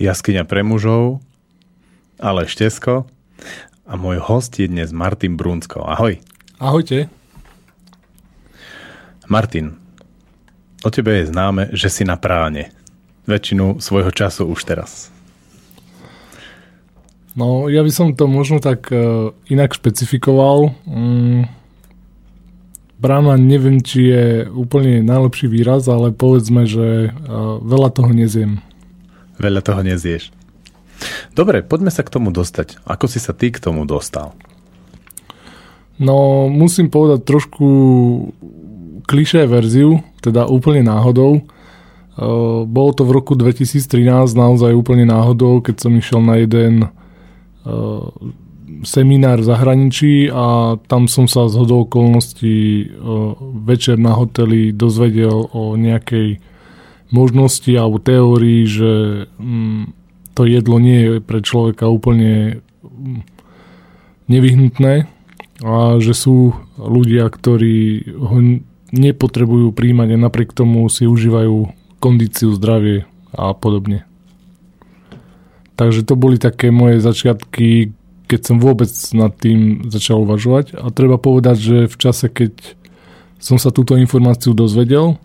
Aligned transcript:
Jaskyňa 0.00 0.48
pre 0.48 0.64
mužov, 0.64 1.20
ale 2.16 2.48
Štesko 2.48 3.04
a 3.84 3.92
môj 4.00 4.16
host 4.16 4.56
je 4.56 4.64
dnes 4.64 4.88
Martin 4.96 5.36
Brunsko. 5.36 5.84
Ahoj. 5.84 6.16
Ahojte. 6.56 7.12
Martin, 9.28 9.76
o 10.80 10.88
tebe 10.88 11.20
je 11.20 11.28
známe, 11.28 11.68
že 11.76 11.92
si 11.92 12.08
na 12.08 12.16
práne. 12.16 12.72
Väčšinu 13.28 13.84
svojho 13.84 14.08
času 14.08 14.48
už 14.48 14.64
teraz. 14.64 15.12
No, 17.36 17.68
ja 17.68 17.84
by 17.84 17.92
som 17.92 18.16
to 18.16 18.24
možno 18.24 18.56
tak 18.56 18.88
uh, 18.88 19.36
inak 19.52 19.76
špecifikoval. 19.76 20.72
Mm, 20.88 21.44
brána 22.96 23.36
neviem, 23.36 23.84
či 23.84 24.08
je 24.08 24.24
úplne 24.48 25.04
najlepší 25.04 25.44
výraz, 25.44 25.84
ale 25.92 26.08
povedzme, 26.08 26.64
že 26.64 27.12
uh, 27.12 27.60
veľa 27.60 27.92
toho 27.92 28.16
nezjem. 28.16 28.64
Veľa 29.40 29.64
toho 29.64 29.80
nezieš. 29.80 30.28
Dobre, 31.32 31.64
poďme 31.64 31.88
sa 31.88 32.04
k 32.04 32.12
tomu 32.12 32.28
dostať. 32.28 32.84
Ako 32.84 33.08
si 33.08 33.16
sa 33.16 33.32
ty 33.32 33.48
k 33.48 33.56
tomu 33.56 33.88
dostal? 33.88 34.36
No, 35.96 36.48
musím 36.52 36.92
povedať 36.92 37.24
trošku 37.24 37.68
klišé 39.08 39.48
verziu, 39.48 40.04
teda 40.20 40.44
úplne 40.48 40.84
náhodou. 40.84 41.44
Uh, 42.20 42.68
bolo 42.68 42.92
to 42.92 43.08
v 43.08 43.16
roku 43.16 43.32
2013 43.32 44.28
naozaj 44.36 44.76
úplne 44.76 45.08
náhodou, 45.08 45.64
keď 45.64 45.88
som 45.88 45.92
išiel 45.96 46.20
na 46.20 46.36
jeden 46.40 46.84
uh, 46.84 48.12
seminár 48.84 49.40
v 49.40 49.48
zahraničí 49.48 50.12
a 50.32 50.76
tam 50.84 51.08
som 51.08 51.28
sa 51.28 51.48
z 51.48 51.56
hodou 51.56 51.88
okolností 51.88 52.88
uh, 52.88 53.36
večer 53.64 53.96
na 53.96 54.16
hoteli 54.16 54.72
dozvedel 54.72 55.48
o 55.52 55.76
nejakej 55.80 56.40
možnosti 57.10 57.70
alebo 57.74 58.02
teórii, 58.02 58.66
že 58.66 58.92
mm, 59.38 59.94
to 60.34 60.46
jedlo 60.46 60.78
nie 60.78 60.98
je 61.04 61.12
pre 61.20 61.42
človeka 61.42 61.90
úplne 61.90 62.62
mm, 62.82 63.20
nevyhnutné 64.30 65.10
a 65.60 66.00
že 66.00 66.14
sú 66.16 66.56
ľudia, 66.78 67.28
ktorí 67.28 68.08
ho 68.16 68.36
nepotrebujú 68.90 69.70
príjmať 69.74 70.08
a 70.16 70.22
napriek 70.22 70.56
tomu 70.56 70.88
si 70.88 71.06
užívajú 71.06 71.70
kondíciu, 72.00 72.50
zdravie 72.56 73.04
a 73.34 73.52
podobne. 73.54 74.08
Takže 75.76 76.04
to 76.04 76.14
boli 76.16 76.36
také 76.36 76.68
moje 76.68 77.00
začiatky, 77.00 77.92
keď 78.28 78.40
som 78.44 78.56
vôbec 78.60 78.90
nad 79.16 79.32
tým 79.32 79.88
začal 79.88 80.28
uvažovať. 80.28 80.76
A 80.76 80.92
treba 80.92 81.16
povedať, 81.16 81.56
že 81.56 81.76
v 81.88 81.96
čase, 81.96 82.28
keď 82.28 82.52
som 83.40 83.56
sa 83.56 83.72
túto 83.72 83.96
informáciu 83.96 84.52
dozvedel, 84.52 85.16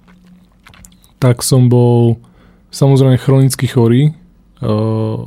tak 1.25 1.41
som 1.41 1.73
bol 1.73 2.21
samozrejme 2.69 3.17
chronicky 3.17 3.65
chorý. 3.65 4.13
Uh, 4.61 5.25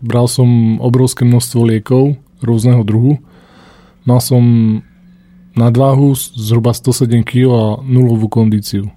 bral 0.00 0.24
som 0.32 0.80
obrovské 0.80 1.28
množstvo 1.28 1.60
liekov 1.68 2.16
rôzneho 2.40 2.80
druhu. 2.80 3.20
Mal 4.08 4.24
som 4.24 4.40
nadváhu 5.52 6.16
zhruba 6.16 6.72
107 6.72 7.20
kg 7.20 7.44
a 7.52 7.64
nulovú 7.84 8.32
kondíciu. 8.32 8.88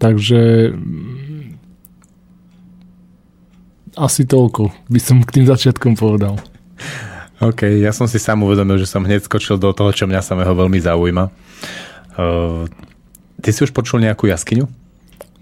Takže 0.00 0.72
mm, 0.72 1.60
asi 4.00 4.24
toľko 4.24 4.72
by 4.88 5.00
som 5.04 5.20
k 5.20 5.36
tým 5.36 5.44
začiatkom 5.52 6.00
povedal. 6.00 6.40
OK, 7.44 7.68
ja 7.76 7.92
som 7.92 8.08
si 8.08 8.16
sám 8.16 8.40
uvedomil, 8.40 8.80
že 8.80 8.88
som 8.88 9.04
hneď 9.04 9.28
skočil 9.28 9.60
do 9.60 9.68
toho, 9.76 9.92
čo 9.92 10.08
mňa 10.08 10.24
samého 10.24 10.56
veľmi 10.56 10.80
zaujíma. 10.80 11.24
Uh, 12.16 12.64
Ty 13.46 13.54
si 13.54 13.62
už 13.62 13.70
počul 13.70 14.02
nejakú 14.02 14.26
jaskyňu? 14.26 14.66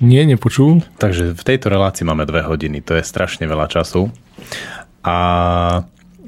Nie, 0.05 0.29
nepočul. 0.29 0.85
Takže 1.01 1.33
v 1.33 1.41
tejto 1.41 1.73
relácii 1.73 2.05
máme 2.05 2.29
dve 2.29 2.45
hodiny, 2.45 2.85
to 2.85 3.01
je 3.01 3.01
strašne 3.01 3.49
veľa 3.49 3.65
času. 3.73 4.13
A 5.01 5.17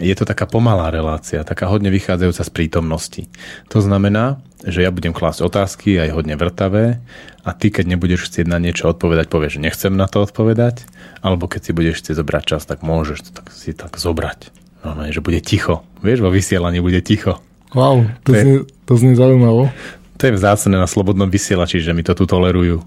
je 0.01 0.15
to 0.17 0.25
taká 0.25 0.49
pomalá 0.49 0.89
relácia, 0.89 1.45
taká 1.45 1.69
hodne 1.69 1.93
vychádzajúca 1.93 2.43
z 2.49 2.53
prítomnosti. 2.57 3.23
To 3.69 3.85
znamená, 3.85 4.41
že 4.65 4.89
ja 4.89 4.91
budem 4.93 5.13
klásť 5.13 5.45
otázky, 5.45 6.01
aj 6.01 6.17
hodne 6.17 6.41
vrtavé, 6.41 7.05
a 7.45 7.53
ty, 7.53 7.69
keď 7.69 7.93
nebudeš 7.93 8.33
chcieť 8.33 8.49
na 8.49 8.57
niečo 8.57 8.89
odpovedať, 8.89 9.29
povieš, 9.29 9.61
že 9.61 9.65
nechcem 9.69 9.93
na 9.93 10.09
to 10.09 10.25
odpovedať, 10.25 10.89
alebo 11.21 11.45
keď 11.45 11.61
si 11.61 11.73
budeš 11.77 12.01
chcieť 12.01 12.25
zobrať 12.25 12.45
čas, 12.57 12.65
tak 12.65 12.81
môžeš 12.81 13.19
to 13.21 13.31
tak, 13.37 13.53
si 13.53 13.77
tak 13.77 14.01
zobrať. 14.01 14.49
No, 14.81 15.05
že 15.13 15.21
bude 15.21 15.45
ticho. 15.45 15.85
Vieš, 16.01 16.25
vo 16.25 16.33
vysielaní 16.33 16.81
bude 16.81 17.05
ticho. 17.05 17.37
Wow, 17.77 18.09
to, 18.25 18.33
to, 18.33 18.41
znie, 18.41 18.57
to 18.89 18.93
znie 18.97 19.15
zaujímavo. 19.19 19.69
To 20.17 20.23
je 20.25 20.33
vzácne 20.33 20.81
na 20.81 20.89
slobodnom 20.89 21.29
vysielači, 21.29 21.85
že 21.85 21.93
mi 21.93 22.01
to 22.01 22.17
tu 22.17 22.25
tolerujú. 22.25 22.81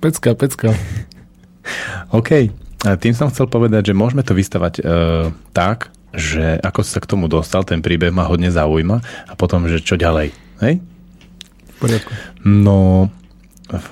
Pecka, 0.00 0.32
pecka. 0.32 0.72
OK. 2.18 2.52
A 2.84 3.00
tým 3.00 3.16
som 3.16 3.32
chcel 3.32 3.48
povedať, 3.48 3.92
že 3.92 3.96
môžeme 3.96 4.20
to 4.20 4.36
vystavať 4.36 4.74
e, 4.76 4.82
tak, 5.56 5.88
že 6.12 6.60
ako 6.60 6.80
sa 6.84 7.00
k 7.00 7.08
tomu 7.08 7.26
dostal, 7.32 7.64
ten 7.64 7.80
príbeh 7.80 8.12
ma 8.12 8.28
hodne 8.28 8.52
zaujíma 8.52 9.00
a 9.28 9.32
potom, 9.32 9.64
že 9.64 9.80
čo 9.80 9.96
ďalej. 9.96 10.36
Hej? 10.60 10.84
V 11.64 11.76
poriadku. 11.80 12.12
No, 12.44 13.08
v, 13.72 13.88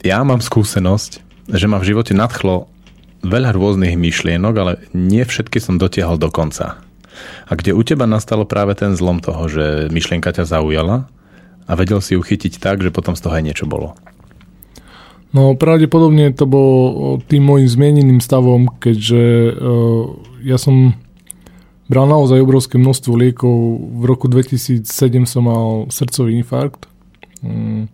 ja 0.00 0.24
mám 0.24 0.40
skúsenosť, 0.40 1.20
že 1.52 1.66
ma 1.68 1.76
v 1.76 1.92
živote 1.92 2.16
nadchlo 2.16 2.66
veľa 3.20 3.52
rôznych 3.52 3.94
myšlienok, 3.94 4.54
ale 4.56 4.72
nie 4.96 5.20
všetky 5.20 5.60
som 5.60 5.76
dotiahol 5.76 6.16
do 6.16 6.32
konca. 6.32 6.80
A 7.46 7.52
kde 7.54 7.76
u 7.76 7.82
teba 7.82 8.04
nastalo 8.04 8.48
práve 8.48 8.74
ten 8.74 8.96
zlom 8.96 9.22
toho, 9.22 9.46
že 9.46 9.92
myšlienka 9.92 10.32
ťa 10.32 10.44
zaujala 10.46 11.08
a 11.66 11.72
vedel 11.74 11.98
si 11.98 12.14
ju 12.14 12.22
chytiť 12.22 12.62
tak, 12.62 12.82
že 12.82 12.94
potom 12.94 13.18
z 13.18 13.26
toho 13.26 13.34
aj 13.36 13.44
niečo 13.44 13.66
bolo? 13.66 13.98
No 15.34 15.52
pravdepodobne 15.52 16.32
to 16.32 16.48
bolo 16.48 17.20
tým 17.28 17.44
môjim 17.44 17.68
zmieneným 17.68 18.20
stavom, 18.24 18.72
keďže 18.80 19.52
uh, 19.52 20.16
ja 20.40 20.56
som 20.56 20.96
bral 21.90 22.06
naozaj 22.06 22.42
obrovské 22.42 22.78
množstvo 22.78 23.12
liekov. 23.14 23.56
V 24.00 24.04
roku 24.06 24.26
2007 24.30 24.86
som 25.26 25.42
mal 25.44 25.66
srdcový 25.90 26.38
infarkt. 26.40 26.86
Um, 27.42 27.90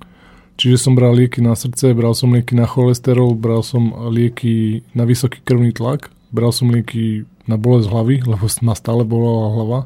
čiže 0.60 0.86
som 0.86 0.94
bral 0.94 1.16
lieky 1.16 1.40
na 1.42 1.56
srdce, 1.56 1.96
bral 1.96 2.14
som 2.14 2.32
lieky 2.32 2.54
na 2.54 2.68
cholesterol, 2.68 3.34
bral 3.34 3.64
som 3.64 3.90
lieky 4.12 4.86
na 4.92 5.02
vysoký 5.02 5.40
krvný 5.42 5.74
tlak, 5.74 6.12
bral 6.30 6.54
som 6.54 6.70
lieky 6.70 7.26
na 7.46 7.56
bolesť 7.58 7.88
hlavy, 7.90 8.16
lebo 8.26 8.44
ma 8.62 8.74
stále 8.78 9.02
bola 9.02 9.50
hlava. 9.50 9.80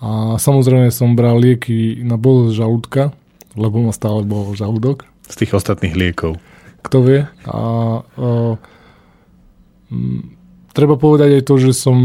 A 0.00 0.36
samozrejme 0.36 0.92
som 0.92 1.16
bral 1.16 1.40
lieky 1.40 2.04
na 2.04 2.20
bolesť 2.20 2.60
žalúdka, 2.60 3.02
lebo 3.56 3.80
ma 3.80 3.92
stále 3.96 4.24
bol 4.24 4.52
žalúdok. 4.52 5.08
Z 5.26 5.44
tých 5.44 5.56
ostatných 5.56 5.96
liekov. 5.96 6.36
Kto 6.84 7.02
vie. 7.02 7.20
A, 7.48 7.58
a 8.04 8.28
m, 9.90 10.36
treba 10.76 11.00
povedať 11.00 11.40
aj 11.40 11.42
to, 11.48 11.54
že 11.56 11.72
som 11.72 11.96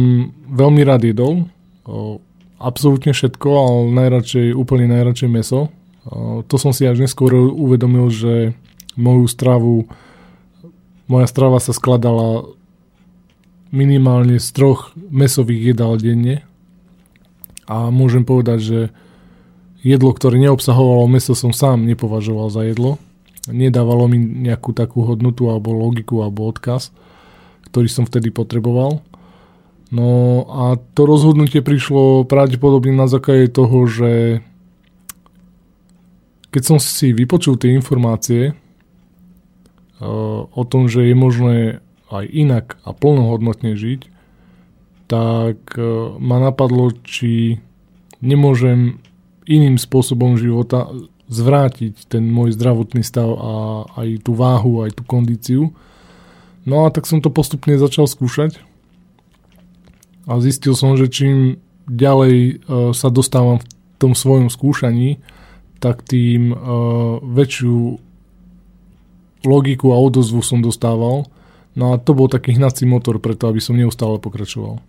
veľmi 0.48 0.82
rád 0.88 1.04
jedol. 1.04 1.52
O, 1.84 2.24
absolútne 2.58 3.12
všetko, 3.12 3.50
ale 3.52 3.80
najradšej, 3.92 4.56
úplne 4.56 4.88
najradšej 4.88 5.30
meso. 5.30 5.68
O, 6.08 6.42
to 6.48 6.56
som 6.56 6.72
si 6.72 6.88
až 6.88 7.04
neskôr 7.04 7.36
uvedomil, 7.36 8.08
že 8.10 8.56
moju 8.96 9.28
stravu, 9.28 9.92
moja 11.12 11.28
strava 11.28 11.60
sa 11.60 11.76
skladala 11.76 12.48
minimálne 13.72 14.38
z 14.38 14.48
troch 14.52 14.92
mesových 14.96 15.74
jedál 15.74 15.96
denne. 15.96 16.44
A 17.72 17.88
môžem 17.88 18.28
povedať, 18.28 18.60
že 18.60 18.80
jedlo, 19.82 20.12
ktoré 20.12 20.38
neobsahovalo 20.38 21.08
meso, 21.08 21.34
som 21.34 21.56
sám 21.56 21.88
nepovažoval 21.88 22.52
za 22.52 22.68
jedlo. 22.68 23.00
Nedávalo 23.50 24.06
mi 24.06 24.22
nejakú 24.22 24.76
takú 24.76 25.08
hodnotu 25.08 25.50
alebo 25.50 25.74
logiku 25.74 26.22
alebo 26.22 26.46
odkaz, 26.46 26.94
ktorý 27.72 27.88
som 27.90 28.06
vtedy 28.06 28.30
potreboval. 28.30 29.02
No 29.92 30.08
a 30.48 30.80
to 30.96 31.04
rozhodnutie 31.04 31.60
prišlo 31.60 32.24
pravdepodobne 32.24 32.96
na 32.96 33.12
základe 33.12 33.52
toho, 33.52 33.88
že 33.90 34.40
keď 36.52 36.64
som 36.64 36.78
si 36.80 37.16
vypočul 37.16 37.56
tie 37.56 37.76
informácie 37.76 38.52
uh, 38.52 40.48
o 40.48 40.64
tom, 40.68 40.88
že 40.88 41.08
je 41.08 41.16
možné 41.16 41.56
aj 42.12 42.26
inak 42.28 42.66
a 42.84 42.92
plnohodnotne 42.92 43.80
žiť, 43.80 44.12
tak 45.08 45.76
e, 45.76 45.84
ma 46.20 46.38
napadlo, 46.44 46.92
či 47.04 47.64
nemôžem 48.20 49.00
iným 49.48 49.76
spôsobom 49.80 50.36
života 50.36 50.92
zvrátiť 51.32 52.12
ten 52.12 52.28
môj 52.28 52.56
zdravotný 52.56 53.02
stav 53.08 53.32
a 53.40 53.54
aj 54.04 54.28
tú 54.28 54.36
váhu, 54.36 54.84
aj 54.84 55.00
tú 55.00 55.04
kondíciu. 55.08 55.72
No 56.68 56.86
a 56.86 56.92
tak 56.92 57.08
som 57.08 57.24
to 57.24 57.32
postupne 57.32 57.74
začal 57.80 58.06
skúšať 58.06 58.60
a 60.30 60.38
zistil 60.38 60.78
som, 60.78 60.94
že 61.00 61.10
čím 61.10 61.58
ďalej 61.90 62.36
e, 62.38 62.54
sa 62.94 63.10
dostávam 63.10 63.58
v 63.58 63.66
tom 63.98 64.14
svojom 64.14 64.52
skúšaní, 64.52 65.20
tak 65.82 66.06
tým 66.06 66.54
e, 66.54 66.56
väčšiu 67.26 67.98
logiku 69.42 69.92
a 69.92 69.98
odozvu 69.98 70.46
som 70.46 70.62
dostával 70.62 71.26
No 71.76 71.96
a 71.96 72.02
to 72.02 72.12
bol 72.12 72.28
taký 72.28 72.56
hnací 72.60 72.84
motor 72.84 73.20
preto, 73.24 73.48
aby 73.48 73.64
som 73.64 73.80
neustále 73.80 74.20
pokračoval. 74.20 74.84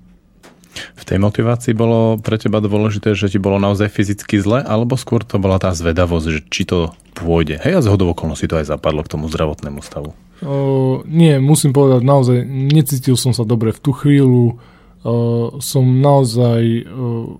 V 0.73 1.05
tej 1.05 1.21
motivácii 1.21 1.77
bolo 1.77 2.17
pre 2.17 2.41
teba 2.41 2.59
dôležité, 2.59 3.13
že 3.13 3.29
ti 3.29 3.37
bolo 3.37 3.61
naozaj 3.61 3.93
fyzicky 3.93 4.41
zle, 4.41 4.65
alebo 4.65 4.97
skôr 4.97 5.21
to 5.21 5.37
bola 5.37 5.61
tá 5.61 5.77
zvedavosť, 5.77 6.27
že 6.33 6.41
či 6.49 6.65
to 6.65 6.97
pôjde. 7.13 7.61
Hej, 7.61 7.73
a 7.77 7.85
z 7.85 7.91
hodov 7.93 8.17
okolností 8.17 8.49
to 8.49 8.57
aj 8.57 8.73
zapadlo 8.73 9.05
k 9.05 9.13
tomu 9.13 9.29
zdravotnému 9.29 9.85
stavu. 9.85 10.17
O, 10.41 11.05
nie, 11.05 11.37
musím 11.39 11.77
povedať, 11.77 12.01
naozaj 12.03 12.39
necítil 12.49 13.21
som 13.21 13.37
sa 13.37 13.45
dobre 13.45 13.71
v 13.77 13.81
tú 13.85 13.93
chvíľu. 13.93 14.59
O, 15.05 15.13
som 15.61 15.85
naozaj 16.01 16.89
o, 16.89 17.37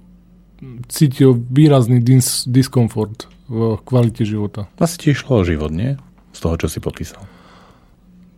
cítil 0.93 1.35
výrazný 1.35 2.05
dis- 2.05 2.45
diskomfort 2.45 3.27
v 3.49 3.81
kvalite 3.83 4.29
života. 4.29 4.69
Asi 4.77 5.01
ti 5.01 5.17
išlo 5.17 5.41
o 5.41 5.47
život, 5.47 5.73
nie? 5.73 5.97
Z 6.37 6.39
toho, 6.47 6.55
čo 6.61 6.69
si 6.69 6.79
popísal. 6.85 7.25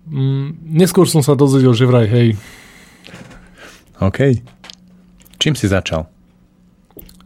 Mm, 0.05 0.61
neskôr 0.77 1.09
som 1.09 1.25
sa 1.25 1.33
dozvedel, 1.33 1.73
že 1.73 1.89
vraj 1.89 2.06
hej. 2.09 2.29
OK. 4.03 4.45
Čím 5.41 5.55
si 5.56 5.69
začal? 5.69 6.09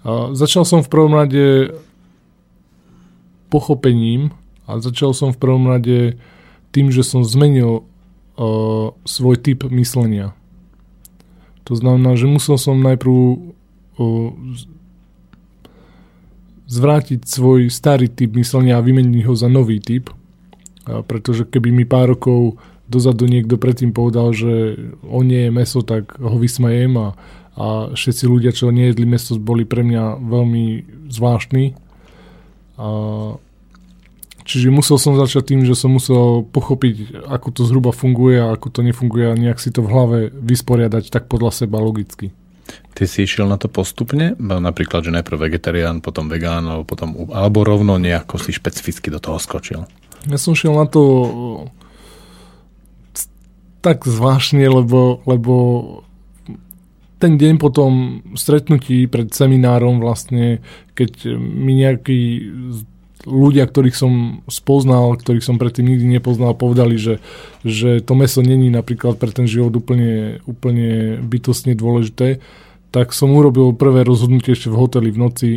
A 0.07 0.33
začal 0.33 0.63
som 0.63 0.81
v 0.83 0.91
prvom 0.91 1.15
rade 1.15 1.75
pochopením 3.51 4.31
a 4.69 4.79
začal 4.79 5.17
som 5.17 5.35
v 5.35 5.41
prvom 5.41 5.67
rade 5.67 6.21
tým, 6.71 6.93
že 6.93 7.03
som 7.03 7.25
zmenil 7.25 7.83
uh, 8.39 8.93
svoj 9.09 9.37
typ 9.41 9.67
myslenia. 9.73 10.37
To 11.67 11.77
znamená, 11.77 12.17
že 12.17 12.31
musel 12.31 12.57
som 12.61 12.81
najprv 12.81 13.13
uh, 13.13 14.31
zvrátiť 16.69 17.25
svoj 17.25 17.73
starý 17.73 18.13
typ 18.13 18.37
myslenia 18.37 18.77
a 18.77 18.85
vymeniť 18.85 19.25
ho 19.25 19.35
za 19.35 19.49
nový 19.49 19.81
typ. 19.81 20.13
Pretože 21.05 21.44
keby 21.44 21.69
mi 21.73 21.85
pár 21.85 22.17
rokov 22.17 22.56
dozadu 22.88 23.29
niekto 23.29 23.61
predtým 23.61 23.93
povedal, 23.93 24.32
že 24.32 24.81
on 25.05 25.29
nie 25.29 25.49
je 25.49 25.52
meso, 25.52 25.85
tak 25.85 26.17
ho 26.17 26.37
vysmejem 26.40 26.96
a, 26.96 27.08
a 27.55 27.67
všetci 27.93 28.25
ľudia, 28.25 28.56
čo 28.56 28.73
nejedli 28.73 29.05
meso, 29.05 29.37
boli 29.37 29.69
pre 29.69 29.85
mňa 29.85 30.17
veľmi 30.25 30.64
zvláštni. 31.12 31.76
A 32.81 32.88
Čiže 34.49 34.73
musel 34.73 34.96
som 34.96 35.12
začať 35.12 35.52
tým, 35.52 35.69
že 35.69 35.76
som 35.76 35.93
musel 35.93 36.40
pochopiť, 36.40 37.20
ako 37.29 37.49
to 37.52 37.62
zhruba 37.69 37.93
funguje 37.93 38.41
a 38.41 38.56
ako 38.56 38.73
to 38.73 38.81
nefunguje 38.81 39.29
a 39.29 39.37
nejak 39.37 39.61
si 39.61 39.69
to 39.69 39.84
v 39.84 39.93
hlave 39.93 40.19
vysporiadať 40.32 41.12
tak 41.12 41.29
podľa 41.29 41.52
seba 41.52 41.76
logicky. 41.84 42.32
Ty 42.96 43.05
si 43.05 43.29
išiel 43.29 43.44
na 43.44 43.61
to 43.61 43.69
postupne? 43.69 44.32
Napríklad, 44.41 45.05
že 45.05 45.12
najprv 45.12 45.52
vegetarián, 45.52 46.00
potom 46.00 46.32
vegán, 46.32 46.64
alebo, 46.64 46.88
potom, 46.88 47.29
alebo 47.29 47.61
rovno 47.61 48.00
nejako 48.00 48.41
si 48.41 48.56
špecificky 48.56 49.12
do 49.12 49.20
toho 49.20 49.37
skočil? 49.37 49.84
Ja 50.26 50.38
som 50.41 50.59
šiel 50.59 50.75
na 50.75 50.91
to 50.91 51.03
tak 53.79 54.03
zvláštne, 54.03 54.67
lebo, 54.67 55.23
lebo 55.23 55.55
ten 57.23 57.38
deň 57.38 57.62
potom 57.62 58.23
stretnutí 58.35 59.06
pred 59.06 59.31
seminárom 59.31 60.03
vlastne, 60.03 60.62
keď 60.99 61.38
mi 61.38 61.79
nejaký 61.79 62.19
ľudia, 63.26 63.67
ktorých 63.67 63.97
som 63.99 64.43
spoznal, 64.47 65.19
ktorých 65.19 65.43
som 65.43 65.59
predtým 65.59 65.91
nikdy 65.91 66.06
nepoznal, 66.19 66.55
povedali, 66.55 66.94
že, 66.94 67.19
že 67.67 67.99
to 67.99 68.15
meso 68.15 68.41
není 68.41 68.70
napríklad 68.70 69.19
pre 69.19 69.35
ten 69.35 69.50
život 69.50 69.75
úplne, 69.75 70.38
úplne 70.47 71.19
bytostne 71.26 71.75
dôležité, 71.75 72.38
tak 72.94 73.11
som 73.12 73.35
urobil 73.35 73.75
prvé 73.75 74.06
rozhodnutie 74.06 74.55
ešte 74.55 74.70
v 74.70 74.79
hoteli 74.79 75.11
v 75.11 75.19
noci, 75.19 75.50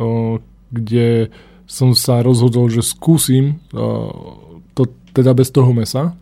o, 0.00 0.40
kde 0.72 1.30
som 1.66 1.92
sa 1.92 2.22
rozhodol, 2.22 2.70
že 2.70 2.86
skúsim 2.86 3.58
o, 3.74 4.62
to 4.72 4.86
teda 5.10 5.34
bez 5.34 5.50
toho 5.50 5.74
mesa. 5.74 6.14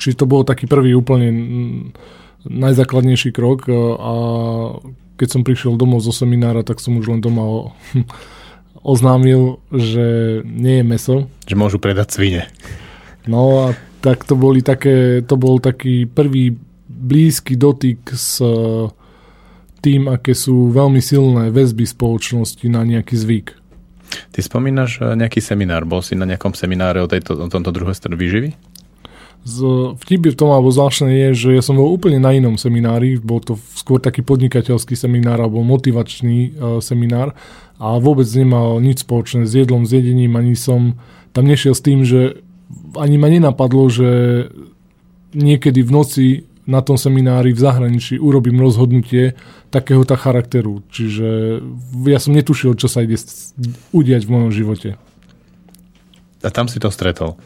Čiže 0.00 0.24
to 0.24 0.26
bol 0.26 0.42
taký 0.42 0.66
prvý 0.66 0.96
úplne 0.96 1.28
najzákladnejší 2.44 3.30
krok 3.32 3.68
a 4.00 4.14
keď 5.14 5.28
som 5.30 5.46
prišiel 5.46 5.78
domov 5.78 6.02
zo 6.02 6.10
seminára, 6.10 6.66
tak 6.66 6.82
som 6.82 6.98
už 6.98 7.08
len 7.08 7.20
doma 7.22 7.72
oznámil, 8.84 9.62
že 9.70 10.40
nie 10.44 10.82
je 10.82 10.84
meso. 10.84 11.16
Že 11.48 11.56
môžu 11.56 11.78
predať 11.80 12.16
svine. 12.16 12.42
No 13.24 13.70
a 13.70 13.78
tak 14.04 14.28
to 14.28 14.36
boli 14.36 14.60
také, 14.60 15.24
to 15.24 15.40
bol 15.40 15.56
taký 15.56 16.04
prvý 16.04 16.52
blízky 16.84 17.56
dotyk 17.56 18.12
s 18.12 18.44
tým, 19.80 20.08
aké 20.08 20.32
sú 20.32 20.72
veľmi 20.72 21.00
silné 21.00 21.48
väzby 21.52 21.84
spoločnosti 21.84 22.64
na 22.68 22.84
nejaký 22.84 23.16
zvyk. 23.16 23.48
Ty 24.32 24.40
spomínaš 24.40 25.00
eh, 25.00 25.14
nejaký 25.14 25.40
seminár. 25.40 25.86
Bol 25.88 26.00
si 26.00 26.18
na 26.18 26.28
nejakom 26.28 26.54
semináre 26.56 27.02
o, 27.02 27.08
tejto, 27.10 27.38
o 27.38 27.48
tomto 27.50 27.70
druhej 27.70 27.96
strane 27.96 28.18
výživy? 28.18 28.54
Z, 29.44 29.60
vtip 30.00 30.32
v 30.32 30.38
tom, 30.40 30.56
alebo 30.56 30.72
zvláštne 30.72 31.12
je, 31.12 31.28
že 31.36 31.48
ja 31.52 31.60
som 31.60 31.76
bol 31.76 31.92
úplne 31.92 32.16
na 32.16 32.32
inom 32.32 32.56
seminári, 32.56 33.20
bol 33.20 33.44
to 33.44 33.60
skôr 33.76 34.00
taký 34.00 34.24
podnikateľský 34.24 34.96
seminár 34.96 35.36
alebo 35.36 35.60
motivačný 35.60 36.56
uh, 36.56 36.80
seminár 36.80 37.36
a 37.76 38.00
vôbec 38.00 38.24
nemal 38.32 38.80
nič 38.80 39.04
spoločné 39.04 39.44
s 39.44 39.52
jedlom, 39.52 39.84
s 39.84 39.92
jedením, 39.92 40.32
ani 40.40 40.56
som 40.56 40.96
tam 41.36 41.44
nešiel 41.44 41.76
s 41.76 41.84
tým, 41.84 42.08
že 42.08 42.40
ani 42.96 43.20
ma 43.20 43.28
nenapadlo, 43.28 43.84
že 43.92 44.08
niekedy 45.36 45.84
v 45.84 45.90
noci 45.92 46.26
na 46.64 46.80
tom 46.80 46.96
seminári 46.96 47.52
v 47.52 47.60
zahraničí 47.60 48.16
urobím 48.16 48.60
rozhodnutie 48.60 49.36
takéhoto 49.68 50.16
charakteru. 50.16 50.80
Čiže 50.88 51.60
ja 52.08 52.18
som 52.20 52.32
netušil, 52.32 52.76
čo 52.80 52.88
sa 52.88 53.04
ide 53.04 53.20
udiať 53.92 54.24
v 54.24 54.32
mojom 54.32 54.50
živote. 54.52 54.96
A 56.44 56.48
tam 56.48 56.68
si 56.68 56.80
to 56.80 56.88
stretol? 56.88 57.36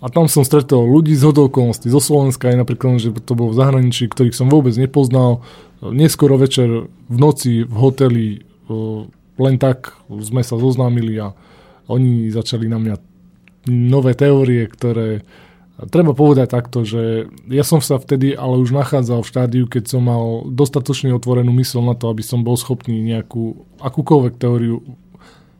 A 0.00 0.08
tam 0.08 0.32
som 0.32 0.48
stretol 0.48 0.88
ľudí 0.88 1.12
z 1.12 1.28
hodokolnosti 1.28 1.84
zo 1.92 2.00
Slovenska, 2.00 2.48
aj 2.48 2.64
napríklad, 2.64 2.96
že 2.96 3.12
to 3.20 3.36
bolo 3.36 3.52
v 3.52 3.60
zahraničí, 3.60 4.08
ktorých 4.08 4.32
som 4.32 4.48
vôbec 4.48 4.72
nepoznal. 4.80 5.44
Neskoro 5.84 6.40
večer 6.40 6.88
v 6.88 7.16
noci 7.20 7.64
v 7.64 7.74
hoteli 7.76 8.26
len 9.40 9.56
tak 9.56 9.96
sme 10.08 10.44
sa 10.44 10.60
zoznámili 10.60 11.16
a 11.20 11.32
oni 11.88 12.28
začali 12.28 12.68
na 12.68 12.78
mňa 12.78 12.94
nové 13.68 14.12
teórie, 14.16 14.68
ktoré 14.68 15.24
treba 15.88 16.12
povedať 16.12 16.52
takto, 16.52 16.84
že 16.84 17.32
ja 17.48 17.64
som 17.64 17.80
sa 17.80 17.96
vtedy 17.96 18.36
ale 18.36 18.60
už 18.60 18.76
nachádzal 18.76 19.24
v 19.24 19.30
štádiu, 19.30 19.64
keď 19.64 19.96
som 19.96 20.04
mal 20.04 20.44
dostatočne 20.50 21.16
otvorenú 21.16 21.54
mysl 21.56 21.80
na 21.80 21.96
to, 21.96 22.12
aby 22.12 22.20
som 22.20 22.44
bol 22.44 22.60
schopný 22.60 23.00
nejakú 23.00 23.64
akúkoľvek 23.80 24.34
teóriu 24.36 24.84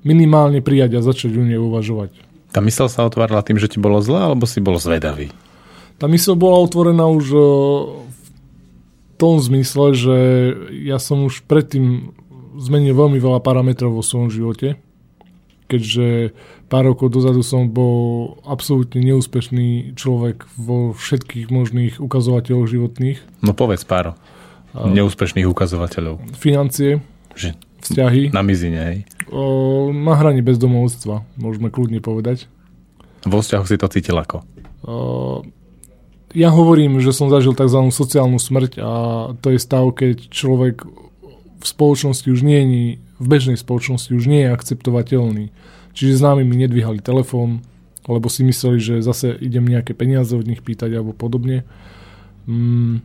minimálne 0.05 0.61
prijať 0.61 1.01
a 1.01 1.05
začať 1.05 1.33
u 1.37 1.45
nej 1.45 1.57
uvažovať. 1.57 2.13
Tá 2.51 2.61
mysl 2.61 2.91
sa 2.91 3.07
otvárala 3.07 3.47
tým, 3.47 3.57
že 3.57 3.71
ti 3.71 3.79
bolo 3.79 4.03
zle, 4.03 4.19
alebo 4.19 4.45
si 4.45 4.59
bol 4.59 4.77
zvedavý? 4.77 5.31
Tá 6.01 6.11
mysl 6.11 6.35
bola 6.35 6.59
otvorená 6.65 7.07
už 7.07 7.25
e, 7.31 7.39
v 7.39 8.29
tom 9.21 9.39
zmysle, 9.39 9.95
že 9.95 10.17
ja 10.83 10.99
som 10.99 11.29
už 11.29 11.45
predtým 11.47 12.17
zmenil 12.59 12.97
veľmi 12.97 13.21
veľa 13.23 13.39
parametrov 13.45 13.95
vo 13.95 14.03
svojom 14.03 14.33
živote, 14.33 14.81
keďže 15.71 16.35
pár 16.67 16.91
rokov 16.91 17.15
dozadu 17.15 17.47
som 17.47 17.71
bol 17.71 18.35
absolútne 18.43 18.99
neúspešný 18.99 19.95
človek 19.95 20.51
vo 20.59 20.91
všetkých 20.91 21.47
možných 21.55 22.03
ukazovateľoch 22.03 22.67
životných. 22.67 23.19
No 23.47 23.55
povedz 23.55 23.87
pár 23.87 24.19
neúspešných 24.75 25.47
ukazovateľov. 25.47 26.23
Financie, 26.35 27.03
že 27.39 27.55
vzťahy. 27.83 28.31
Na 28.35 28.43
mizine, 28.43 28.79
hej. 28.83 28.99
O, 29.31 29.91
na 29.95 30.15
hrane 30.19 30.43
bezdomovstva, 30.43 31.23
môžeme 31.39 31.71
kľudne 31.71 32.03
povedať. 32.03 32.51
Vo 33.27 33.43
vzťahu 33.43 33.65
si 33.67 33.77
to 33.79 33.87
cítil 33.91 34.17
ako? 34.19 34.43
O, 34.87 34.95
ja 36.31 36.55
hovorím, 36.55 37.03
že 37.03 37.11
som 37.11 37.27
zažil 37.27 37.59
tzv. 37.59 37.91
sociálnu 37.91 38.39
smrť 38.39 38.79
a 38.79 38.93
to 39.43 39.55
je 39.55 39.59
stav, 39.59 39.91
keď 39.91 40.31
človek 40.31 40.87
v 41.61 41.65
spoločnosti 41.67 42.29
už 42.31 42.41
nie 42.47 42.61
je, 42.63 42.67
v 43.21 43.27
bežnej 43.29 43.61
spoločnosti 43.61 44.11
už 44.17 44.25
nie 44.25 44.49
je 44.49 44.55
akceptovateľný. 44.57 45.45
Čiže 45.93 46.25
známi 46.25 46.43
mi 46.49 46.57
nedvíhali 46.65 47.05
telefón, 47.05 47.61
lebo 48.09 48.33
si 48.33 48.41
mysleli, 48.43 48.81
že 48.81 48.95
zase 49.05 49.37
idem 49.39 49.69
nejaké 49.69 49.93
peniaze 49.93 50.33
od 50.33 50.49
nich 50.49 50.65
pýtať 50.65 50.97
alebo 50.97 51.13
podobne. 51.13 51.69
Mm. 52.49 53.05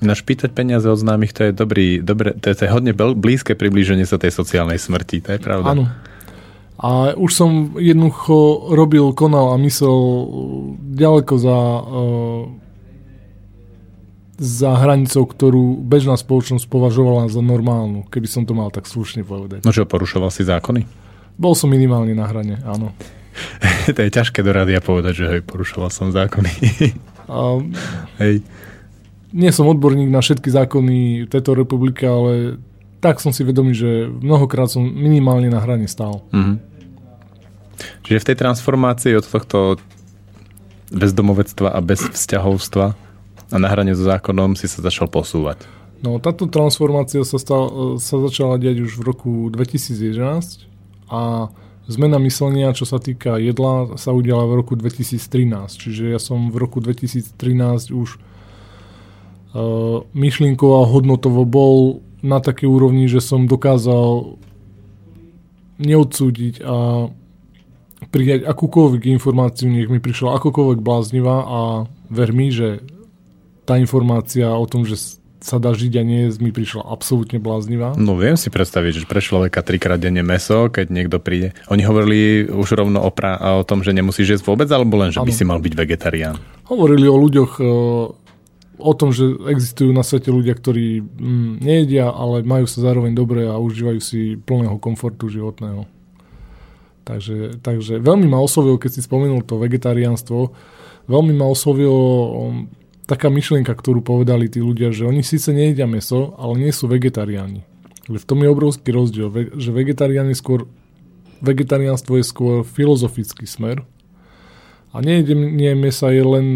Naš 0.00 0.24
pýtať 0.24 0.52
peniaze 0.52 0.88
od 0.88 1.00
známych, 1.00 1.32
to 1.32 1.48
je 1.48 1.52
dobrý, 1.52 2.00
dobré, 2.00 2.36
to 2.36 2.52
je 2.52 2.72
hodne 2.72 2.96
blízke 2.96 3.52
priblíženie 3.52 4.08
sa 4.08 4.16
tej 4.16 4.32
sociálnej 4.32 4.80
smrti, 4.80 5.20
to 5.20 5.36
je 5.36 5.40
pravda. 5.40 5.76
Áno. 5.76 5.84
A 6.80 7.12
už 7.12 7.30
som 7.36 7.76
jednoducho 7.76 8.72
robil, 8.72 9.12
konal 9.12 9.52
a 9.52 9.60
myslel 9.60 10.00
ďaleko 10.96 11.34
za 11.36 11.58
uh, 11.60 11.80
za 14.40 14.72
hranicou, 14.72 15.28
ktorú 15.28 15.84
bežná 15.84 16.16
spoločnosť 16.16 16.64
považovala 16.64 17.28
za 17.28 17.44
normálnu, 17.44 18.08
keby 18.08 18.24
som 18.24 18.48
to 18.48 18.56
mal 18.56 18.72
tak 18.72 18.88
slušne 18.88 19.20
povedať. 19.20 19.68
No 19.68 19.70
čo, 19.76 19.84
porušoval 19.84 20.32
si 20.32 20.48
zákony? 20.48 20.88
Bol 21.36 21.52
som 21.52 21.68
minimálne 21.68 22.16
na 22.16 22.24
hrane, 22.24 22.56
áno. 22.64 22.96
to 23.94 24.00
je 24.00 24.08
ťažké 24.08 24.40
do 24.40 24.56
rádia 24.56 24.80
povedať, 24.80 25.12
že 25.12 25.26
hej, 25.28 25.40
porušoval 25.44 25.92
som 25.92 26.08
zákony. 26.08 26.48
A, 27.30 27.60
hej. 28.24 28.40
Nie 29.30 29.52
som 29.52 29.68
odborník 29.68 30.08
na 30.08 30.24
všetky 30.24 30.48
zákony 30.50 31.28
tejto 31.28 31.54
republiky, 31.54 32.08
ale 32.08 32.58
tak 32.98 33.20
som 33.20 33.36
si 33.36 33.44
vedomý, 33.44 33.76
že 33.76 34.08
mnohokrát 34.08 34.72
som 34.72 34.82
minimálne 34.82 35.52
na 35.52 35.60
hrane 35.60 35.86
stál. 35.86 36.24
Mm-hmm. 36.32 36.56
Čiže 38.08 38.18
v 38.18 38.28
tej 38.32 38.36
transformácii 38.40 39.12
od 39.14 39.24
tohto 39.28 39.58
bezdomovectva 40.90 41.70
a 41.70 41.78
bez 41.78 42.02
vzťahovstva 42.02 43.09
a 43.50 43.56
na 43.58 43.68
hrane 43.68 43.92
so 43.98 44.06
zákonom 44.06 44.54
si 44.54 44.70
sa 44.70 44.80
začal 44.80 45.10
posúvať. 45.10 45.66
No 46.00 46.16
táto 46.16 46.48
transformácia 46.48 47.20
sa, 47.28 47.36
stal, 47.36 47.96
sa 48.00 48.16
začala 48.16 48.56
diať 48.56 48.88
už 48.88 48.96
v 48.96 49.02
roku 49.04 49.32
2011 49.52 50.64
a 51.12 51.52
zmena 51.90 52.16
myslenia, 52.22 52.72
čo 52.72 52.88
sa 52.88 52.96
týka 52.96 53.36
jedla, 53.36 53.98
sa 54.00 54.14
udiala 54.14 54.48
v 54.48 54.64
roku 54.64 54.78
2013. 54.78 55.76
Čiže 55.76 56.14
ja 56.14 56.20
som 56.22 56.48
v 56.48 56.56
roku 56.56 56.80
2013 56.80 57.36
už 57.92 58.08
uh, 58.16 60.06
myšlienkovo 60.16 60.74
a 60.80 60.88
hodnotovo 60.88 61.44
bol 61.44 62.00
na 62.24 62.40
takej 62.40 62.68
úrovni, 62.70 63.04
že 63.10 63.20
som 63.20 63.44
dokázal 63.44 64.40
neodsúdiť 65.80 66.64
a 66.64 67.08
prijať 68.08 68.48
akúkoľvek 68.48 69.12
informáciu, 69.20 69.68
nech 69.68 69.88
mi 69.92 70.00
prišla 70.00 70.40
akokoľvek 70.40 70.80
bláznivá 70.80 71.36
a 71.44 71.60
ver 72.08 72.32
mi, 72.32 72.48
že 72.48 72.80
tá 73.70 73.78
informácia 73.78 74.50
o 74.50 74.66
tom, 74.66 74.82
že 74.82 74.98
sa 75.40 75.56
dá 75.56 75.72
žiť 75.72 75.92
a 75.96 76.02
nie 76.04 76.28
mi 76.42 76.50
prišla 76.52 76.84
absolútne 76.84 77.40
bláznivá. 77.40 77.96
No 77.96 78.18
viem 78.18 78.36
si 78.36 78.52
predstaviť, 78.52 79.04
že 79.04 79.06
pre 79.08 79.22
človeka 79.24 79.64
trikrát 79.64 79.96
denne 79.96 80.20
meso, 80.20 80.68
keď 80.68 80.92
niekto 80.92 81.16
príde. 81.22 81.56
Oni 81.72 81.80
hovorili 81.80 82.50
už 82.50 82.76
rovno 82.76 83.00
o, 83.00 83.10
pra- 83.14 83.40
o 83.56 83.64
tom, 83.64 83.80
že 83.80 83.96
nemusíš 83.96 84.36
jesť 84.36 84.44
vôbec, 84.50 84.68
alebo 84.68 85.00
len, 85.00 85.14
že 85.14 85.22
ano. 85.22 85.30
by 85.30 85.32
si 85.32 85.44
mal 85.48 85.62
byť 85.62 85.74
vegetarián? 85.78 86.36
Hovorili 86.68 87.08
o 87.08 87.16
ľuďoch, 87.16 87.52
e, 87.56 87.64
o 88.76 88.92
tom, 88.92 89.16
že 89.16 89.32
existujú 89.48 89.96
na 89.96 90.04
svete 90.04 90.28
ľudia, 90.28 90.52
ktorí 90.52 91.00
mm, 91.00 91.52
nejedia, 91.64 92.12
ale 92.12 92.44
majú 92.44 92.68
sa 92.68 92.84
zároveň 92.84 93.16
dobre 93.16 93.48
a 93.48 93.56
užívajú 93.56 94.00
si 94.02 94.36
plného 94.36 94.76
komfortu 94.76 95.32
životného. 95.32 95.88
Takže, 97.08 97.64
takže 97.64 97.96
veľmi 97.96 98.28
ma 98.28 98.44
oslovil, 98.44 98.76
keď 98.76 99.00
si 99.00 99.00
spomenul 99.00 99.40
to 99.48 99.56
vegetariánstvo, 99.56 100.52
veľmi 101.08 101.32
ma 101.32 101.48
oslovilo 101.48 102.28
taká 103.10 103.26
myšlienka, 103.26 103.74
ktorú 103.74 104.06
povedali 104.06 104.46
tí 104.46 104.62
ľudia, 104.62 104.94
že 104.94 105.02
oni 105.02 105.26
síce 105.26 105.50
nejedia 105.50 105.90
meso, 105.90 106.38
ale 106.38 106.62
nie 106.62 106.70
sú 106.70 106.86
vegetariáni. 106.86 107.66
V 108.06 108.22
tom 108.22 108.46
je 108.46 108.48
obrovský 108.50 108.94
rozdiel, 108.94 109.30
že 109.58 109.74
vegetarián 109.74 110.30
je 110.30 110.38
skôr, 110.38 110.70
vegetariánstvo 111.42 112.22
je 112.22 112.24
skôr 112.26 112.54
filozofický 112.62 113.50
smer 113.50 113.82
a 114.94 115.02
nejedenie 115.02 115.74
mesa 115.74 116.14
je 116.14 116.22
len 116.22 116.46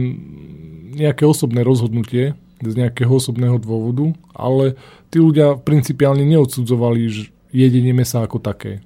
nejaké 0.94 1.26
osobné 1.26 1.66
rozhodnutie 1.66 2.38
z 2.62 2.74
nejakého 2.74 3.10
osobného 3.10 3.58
dôvodu, 3.58 4.14
ale 4.34 4.78
tí 5.10 5.18
ľudia 5.18 5.58
principiálne 5.58 6.22
neodsudzovali 6.22 7.30
jedenie 7.50 7.92
mesa 7.94 8.22
ako 8.22 8.38
také. 8.38 8.82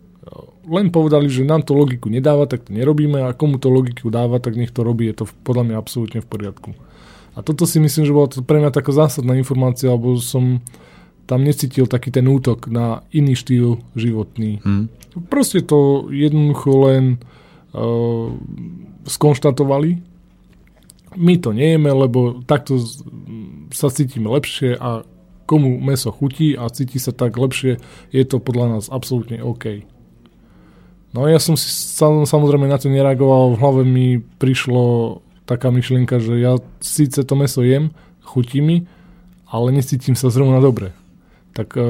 Len 0.69 0.93
povedali, 0.93 1.33
že 1.33 1.49
nám 1.49 1.65
to 1.65 1.73
logiku 1.73 2.13
nedáva, 2.13 2.45
tak 2.45 2.69
to 2.69 2.77
nerobíme 2.77 3.25
a 3.25 3.33
komu 3.33 3.57
to 3.57 3.73
logiku 3.73 4.13
dáva, 4.13 4.37
tak 4.41 4.61
nech 4.61 4.73
to 4.73 4.85
robí, 4.85 5.09
je 5.09 5.25
to 5.25 5.25
podľa 5.41 5.73
mňa 5.73 5.77
absolútne 5.81 6.21
v 6.21 6.29
poriadku. 6.29 6.71
A 7.39 7.47
toto 7.47 7.71
si 7.71 7.79
myslím, 7.79 8.03
že 8.03 8.11
bola 8.11 8.27
to 8.27 8.43
pre 8.43 8.59
mňa 8.59 8.75
taká 8.75 8.91
zásadná 8.91 9.39
informácia, 9.39 9.95
lebo 9.95 10.19
som 10.19 10.59
tam 11.31 11.47
necítil 11.47 11.87
taký 11.87 12.11
ten 12.11 12.27
útok 12.27 12.67
na 12.67 13.07
iný 13.15 13.39
štýl 13.39 13.79
životný. 13.95 14.59
Hmm. 14.67 14.91
Proste 15.31 15.63
to 15.63 16.11
jednoducho 16.11 16.71
len 16.91 17.05
uh, 17.79 18.35
skonštatovali. 19.07 20.03
My 21.15 21.39
to 21.39 21.55
nejeme, 21.55 21.95
lebo 21.95 22.43
takto 22.43 22.83
sa 23.71 23.87
cítime 23.87 24.27
lepšie 24.35 24.75
a 24.75 25.07
komu 25.47 25.79
meso 25.79 26.11
chutí 26.11 26.59
a 26.59 26.69
cíti 26.69 27.01
sa 27.01 27.15
tak 27.15 27.39
lepšie, 27.39 27.81
je 28.13 28.25
to 28.27 28.37
podľa 28.43 28.77
nás 28.77 28.85
absolútne 28.93 29.41
OK. 29.41 29.87
No 31.17 31.25
ja 31.25 31.41
som 31.41 31.57
si 31.57 31.73
samozrejme 32.29 32.69
na 32.69 32.77
to 32.77 32.93
nereagoval, 32.93 33.57
v 33.57 33.61
hlave 33.61 33.83
mi 33.89 34.21
prišlo 34.21 34.85
taká 35.49 35.73
myšlienka, 35.73 36.21
že 36.21 36.37
ja 36.37 36.61
síce 36.85 37.25
to 37.25 37.33
meso 37.33 37.65
jem, 37.65 37.97
chutí 38.21 38.61
mi, 38.61 38.85
ale 39.49 39.73
necítim 39.73 40.13
sa 40.13 40.29
zrovna 40.29 40.61
dobre. 40.61 40.93
Tak 41.57 41.73
e, 41.73 41.83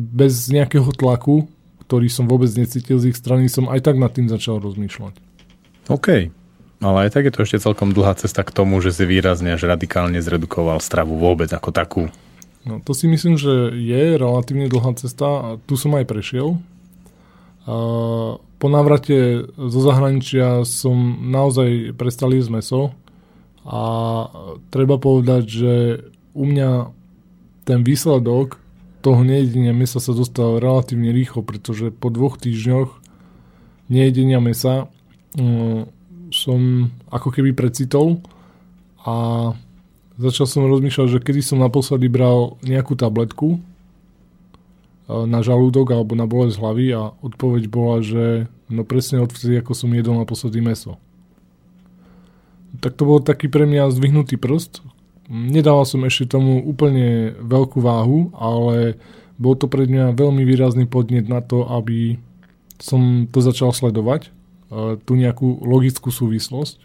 bez 0.00 0.48
nejakého 0.48 0.88
tlaku, 0.96 1.44
ktorý 1.84 2.08
som 2.08 2.24
vôbec 2.24 2.48
necítil 2.56 2.96
z 2.96 3.12
ich 3.12 3.20
strany, 3.20 3.52
som 3.52 3.68
aj 3.68 3.84
tak 3.84 4.00
nad 4.00 4.08
tým 4.10 4.32
začal 4.32 4.64
rozmýšľať. 4.64 5.14
OK. 5.92 6.32
Ale 6.80 7.08
aj 7.08 7.10
tak 7.12 7.28
je 7.28 7.32
to 7.32 7.44
ešte 7.44 7.62
celkom 7.62 7.92
dlhá 7.92 8.16
cesta 8.16 8.44
k 8.44 8.52
tomu, 8.52 8.80
že 8.80 8.92
si 8.92 9.04
výrazne 9.08 9.52
až 9.56 9.68
radikálne 9.68 10.20
zredukoval 10.20 10.80
stravu 10.80 11.16
vôbec 11.16 11.48
ako 11.52 11.70
takú. 11.72 12.02
No 12.66 12.82
to 12.82 12.92
si 12.92 13.06
myslím, 13.06 13.38
že 13.38 13.70
je 13.76 14.18
relatívne 14.18 14.66
dlhá 14.66 14.98
cesta 14.98 15.24
a 15.24 15.48
tu 15.64 15.78
som 15.78 15.94
aj 15.94 16.04
prešiel. 16.04 16.58
A 17.64 17.76
po 18.56 18.72
návrate 18.72 19.48
zo 19.52 19.80
zahraničia 19.84 20.64
som 20.64 20.96
naozaj 21.28 21.92
prestal 21.96 22.32
jesť 22.32 22.50
meso 22.52 22.82
a 23.66 23.80
treba 24.72 24.96
povedať, 24.96 25.42
že 25.44 25.72
u 26.32 26.44
mňa 26.48 26.70
ten 27.66 27.82
výsledok 27.82 28.62
toho 29.04 29.20
nejedenia 29.22 29.74
mesa 29.74 29.98
sa 30.00 30.14
dostal 30.14 30.62
relatívne 30.62 31.10
rýchlo, 31.10 31.42
pretože 31.42 31.92
po 31.92 32.08
dvoch 32.08 32.38
týždňoch 32.40 32.90
nejedenia 33.92 34.38
mesa 34.42 34.90
um, 35.36 35.86
som 36.30 36.90
ako 37.10 37.28
keby 37.30 37.54
precitol 37.54 38.18
a 39.06 39.54
začal 40.18 40.46
som 40.48 40.66
rozmýšľať, 40.66 41.06
že 41.18 41.22
kedy 41.22 41.40
som 41.44 41.62
naposledy 41.62 42.10
bral 42.10 42.58
nejakú 42.66 42.98
tabletku 42.98 43.62
na 45.06 45.38
žalúdok 45.38 45.94
alebo 45.94 46.18
na 46.18 46.26
bolesť 46.26 46.58
hlavy 46.58 46.86
a 46.90 47.14
odpoveď 47.22 47.70
bola, 47.70 48.02
že 48.02 48.50
no 48.66 48.82
presne 48.82 49.22
odvtedy, 49.22 49.62
ako 49.62 49.72
som 49.74 49.94
jedol 49.94 50.18
naposledy 50.18 50.58
meso. 50.58 50.98
Tak 52.82 52.98
to 52.98 53.06
bol 53.06 53.22
taký 53.22 53.46
pre 53.46 53.64
mňa 53.64 53.94
zdvihnutý 53.94 54.36
prst. 54.36 54.82
Nedával 55.30 55.86
som 55.86 56.02
ešte 56.02 56.34
tomu 56.34 56.58
úplne 56.62 57.38
veľkú 57.38 57.78
váhu, 57.78 58.34
ale 58.34 58.98
bol 59.38 59.54
to 59.54 59.70
pre 59.70 59.86
mňa 59.86 60.18
veľmi 60.18 60.42
výrazný 60.42 60.90
podnet 60.90 61.30
na 61.30 61.38
to, 61.38 61.66
aby 61.70 62.18
som 62.82 63.30
to 63.30 63.38
začal 63.40 63.70
sledovať, 63.70 64.34
tú 65.06 65.12
nejakú 65.14 65.62
logickú 65.62 66.10
súvislosť. 66.10 66.82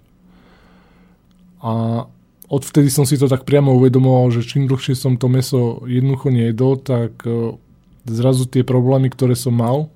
A 1.66 2.06
odvtedy 2.48 2.94
som 2.94 3.06
si 3.06 3.18
to 3.18 3.26
tak 3.26 3.46
priamo 3.46 3.74
uvedomoval, 3.76 4.30
že 4.30 4.46
čím 4.46 4.70
dlhšie 4.70 4.94
som 4.94 5.18
to 5.18 5.26
meso 5.26 5.82
jednoducho 5.90 6.30
nejedol, 6.30 6.78
tak 6.78 7.22
zrazu 8.06 8.50
tie 8.50 8.66
problémy, 8.66 9.10
ktoré 9.14 9.38
som 9.38 9.54
mal, 9.54 9.92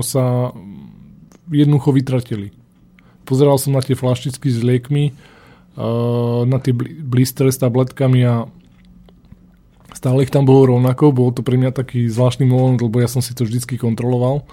sa 0.00 0.56
jednoducho 1.52 1.92
vytratili. 1.92 2.50
Pozeral 3.28 3.60
som 3.60 3.76
na 3.76 3.84
tie 3.84 3.94
flaštičky 3.94 4.48
s 4.48 4.64
liekmi, 4.64 5.12
na 6.48 6.58
tie 6.60 6.72
blister 6.76 7.48
s 7.48 7.60
tabletkami 7.60 8.20
a 8.24 8.48
stále 9.92 10.24
ich 10.24 10.32
tam 10.32 10.48
bolo 10.48 10.76
rovnako. 10.76 11.12
Bol 11.12 11.30
to 11.32 11.44
pre 11.44 11.60
mňa 11.60 11.76
taký 11.76 12.08
zvláštny 12.08 12.48
moment, 12.48 12.80
lebo 12.80 12.98
ja 13.00 13.08
som 13.08 13.20
si 13.20 13.36
to 13.36 13.44
vždycky 13.44 13.76
kontroloval 13.76 14.48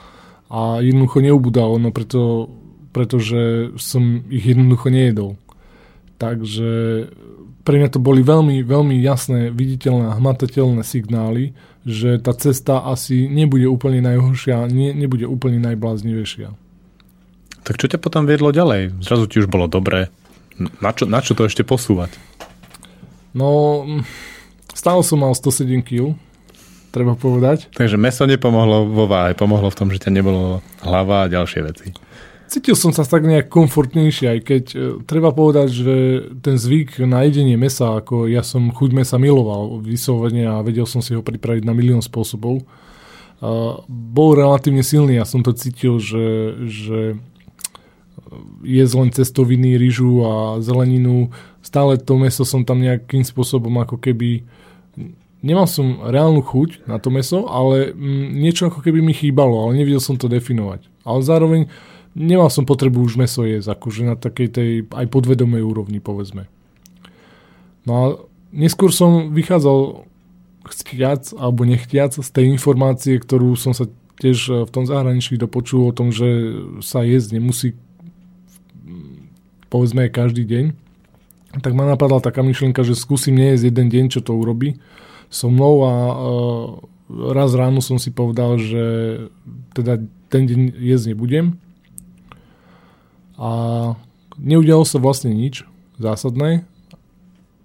a 0.52 0.84
jednoducho 0.84 1.24
neubudalo, 1.24 1.80
no 1.82 1.90
preto, 1.96 2.52
pretože 2.92 3.74
som 3.80 4.28
ich 4.28 4.44
jednoducho 4.44 4.92
nejedol. 4.92 5.40
Takže 6.20 6.70
pre 7.70 7.78
mňa 7.78 7.94
to 7.94 8.02
boli 8.02 8.26
veľmi, 8.26 8.66
veľmi 8.66 8.98
jasné, 8.98 9.54
viditeľné 9.54 10.10
a 10.10 10.18
hmatateľné 10.18 10.82
signály, 10.82 11.54
že 11.86 12.18
tá 12.18 12.34
cesta 12.34 12.82
asi 12.82 13.30
nebude 13.30 13.70
úplne 13.70 14.02
najhoršia, 14.02 14.66
nie, 14.74 14.90
nebude 14.90 15.30
úplne 15.30 15.62
najbláznivejšia. 15.62 16.50
Tak 17.62 17.78
čo 17.78 17.86
ťa 17.86 18.02
potom 18.02 18.26
viedlo 18.26 18.50
ďalej? 18.50 18.98
Zrazu 19.06 19.30
ti 19.30 19.38
už 19.38 19.46
bolo 19.46 19.70
dobré. 19.70 20.10
Na 20.82 20.98
čo, 20.98 21.06
na 21.06 21.22
čo 21.22 21.38
to 21.38 21.46
ešte 21.46 21.62
posúvať? 21.62 22.18
No, 23.38 23.86
stále 24.74 25.06
som 25.06 25.22
mal 25.22 25.38
107 25.38 25.86
kg, 25.86 26.18
treba 26.90 27.14
povedať. 27.14 27.70
Takže 27.78 28.02
meso 28.02 28.26
nepomohlo 28.26 28.90
vo 28.90 29.06
váhe, 29.06 29.38
pomohlo 29.38 29.70
v 29.70 29.78
tom, 29.78 29.94
že 29.94 30.02
ťa 30.02 30.10
nebolo 30.18 30.66
hlava 30.82 31.30
a 31.30 31.32
ďalšie 31.32 31.62
veci. 31.62 31.94
Cítil 32.50 32.74
som 32.74 32.90
sa 32.90 33.06
tak 33.06 33.30
nejak 33.30 33.46
komfortnejšie, 33.54 34.26
aj 34.26 34.40
keď 34.42 34.64
e, 34.74 34.78
treba 35.06 35.30
povedať, 35.30 35.70
že 35.70 35.96
ten 36.42 36.58
zvyk 36.58 37.06
na 37.06 37.22
jedenie 37.30 37.54
mesa, 37.62 38.02
ako 38.02 38.26
ja 38.26 38.42
som 38.42 38.74
chuť 38.74 38.90
mesa 38.90 39.22
miloval 39.22 39.78
vyslovene 39.86 40.50
a 40.50 40.66
vedel 40.66 40.90
som 40.90 41.06
si 41.06 41.14
ho 41.14 41.22
pripraviť 41.22 41.62
na 41.62 41.78
milión 41.78 42.02
spôsobov, 42.02 42.66
bol 43.88 44.36
relatívne 44.36 44.84
silný. 44.84 45.16
Ja 45.16 45.24
som 45.24 45.40
to 45.40 45.56
cítil, 45.56 45.96
že, 46.04 46.60
že 46.68 47.00
jesť 48.64 48.94
len 49.00 49.10
cestoviny, 49.16 49.80
rýžu 49.80 50.28
a 50.28 50.34
zeleninu. 50.60 51.32
Stále 51.64 51.96
to 51.98 52.20
meso 52.20 52.44
som 52.44 52.68
tam 52.68 52.84
nejakým 52.84 53.24
spôsobom 53.24 53.72
ako 53.80 54.00
keby... 54.00 54.44
Nemal 55.40 55.72
som 55.72 56.04
reálnu 56.04 56.44
chuť 56.44 56.84
na 56.84 57.00
to 57.00 57.08
meso, 57.08 57.48
ale 57.48 57.96
mm, 57.96 58.44
niečo 58.44 58.68
ako 58.68 58.84
keby 58.84 59.00
mi 59.00 59.16
chýbalo, 59.16 59.64
ale 59.64 59.80
nevedel 59.80 60.04
som 60.04 60.20
to 60.20 60.28
definovať. 60.28 60.84
Ale 61.08 61.24
zároveň 61.24 61.72
nemal 62.16 62.50
som 62.50 62.66
potrebu 62.66 63.02
už 63.02 63.18
meso 63.20 63.46
jesť, 63.46 63.76
akože 63.76 64.02
na 64.06 64.16
takej 64.18 64.48
tej 64.50 64.70
aj 64.90 65.06
podvedomej 65.10 65.62
úrovni, 65.62 66.00
povedzme. 66.02 66.50
No 67.86 67.92
a 67.94 68.04
neskôr 68.54 68.94
som 68.94 69.34
vychádzal 69.34 70.06
chtiac 70.70 71.34
alebo 71.34 71.66
nechtiac 71.66 72.14
z 72.14 72.30
tej 72.30 72.54
informácie, 72.54 73.18
ktorú 73.18 73.58
som 73.58 73.74
sa 73.74 73.90
tiež 74.22 74.38
e, 74.52 74.54
v 74.68 74.70
tom 74.70 74.86
zahraničí 74.86 75.40
dopočul 75.40 75.90
o 75.90 75.96
tom, 75.96 76.14
že 76.14 76.28
sa 76.84 77.02
jesť 77.02 77.40
nemusí 77.40 77.74
povedzme 79.70 80.10
každý 80.10 80.44
deň. 80.46 80.66
Tak 81.62 81.74
ma 81.74 81.86
napadla 81.90 82.22
taká 82.22 82.46
myšlienka, 82.46 82.86
že 82.86 82.98
skúsim 82.98 83.34
nejesť 83.38 83.74
jeden 83.74 83.88
deň, 83.90 84.06
čo 84.14 84.22
to 84.22 84.38
urobí 84.38 84.78
so 85.30 85.50
mnou 85.50 85.86
a 85.86 85.94
uh, 85.94 86.14
raz 87.10 87.54
ráno 87.54 87.82
som 87.86 88.02
si 88.02 88.10
povedal, 88.10 88.58
že 88.58 88.84
teda 89.78 90.02
ten 90.30 90.50
deň 90.50 90.62
jesť 90.78 91.14
nebudem. 91.14 91.58
A 93.40 93.50
neudialo 94.36 94.84
sa 94.84 95.00
vlastne 95.00 95.32
nič 95.32 95.64
zásadné, 95.96 96.68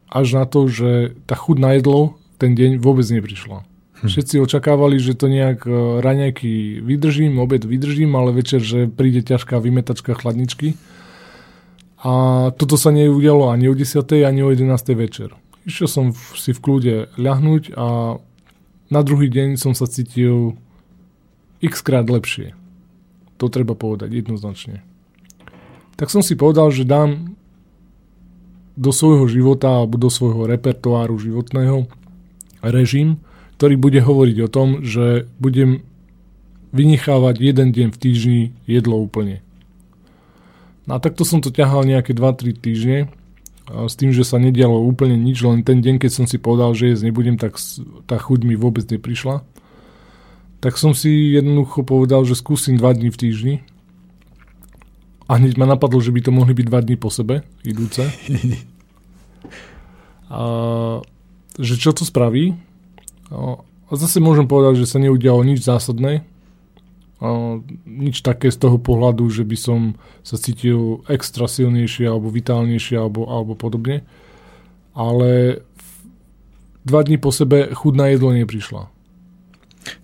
až 0.07 0.27
na 0.39 0.45
to, 0.47 0.71
že 0.71 1.19
tá 1.27 1.35
chuť 1.35 1.57
na 1.59 1.75
jedlo 1.75 2.15
ten 2.39 2.55
deň 2.55 2.79
vôbec 2.79 3.03
neprišla. 3.11 3.67
Hm. 3.67 4.07
Všetci 4.07 4.35
očakávali, 4.39 5.03
že 5.03 5.19
to 5.19 5.27
nejak 5.27 5.67
e, 5.67 5.99
raňajky 5.99 6.79
vydržím, 6.79 7.43
obed 7.43 7.67
vydržím, 7.67 8.15
ale 8.15 8.31
večer, 8.31 8.63
že 8.63 8.87
príde 8.87 9.27
ťažká 9.27 9.59
vymetačka 9.59 10.15
chladničky. 10.15 10.79
A 12.05 12.13
toto 12.55 12.79
sa 12.79 12.95
neudialo 12.95 13.51
ani 13.51 13.67
o 13.67 13.75
10. 13.75 13.99
ani 14.23 14.41
o 14.45 14.53
11. 14.55 14.71
večer. 14.95 15.35
Išiel 15.65 15.89
som 15.89 16.07
si 16.37 16.53
v 16.53 16.61
kľude 16.61 16.95
ľahnúť 17.17 17.73
a 17.75 18.21
na 18.93 19.01
druhý 19.01 19.33
deň 19.33 19.57
som 19.57 19.73
sa 19.73 19.89
cítil 19.89 20.55
x 21.65 21.81
krát 21.81 22.05
lepšie. 22.05 22.53
To 23.41 23.49
treba 23.49 23.73
povedať 23.73 24.13
jednoznačne. 24.13 24.85
Tak 25.95 26.11
som 26.11 26.23
si 26.23 26.35
povedal, 26.35 26.75
že 26.75 26.83
dám 26.83 27.39
do 28.75 28.91
svojho 28.91 29.31
života 29.31 29.71
alebo 29.71 29.95
do 29.95 30.11
svojho 30.11 30.51
repertoáru 30.51 31.15
životného 31.15 31.87
režim, 32.67 33.23
ktorý 33.55 33.79
bude 33.79 34.03
hovoriť 34.03 34.37
o 34.43 34.49
tom, 34.51 34.83
že 34.83 35.31
budem 35.39 35.87
vynichávať 36.75 37.39
jeden 37.39 37.71
deň 37.71 37.89
v 37.95 38.01
týždni 38.03 38.41
jedlo 38.67 38.99
úplne. 38.99 39.47
No 40.91 40.99
a 40.99 40.99
takto 40.99 41.23
som 41.23 41.39
to 41.39 41.55
ťahal 41.55 41.87
nejaké 41.87 42.11
2-3 42.11 42.59
týždne 42.59 42.99
s 43.71 43.95
tým, 43.95 44.11
že 44.11 44.27
sa 44.27 44.43
nedialo 44.43 44.83
úplne 44.83 45.15
nič, 45.17 45.41
len 45.47 45.63
ten 45.63 45.79
deň, 45.81 46.03
keď 46.03 46.11
som 46.11 46.27
si 46.27 46.37
povedal, 46.37 46.75
že 46.75 46.93
jesť 46.93 47.09
nebudem, 47.09 47.39
tak 47.39 47.57
tá 48.11 48.19
chuť 48.19 48.43
mi 48.43 48.59
vôbec 48.59 48.85
neprišla. 48.91 49.47
Tak 50.59 50.77
som 50.77 50.93
si 50.93 51.39
jednoducho 51.39 51.87
povedal, 51.87 52.27
že 52.27 52.37
skúsim 52.37 52.75
2 52.77 53.01
dní 53.01 53.09
v 53.09 53.21
týždni. 53.23 53.55
A 55.25 55.41
hneď 55.41 55.57
ma 55.57 55.65
napadlo, 55.65 56.01
že 56.05 56.13
by 56.13 56.21
to 56.21 56.31
mohli 56.33 56.53
byť 56.53 56.67
2 56.69 56.85
dní 56.85 56.97
po 57.01 57.09
sebe, 57.09 57.43
idúce. 57.65 58.05
A, 60.35 60.41
že 61.61 61.79
čo 61.79 61.95
to 61.95 62.03
spraví? 62.03 62.57
A 63.31 63.93
zase 63.95 64.19
môžem 64.19 64.49
povedať, 64.49 64.83
že 64.83 64.91
sa 64.91 64.99
neudialo 64.99 65.45
nič 65.47 65.63
zásadné, 65.63 66.27
nič 67.87 68.21
také 68.21 68.51
z 68.51 68.59
toho 68.59 68.77
pohľadu, 68.77 69.31
že 69.31 69.47
by 69.47 69.57
som 69.57 69.81
sa 70.27 70.37
cítil 70.37 71.01
extra 71.09 71.49
silnejšie 71.49 72.05
alebo 72.05 72.29
vitálnejšie 72.29 72.99
alebo, 72.99 73.25
alebo 73.31 73.55
podobne. 73.57 74.05
Ale 74.93 75.63
dva 76.85 77.01
dní 77.03 77.17
po 77.17 77.33
sebe 77.33 77.73
chudná 77.73 78.13
jedlo 78.13 78.35
neprišla. 78.35 78.94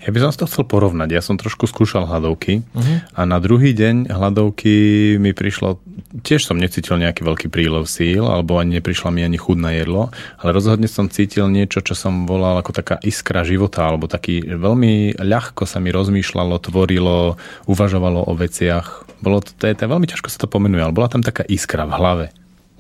Ja 0.04 0.12
by 0.12 0.18
som 0.20 0.32
to 0.36 0.48
chcel 0.48 0.64
porovnať. 0.68 1.08
Ja 1.12 1.22
som 1.24 1.40
trošku 1.40 1.64
skúšal 1.64 2.04
hladovky 2.04 2.60
uh-huh. 2.60 3.04
a 3.16 3.20
na 3.24 3.40
druhý 3.40 3.72
deň 3.72 4.12
hladovky 4.12 5.16
mi 5.16 5.32
prišlo, 5.32 5.80
tiež 6.20 6.44
som 6.44 6.60
necítil 6.60 7.00
nejaký 7.00 7.24
veľký 7.24 7.48
prílev 7.48 7.88
síl, 7.88 8.24
alebo 8.24 8.60
ani 8.60 8.80
neprišla 8.80 9.08
mi 9.08 9.24
ani 9.24 9.40
chudné 9.40 9.80
jedlo, 9.80 10.12
ale 10.40 10.50
rozhodne 10.52 10.88
som 10.88 11.08
cítil 11.08 11.48
niečo, 11.48 11.80
čo 11.80 11.96
som 11.96 12.28
volal 12.28 12.60
ako 12.60 12.76
taká 12.76 12.96
iskra 13.00 13.44
života, 13.44 13.84
alebo 13.88 14.08
taký 14.08 14.44
veľmi 14.44 15.16
ľahko 15.20 15.64
sa 15.64 15.80
mi 15.80 15.88
rozmýšľalo, 15.92 16.60
tvorilo, 16.60 17.40
uvažovalo 17.64 18.28
o 18.28 18.32
veciach. 18.36 19.08
Bolo 19.24 19.40
to, 19.44 19.52
to, 19.56 19.64
je, 19.68 19.76
to 19.76 19.84
je 19.84 19.92
veľmi 19.92 20.08
ťažko 20.08 20.28
sa 20.28 20.40
to 20.44 20.48
pomenuje, 20.48 20.80
ale 20.80 20.96
bola 20.96 21.08
tam 21.08 21.24
taká 21.24 21.44
iskra 21.44 21.84
v 21.84 21.96
hlave. 21.96 22.26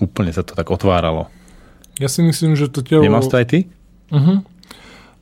Úplne 0.00 0.32
sa 0.32 0.40
to 0.40 0.56
tak 0.56 0.72
otváralo. 0.72 1.28
Ja 2.00 2.08
si 2.08 2.24
myslím, 2.24 2.56
že 2.56 2.72
to 2.72 2.80
telo... 2.80 3.04
Nemal 3.04 3.20
to 3.20 3.36
aj 3.36 3.46
ty? 3.52 3.58
Uh-huh. 4.08 4.40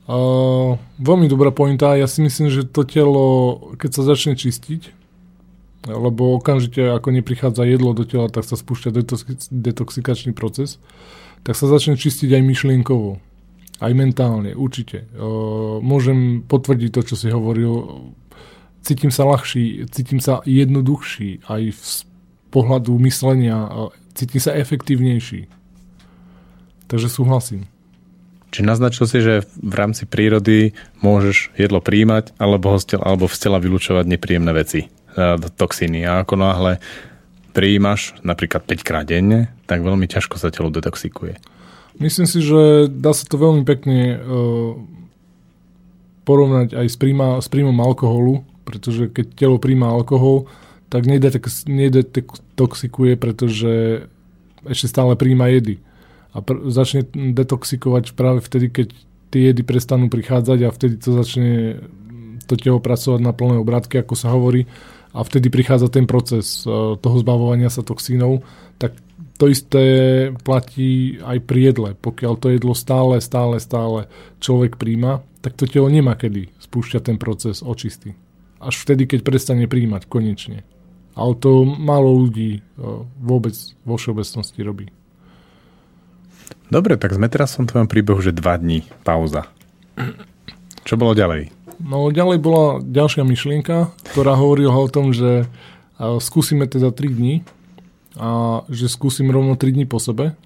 Veľmi 0.09 1.29
dobrá 1.29 1.53
pointa. 1.53 1.93
Ja 1.93 2.09
si 2.09 2.25
myslím, 2.25 2.49
že 2.49 2.65
to 2.65 2.81
telo, 2.81 3.57
keď 3.77 3.89
sa 3.93 4.03
začne 4.09 4.33
čistiť, 4.33 4.97
lebo 5.85 6.41
okamžite 6.41 6.81
ako 6.81 7.13
neprichádza 7.13 7.61
jedlo 7.69 7.93
do 7.93 8.09
tela, 8.09 8.25
tak 8.25 8.41
sa 8.43 8.57
spúšťa 8.57 8.89
detoxikačný 9.53 10.33
proces, 10.33 10.81
tak 11.45 11.53
sa 11.53 11.69
začne 11.69 11.93
čistiť 11.93 12.35
aj 12.35 12.41
myšlienkovo. 12.41 13.21
Aj 13.79 13.93
mentálne, 13.95 14.57
určite. 14.57 15.07
Môžem 15.79 16.43
potvrdiť 16.43 16.89
to, 16.89 17.01
čo 17.05 17.15
si 17.15 17.31
hovoril. 17.31 18.11
Cítim 18.83 19.07
sa 19.07 19.23
ľahší, 19.23 19.87
cítim 19.93 20.19
sa 20.19 20.43
jednoduchší 20.43 21.47
aj 21.47 21.61
z 21.79 22.03
pohľadu 22.51 22.97
myslenia, 23.05 23.71
cítim 24.17 24.41
sa 24.43 24.57
efektívnejší. 24.57 25.47
Takže 26.91 27.07
súhlasím. 27.07 27.71
Či 28.49 28.65
naznačil 28.65 29.05
si, 29.05 29.21
že 29.21 29.45
v 29.61 29.73
rámci 29.77 30.09
prírody 30.09 30.73
môžeš 31.05 31.53
jedlo 31.53 31.85
príjmať 31.85 32.33
alebo, 32.41 32.73
hostel, 32.73 33.05
alebo 33.05 33.29
z 33.29 33.45
tela 33.45 33.61
vylúčovať 33.61 34.09
nepríjemné 34.09 34.49
veci, 34.57 34.89
e, 34.89 35.37
toxíny. 35.53 36.01
A 36.09 36.25
ako 36.25 36.33
náhle 36.33 36.81
prijímaš 37.53 38.17
napríklad 38.25 38.65
5 38.65 38.85
krát 38.85 39.05
denne, 39.05 39.53
tak 39.69 39.85
veľmi 39.85 40.09
ťažko 40.09 40.41
sa 40.41 40.49
telo 40.49 40.73
detoxikuje. 40.73 41.37
Myslím 41.99 42.25
si, 42.25 42.41
že 42.41 42.89
dá 42.89 43.13
sa 43.13 43.27
to 43.27 43.35
veľmi 43.35 43.67
pekne 43.67 44.15
uh, 44.15 44.71
porovnať 46.23 46.71
aj 46.77 46.87
s, 46.87 46.95
príjma, 46.95 47.41
s 47.43 47.51
príjmom 47.51 47.75
alkoholu, 47.81 48.45
pretože 48.63 49.09
keď 49.11 49.35
telo 49.35 49.59
príjma 49.59 49.91
alkohol, 49.91 50.47
tak 50.87 51.03
nedetoxikuje, 51.09 53.17
pretože 53.19 54.07
ešte 54.63 54.87
stále 54.87 55.19
príjma 55.19 55.51
jedy 55.51 55.83
a 56.33 56.37
pr- 56.41 56.69
začne 56.69 57.05
detoxikovať 57.11 58.13
práve 58.13 58.39
vtedy, 58.45 58.69
keď 58.69 58.87
tie 59.29 59.53
jedy 59.53 59.61
prestanú 59.61 60.09
prichádzať 60.09 60.59
a 60.65 60.73
vtedy 60.73 60.95
to 60.97 61.09
začne 61.13 61.81
to 62.49 62.57
telo 62.57 62.81
pracovať 62.81 63.21
na 63.21 63.29
plné 63.29 63.61
obrátky, 63.61 64.01
ako 64.01 64.17
sa 64.17 64.33
hovorí, 64.33 64.65
a 65.13 65.25
vtedy 65.25 65.49
prichádza 65.49 65.89
ten 65.89 66.05
proces 66.05 66.65
e, 66.65 66.97
toho 66.97 67.17
zbavovania 67.21 67.69
sa 67.69 67.81
toxínov, 67.81 68.45
tak 68.77 68.93
to 69.41 69.49
isté 69.49 69.83
platí 70.43 71.17
aj 71.21 71.37
pri 71.45 71.73
jedle. 71.73 71.89
Pokiaľ 71.97 72.33
to 72.37 72.53
jedlo 72.53 72.73
stále, 72.77 73.17
stále, 73.23 73.57
stále 73.57 74.05
človek 74.43 74.77
príjma, 74.77 75.25
tak 75.41 75.55
to 75.55 75.65
telo 75.65 75.89
nemá 75.89 76.13
kedy 76.13 76.51
spúšťať 76.61 77.01
ten 77.01 77.17
proces 77.17 77.65
očisty. 77.65 78.13
Až 78.59 78.75
vtedy, 78.85 79.07
keď 79.07 79.23
prestane 79.23 79.65
príjmať 79.65 80.05
konečne. 80.05 80.67
Ale 81.17 81.33
to 81.39 81.65
málo 81.65 82.13
ľudí 82.27 82.59
e, 82.59 82.61
vôbec 83.17 83.55
vo 83.87 83.97
všeobecnosti 83.97 84.61
robí. 84.61 84.93
Dobre, 86.69 87.01
tak 87.01 87.17
sme 87.17 87.25
teraz 87.25 87.57
v 87.57 87.65
tvojom 87.65 87.89
príbehu, 87.89 88.21
že 88.21 88.29
dva 88.29 88.53
dní 88.53 88.85
pauza. 89.01 89.49
Čo 90.85 91.01
bolo 91.01 91.17
ďalej? 91.17 91.49
No 91.81 92.13
ďalej 92.13 92.37
bola 92.37 92.77
ďalšia 92.85 93.25
myšlienka, 93.25 93.89
ktorá 94.13 94.37
hovorila 94.37 94.77
o 94.77 94.85
tom, 94.85 95.09
že 95.09 95.49
skúsime 96.21 96.69
teda 96.69 96.93
3 96.93 97.09
dní 97.09 97.41
a 98.21 98.61
že 98.69 98.85
skúsim 98.85 99.33
rovno 99.33 99.57
3 99.57 99.75
dní 99.75 99.89
po 99.89 99.97
sebe, 99.97 100.37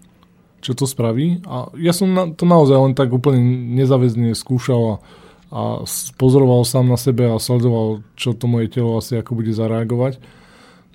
čo 0.64 0.72
to 0.72 0.88
spraví. 0.88 1.44
A 1.44 1.68
ja 1.76 1.92
som 1.92 2.08
na, 2.08 2.32
to 2.32 2.48
naozaj 2.48 2.78
len 2.80 2.94
tak 2.96 3.12
úplne 3.12 3.44
nezaväzne 3.76 4.32
skúšal 4.32 4.82
a, 4.82 4.96
a 5.52 5.62
pozoroval 6.16 6.64
sám 6.64 6.88
na 6.88 6.96
sebe 6.96 7.28
a 7.28 7.36
sledoval, 7.36 8.00
čo 8.16 8.32
to 8.32 8.48
moje 8.48 8.72
telo 8.72 8.96
asi 8.96 9.20
ako 9.20 9.44
bude 9.44 9.52
zareagovať. 9.52 10.24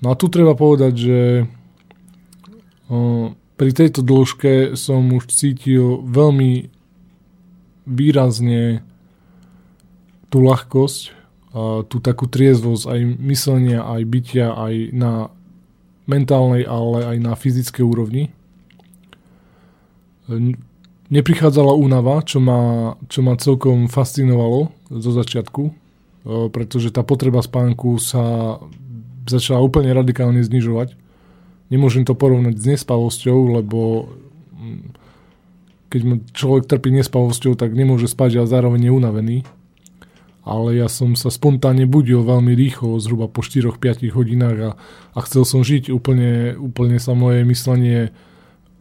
No 0.01 0.09
a 0.09 0.17
tu 0.17 0.31
treba 0.31 0.55
povedať, 0.55 0.93
že 0.95 1.19
pri 3.59 3.75
tejto 3.75 3.99
dĺžke 3.99 4.79
som 4.79 5.03
už 5.11 5.27
cítil 5.27 5.99
veľmi 6.07 6.71
výrazne 7.83 8.87
tú 10.31 10.39
ľahkosť, 10.39 11.01
tú 11.91 11.97
takú 11.99 12.31
triezvosť 12.31 12.83
aj 12.87 12.99
myslenia, 13.19 13.83
aj 13.83 14.01
bytia, 14.07 14.55
aj 14.55 14.95
na 14.95 15.11
mentálnej, 16.07 16.63
ale 16.63 17.03
aj 17.03 17.17
na 17.19 17.33
fyzickej 17.35 17.83
úrovni. 17.83 18.31
Neprichádzala 21.11 21.75
únava, 21.75 22.23
čo 22.23 22.39
ma, 22.39 22.95
čo 23.11 23.25
ma 23.25 23.35
celkom 23.35 23.91
fascinovalo 23.91 24.71
zo 24.87 25.11
začiatku, 25.11 25.63
pretože 26.55 26.95
tá 26.95 27.03
potreba 27.03 27.43
spánku 27.43 27.99
sa 27.99 28.55
začala 29.27 29.59
úplne 29.59 29.91
radikálne 29.91 30.39
znižovať 30.39 31.08
nemôžem 31.69 32.05
to 32.05 32.17
porovnať 32.17 32.57
s 32.57 32.65
nespavosťou, 32.75 33.61
lebo 33.61 34.09
mm, 34.57 34.81
keď 35.89 36.01
človek 36.33 36.69
trpí 36.69 36.93
nespavosťou, 37.01 37.57
tak 37.57 37.73
nemôže 37.73 38.05
spať 38.05 38.45
a 38.45 38.49
zároveň 38.49 38.89
je 38.89 38.93
unavený. 38.93 39.37
Ale 40.45 40.77
ja 40.77 40.89
som 40.89 41.13
sa 41.13 41.29
spontánne 41.29 41.85
budil 41.85 42.25
veľmi 42.25 42.57
rýchlo, 42.57 42.97
zhruba 42.97 43.29
po 43.29 43.45
4-5 43.45 44.09
hodinách 44.09 44.57
a, 44.61 44.71
a 45.13 45.19
chcel 45.25 45.45
som 45.45 45.61
žiť. 45.61 45.93
Úplne, 45.93 46.57
úplne 46.57 46.97
sa 46.97 47.13
moje 47.13 47.45
myslenie 47.45 48.09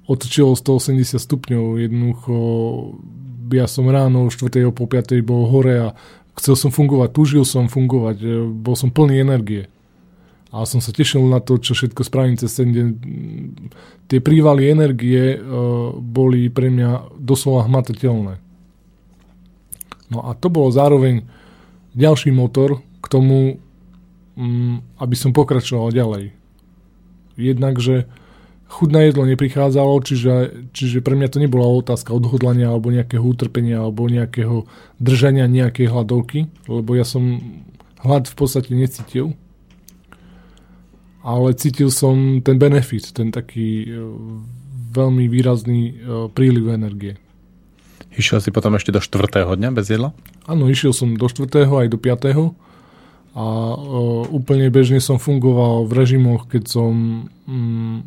otočilo 0.09 0.57
180 0.57 1.21
stupňov. 1.21 1.65
Jednoducho 1.77 2.37
ja 3.53 3.69
som 3.69 3.89
ráno 3.89 4.29
4. 4.29 4.69
po 4.73 4.85
5. 4.85 5.21
bol 5.25 5.49
hore 5.49 5.77
a 5.77 5.89
chcel 6.37 6.57
som 6.57 6.71
fungovať, 6.73 7.09
túžil 7.13 7.45
som 7.49 7.69
fungovať, 7.69 8.49
bol 8.53 8.77
som 8.77 8.93
plný 8.93 9.21
energie. 9.21 9.69
A 10.49 10.65
som 10.65 10.81
sa 10.81 10.97
tešil 10.97 11.21
na 11.29 11.45
to, 11.45 11.61
čo 11.61 11.77
všetko 11.77 12.09
spravím 12.09 12.41
cez 12.41 12.57
ten 12.57 12.73
deň. 12.73 12.87
Tie 14.09 14.25
prívaly 14.25 14.73
energie 14.73 15.37
uh, 15.37 15.93
boli 15.93 16.49
pre 16.49 16.73
mňa 16.73 17.21
doslova 17.21 17.69
hmatateľné. 17.69 18.41
No 20.09 20.19
a 20.25 20.33
to 20.33 20.49
bolo 20.49 20.73
zároveň 20.73 21.29
ďalší 21.93 22.33
motor 22.33 22.81
k 23.05 23.07
tomu, 23.13 23.61
mm, 24.41 24.97
aby 25.05 25.17
som 25.21 25.37
pokračoval 25.37 25.93
ďalej. 25.93 26.33
Jednak, 27.37 27.77
že 27.77 28.09
chuť 28.69 28.89
na 28.89 29.05
jedlo 29.05 29.25
neprichádzalo, 29.29 30.01
čiže, 30.05 30.35
čiže 30.77 31.05
pre 31.05 31.17
mňa 31.17 31.29
to 31.29 31.39
nebola 31.41 31.69
otázka 31.69 32.13
odhodlania 32.13 32.73
alebo 32.73 32.93
nejakého 32.93 33.25
utrpenia 33.25 33.81
alebo 33.85 34.09
nejakého 34.09 34.69
držania 35.01 35.49
nejakej 35.49 35.89
hladovky, 35.89 36.49
lebo 36.69 36.97
ja 36.97 37.05
som 37.05 37.41
hlad 38.01 38.29
v 38.29 38.37
podstate 38.37 38.73
necítil 38.77 39.37
ale 41.29 41.53
cítil 41.53 41.93
som 41.93 42.41
ten 42.41 42.57
benefit, 42.57 43.13
ten 43.13 43.29
taký 43.29 43.85
e, 43.85 43.89
veľmi 44.97 45.29
výrazný 45.29 45.83
e, 45.93 45.95
príliv 46.33 46.73
energie. 46.73 47.21
Išiel 48.17 48.41
si 48.41 48.49
potom 48.49 48.73
ešte 48.81 48.89
do 48.89 49.05
4. 49.05 49.45
dňa 49.45 49.71
bez 49.77 49.93
jedla? 49.93 50.17
Áno, 50.49 50.73
išiel 50.73 50.97
som 50.97 51.13
do 51.13 51.29
4. 51.29 51.69
aj 51.69 51.89
do 51.93 52.01
5. 52.01 52.57
A 53.39 53.45
uh, 53.45 54.25
úplne 54.35 54.67
bežne 54.73 54.99
som 54.99 55.21
fungoval 55.23 55.87
v 55.87 55.93
režimoch, 55.95 56.51
keď 56.51 56.65
som 56.67 56.91
um, 57.47 58.03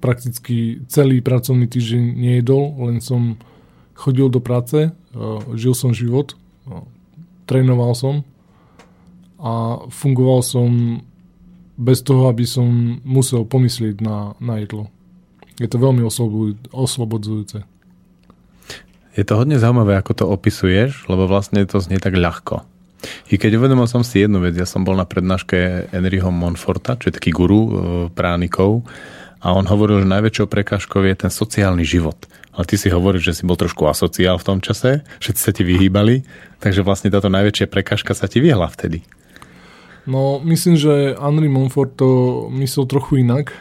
prakticky 0.00 0.80
celý 0.88 1.20
pracovný 1.20 1.68
týždeň 1.68 2.00
nejedol, 2.16 2.72
len 2.88 3.04
som 3.04 3.36
chodil 3.92 4.32
do 4.32 4.40
práce, 4.40 4.92
žil 5.54 5.74
som 5.76 5.92
život, 5.92 6.36
trénoval 7.44 7.94
som 7.94 8.14
a 9.38 9.84
fungoval 9.88 10.40
som 10.42 11.00
bez 11.74 12.02
toho, 12.06 12.30
aby 12.30 12.46
som 12.46 12.98
musel 13.02 13.42
pomyslieť 13.46 13.98
na, 14.02 14.38
na 14.38 14.62
jedlo. 14.62 14.90
Je 15.58 15.70
to 15.70 15.78
veľmi 15.78 16.02
oslobodzujúce. 16.70 17.62
Je 19.14 19.22
to 19.22 19.38
hodne 19.38 19.54
zaujímavé, 19.54 19.94
ako 19.94 20.12
to 20.18 20.24
opisuješ, 20.26 21.06
lebo 21.06 21.30
vlastne 21.30 21.62
to 21.66 21.78
znie 21.78 22.02
tak 22.02 22.18
ľahko. 22.18 22.66
I 23.30 23.38
keď 23.38 23.60
uvedomil 23.60 23.86
som 23.86 24.02
si 24.02 24.24
jednu 24.24 24.42
vec, 24.42 24.58
ja 24.58 24.66
som 24.66 24.82
bol 24.82 24.98
na 24.98 25.06
prednáške 25.06 25.92
Henryho 25.94 26.34
Monforta, 26.34 26.98
čo 26.98 27.12
je 27.12 27.16
taký 27.20 27.30
guru 27.30 27.60
e, 27.60 27.70
pránikov, 28.10 28.82
a 29.44 29.52
on 29.52 29.68
hovoril, 29.68 30.00
že 30.00 30.08
najväčšou 30.08 30.48
prekážkou 30.48 31.04
je 31.04 31.14
ten 31.20 31.28
sociálny 31.28 31.84
život. 31.84 32.16
Ale 32.56 32.64
ty 32.64 32.80
si 32.80 32.88
hovoríš, 32.88 33.28
že 33.28 33.34
si 33.36 33.42
bol 33.44 33.60
trošku 33.60 33.84
asociál 33.84 34.40
v 34.40 34.46
tom 34.48 34.58
čase, 34.64 35.04
všetci 35.20 35.40
sa 35.42 35.52
ti 35.52 35.68
vyhýbali, 35.68 36.24
takže 36.64 36.80
vlastne 36.80 37.12
táto 37.12 37.28
najväčšia 37.28 37.68
prekážka 37.68 38.16
sa 38.16 38.24
ti 38.24 38.40
vyhla 38.40 38.72
vtedy. 38.72 39.04
No, 40.04 40.40
myslím, 40.44 40.76
že 40.76 41.16
Henry 41.16 41.48
Monfort 41.48 41.96
to 41.96 42.08
myslel 42.52 42.84
trochu 42.86 43.24
inak. 43.24 43.56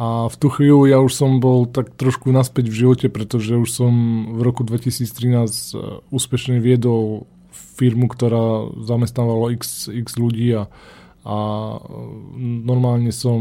A 0.00 0.32
v 0.32 0.36
tú 0.40 0.48
chvíľu 0.48 0.88
ja 0.88 0.96
už 0.96 1.12
som 1.12 1.44
bol 1.44 1.68
tak 1.68 1.92
trošku 1.92 2.32
naspäť 2.32 2.72
v 2.72 2.78
živote, 2.84 3.06
pretože 3.12 3.52
už 3.52 3.68
som 3.68 3.92
v 4.32 4.40
roku 4.40 4.64
2013 4.64 5.12
e, 5.12 5.76
úspešne 6.08 6.56
viedol 6.56 7.28
firmu, 7.76 8.08
ktorá 8.08 8.72
zamestnávalo 8.80 9.52
x, 9.52 9.92
x 9.92 10.16
ľudí 10.16 10.56
a, 10.56 10.72
a 11.24 11.36
normálne 12.40 13.12
som 13.12 13.40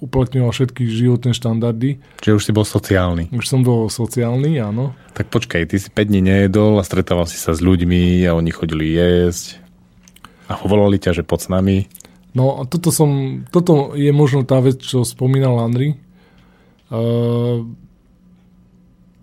uplatňoval 0.00 0.50
všetky 0.50 0.88
životné 0.88 1.36
štandardy. 1.36 2.00
Čiže 2.24 2.34
už 2.34 2.44
si 2.48 2.52
bol 2.56 2.66
sociálny. 2.66 3.30
Už 3.30 3.46
som 3.46 3.60
bol 3.60 3.86
sociálny, 3.92 4.58
áno. 4.58 4.96
Tak 5.12 5.28
počkaj, 5.28 5.70
ty 5.70 5.76
si 5.76 5.92
5 5.92 6.08
dní 6.08 6.24
nejedol 6.24 6.80
a 6.80 6.86
stretával 6.88 7.28
si 7.28 7.36
sa 7.36 7.52
s 7.52 7.60
ľuďmi 7.60 8.24
a 8.26 8.34
oni 8.34 8.50
chodili 8.50 8.96
jesť. 8.96 9.59
A 10.50 10.58
volali 10.66 10.98
ťa, 10.98 11.22
že 11.22 11.22
pod 11.22 11.46
s 11.46 11.48
nami. 11.48 11.86
No 12.34 12.66
toto, 12.66 12.90
som, 12.90 13.42
toto 13.54 13.94
je 13.94 14.10
možno 14.10 14.42
tá 14.42 14.58
vec, 14.58 14.82
čo 14.82 15.06
spomínal 15.06 15.62
Andri. 15.62 15.94
Uh, 16.90 17.66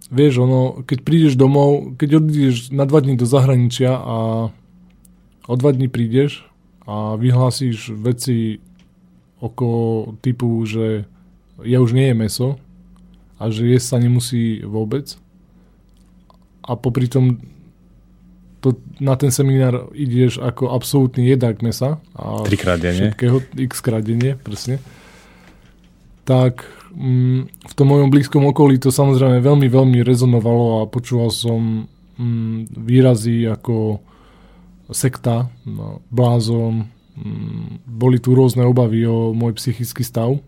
vieš, 0.07 0.43
ono, 0.43 0.87
keď 0.87 0.99
prídeš 1.03 1.33
domov, 1.35 1.99
keď 1.99 2.23
odídeš 2.23 2.71
na 2.71 2.87
dva 2.87 3.03
dní 3.03 3.19
do 3.19 3.27
zahraničia 3.27 3.91
a 3.91 4.17
o 5.47 5.53
dva 5.55 5.71
dní 5.75 5.91
prídeš 5.91 6.47
a 6.87 7.19
vyhlásíš 7.19 7.91
veci 7.91 8.63
okolo 9.43 10.15
typu, 10.23 10.63
že 10.63 11.07
ja 11.63 11.83
už 11.83 11.91
nie 11.91 12.11
je 12.11 12.15
meso 12.15 12.47
a 13.35 13.51
že 13.51 13.67
jesť 13.67 13.87
sa 13.87 13.97
nemusí 13.99 14.63
vôbec 14.63 15.19
a 16.67 16.75
popri 16.75 17.07
tom 17.07 17.39
to, 18.59 18.81
na 18.97 19.13
ten 19.13 19.29
seminár 19.29 19.93
ideš 19.93 20.41
ako 20.41 20.73
absolútny 20.73 21.29
jedák 21.29 21.61
mesa. 21.61 22.01
A 22.17 22.41
Trikrát 22.41 22.81
denne. 22.81 23.13
Všetkého, 23.13 23.37
x 23.69 23.73
krát 23.85 24.01
denne, 24.01 24.33
presne. 24.37 24.81
Tak 26.25 26.65
mm, 26.93 27.41
v 27.47 27.73
tom 27.77 27.87
mojom 27.87 28.09
blízkom 28.09 28.43
okolí 28.49 28.81
to 28.81 28.89
samozrejme 28.89 29.39
veľmi, 29.39 29.67
veľmi 29.69 29.99
rezonovalo 30.01 30.83
a 30.83 30.89
počúval 30.89 31.29
som 31.29 31.85
mm, 32.17 32.73
výrazy 32.73 33.45
ako 33.45 34.01
sekta, 34.89 35.51
no, 35.67 36.01
blázon, 36.09 36.87
mm, 37.15 37.85
boli 37.85 38.17
tu 38.17 38.33
rôzne 38.33 38.65
obavy 38.65 39.05
o 39.05 39.35
môj 39.37 39.53
psychický 39.59 40.01
stav. 40.01 40.39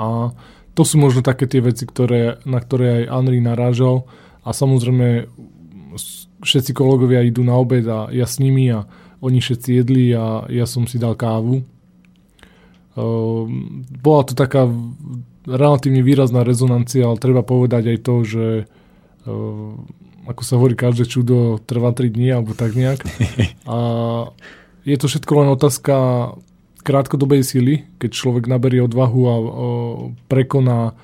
A 0.00 0.32
to 0.76 0.82
sú 0.84 1.00
možno 1.00 1.24
také 1.24 1.48
tie 1.48 1.64
veci, 1.64 1.88
ktoré, 1.88 2.40
na 2.44 2.60
ktoré 2.60 3.04
aj 3.04 3.12
Henry 3.12 3.40
narážal 3.40 4.04
a 4.44 4.52
samozrejme 4.52 5.28
všetci 6.46 6.70
kolegovia 6.72 7.26
idú 7.26 7.42
na 7.42 7.58
obed 7.58 7.82
a 7.90 8.06
ja 8.14 8.24
s 8.24 8.38
nimi 8.38 8.70
a 8.70 8.86
oni 9.18 9.42
všetci 9.42 9.70
jedli 9.82 10.14
a 10.14 10.46
ja 10.46 10.64
som 10.64 10.86
si 10.86 11.02
dal 11.02 11.18
kávu. 11.18 11.66
Uh, 12.96 13.44
bola 14.00 14.22
to 14.24 14.32
taká 14.32 14.70
relatívne 15.44 16.00
výrazná 16.00 16.46
rezonancia, 16.46 17.04
ale 17.04 17.20
treba 17.20 17.44
povedať 17.44 17.92
aj 17.92 17.98
to, 18.00 18.14
že 18.24 18.46
uh, 19.28 19.74
ako 20.26 20.42
sa 20.42 20.58
hovorí, 20.58 20.74
každé 20.74 21.06
čudo 21.06 21.62
trvá 21.62 21.94
3 21.94 22.10
dní 22.10 22.34
alebo 22.34 22.54
tak 22.54 22.74
nejak. 22.74 23.02
A 23.70 23.78
je 24.82 24.96
to 24.98 25.06
všetko 25.06 25.32
len 25.42 25.48
otázka 25.54 25.94
krátkodobej 26.86 27.42
sily, 27.42 27.82
keď 27.98 28.10
človek 28.14 28.46
naberie 28.46 28.78
odvahu 28.78 29.20
a 29.26 29.34
prekoná 30.30 30.94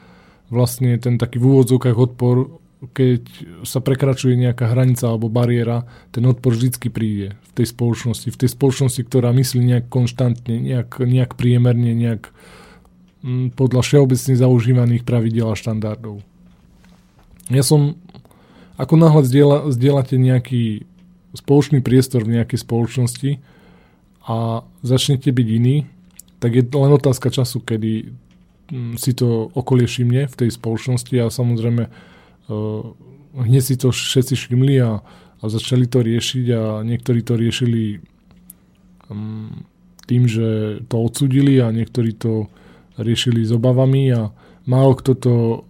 vlastne 0.46 0.94
ten 1.02 1.18
taký 1.18 1.42
v 1.42 1.50
úvodzovkách 1.50 1.98
odpor 1.98 2.61
keď 2.90 3.22
sa 3.62 3.78
prekračuje 3.78 4.34
nejaká 4.34 4.74
hranica 4.74 5.06
alebo 5.06 5.30
bariéra, 5.30 5.86
ten 6.10 6.26
odpor 6.26 6.58
vždycky 6.58 6.90
príde 6.90 7.38
v 7.38 7.62
tej 7.62 7.70
spoločnosti. 7.70 8.34
V 8.34 8.40
tej 8.42 8.50
spoločnosti, 8.50 9.02
ktorá 9.06 9.30
myslí 9.30 9.62
nejak 9.62 9.86
konštantne, 9.86 10.58
nejak, 10.58 10.98
nejak 10.98 11.38
priemerne, 11.38 11.94
nejak 11.94 12.34
mm, 13.22 13.54
podľa 13.54 13.86
všeobecne 13.86 14.34
zaužívaných 14.34 15.06
pravidel 15.06 15.54
a 15.54 15.54
štandardov. 15.54 16.26
Ja 17.54 17.62
som, 17.62 17.94
ako 18.74 18.94
náhle 18.98 19.22
zdieľa, 19.22 19.70
zdieľate 19.70 20.18
nejaký 20.18 20.82
spoločný 21.38 21.86
priestor 21.86 22.26
v 22.26 22.42
nejakej 22.42 22.66
spoločnosti 22.66 23.38
a 24.26 24.66
začnete 24.82 25.30
byť 25.30 25.48
iný, 25.54 25.86
tak 26.42 26.58
je 26.58 26.66
len 26.66 26.90
otázka 26.90 27.30
času, 27.30 27.62
kedy 27.62 28.10
mm, 28.74 28.98
si 28.98 29.14
to 29.14 29.54
okolie 29.54 29.86
všimne 29.86 30.26
v 30.26 30.34
tej 30.34 30.50
spoločnosti 30.50 31.14
a 31.22 31.30
samozrejme 31.30 32.10
hneď 33.36 33.62
si 33.62 33.74
to 33.78 33.94
všetci 33.94 34.34
všimli 34.34 34.74
a, 34.82 35.00
a 35.38 35.44
začali 35.44 35.86
to 35.86 36.02
riešiť 36.02 36.46
a 36.52 36.62
niektorí 36.82 37.20
to 37.22 37.34
riešili 37.38 38.02
um, 39.08 39.66
tým, 40.06 40.26
že 40.26 40.80
to 40.90 40.96
odsudili 40.98 41.62
a 41.62 41.70
niektorí 41.70 42.12
to 42.18 42.50
riešili 42.98 43.46
s 43.46 43.54
obavami 43.54 44.12
a 44.12 44.28
málo 44.68 44.92
kto 44.98 45.12
to 45.16 45.34
uh, 45.34 45.60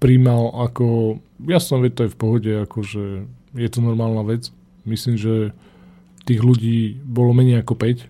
príjmal 0.00 0.54
ako 0.64 1.18
jasno, 1.44 1.82
veď 1.82 1.92
to 1.94 2.02
je 2.06 2.12
v 2.14 2.20
pohode, 2.20 2.52
akože 2.68 3.04
je 3.54 3.68
to 3.68 3.78
normálna 3.80 4.24
vec. 4.26 4.50
Myslím, 4.88 5.20
že 5.20 5.52
tých 6.24 6.44
ľudí 6.44 7.00
bolo 7.04 7.32
menej 7.32 7.64
ako 7.64 7.74
5. 7.76 8.08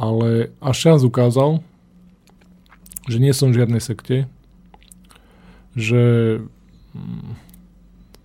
Ale 0.00 0.54
až 0.62 0.76
čas 0.78 1.04
ukázal, 1.04 1.60
že 3.10 3.18
nie 3.18 3.34
som 3.34 3.50
v 3.50 3.58
žiadnej 3.60 3.82
sekte, 3.82 4.30
že 5.76 6.02
mm, 6.94 7.30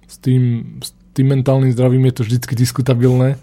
s 0.06 0.16
tým, 0.18 0.44
s 0.82 0.90
tým 1.14 1.28
mentálnym 1.32 1.72
zdravím 1.72 2.10
je 2.10 2.16
to 2.16 2.24
vždy 2.24 2.38
diskutabilné, 2.56 3.38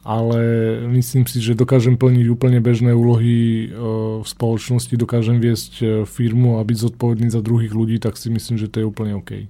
ale 0.00 0.40
myslím 0.88 1.28
si, 1.28 1.44
že 1.44 1.58
dokážem 1.58 2.00
plniť 2.00 2.26
úplne 2.32 2.58
bežné 2.64 2.96
úlohy 2.96 3.68
e, 3.68 3.76
v 4.24 4.26
spoločnosti, 4.26 4.96
dokážem 4.96 5.36
viesť 5.38 5.72
e, 5.80 5.84
firmu 6.08 6.56
a 6.56 6.64
byť 6.64 6.76
zodpovedný 6.88 7.28
za 7.28 7.44
druhých 7.44 7.76
ľudí, 7.76 8.00
tak 8.00 8.16
si 8.16 8.32
myslím, 8.32 8.56
že 8.56 8.72
to 8.72 8.80
je 8.80 8.88
úplne 8.88 9.20
OK. 9.20 9.44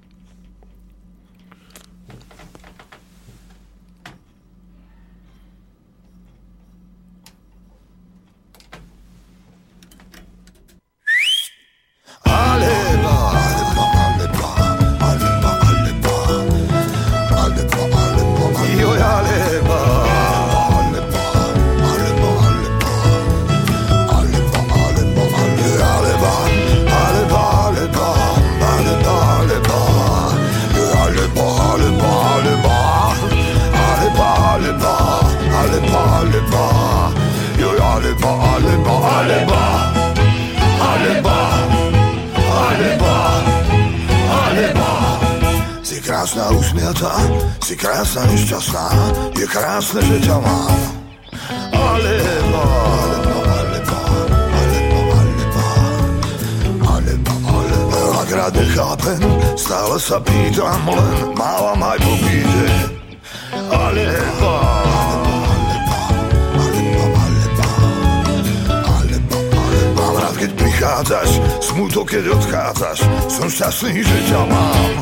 Šťastný, 73.80 74.04
že 74.04 74.18
ťa 74.28 74.42
mám. 74.44 74.92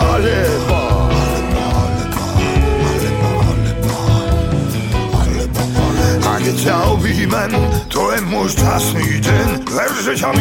Alebo, 0.00 0.78
a 6.24 6.34
ťa 6.40 6.76
objímem, 6.96 7.52
to 7.92 8.08
je 8.16 8.20
môj 8.24 8.56
šťastný 8.56 9.20
deň, 9.20 9.48
ver, 9.68 9.92
že 10.00 10.16
ťa 10.16 10.32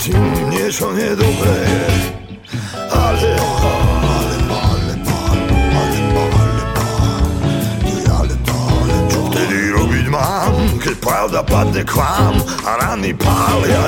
cítim 0.00 0.48
niečo 0.48 0.88
nedobré. 0.96 1.60
Ale, 2.88 3.36
ale, 3.36 4.36
ale, 4.48 4.94
ale, 8.08 8.34
čo 9.12 9.20
vtedy 9.28 9.76
robiť 9.76 10.06
mám, 10.08 10.56
keď 10.80 10.96
pravda 11.04 11.40
padne 11.44 11.84
k 11.84 11.92
vám 11.92 12.34
a 12.64 12.70
rany 12.80 13.12
pália 13.12 13.79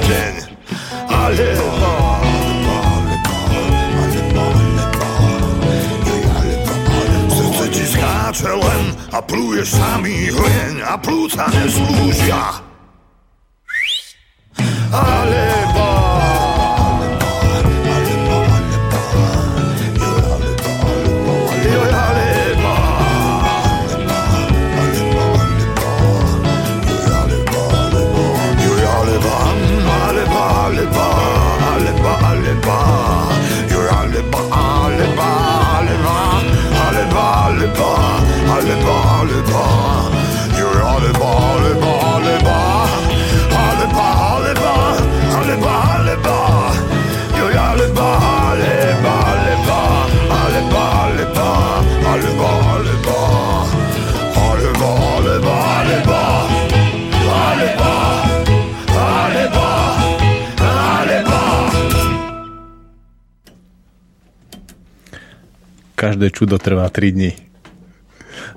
3 66.93 67.17
dní. 67.17 67.33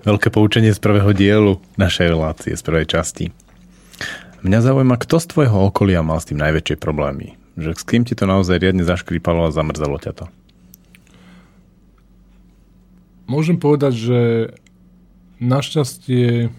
Veľké 0.04 0.28
poučenie 0.28 0.76
z 0.76 0.80
prvého 0.84 1.16
dielu 1.16 1.64
našej 1.80 2.12
relácie, 2.12 2.52
z 2.52 2.62
prvej 2.62 2.86
časti. 2.92 3.32
Mňa 4.44 4.60
zaujíma, 4.62 5.00
kto 5.00 5.18
z 5.24 5.26
tvojho 5.32 5.72
okolia 5.72 6.04
mal 6.04 6.20
s 6.20 6.30
tým 6.30 6.38
najväčšie 6.44 6.76
problémy. 6.78 7.40
Že 7.56 7.72
s 7.80 7.84
kým 7.88 8.04
ti 8.04 8.14
to 8.14 8.28
naozaj 8.28 8.60
riadne 8.60 8.84
zaškripalo 8.84 9.48
a 9.48 9.56
zamrzelo 9.56 9.96
ťa 9.98 10.12
to? 10.14 10.26
Môžem 13.26 13.58
povedať, 13.58 13.94
že 13.96 14.20
našťastie 15.42 16.54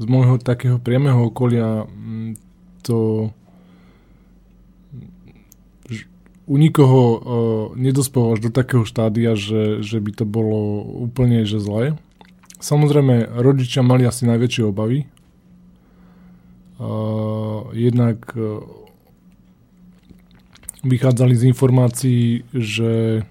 z 0.00 0.04
môjho 0.04 0.36
takého 0.42 0.76
priamého 0.76 1.30
okolia 1.30 1.86
mm, 1.86 2.36
to 2.84 3.30
u 6.50 6.58
nikoho 6.58 7.02
uh, 7.06 7.18
nedospel 7.78 8.34
až 8.34 8.38
do 8.42 8.50
takého 8.50 8.82
štádia, 8.82 9.38
že, 9.38 9.86
že 9.86 10.02
by 10.02 10.10
to 10.18 10.24
bolo 10.26 10.82
úplne 11.06 11.46
že 11.46 11.62
zlé. 11.62 11.94
Samozrejme, 12.58 13.38
rodičia 13.38 13.86
mali 13.86 14.02
asi 14.02 14.26
najväčšie 14.26 14.62
obavy. 14.66 15.06
Uh, 16.82 17.70
jednak 17.70 18.34
uh, 18.34 18.66
vychádzali 20.82 21.38
z 21.38 21.42
informácií, 21.54 22.42
že 22.50 23.22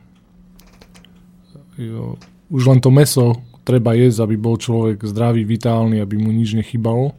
jo, 1.75 2.15
už 2.47 2.63
len 2.71 2.79
to 2.79 2.87
meso 2.87 3.35
treba 3.67 3.99
jesť, 3.99 4.25
aby 4.25 4.35
bol 4.39 4.55
človek 4.55 5.03
zdravý, 5.03 5.43
vitálny, 5.43 5.99
aby 5.99 6.15
mu 6.15 6.31
nič 6.31 6.55
nechybalo. 6.55 7.13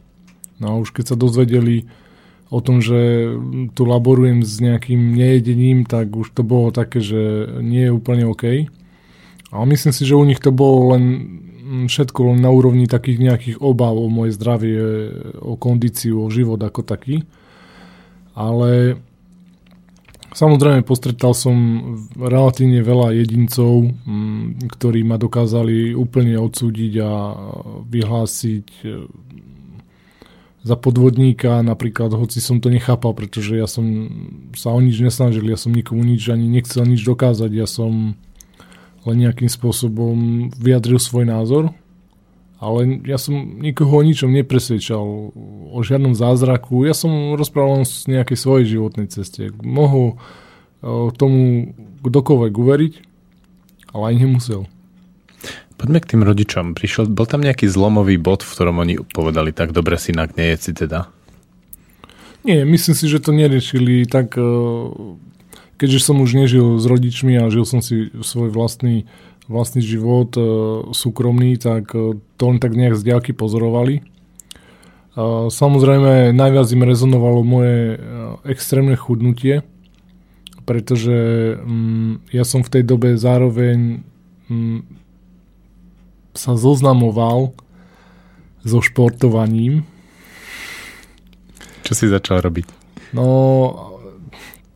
No 0.57 0.65
a 0.65 0.73
už 0.81 0.97
keď 0.97 1.13
sa 1.13 1.17
dozvedeli 1.19 1.85
o 2.51 2.59
tom, 2.59 2.83
že 2.83 3.31
tu 3.71 3.87
laborujem 3.87 4.43
s 4.43 4.59
nejakým 4.59 5.15
nejedením, 5.15 5.87
tak 5.87 6.11
už 6.11 6.35
to 6.35 6.43
bolo 6.43 6.75
také, 6.75 6.99
že 6.99 7.47
nie 7.63 7.87
je 7.87 7.95
úplne 7.95 8.27
OK. 8.27 8.67
Ale 9.55 9.65
myslím 9.71 9.95
si, 9.95 10.03
že 10.03 10.19
u 10.19 10.27
nich 10.27 10.43
to 10.43 10.51
bolo 10.51 10.99
len 10.99 11.03
všetko 11.87 12.35
len 12.35 12.39
na 12.43 12.51
úrovni 12.51 12.91
takých 12.91 13.23
nejakých 13.23 13.57
obav 13.63 13.95
o 13.95 14.11
moje 14.11 14.35
zdravie, 14.35 14.79
o 15.39 15.55
kondíciu, 15.55 16.19
o 16.19 16.27
život 16.27 16.59
ako 16.59 16.83
taký. 16.83 17.23
Ale 18.35 18.99
samozrejme 20.35 20.83
postretal 20.83 21.31
som 21.31 21.55
relatívne 22.19 22.83
veľa 22.83 23.15
jedincov, 23.15 23.87
mm, 23.87 24.67
ktorí 24.67 25.07
ma 25.07 25.15
dokázali 25.15 25.95
úplne 25.95 26.35
odsúdiť 26.35 26.93
a 26.99 27.11
vyhlásiť 27.87 28.67
za 30.61 30.75
podvodníka, 30.77 31.65
napríklad, 31.65 32.13
hoci 32.13 32.37
som 32.37 32.61
to 32.61 32.69
nechápal, 32.69 33.17
pretože 33.17 33.57
ja 33.57 33.65
som 33.65 33.85
sa 34.53 34.69
o 34.69 34.79
nič 34.79 35.01
nesnažil, 35.01 35.45
ja 35.49 35.57
som 35.57 35.73
nikomu 35.73 36.05
nič 36.05 36.29
ani 36.29 36.45
nechcel 36.45 36.85
nič 36.85 37.01
dokázať, 37.01 37.49
ja 37.49 37.65
som 37.65 38.13
len 39.01 39.17
nejakým 39.17 39.49
spôsobom 39.49 40.49
vyjadril 40.61 41.01
svoj 41.01 41.25
názor 41.25 41.73
Ale 42.61 43.01
ja 43.09 43.17
som 43.17 43.57
nikoho 43.57 44.05
o 44.05 44.05
ničom 44.05 44.29
nepresvedčal, 44.29 45.33
o 45.73 45.79
žiadnom 45.81 46.13
zázraku. 46.13 46.85
Ja 46.85 46.93
som 46.93 47.33
rozprával 47.33 47.89
z 47.89 48.05
nejakej 48.05 48.37
svojej 48.37 48.77
životnej 48.77 49.09
ceste. 49.09 49.49
Mohol 49.65 50.21
uh, 50.85 51.09
tomu 51.09 51.73
kdokoľvek 52.05 52.53
uveriť, 52.53 52.93
ale 53.97 54.03
aj 54.13 54.15
nemusel. 54.21 54.61
Poďme 55.81 55.97
k 55.97 56.13
tým 56.13 56.21
rodičom. 56.21 56.77
Prišiel, 56.77 57.09
bol 57.09 57.25
tam 57.25 57.41
nejaký 57.41 57.65
zlomový 57.65 58.21
bod, 58.21 58.45
v 58.45 58.53
ktorom 58.53 58.85
oni 58.85 59.01
povedali, 59.01 59.49
tak 59.49 59.73
dobre 59.73 59.97
synak, 59.97 60.37
nie 60.37 60.53
je 60.53 60.69
si 60.69 60.71
teda? 60.77 61.09
Nie, 62.45 62.61
myslím 62.69 62.93
si, 62.93 63.09
že 63.09 63.17
to 63.17 63.33
neriešili 63.33 64.05
tak, 64.05 64.37
e, 64.37 64.45
keďže 65.81 66.05
som 66.05 66.21
už 66.21 66.37
nežil 66.37 66.77
s 66.77 66.85
rodičmi 66.85 67.33
a 67.41 67.49
žil 67.49 67.65
som 67.65 67.81
si 67.81 68.13
svoj 68.21 68.53
vlastný, 68.53 69.09
vlastný 69.49 69.81
život 69.81 70.29
e, 70.37 70.41
súkromný, 70.93 71.57
tak 71.57 71.89
e, 71.97 72.21
to 72.37 72.43
len 72.45 72.61
tak 72.61 72.77
nejak 72.77 72.93
z 72.93 73.01
diaľky 73.01 73.33
pozorovali. 73.33 74.05
Samozrejme, 75.51 76.31
najviac 76.31 76.71
im 76.71 76.87
rezonovalo 76.87 77.43
moje 77.43 77.99
extrémne 78.47 78.95
chudnutie, 78.95 79.59
pretože 80.63 81.11
mm, 81.59 82.31
ja 82.31 82.47
som 82.47 82.63
v 82.63 82.71
tej 82.79 82.83
dobe 82.87 83.19
zároveň 83.19 84.07
mm, 84.47 85.00
sa 86.31 86.55
zoznamoval 86.55 87.55
so 88.61 88.79
športovaním. 88.79 89.83
Čo 91.81 91.93
si 91.97 92.05
začal 92.07 92.45
robiť? 92.45 92.67
No, 93.11 93.27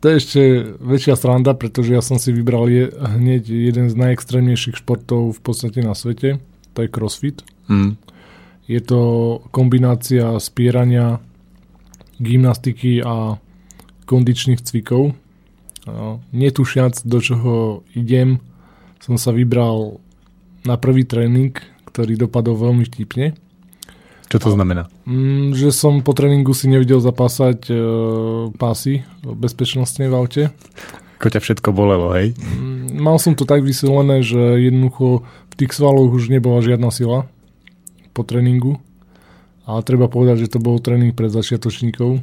to 0.02 0.12
je 0.12 0.14
ešte 0.20 0.42
väčšia 0.76 1.16
sranda, 1.16 1.56
pretože 1.56 1.96
ja 1.96 2.04
som 2.04 2.20
si 2.20 2.34
vybral 2.34 2.68
je, 2.68 2.92
hneď 2.92 3.48
jeden 3.48 3.88
z 3.88 3.94
najextrémnejších 3.96 4.84
športov 4.84 5.32
v 5.32 5.40
podstate 5.40 5.80
na 5.80 5.96
svete. 5.96 6.42
To 6.76 6.84
je 6.84 6.92
crossfit. 6.92 7.40
Mm. 7.72 7.96
Je 8.68 8.80
to 8.82 9.00
kombinácia 9.54 10.36
spierania, 10.42 11.22
gymnastiky 12.18 13.00
a 13.00 13.40
kondičných 14.04 14.60
cvikov. 14.60 15.14
Netušiac, 16.34 17.06
do 17.06 17.18
čoho 17.22 17.86
idem, 17.94 18.42
som 18.98 19.14
sa 19.14 19.30
vybral 19.30 20.02
na 20.66 20.74
prvý 20.76 21.06
tréning, 21.06 21.54
ktorý 21.88 22.18
dopadol 22.18 22.58
veľmi 22.58 22.84
vtipne. 22.90 23.38
Čo 24.26 24.42
to 24.42 24.48
znamená? 24.58 24.90
Mm, 25.06 25.54
že 25.54 25.70
som 25.70 26.02
po 26.02 26.10
tréningu 26.10 26.50
si 26.50 26.66
nevidel 26.66 26.98
zapásať 26.98 27.70
e, 27.70 27.74
pásy 28.58 29.06
bezpečnostne 29.22 30.10
v 30.10 30.14
aute. 30.18 30.42
Ako 31.22 31.30
ťa 31.30 31.40
všetko 31.40 31.70
bolelo, 31.70 32.10
hej? 32.18 32.34
Mm, 32.34 32.98
mal 32.98 33.22
som 33.22 33.38
to 33.38 33.46
tak 33.46 33.62
vyselené, 33.62 34.26
že 34.26 34.66
jednoducho 34.66 35.22
v 35.22 35.54
tých 35.54 35.72
svaloch 35.78 36.10
už 36.10 36.34
nebola 36.34 36.58
žiadna 36.58 36.90
sila 36.90 37.30
po 38.10 38.26
tréningu. 38.26 38.82
A 39.62 39.78
treba 39.86 40.10
povedať, 40.10 40.46
že 40.46 40.58
to 40.58 40.58
bol 40.58 40.82
tréning 40.82 41.14
pre 41.14 41.30
začiatočníkov. 41.30 42.18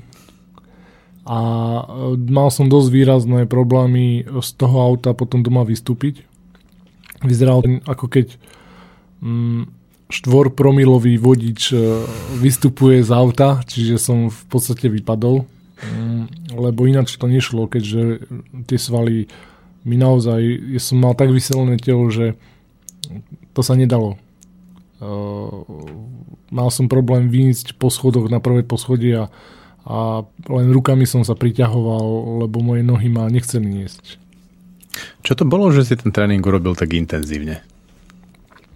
A 1.24 1.40
e, 1.40 1.82
mal 2.20 2.52
som 2.52 2.68
dosť 2.68 2.90
výrazné 2.92 3.48
problémy 3.48 4.28
z 4.28 4.50
toho 4.60 4.92
auta 4.92 5.16
potom 5.16 5.40
doma 5.40 5.64
vystúpiť 5.64 6.33
Vyzeral 7.24 7.64
ako 7.88 8.06
keď 8.12 8.36
mm, 9.24 9.64
štvorpromilový 10.14 11.18
vodič 11.18 11.74
e, 11.74 11.78
vystupuje 12.38 13.02
z 13.02 13.10
auta, 13.10 13.66
čiže 13.66 13.98
som 13.98 14.30
v 14.30 14.42
podstate 14.52 14.92
vypadol, 14.92 15.48
mm, 15.82 16.54
lebo 16.54 16.86
ináč 16.86 17.18
to 17.18 17.26
nešlo, 17.26 17.66
keďže 17.66 18.28
tie 18.70 18.78
svaly 18.78 19.32
mi 19.84 19.96
naozaj, 20.00 20.40
ja 20.76 20.80
som 20.80 21.02
mal 21.02 21.18
tak 21.18 21.34
vyselené 21.34 21.76
telo, 21.82 22.08
že 22.08 22.40
to 23.52 23.62
sa 23.66 23.76
nedalo. 23.76 24.16
Uh, 25.04 25.68
mal 26.48 26.72
som 26.72 26.88
problém 26.88 27.28
vynísť 27.28 27.76
po 27.76 27.92
schodoch 27.92 28.32
na 28.32 28.40
prvé 28.40 28.64
poschodie 28.64 29.20
a, 29.20 29.26
a 29.84 30.24
len 30.48 30.72
rukami 30.72 31.04
som 31.04 31.28
sa 31.28 31.36
priťahoval, 31.36 32.40
lebo 32.48 32.64
moje 32.64 32.88
nohy 32.88 33.12
ma 33.12 33.28
nechceli 33.28 33.68
niesť. 33.68 34.23
Čo 35.26 35.34
to 35.40 35.44
bolo, 35.48 35.74
že 35.74 35.88
si 35.88 35.98
ten 35.98 36.14
tréning 36.14 36.44
urobil 36.44 36.78
tak 36.78 36.94
intenzívne? 36.94 37.66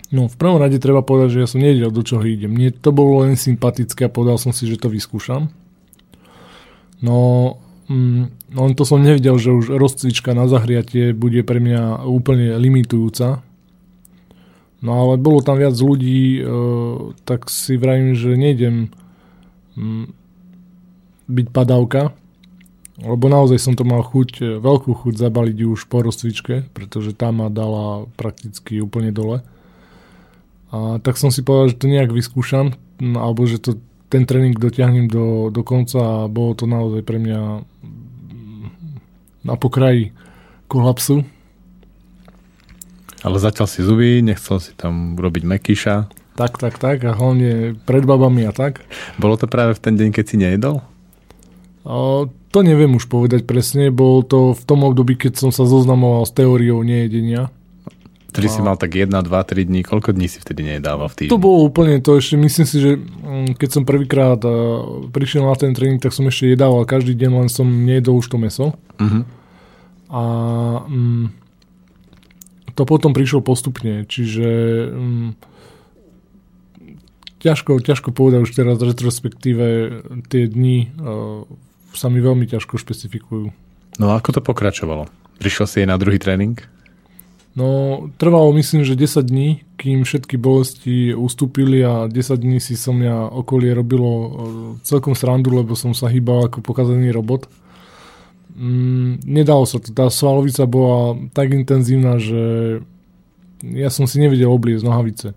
No, 0.08 0.32
v 0.32 0.40
prvom 0.40 0.56
rade 0.56 0.80
treba 0.80 1.04
povedať, 1.04 1.30
že 1.36 1.42
ja 1.44 1.48
som 1.52 1.60
nevedel, 1.60 1.92
do 1.92 2.00
čoho 2.00 2.24
idem. 2.24 2.56
Mne 2.56 2.72
to 2.72 2.96
bolo 2.96 3.28
len 3.28 3.36
sympatické 3.36 4.08
a 4.08 4.14
povedal 4.14 4.40
som 4.40 4.56
si, 4.56 4.64
že 4.64 4.80
to 4.80 4.88
vyskúšam. 4.88 5.52
No, 7.04 7.18
mm, 7.92 8.56
no 8.56 8.62
to 8.72 8.88
som 8.88 9.04
nevedel, 9.04 9.36
že 9.36 9.52
už 9.52 9.76
rozcvička 9.76 10.32
na 10.32 10.48
zahriatie 10.48 11.12
bude 11.12 11.44
pre 11.44 11.60
mňa 11.60 12.08
úplne 12.08 12.56
limitujúca. 12.56 13.44
No 14.80 14.92
ale 14.96 15.20
bolo 15.20 15.44
tam 15.44 15.60
viac 15.60 15.76
ľudí, 15.76 16.40
e, 16.40 16.42
tak 17.28 17.52
si 17.52 17.76
vravím, 17.76 18.16
že 18.16 18.40
nejdem 18.40 18.94
mm, 19.76 20.06
byť 21.28 21.48
padávka, 21.52 22.16
lebo 22.98 23.30
naozaj 23.30 23.62
som 23.62 23.74
to 23.78 23.86
mal 23.86 24.02
chuť, 24.02 24.30
e, 24.42 24.44
veľkú 24.58 25.06
chuť 25.06 25.14
zabaliť 25.22 25.58
už 25.70 25.86
po 25.86 26.02
rozcvičke, 26.02 26.66
pretože 26.74 27.14
tam 27.14 27.46
ma 27.46 27.54
dala 27.54 28.10
prakticky 28.18 28.82
úplne 28.82 29.14
dole. 29.14 29.46
A 30.74 30.98
tak 31.00 31.22
som 31.22 31.30
si 31.30 31.46
povedal, 31.46 31.78
že 31.78 31.80
to 31.80 31.88
nejak 31.88 32.10
vyskúšam, 32.10 32.74
no, 32.98 33.18
alebo 33.22 33.46
že 33.46 33.62
to, 33.62 33.78
ten 34.10 34.26
tréning 34.26 34.58
dotiahnem 34.58 35.08
do, 35.08 35.54
do 35.54 35.62
konca 35.62 36.26
a 36.26 36.32
bolo 36.32 36.58
to 36.58 36.66
naozaj 36.66 37.06
pre 37.06 37.22
mňa 37.22 37.40
na 39.46 39.56
pokraji 39.56 40.12
kolapsu. 40.68 41.24
Ale 43.22 43.38
zatiaľ 43.40 43.68
si 43.70 43.80
zuby, 43.86 44.20
nechcel 44.26 44.58
si 44.60 44.74
tam 44.74 45.16
robiť 45.16 45.44
mekyša. 45.46 45.96
Tak, 46.38 46.62
tak, 46.62 46.78
tak 46.78 47.02
a 47.02 47.18
hlavne 47.18 47.74
pred 47.88 48.06
babami 48.06 48.46
a 48.46 48.54
tak. 48.54 48.86
Bolo 49.18 49.40
to 49.42 49.50
práve 49.50 49.74
v 49.74 49.82
ten 49.82 49.98
deň, 49.98 50.10
keď 50.14 50.26
si 50.28 50.36
nejedol? 50.38 50.86
O, 51.82 52.30
to 52.58 52.66
neviem 52.66 52.98
už 52.98 53.06
povedať 53.06 53.46
presne, 53.46 53.94
bol 53.94 54.26
to 54.26 54.58
v 54.58 54.64
tom 54.66 54.82
období, 54.82 55.14
keď 55.14 55.46
som 55.46 55.50
sa 55.54 55.70
zoznamoval 55.70 56.26
s 56.26 56.34
teóriou 56.34 56.82
nejedenia. 56.82 57.54
Vtedy 58.34 58.50
a... 58.50 58.54
si 58.58 58.60
mal 58.66 58.82
tak 58.82 58.98
1, 58.98 59.14
2, 59.14 59.30
3 59.30 59.70
dní. 59.70 59.86
Koľko 59.86 60.18
dní 60.18 60.26
si 60.26 60.42
vtedy 60.42 60.66
nejedával 60.66 61.06
v 61.06 61.14
týždni? 61.22 61.34
To 61.38 61.38
bolo 61.38 61.62
úplne 61.62 62.02
to 62.02 62.18
ešte, 62.18 62.34
myslím 62.34 62.66
si, 62.66 62.82
že 62.82 62.92
mm, 62.98 63.62
keď 63.62 63.70
som 63.70 63.86
prvýkrát 63.86 64.42
prišiel 65.14 65.46
na 65.46 65.54
ten 65.54 65.78
tréning, 65.78 66.02
tak 66.02 66.18
som 66.18 66.26
ešte 66.26 66.58
jedával 66.58 66.82
každý 66.90 67.14
deň, 67.14 67.46
len 67.46 67.50
som 67.54 67.70
nejedol 67.70 68.26
už 68.26 68.34
to 68.34 68.42
meso. 68.42 68.74
Uh-huh. 68.98 69.22
A 70.10 70.22
mm, 70.90 71.30
to 72.74 72.90
potom 72.90 73.14
prišlo 73.14 73.46
postupne, 73.46 74.02
čiže 74.10 74.50
mm, 74.98 75.30
ťažko, 77.38 77.86
ťažko 77.86 78.10
povedať 78.18 78.50
už 78.50 78.52
teraz 78.58 78.82
retrospektíve 78.82 79.66
tie 80.26 80.50
dni 80.50 80.90
sa 81.98 82.14
mi 82.14 82.22
veľmi 82.22 82.46
ťažko 82.46 82.78
špecifikujú. 82.78 83.50
No 83.98 84.06
a 84.14 84.22
ako 84.22 84.38
to 84.38 84.42
pokračovalo? 84.46 85.10
Prišiel 85.42 85.66
si 85.66 85.78
aj 85.82 85.90
na 85.90 85.98
druhý 85.98 86.22
tréning? 86.22 86.58
No, 87.58 88.06
trvalo 88.22 88.54
myslím, 88.54 88.86
že 88.86 88.94
10 88.94 89.34
dní, 89.34 89.66
kým 89.82 90.06
všetky 90.06 90.38
bolesti 90.38 91.18
ustúpili 91.18 91.82
a 91.82 92.06
10 92.06 92.14
dní 92.38 92.62
si 92.62 92.78
som 92.78 92.94
mňa 92.94 93.34
okolie 93.34 93.74
robilo 93.74 94.12
e, 94.14 94.30
celkom 94.86 95.18
srandu, 95.18 95.50
lebo 95.50 95.74
som 95.74 95.98
sa 95.98 96.06
hýbal 96.06 96.54
ako 96.54 96.62
pokazený 96.62 97.10
robot. 97.10 97.50
Mm, 98.54 99.26
nedalo 99.26 99.66
sa 99.66 99.82
to. 99.82 99.90
Tá 99.90 100.14
svalovica 100.14 100.70
bola 100.70 101.18
tak 101.34 101.50
intenzívna, 101.50 102.22
že 102.22 102.42
ja 103.66 103.90
som 103.90 104.06
si 104.06 104.22
nevedel 104.22 104.54
obliecť 104.54 104.86
nohavice. 104.86 105.34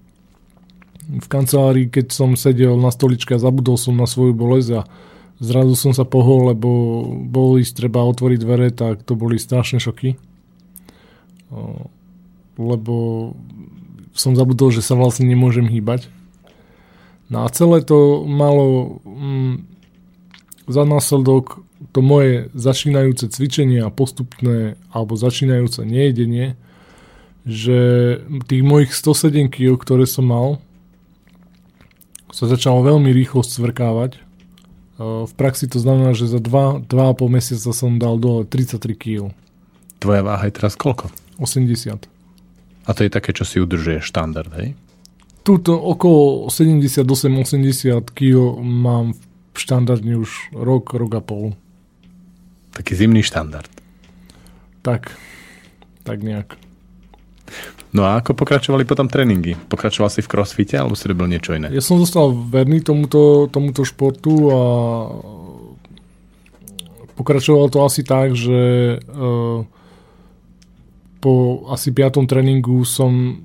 V 1.09 1.27
kancelárii, 1.29 1.89
keď 1.89 2.13
som 2.13 2.37
sedel 2.37 2.77
na 2.77 2.93
stoličke 2.93 3.33
a 3.33 3.41
zabudol 3.41 3.81
som 3.81 3.97
na 3.97 4.05
svoju 4.05 4.37
bolesť 4.37 4.71
a 4.77 4.83
Zrazu 5.41 5.73
som 5.73 5.97
sa 5.97 6.05
pohol, 6.05 6.53
lebo 6.53 6.69
ísť 7.57 7.81
treba 7.81 8.05
otvoriť 8.05 8.39
dvere, 8.45 8.69
tak 8.69 9.09
to 9.09 9.17
boli 9.17 9.41
strašné 9.41 9.81
šoky. 9.81 10.21
Lebo 12.61 12.95
som 14.13 14.37
zabudol, 14.37 14.69
že 14.69 14.85
sa 14.85 15.01
vlastne 15.01 15.25
nemôžem 15.25 15.65
hýbať. 15.65 16.13
No 17.33 17.47
a 17.47 17.49
celé 17.49 17.81
to 17.81 18.29
malo 18.29 19.01
mm, 19.07 19.65
za 20.69 20.85
následok 20.85 21.65
to 21.97 22.05
moje 22.05 22.53
začínajúce 22.53 23.33
cvičenie 23.33 23.81
a 23.81 23.89
postupné 23.89 24.77
alebo 24.93 25.17
začínajúce 25.17 25.89
nejedenie, 25.89 26.61
že 27.49 27.79
tých 28.45 28.61
mojich 28.61 28.93
107 28.93 29.49
kg, 29.49 29.81
ktoré 29.81 30.05
som 30.05 30.29
mal, 30.29 30.61
sa 32.29 32.45
začalo 32.45 32.85
veľmi 32.85 33.09
rýchlo 33.11 33.41
stvrkávať 33.41 34.30
v 35.01 35.33
praxi 35.33 35.65
to 35.65 35.81
znamená, 35.81 36.13
že 36.13 36.29
za 36.29 36.37
2, 36.37 36.85
2,5 36.85 37.33
mesiaca 37.33 37.71
som 37.73 37.97
dal 37.97 38.21
do 38.21 38.45
33 38.45 38.93
kg. 38.93 39.33
Tvoja 39.97 40.21
váha 40.21 40.45
je 40.45 40.53
teraz 40.53 40.77
koľko? 40.77 41.09
80. 41.41 42.05
A 42.85 42.91
to 42.93 43.01
je 43.05 43.11
také, 43.13 43.33
čo 43.33 43.49
si 43.49 43.57
udržuje 43.61 44.05
štandard, 44.05 44.53
hej? 44.61 44.77
Tuto 45.41 45.73
okolo 45.73 46.53
78-80 46.53 48.13
kg 48.13 48.61
mám 48.61 49.17
štandardne 49.57 50.21
už 50.21 50.53
rok, 50.53 50.93
rok 50.93 51.13
a 51.17 51.23
pol. 51.25 51.57
Taký 52.77 52.93
zimný 52.93 53.25
štandard. 53.25 53.73
Tak, 54.85 55.17
tak 56.05 56.21
nejak. 56.21 56.61
No 57.91 58.07
a 58.07 58.23
ako 58.23 58.39
pokračovali 58.39 58.87
potom 58.87 59.11
tréningy? 59.11 59.59
Pokračoval 59.67 60.15
si 60.15 60.23
v 60.23 60.31
crossfite 60.31 60.79
alebo 60.79 60.95
si 60.95 61.11
robil 61.11 61.27
niečo 61.27 61.59
iné? 61.59 61.75
Ja 61.75 61.83
som 61.83 61.99
zostal 61.99 62.31
verný 62.31 62.87
tomuto, 62.87 63.51
tomuto 63.51 63.83
športu 63.83 64.47
a 64.55 64.61
pokračoval 67.19 67.67
to 67.67 67.83
asi 67.83 68.07
tak, 68.07 68.39
že 68.39 68.95
uh, 69.03 69.67
po 71.19 71.33
asi 71.75 71.91
piatom 71.91 72.31
tréningu 72.31 72.87
som 72.87 73.43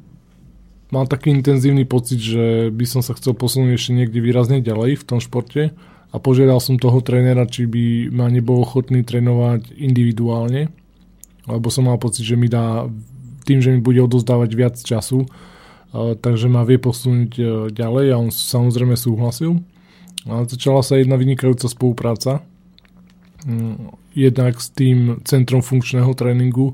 mal 0.93 1.09
taký 1.09 1.33
intenzívny 1.33 1.83
pocit, 1.89 2.21
že 2.21 2.69
by 2.69 2.85
som 2.85 3.01
sa 3.01 3.17
chcel 3.17 3.33
posunúť 3.33 3.75
ešte 3.75 3.91
niekde 3.97 4.21
výrazne 4.21 4.61
ďalej 4.61 5.01
v 5.01 5.07
tom 5.09 5.17
športe 5.17 5.73
a 6.13 6.15
požiadal 6.21 6.61
som 6.61 6.77
toho 6.77 7.01
trénera, 7.01 7.49
či 7.49 7.65
by 7.65 8.13
ma 8.13 8.29
nebol 8.29 8.61
ochotný 8.61 9.01
trénovať 9.01 9.75
individuálne, 9.75 10.71
lebo 11.49 11.67
som 11.73 11.89
mal 11.89 11.97
pocit, 11.97 12.23
že 12.23 12.39
mi 12.39 12.47
dá 12.47 12.85
tým, 13.45 13.59
že 13.61 13.69
mi 13.71 13.79
bude 13.79 14.01
odozdávať 14.01 14.49
viac 14.57 14.75
času, 14.81 15.29
takže 15.93 16.51
ma 16.51 16.67
vie 16.67 16.75
posunúť 16.75 17.31
e, 17.39 17.43
ďalej 17.71 18.05
a 18.11 18.19
on 18.19 18.27
samozrejme 18.33 18.99
súhlasil. 18.99 19.63
A 20.25 20.43
začala 20.49 20.81
sa 20.81 20.97
jedna 20.97 21.15
vynikajúca 21.15 21.69
spolupráca, 21.69 22.43
mm, 23.45 23.95
jednak 24.17 24.57
s 24.57 24.73
tým 24.73 25.21
centrom 25.23 25.61
funkčného 25.61 26.11
tréningu 26.17 26.73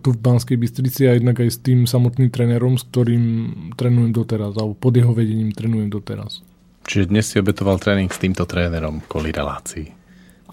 tu 0.00 0.08
v 0.10 0.18
Banskej 0.18 0.56
Bystrici 0.56 1.06
a 1.06 1.14
jednak 1.14 1.38
aj 1.38 1.50
s 1.52 1.58
tým 1.60 1.84
samotným 1.84 2.32
trénerom, 2.32 2.80
s 2.80 2.88
ktorým 2.88 3.24
trénujem 3.76 4.10
doteraz, 4.10 4.56
alebo 4.56 4.74
pod 4.74 4.96
jeho 4.96 5.12
vedením 5.12 5.52
trénujem 5.52 5.92
doteraz. 5.92 6.40
Čiže 6.84 7.12
dnes 7.12 7.24
si 7.28 7.36
obetoval 7.40 7.80
tréning 7.80 8.08
s 8.08 8.20
týmto 8.20 8.44
trénerom 8.48 9.04
kvôli 9.04 9.30
relácii. 9.30 10.03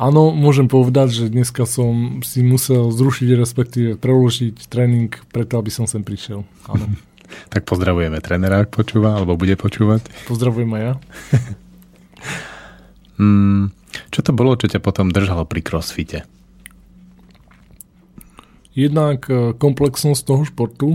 Áno, 0.01 0.33
môžem 0.33 0.65
povedať, 0.65 1.13
že 1.13 1.25
dneska 1.29 1.69
som 1.69 2.25
si 2.25 2.41
musel 2.41 2.89
zrušiť, 2.89 3.29
respektíve 3.37 3.89
preložiť 4.01 4.65
tréning 4.65 5.13
preto, 5.29 5.61
aby 5.61 5.69
som 5.69 5.85
sem 5.85 6.01
prišiel. 6.01 6.41
Áno. 6.65 6.89
tak 7.53 7.69
pozdravujeme 7.69 8.17
trénera, 8.17 8.65
ak 8.65 8.73
počúva, 8.73 9.21
alebo 9.21 9.37
bude 9.37 9.53
počúvať. 9.53 10.09
Pozdravujem 10.25 10.73
aj 10.73 10.81
ja. 10.81 10.93
mm, 13.21 13.63
čo 14.09 14.19
to 14.25 14.33
bolo, 14.33 14.57
čo 14.57 14.73
ťa 14.73 14.81
potom 14.81 15.13
držalo 15.13 15.45
pri 15.45 15.61
crossfite? 15.61 16.25
Jednak 18.73 19.29
e, 19.29 19.53
komplexnosť 19.53 20.21
toho 20.25 20.41
športu, 20.47 20.89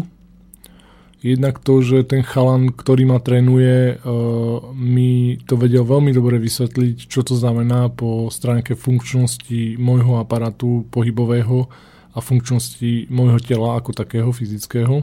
Jednak 1.27 1.59
to, 1.59 1.83
že 1.83 2.07
ten 2.07 2.23
chalan, 2.23 2.71
ktorý 2.71 3.03
ma 3.11 3.19
trénuje, 3.19 3.99
uh, 3.99 4.63
mi 4.71 5.43
to 5.43 5.59
vedel 5.59 5.83
veľmi 5.83 6.15
dobre 6.15 6.39
vysvetliť, 6.39 7.11
čo 7.11 7.27
to 7.27 7.35
znamená 7.35 7.91
po 7.91 8.31
stránke 8.31 8.79
funkčnosti 8.79 9.75
môjho 9.75 10.23
aparatu 10.23 10.87
pohybového 10.95 11.67
a 12.15 12.19
funkčnosti 12.23 13.11
môjho 13.11 13.43
tela 13.43 13.75
ako 13.75 13.91
takého 13.91 14.31
fyzického. 14.31 15.03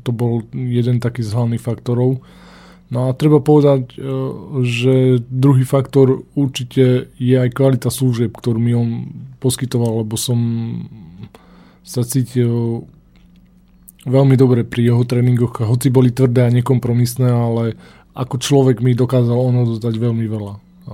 To 0.00 0.10
bol 0.16 0.48
jeden 0.56 0.96
taký 1.04 1.20
z 1.20 1.36
hlavných 1.36 1.60
faktorov. 1.60 2.24
No 2.88 3.12
a 3.12 3.12
treba 3.12 3.44
povedať, 3.44 4.00
uh, 4.00 4.64
že 4.64 5.20
druhý 5.28 5.68
faktor 5.68 6.24
určite 6.32 7.12
je 7.20 7.36
aj 7.36 7.52
kvalita 7.52 7.92
služieb, 7.92 8.32
ktorú 8.32 8.56
mi 8.56 8.72
on 8.72 9.12
poskytoval, 9.44 10.08
lebo 10.08 10.16
som 10.16 10.40
sa 11.84 12.00
cítil 12.00 12.88
veľmi 14.04 14.36
dobre 14.36 14.62
pri 14.64 14.92
jeho 14.92 15.02
tréningoch, 15.04 15.64
hoci 15.64 15.88
boli 15.88 16.12
tvrdé 16.12 16.48
a 16.48 16.54
nekompromisné, 16.54 17.28
ale 17.28 17.76
ako 18.14 18.38
človek 18.38 18.78
mi 18.84 18.94
dokázal 18.94 19.34
ono 19.34 19.66
dostať 19.66 19.94
veľmi 19.98 20.26
veľa. 20.28 20.54
A 20.88 20.92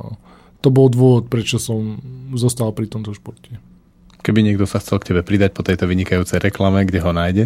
to 0.64 0.68
bol 0.72 0.88
dôvod, 0.88 1.28
prečo 1.28 1.60
som 1.60 2.00
zostal 2.34 2.72
pri 2.72 2.88
tomto 2.88 3.12
športe. 3.12 3.60
Keby 4.20 4.44
niekto 4.44 4.68
sa 4.68 4.80
chcel 4.80 5.00
k 5.00 5.12
tebe 5.12 5.22
pridať 5.24 5.56
po 5.56 5.64
tejto 5.64 5.88
vynikajúcej 5.88 6.40
reklame, 6.40 6.84
kde 6.84 7.00
ho 7.00 7.10
nájde? 7.12 7.44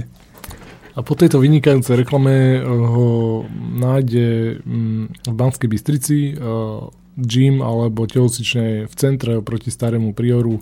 A 0.94 1.02
po 1.02 1.18
tejto 1.18 1.42
vynikajúcej 1.42 2.06
reklame 2.06 2.62
ho 2.62 3.42
nájde 3.58 4.58
mm, 4.62 5.26
v 5.26 5.34
Banskej 5.34 5.68
Bystrici 5.70 6.38
gym 7.14 7.62
alebo 7.62 8.06
telocične 8.10 8.90
v 8.90 8.94
centre 8.94 9.38
proti 9.42 9.70
starému 9.70 10.14
prioru 10.14 10.58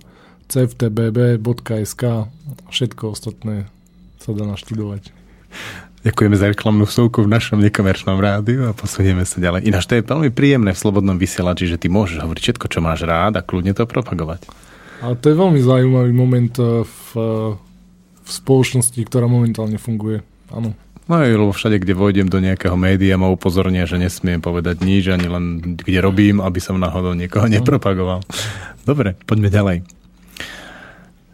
cftbb.sk 0.53 2.03
všetko 2.68 3.05
ostatné 3.09 3.72
sa 4.22 4.30
dá 4.30 4.46
naštudovať. 4.46 5.10
Ďakujeme 6.02 6.34
za 6.34 6.50
reklamnú 6.50 6.82
vsúku 6.82 7.22
v 7.22 7.30
našom 7.30 7.62
nekomerčnom 7.62 8.18
rádiu 8.18 8.66
a 8.66 8.74
posunieme 8.74 9.22
sa 9.22 9.38
ďalej. 9.38 9.70
Ináč 9.70 9.86
to 9.86 9.94
je 9.98 10.02
veľmi 10.02 10.34
príjemné 10.34 10.74
v 10.74 10.82
slobodnom 10.82 11.14
vysielači, 11.14 11.70
že 11.70 11.78
ty 11.78 11.86
môžeš 11.86 12.26
hovoriť 12.26 12.42
všetko, 12.42 12.66
čo 12.66 12.82
máš 12.82 13.06
rád 13.06 13.38
a 13.38 13.46
kľudne 13.46 13.70
to 13.70 13.86
propagovať. 13.86 14.50
A 15.02 15.14
to 15.14 15.30
je 15.30 15.38
veľmi 15.38 15.62
zaujímavý 15.62 16.10
moment 16.10 16.54
eh, 16.58 16.82
v, 16.82 17.06
v 18.22 18.30
spoločnosti, 18.30 18.98
ktorá 19.06 19.30
momentálne 19.30 19.78
funguje. 19.78 20.26
Áno. 20.50 20.74
No 21.10 21.18
aj, 21.18 21.34
lebo 21.34 21.50
všade, 21.50 21.82
kde 21.82 21.98
vojdem 21.98 22.30
do 22.30 22.38
nejakého 22.38 22.78
média, 22.78 23.18
ma 23.18 23.26
upozornia, 23.26 23.86
že 23.86 23.98
nesmiem 23.98 24.38
povedať 24.38 24.86
nič, 24.86 25.10
ani 25.10 25.26
len 25.26 25.74
kde 25.82 25.98
robím, 25.98 26.38
aby 26.38 26.62
som 26.62 26.78
náhodou 26.78 27.14
niekoho 27.18 27.50
nepropagoval. 27.50 28.22
Dobre, 28.86 29.18
poďme 29.26 29.50
ďalej. 29.50 29.78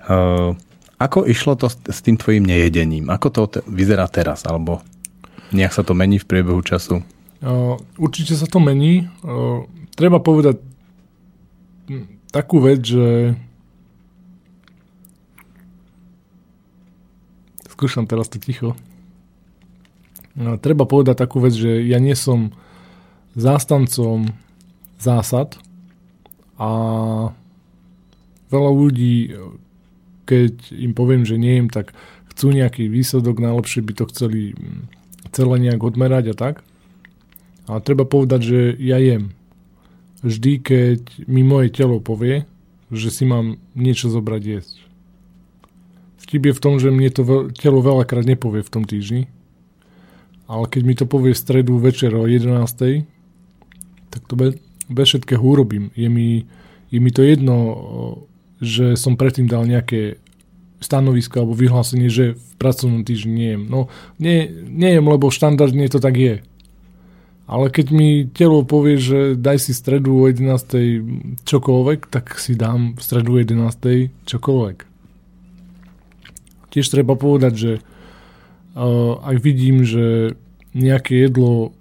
Uh, 0.08 0.56
ako 0.98 1.24
išlo 1.30 1.54
to 1.54 1.70
s 1.70 1.98
tým 2.02 2.18
tvojim 2.18 2.42
nejedením? 2.42 3.06
Ako 3.08 3.30
to 3.30 3.42
vyzerá 3.70 4.10
teraz? 4.10 4.42
Alebo 4.42 4.82
nejak 5.54 5.70
sa 5.70 5.86
to 5.86 5.94
mení 5.94 6.18
v 6.18 6.26
priebehu 6.26 6.58
času? 6.60 7.06
Určite 7.94 8.34
sa 8.34 8.50
to 8.50 8.58
mení. 8.58 9.06
Treba 9.94 10.18
povedať 10.18 10.58
takú 12.34 12.60
vec, 12.60 12.82
že 12.82 13.38
skúšam 17.70 18.10
teraz 18.10 18.26
to 18.26 18.42
ticho. 18.42 18.74
Uh, 20.38 20.58
treba 20.58 20.82
povedať 20.82 21.14
takú 21.14 21.38
vec, 21.42 21.54
že 21.54 21.82
ja 21.86 22.02
nie 22.02 22.14
som 22.18 22.50
zástancom 23.38 24.34
zásad 24.98 25.54
a 26.58 26.70
veľa 28.50 28.70
ľudí 28.74 29.30
keď 30.28 30.76
im 30.76 30.92
poviem, 30.92 31.24
že 31.24 31.40
nie 31.40 31.64
im, 31.64 31.72
tak 31.72 31.96
chcú 32.36 32.52
nejaký 32.52 32.92
výsledok, 32.92 33.40
najlepšie 33.40 33.80
by 33.80 33.92
to 33.96 34.04
chceli 34.12 34.52
mm, 34.52 34.92
celé 35.32 35.56
nejak 35.64 35.80
odmerať 35.80 36.30
a 36.30 36.34
tak. 36.36 36.54
A 37.64 37.80
treba 37.80 38.04
povedať, 38.04 38.40
že 38.44 38.60
ja 38.76 39.00
jem. 39.00 39.32
Vždy, 40.20 40.52
keď 40.60 41.00
mi 41.24 41.40
moje 41.40 41.72
telo 41.72 42.00
povie, 42.04 42.44
že 42.92 43.08
si 43.08 43.24
mám 43.24 43.60
niečo 43.72 44.08
zobrať 44.12 44.42
jesť. 44.44 44.76
Vtip 46.24 46.52
je 46.52 46.56
v 46.56 46.62
tom, 46.62 46.76
že 46.76 46.92
mne 46.92 47.08
to 47.08 47.48
telo 47.56 47.80
veľakrát 47.80 48.24
nepovie 48.28 48.60
v 48.60 48.72
tom 48.72 48.84
týždni, 48.84 49.32
ale 50.48 50.64
keď 50.68 50.82
mi 50.84 50.94
to 50.96 51.04
povie 51.04 51.36
v 51.36 51.40
stredu 51.40 51.76
večer 51.76 52.12
o 52.16 52.24
11. 52.24 53.04
tak 54.08 54.22
to 54.24 54.34
bez, 54.36 54.56
bez 54.88 55.06
všetkého 55.08 55.40
urobím. 55.40 55.92
Je 55.92 56.08
mi, 56.08 56.48
je 56.88 56.98
mi 57.00 57.12
to 57.12 57.20
jedno, 57.20 57.56
že 58.58 58.98
som 58.98 59.14
predtým 59.14 59.46
dal 59.46 59.66
nejaké 59.66 60.18
stanovisko 60.78 61.42
alebo 61.42 61.58
vyhlásenie, 61.58 62.06
že 62.10 62.38
v 62.38 62.52
pracovnom 62.58 63.02
týždni 63.02 63.34
nejem. 63.34 63.62
No, 63.66 63.90
nie, 64.22 64.46
nejem, 64.70 65.02
lebo 65.06 65.34
štandardne 65.34 65.90
to 65.90 65.98
tak 65.98 66.14
je. 66.14 66.34
Ale 67.48 67.72
keď 67.72 67.86
mi 67.90 68.28
telo 68.28 68.60
povie, 68.60 69.00
že 69.00 69.32
daj 69.32 69.56
si 69.64 69.72
stredu 69.72 70.20
o 70.20 70.28
11. 70.28 71.48
čokoľvek, 71.48 72.12
tak 72.12 72.36
si 72.36 72.52
dám 72.52 72.92
v 72.92 73.00
stredu 73.00 73.30
o 73.34 73.38
11. 73.40 74.12
čokoľvek. 74.28 74.78
Tiež 76.68 76.86
treba 76.92 77.16
povedať, 77.16 77.54
že 77.56 77.72
uh, 77.80 79.16
ak 79.24 79.40
vidím, 79.40 79.80
že 79.88 80.36
nejaké 80.76 81.16
jedlo 81.24 81.72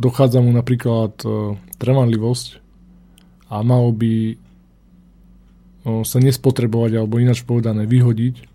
dochádza 0.00 0.40
mu 0.40 0.48
napríklad 0.56 1.12
uh, 1.28 1.60
trvanlivosť, 1.76 2.61
a 3.52 3.60
malo 3.60 3.92
by 3.92 4.40
sa 5.84 6.18
nespotrebovať 6.22 6.96
alebo 6.96 7.20
ináč 7.20 7.44
povedané 7.44 7.84
vyhodiť, 7.84 8.48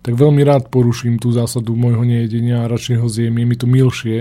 tak 0.00 0.16
veľmi 0.16 0.42
rád 0.42 0.68
poruším 0.72 1.20
tú 1.20 1.30
zásadu 1.30 1.76
môjho 1.76 2.02
nejedenia 2.02 2.64
a 2.64 2.70
radšej 2.70 2.96
ho 2.98 3.08
zjem. 3.08 3.36
Je 3.36 3.46
mi 3.46 3.56
to 3.56 3.66
milšie, 3.68 4.18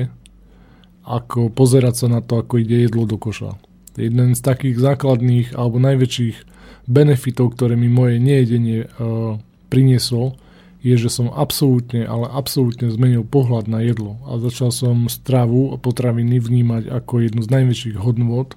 ako 1.07 1.49
pozerať 1.49 2.05
sa 2.05 2.07
na 2.11 2.19
to, 2.21 2.39
ako 2.39 2.61
ide 2.61 2.85
jedlo 2.85 3.09
do 3.09 3.17
koša. 3.17 3.57
Jeden 3.97 4.37
z 4.37 4.41
takých 4.43 4.77
základných 4.77 5.57
alebo 5.57 5.81
najväčších 5.81 6.37
benefitov, 6.85 7.57
ktoré 7.57 7.73
mi 7.73 7.89
moje 7.89 8.21
nejedenie 8.21 8.85
uh, 8.85 9.41
prinieslo, 9.71 10.37
je, 10.79 10.95
že 10.95 11.11
som 11.11 11.27
absolútne, 11.27 12.07
ale 12.07 12.31
absolútne 12.31 12.87
zmenil 12.87 13.27
pohľad 13.27 13.67
na 13.67 13.83
jedlo 13.83 14.15
a 14.29 14.39
začal 14.39 14.71
som 14.71 15.11
stravu 15.11 15.75
a 15.75 15.81
potraviny 15.81 16.39
vnímať 16.39 16.87
ako 16.87 17.27
jednu 17.27 17.41
z 17.43 17.49
najväčších 17.51 17.97
hodnôt 17.99 18.55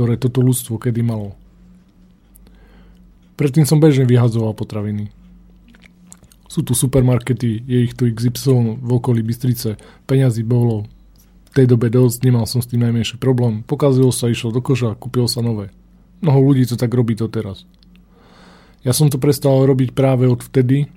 ktoré 0.00 0.16
toto 0.16 0.40
ľudstvo 0.40 0.80
kedy 0.80 1.04
malo. 1.04 1.36
Predtým 3.36 3.68
som 3.68 3.84
bežne 3.84 4.08
vyhadzoval 4.08 4.56
potraviny. 4.56 5.12
Sú 6.48 6.64
tu 6.64 6.72
supermarkety, 6.72 7.60
je 7.68 7.78
ich 7.84 7.92
tu 7.92 8.08
XY 8.08 8.80
v 8.80 8.90
okolí 8.96 9.20
Bystrice, 9.20 9.76
peňazí 10.08 10.40
bolo 10.40 10.88
v 11.44 11.50
tej 11.52 11.68
dobe 11.68 11.92
dosť, 11.92 12.16
nemal 12.24 12.48
som 12.48 12.64
s 12.64 12.72
tým 12.72 12.80
najmenší 12.80 13.20
problém. 13.20 13.60
Pokazilo 13.60 14.08
sa, 14.08 14.32
išlo 14.32 14.56
do 14.56 14.64
koža, 14.64 14.96
kúpil 14.96 15.28
sa 15.28 15.44
nové. 15.44 15.68
Mnoho 16.24 16.48
ľudí 16.48 16.64
to 16.64 16.80
tak 16.80 16.96
robí 16.96 17.12
to 17.12 17.28
teraz. 17.28 17.68
Ja 18.80 18.96
som 18.96 19.12
to 19.12 19.20
prestal 19.20 19.68
robiť 19.68 19.92
práve 19.92 20.24
od 20.24 20.40
vtedy, 20.40 20.88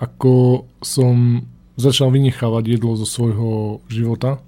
ako 0.00 0.64
som 0.80 1.44
začal 1.76 2.08
vynechávať 2.16 2.80
jedlo 2.80 2.96
zo 2.96 3.04
svojho 3.04 3.84
života 3.92 4.40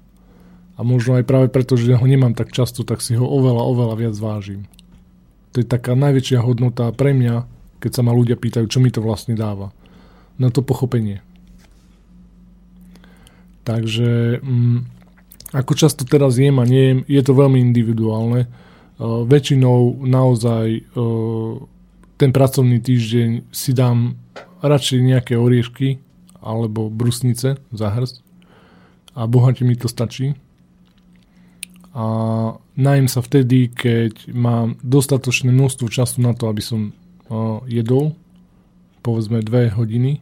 a 0.79 0.81
možno 0.87 1.19
aj 1.19 1.27
práve 1.27 1.51
preto, 1.51 1.75
že 1.75 1.91
ho 1.91 2.05
nemám 2.07 2.31
tak 2.31 2.55
často, 2.55 2.87
tak 2.87 3.03
si 3.03 3.19
ho 3.19 3.27
oveľa, 3.27 3.63
oveľa 3.67 3.95
viac 3.99 4.15
vážim. 4.15 4.63
To 5.51 5.59
je 5.59 5.67
taká 5.67 5.91
najväčšia 5.91 6.39
hodnota 6.39 6.87
pre 6.95 7.11
mňa, 7.11 7.43
keď 7.83 7.91
sa 7.91 8.01
ma 8.07 8.15
ľudia 8.15 8.39
pýtajú, 8.39 8.63
čo 8.71 8.79
mi 8.79 8.87
to 8.87 9.03
vlastne 9.03 9.35
dáva. 9.35 9.75
Na 10.39 10.47
to 10.47 10.63
pochopenie. 10.63 11.19
Takže 13.67 14.39
mm, 14.39 14.79
ako 15.51 15.71
často 15.75 16.07
teraz 16.07 16.39
jem 16.39 16.63
a 16.63 16.65
nejem, 16.65 17.03
je 17.11 17.21
to 17.27 17.35
veľmi 17.35 17.59
individuálne. 17.59 18.47
Uh, 18.99 19.27
väčšinou 19.27 19.99
naozaj 20.07 20.87
uh, 20.95 21.59
ten 22.15 22.31
pracovný 22.31 22.79
týždeň 22.79 23.51
si 23.51 23.71
dám 23.75 24.15
radšej 24.63 24.99
nejaké 25.03 25.33
oriešky 25.35 25.99
alebo 26.39 26.87
brusnice 26.87 27.59
za 27.59 27.87
hrst 27.91 28.23
a 29.15 29.27
bohate 29.27 29.67
mi 29.67 29.75
to 29.75 29.91
stačí. 29.91 30.39
A 31.93 32.05
najem 32.77 33.09
sa 33.09 33.25
vtedy, 33.25 33.73
keď 33.73 34.29
mám 34.29 34.77
dostatočné 34.85 35.49
množstvo 35.49 35.89
času 35.89 36.21
na 36.21 36.37
to, 36.37 36.45
aby 36.45 36.61
som 36.61 36.93
uh, 37.29 37.65
jedol, 37.65 38.13
povedzme 39.01 39.41
dve 39.41 39.73
hodiny, 39.73 40.21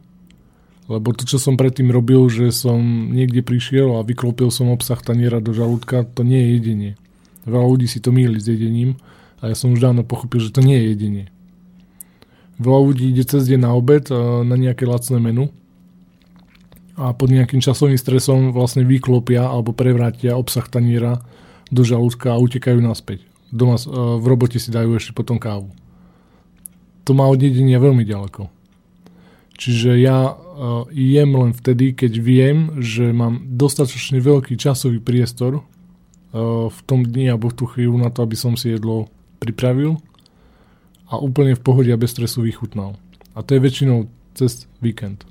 lebo 0.88 1.12
to, 1.12 1.28
čo 1.28 1.36
som 1.36 1.60
predtým 1.60 1.92
robil, 1.92 2.24
že 2.32 2.48
som 2.48 3.12
niekde 3.12 3.44
prišiel 3.44 4.00
a 4.00 4.06
vyklopil 4.06 4.48
som 4.48 4.72
obsah 4.72 4.96
taniera 4.96 5.44
do 5.44 5.52
žalúdka, 5.52 6.08
to 6.08 6.24
nie 6.24 6.40
je 6.40 6.50
jedenie. 6.56 6.92
Veľa 7.44 7.66
ľudí 7.76 7.84
si 7.84 8.00
to 8.00 8.08
míli 8.08 8.40
s 8.40 8.48
jedením 8.48 8.96
a 9.44 9.52
ja 9.52 9.54
som 9.54 9.76
už 9.76 9.84
dávno 9.84 10.00
pochopil, 10.00 10.40
že 10.40 10.48
to 10.48 10.64
nie 10.64 10.80
je 10.80 10.86
jedenie. 10.96 11.26
Veľa 12.56 12.80
ľudí 12.80 13.04
ide 13.12 13.28
cez 13.28 13.44
deň 13.44 13.60
na 13.60 13.70
obed 13.76 14.08
na 14.48 14.56
nejaké 14.56 14.88
lacné 14.88 15.20
menu 15.20 15.52
a 16.98 17.14
pod 17.14 17.30
nejakým 17.30 17.62
časovým 17.62 17.94
stresom 17.94 18.50
vlastne 18.50 18.82
vyklopia 18.82 19.46
alebo 19.46 19.70
prevrátia 19.70 20.34
obsah 20.34 20.66
taniera 20.66 21.22
do 21.68 21.82
žalúdka 21.84 22.32
a 22.32 22.40
utekajú 22.40 22.80
naspäť. 22.80 23.24
Doma 23.48 23.80
v 24.20 24.24
robote 24.28 24.60
si 24.60 24.68
dajú 24.68 24.96
ešte 24.96 25.16
potom 25.16 25.40
kávu. 25.40 25.72
To 27.08 27.16
má 27.16 27.24
od 27.24 27.40
jedenia 27.40 27.80
veľmi 27.80 28.04
ďaleko. 28.04 28.52
Čiže 29.58 29.98
ja 29.98 30.30
uh, 30.30 30.86
jem 30.94 31.34
len 31.34 31.50
vtedy, 31.50 31.90
keď 31.90 32.12
viem, 32.22 32.58
že 32.78 33.10
mám 33.10 33.42
dostatočne 33.58 34.22
veľký 34.22 34.54
časový 34.54 35.02
priestor 35.02 35.58
uh, 35.58 36.70
v 36.70 36.80
tom 36.86 37.02
dni 37.02 37.34
alebo 37.34 37.50
v 37.50 37.58
tú 37.58 37.64
chvíľu 37.66 37.98
na 37.98 38.14
to, 38.14 38.22
aby 38.22 38.38
som 38.38 38.54
si 38.54 38.70
jedlo 38.70 39.10
pripravil 39.42 39.98
a 41.10 41.18
úplne 41.18 41.58
v 41.58 41.64
pohode 41.64 41.90
a 41.90 41.98
bez 41.98 42.14
stresu 42.14 42.46
vychutnal. 42.46 42.94
A 43.34 43.42
to 43.42 43.58
je 43.58 43.64
väčšinou 43.64 44.06
cez 44.38 44.70
víkend. 44.78 45.26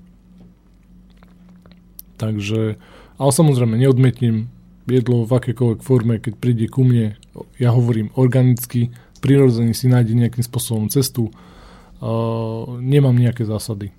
Takže, 2.19 2.75
ale 3.15 3.31
samozrejme, 3.31 3.79
neodmetním 3.79 4.51
jedlo 4.87 5.27
v 5.27 5.31
akékoľvek 5.35 5.81
forme, 5.83 6.17
keď 6.17 6.33
príde 6.39 6.65
ku 6.71 6.87
mne, 6.87 7.19
ja 7.59 7.75
hovorím 7.75 8.09
organicky, 8.15 8.89
prirodzene 9.19 9.75
si 9.75 9.91
nájde 9.91 10.15
nejakým 10.15 10.43
spôsobom 10.43 10.87
cestu, 10.87 11.29
uh, 11.29 12.79
nemám 12.79 13.15
nejaké 13.15 13.43
zásady. 13.43 13.91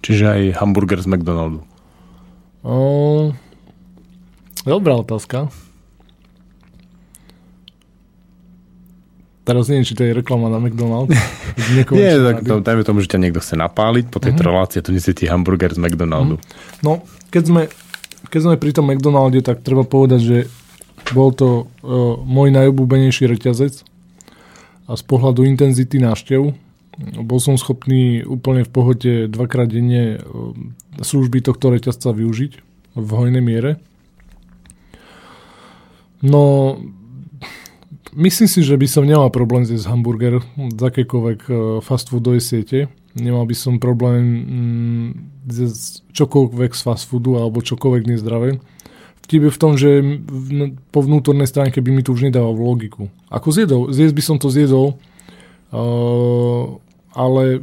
Čiže 0.00 0.24
aj 0.24 0.42
hamburger 0.64 1.02
z 1.02 1.08
McDonaldu. 1.10 1.60
O, 2.64 3.32
dobrá 4.64 4.96
otázka. 4.96 5.52
Teraz 9.50 9.66
neviem, 9.66 9.82
či 9.82 9.98
to 9.98 10.06
je 10.06 10.14
reklama 10.14 10.46
na 10.46 10.62
McDonald's. 10.62 11.10
Nie, 11.90 12.14
tak 12.22 12.46
to, 12.46 12.62
dajme 12.62 12.86
tomu, 12.86 13.02
že 13.02 13.10
ťa 13.10 13.18
niekto 13.18 13.42
chce 13.42 13.58
napáliť, 13.58 14.06
po 14.12 14.22
tej 14.22 14.36
uh-huh. 14.36 14.46
relácie 14.46 14.78
to 14.78 14.94
nesie 14.94 15.10
ti 15.10 15.26
hamburger 15.26 15.74
z 15.74 15.80
McDonaldu. 15.80 16.38
Uh-huh. 16.38 16.80
No, 16.86 16.92
keď 17.34 17.42
sme, 17.50 17.62
keď 18.30 18.40
sme 18.46 18.62
pri 18.62 18.70
tom 18.72 18.86
McDonalde, 18.88 19.42
tak 19.42 19.66
treba 19.66 19.82
povedať, 19.82 20.20
že 20.22 20.38
bol 21.10 21.34
to 21.34 21.66
uh, 21.66 22.14
môj 22.22 22.54
najobľúbenejší 22.54 23.26
reťazec 23.26 23.82
a 24.86 24.92
z 24.94 25.02
pohľadu 25.02 25.42
intenzity 25.42 25.98
návštev 25.98 26.54
bol 27.00 27.40
som 27.40 27.56
schopný 27.56 28.22
úplne 28.26 28.66
v 28.66 28.70
pohode 28.70 29.12
dvakrát 29.30 29.72
denne 29.72 30.18
e, 30.18 30.26
služby 31.00 31.40
tohto 31.40 31.72
reťazca 31.72 32.12
využiť 32.12 32.52
v 32.98 33.08
hojnej 33.08 33.40
miere. 33.40 33.80
No, 36.20 36.76
myslím 38.12 38.48
si, 38.50 38.60
že 38.60 38.76
by 38.76 38.86
som 38.90 39.08
nemal 39.08 39.32
problém 39.32 39.64
zjesť 39.64 39.88
hamburger 39.88 40.44
z 40.58 40.80
akékoľvek 40.80 41.40
e, 41.48 41.52
fast 41.80 42.12
foodovej 42.12 42.44
siete. 42.44 42.78
Nemal 43.18 43.42
by 43.42 43.56
som 43.58 43.82
problém 43.82 44.22
mm, 44.22 45.08
čokoľvek 46.14 46.70
z 46.78 46.82
fast 46.86 47.10
foodu 47.10 47.42
alebo 47.42 47.58
čokoľvek 47.58 48.06
nezdravé. 48.06 48.62
Vtip 49.26 49.46
je 49.46 49.54
v 49.54 49.60
tom, 49.62 49.72
že 49.74 49.90
po 50.94 51.02
vnútornej 51.02 51.50
stránke 51.50 51.82
by 51.82 51.90
mi 51.90 52.02
to 52.06 52.14
už 52.14 52.30
nedával 52.30 52.54
logiku. 52.54 53.10
Ako 53.30 53.50
zjedol, 53.50 53.90
zjesť 53.90 54.14
by 54.14 54.22
som 54.22 54.36
to 54.38 54.50
zjedol, 54.50 54.98
uh, 55.74 56.78
ale 57.14 57.62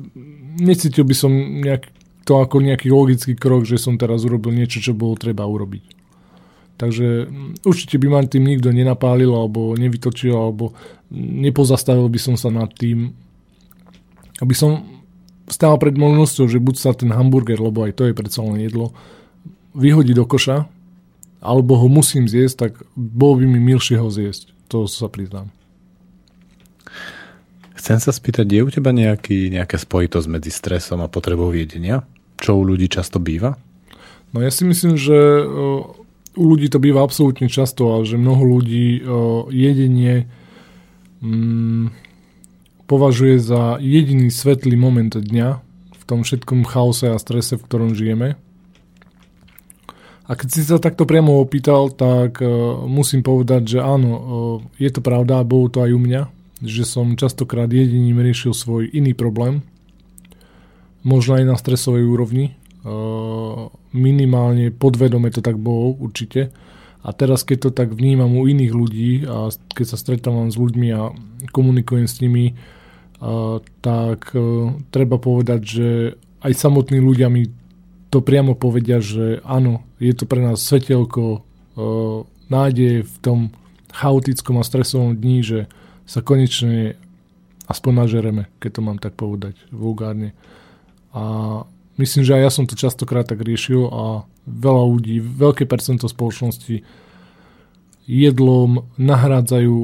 necítil 0.59 1.07
by 1.07 1.15
som 1.15 1.31
nejak, 1.63 1.91
to 2.27 2.39
ako 2.39 2.59
nejaký 2.59 2.91
logický 2.91 3.35
krok, 3.35 3.63
že 3.63 3.79
som 3.79 3.95
teraz 3.95 4.27
urobil 4.27 4.51
niečo, 4.51 4.83
čo 4.83 4.91
bolo 4.95 5.15
treba 5.15 5.47
urobiť. 5.47 5.95
Takže 6.75 7.07
mm, 7.27 7.63
určite 7.63 7.95
by 7.99 8.07
ma 8.11 8.19
tým 8.23 8.47
nikto 8.47 8.71
nenapálil 8.71 9.31
alebo 9.31 9.75
nevytočil 9.79 10.35
alebo 10.35 10.75
nepozastavil 11.15 12.07
by 12.11 12.19
som 12.19 12.35
sa 12.35 12.51
nad 12.51 12.71
tým, 12.75 13.15
aby 14.43 14.53
som 14.55 14.96
stál 15.47 15.79
pred 15.79 15.95
možnosťou, 15.95 16.45
že 16.51 16.59
buď 16.59 16.75
sa 16.75 16.91
ten 16.93 17.11
hamburger, 17.11 17.59
lebo 17.59 17.87
aj 17.87 17.95
to 17.95 18.03
je 18.07 18.13
predsa 18.13 18.43
len 18.43 18.59
jedlo, 18.61 18.91
vyhodí 19.71 20.11
do 20.11 20.27
koša, 20.27 20.67
alebo 21.39 21.79
ho 21.79 21.87
musím 21.87 22.27
zjesť, 22.27 22.55
tak 22.69 22.71
bolo 22.93 23.39
by 23.39 23.45
mi 23.47 23.59
milšie 23.61 23.97
ho 23.97 24.11
zjesť. 24.11 24.51
To 24.67 24.83
sa 24.85 25.07
priznám. 25.07 25.47
Chcem 27.77 28.01
sa 28.01 28.11
spýtať, 28.11 28.49
je 28.49 28.61
u 28.65 28.69
teba 28.73 28.91
nejaký, 28.91 29.53
nejaká 29.53 29.77
spojitosť 29.77 30.27
medzi 30.27 30.51
stresom 30.51 30.99
a 31.05 31.07
potrebou 31.07 31.53
jedenia? 31.53 32.03
Čo 32.35 32.59
u 32.59 32.63
ľudí 32.65 32.89
často 32.89 33.21
býva? 33.21 33.55
No 34.35 34.43
ja 34.43 34.51
si 34.51 34.67
myslím, 34.67 34.99
že 34.99 35.15
u 36.35 36.43
ľudí 36.43 36.67
to 36.67 36.81
býva 36.81 37.05
absolútne 37.05 37.47
často 37.47 37.95
a 37.95 38.03
že 38.03 38.19
mnoho 38.19 38.43
ľudí 38.43 39.05
jedenie 39.53 40.27
mm, 41.21 42.06
považuje 42.87 43.37
za 43.37 43.77
jediný 43.83 44.31
svetlý 44.31 44.79
moment 44.79 45.11
dňa 45.11 45.49
v 45.93 46.03
tom 46.07 46.23
všetkom 46.23 46.63
chaose 46.63 47.11
a 47.11 47.19
strese, 47.19 47.59
v 47.59 47.65
ktorom 47.67 47.91
žijeme. 47.93 48.39
A 50.27 50.35
keď 50.35 50.47
si 50.51 50.63
sa 50.63 50.79
takto 50.79 51.07
priamo 51.07 51.39
opýtal, 51.39 51.87
tak 51.91 52.43
uh, 52.43 52.83
musím 52.83 53.23
povedať, 53.23 53.77
že 53.77 53.79
áno, 53.79 54.11
uh, 54.11 54.23
je 54.75 54.91
to 54.91 54.99
pravda, 54.99 55.47
bolo 55.47 55.71
to 55.71 55.83
aj 55.83 55.91
u 55.91 55.99
mňa 55.99 56.23
že 56.61 56.89
som 56.89 57.13
častokrát 57.13 57.69
jediním 57.69 58.17
riešil 58.17 58.53
svoj 58.53 58.89
iný 58.89 59.13
problém, 59.13 59.61
možno 61.05 61.37
aj 61.37 61.45
na 61.45 61.55
stresovej 61.57 62.05
úrovni, 62.07 62.57
minimálne 63.91 64.71
podvedome 64.71 65.27
to 65.29 65.43
tak 65.43 65.59
bolo 65.59 65.99
určite. 65.99 66.55
A 67.03 67.15
teraz, 67.15 67.43
keď 67.43 67.69
to 67.69 67.71
tak 67.71 67.93
vnímam 67.93 68.35
u 68.35 68.47
iných 68.47 68.73
ľudí 68.73 69.11
a 69.27 69.51
keď 69.51 69.85
sa 69.85 69.97
stretávam 69.99 70.51
s 70.51 70.59
ľuďmi 70.59 70.87
a 70.91 71.11
komunikujem 71.51 72.07
s 72.07 72.19
nimi, 72.19 72.57
tak 73.81 74.29
treba 74.93 75.17
povedať, 75.17 75.61
že 75.65 75.89
aj 76.45 76.53
samotní 76.53 77.01
ľudia 77.01 77.33
mi 77.33 77.49
to 78.13 78.21
priamo 78.21 78.53
povedia, 78.53 79.01
že 79.01 79.41
áno, 79.43 79.83
je 79.97 80.13
to 80.13 80.29
pre 80.29 80.39
nás 80.39 80.61
svetelko 80.61 81.41
nádeje 82.47 83.03
v 83.03 83.15
tom 83.19 83.39
chaotickom 83.91 84.61
a 84.61 84.67
stresovom 84.67 85.17
dni, 85.17 85.39
že 85.43 85.59
sa 86.07 86.23
konečne 86.23 86.95
aspoň 87.67 87.91
nažereme, 88.07 88.43
keď 88.63 88.79
to 88.79 88.81
mám 88.81 88.97
tak 89.01 89.13
povedať 89.19 89.59
vulgárne. 89.73 90.31
A 91.11 91.63
myslím, 91.99 92.23
že 92.23 92.35
aj 92.39 92.41
ja 92.47 92.51
som 92.53 92.65
to 92.69 92.79
častokrát 92.79 93.27
tak 93.27 93.43
riešil 93.43 93.91
a 93.91 94.23
veľa 94.47 94.83
ľudí, 94.87 95.19
veľké 95.19 95.67
percento 95.67 96.07
spoločnosti 96.07 96.85
jedlom 98.07 98.87
nahrádzajú 98.95 99.77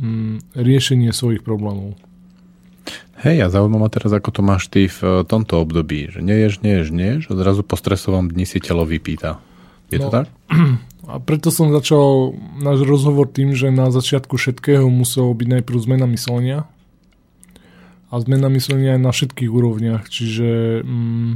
mm, 0.00 0.56
riešenie 0.56 1.12
svojich 1.12 1.44
problémov. 1.44 2.00
Hej, 3.18 3.42
a 3.42 3.46
zaujímavé 3.50 3.82
ma 3.82 3.90
teraz, 3.90 4.14
ako 4.14 4.30
to 4.30 4.42
máš 4.46 4.70
ty 4.70 4.86
v 4.86 4.98
eh, 5.02 5.26
tomto 5.26 5.58
období, 5.58 6.14
že 6.14 6.22
neješ, 6.22 6.62
neješ, 6.62 6.94
neješ 6.94 7.22
a 7.30 7.34
zrazu 7.34 7.66
po 7.66 7.74
stresovom 7.74 8.30
dni 8.30 8.46
si 8.46 8.62
telo 8.62 8.86
vypýta. 8.86 9.42
Je 9.90 9.98
no, 9.98 10.06
to 10.06 10.08
tak? 10.22 10.26
A 11.08 11.16
preto 11.24 11.48
som 11.48 11.72
začal 11.72 12.36
náš 12.60 12.84
rozhovor 12.84 13.32
tým, 13.32 13.56
že 13.56 13.72
na 13.72 13.88
začiatku 13.88 14.36
všetkého 14.36 14.92
muselo 14.92 15.32
byť 15.32 15.48
najprv 15.56 15.78
zmena 15.80 16.04
myslenia. 16.04 16.68
A 18.12 18.20
zmena 18.20 18.52
myslenia 18.52 18.92
aj 18.92 19.00
na 19.00 19.12
všetkých 19.16 19.48
úrovniach. 19.48 20.04
Čiže 20.04 20.84
mm, 20.84 21.32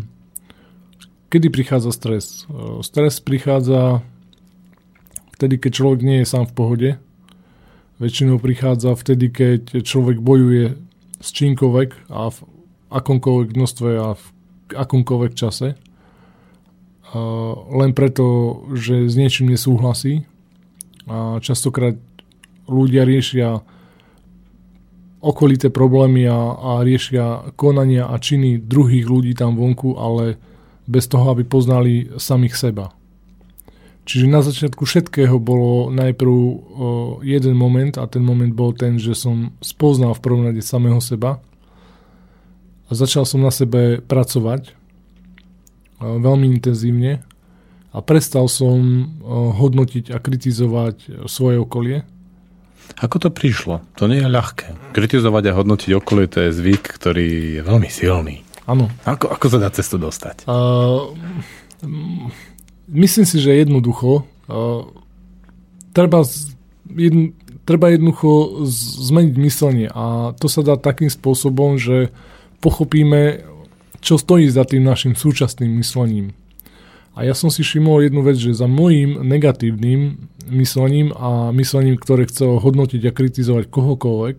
kedy 1.32 1.48
prichádza 1.48 1.88
stres? 1.96 2.44
E, 2.52 2.84
stres 2.84 3.24
prichádza 3.24 4.04
vtedy, 5.40 5.56
keď 5.56 5.72
človek 5.72 6.00
nie 6.04 6.20
je 6.20 6.28
sám 6.28 6.44
v 6.44 6.52
pohode. 6.52 6.90
Väčšinou 7.96 8.44
prichádza 8.44 8.92
vtedy, 8.92 9.32
keď 9.32 9.88
človek 9.88 10.20
bojuje 10.20 10.76
s 11.22 11.28
čímkoľvek 11.30 12.10
a, 12.10 12.34
akomkoľvek 12.90 13.48
množstve 13.54 13.90
a 13.96 14.08
v 14.18 14.24
akomkoľvek 14.74 15.32
čase. 15.38 15.78
Len 17.68 17.90
preto, 17.92 18.24
že 18.72 19.06
s 19.06 19.14
niečím 19.16 19.52
nesúhlasí. 19.52 20.24
A 21.06 21.38
častokrát 21.44 21.96
ľudia 22.66 23.04
riešia 23.04 23.60
okolité 25.22 25.70
problémy 25.70 26.26
a, 26.26 26.56
a 26.56 26.70
riešia 26.82 27.54
konania 27.54 28.10
a 28.10 28.16
činy 28.18 28.58
druhých 28.58 29.06
ľudí 29.06 29.36
tam 29.38 29.54
vonku, 29.54 29.94
ale 29.94 30.40
bez 30.88 31.06
toho, 31.06 31.30
aby 31.30 31.46
poznali 31.46 32.10
samých 32.18 32.58
seba. 32.58 32.90
Čiže 34.02 34.26
na 34.26 34.42
začiatku 34.42 34.82
všetkého 34.82 35.38
bolo 35.38 35.86
najprv 35.94 36.34
o, 36.34 36.54
jeden 37.22 37.54
moment 37.54 37.94
a 37.94 38.10
ten 38.10 38.26
moment 38.26 38.50
bol 38.50 38.74
ten, 38.74 38.98
že 38.98 39.14
som 39.14 39.54
spoznal 39.62 40.18
v 40.18 40.22
prvom 40.26 40.42
rade 40.50 40.58
samého 40.58 40.98
seba 40.98 41.38
a 42.86 42.90
začal 42.90 43.22
som 43.22 43.46
na 43.46 43.54
sebe 43.54 44.02
pracovať 44.02 44.74
o, 46.02 46.18
veľmi 46.18 46.50
intenzívne 46.50 47.22
a 47.94 47.98
prestal 48.02 48.50
som 48.50 49.06
o, 49.22 49.54
hodnotiť 49.54 50.10
a 50.10 50.18
kritizovať 50.18 51.28
svoje 51.30 51.62
okolie. 51.62 52.02
Ako 52.98 53.22
to 53.22 53.30
prišlo? 53.30 53.86
To 54.02 54.10
nie 54.10 54.18
je 54.18 54.26
ľahké. 54.26 54.98
Kritizovať 54.98 55.54
a 55.54 55.56
hodnotiť 55.62 55.90
okolie 55.94 56.26
to 56.26 56.42
je 56.42 56.50
zvyk, 56.50 56.98
ktorý 56.98 57.28
je 57.58 57.62
veľmi 57.62 57.86
silný. 57.86 58.42
Áno. 58.66 58.90
Ako, 59.06 59.30
ako 59.30 59.46
sa 59.46 59.58
dá 59.62 59.70
cestu 59.70 59.94
dostať? 59.94 60.50
Uh, 60.50 61.14
myslím 62.92 63.24
si, 63.24 63.40
že 63.40 63.56
jednoducho 63.64 64.22
uh, 64.22 64.84
treba, 65.96 66.22
jedn, 66.92 67.32
treba 67.64 67.92
jednoducho 67.92 68.64
zmeniť 69.08 69.34
myslenie 69.40 69.88
a 69.88 70.36
to 70.36 70.46
sa 70.46 70.60
dá 70.60 70.76
takým 70.76 71.08
spôsobom, 71.08 71.80
že 71.80 72.12
pochopíme, 72.60 73.42
čo 74.04 74.20
stojí 74.20 74.46
za 74.52 74.68
tým 74.68 74.84
našim 74.84 75.16
súčasným 75.16 75.72
myslením. 75.80 76.36
A 77.12 77.28
ja 77.28 77.36
som 77.36 77.52
si 77.52 77.60
všimol 77.60 78.08
jednu 78.08 78.24
vec, 78.24 78.40
že 78.40 78.56
za 78.56 78.64
môjim 78.64 79.20
negatívnym 79.20 80.32
myslením 80.48 81.12
a 81.12 81.52
myslením, 81.52 82.00
ktoré 82.00 82.24
chce 82.24 82.48
hodnotiť 82.48 83.02
a 83.04 83.12
kritizovať 83.12 83.68
kohokoľvek, 83.68 84.36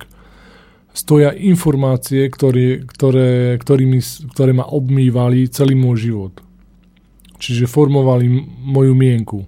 stoja 0.94 1.34
informácie, 1.34 2.30
ktoré, 2.30 2.86
ktoré, 2.86 3.58
ktorými, 3.62 4.00
ktoré 4.34 4.52
ma 4.58 4.66
obmývali 4.66 5.50
celý 5.50 5.78
môj 5.78 5.98
život 6.10 6.34
čiže 7.38 7.70
formovali 7.70 8.30
moju 8.64 8.94
mienku. 8.94 9.40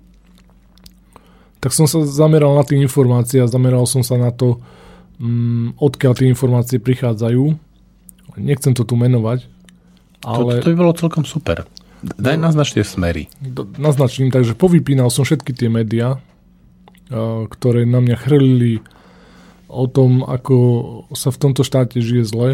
Tak 1.60 1.74
som 1.74 1.90
sa 1.90 2.06
zameral 2.06 2.54
na 2.54 2.62
tie 2.62 2.78
informácie 2.78 3.42
a 3.42 3.50
zameral 3.50 3.90
som 3.90 4.06
sa 4.06 4.22
na 4.22 4.30
to, 4.30 4.62
mm, 5.18 5.82
odkiaľ 5.82 6.14
tie 6.14 6.30
informácie 6.30 6.78
prichádzajú. 6.78 7.44
Nechcem 8.38 8.76
to 8.76 8.84
tu 8.86 8.94
menovať, 9.00 9.48
ale... 10.26 10.60
To, 10.60 10.70
to 10.70 10.72
by 10.74 10.78
bolo 10.78 10.94
celkom 10.94 11.24
super. 11.24 11.64
Daj 12.06 12.38
no, 12.38 12.52
naznač 12.52 12.76
tie 12.76 12.86
smery. 12.86 13.32
Naznačím, 13.82 14.30
takže 14.30 14.54
povypínal 14.54 15.10
som 15.10 15.26
všetky 15.26 15.56
tie 15.58 15.74
médiá, 15.74 16.22
ktoré 17.50 17.86
na 17.90 18.02
mňa 18.02 18.18
chrlili 18.20 18.86
o 19.66 19.90
tom, 19.90 20.22
ako 20.22 20.56
sa 21.18 21.34
v 21.34 21.38
tomto 21.42 21.66
štáte 21.66 21.98
žije 21.98 22.26
zle, 22.30 22.50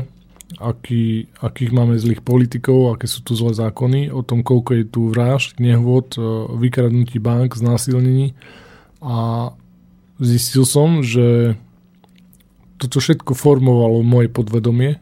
aký, 0.59 1.31
akých 1.39 1.71
máme 1.71 1.95
zlých 1.95 2.19
politikov, 2.25 2.97
aké 2.97 3.07
sú 3.07 3.23
tu 3.23 3.37
zlé 3.37 3.55
zákony, 3.55 4.11
o 4.11 4.25
tom, 4.25 4.43
koľko 4.43 4.71
je 4.75 4.85
tu 4.89 5.01
vražd, 5.07 5.61
nehôd, 5.61 6.17
e, 6.17 6.21
vykradnutí 6.59 7.21
bank, 7.21 7.55
znásilnení. 7.55 8.35
A 8.99 9.49
zistil 10.19 10.67
som, 10.67 11.05
že 11.05 11.55
toto 12.81 12.97
všetko 12.97 13.37
formovalo 13.37 14.01
moje 14.01 14.27
podvedomie 14.33 14.97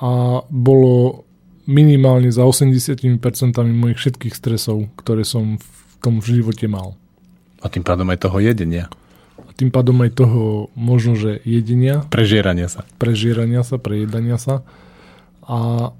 a 0.00 0.42
bolo 0.48 1.26
minimálne 1.66 2.30
za 2.32 2.46
80% 2.46 3.20
mojich 3.68 3.98
všetkých 3.98 4.34
stresov, 4.34 4.88
ktoré 4.96 5.26
som 5.26 5.58
v 5.58 5.68
tom 6.00 6.22
živote 6.24 6.66
mal. 6.66 6.96
A 7.60 7.68
tým 7.68 7.84
pádom 7.84 8.08
aj 8.08 8.24
toho 8.24 8.40
jedenia 8.40 8.88
tým 9.60 9.68
pádom 9.68 10.00
aj 10.00 10.16
toho 10.16 10.72
možno, 10.72 11.20
že 11.20 11.36
jedenia. 11.44 12.08
Prežierania 12.08 12.72
sa. 12.72 12.88
Prežierania 12.96 13.60
sa, 13.60 13.76
prejedania 13.76 14.40
sa. 14.40 14.64
A 15.44 15.92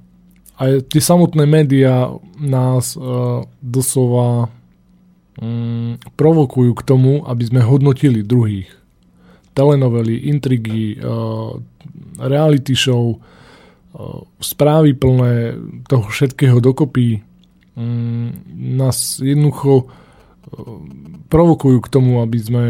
aj 0.56 0.88
tie 0.88 1.02
samotné 1.04 1.44
médiá 1.44 2.08
nás 2.40 2.96
uh, 2.96 3.44
doslova 3.60 4.48
um, 5.36 6.00
provokujú 6.16 6.72
k 6.72 6.86
tomu, 6.88 7.12
aby 7.28 7.42
sme 7.44 7.60
hodnotili 7.60 8.24
druhých. 8.24 8.72
Telenovely, 9.52 10.32
intrigy, 10.32 10.96
uh, 10.96 11.60
reality 12.16 12.72
show, 12.72 13.20
uh, 13.20 14.24
správy 14.40 14.96
plné 14.96 15.60
toho 15.84 16.08
všetkého 16.08 16.64
dokopy 16.64 17.20
um, 17.76 18.32
nás 18.56 19.20
jednoducho 19.20 19.92
provokujú 21.30 21.78
k 21.78 21.92
tomu, 21.92 22.18
aby 22.24 22.38
sme 22.40 22.64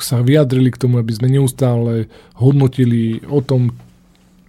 sa 0.00 0.24
vyjadrili 0.24 0.72
k 0.72 0.80
tomu, 0.80 0.96
aby 0.96 1.12
sme 1.12 1.28
neustále 1.28 2.08
hodnotili 2.38 3.20
o 3.28 3.44
tom, 3.44 3.74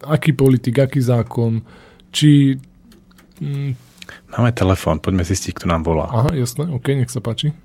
aký 0.03 0.31
politik, 0.35 0.79
aký 0.79 1.03
zákon, 1.03 1.63
či... 2.13 2.59
Mm, 3.41 3.75
Máme 4.33 4.51
telefón, 4.53 4.99
poďme 4.99 5.25
zistiť, 5.25 5.57
kto 5.57 5.65
nám 5.69 5.87
volá. 5.87 6.09
Aha, 6.11 6.31
jasné, 6.35 6.67
ok, 6.69 6.85
nech 6.95 7.11
sa 7.11 7.23
páči. 7.23 7.55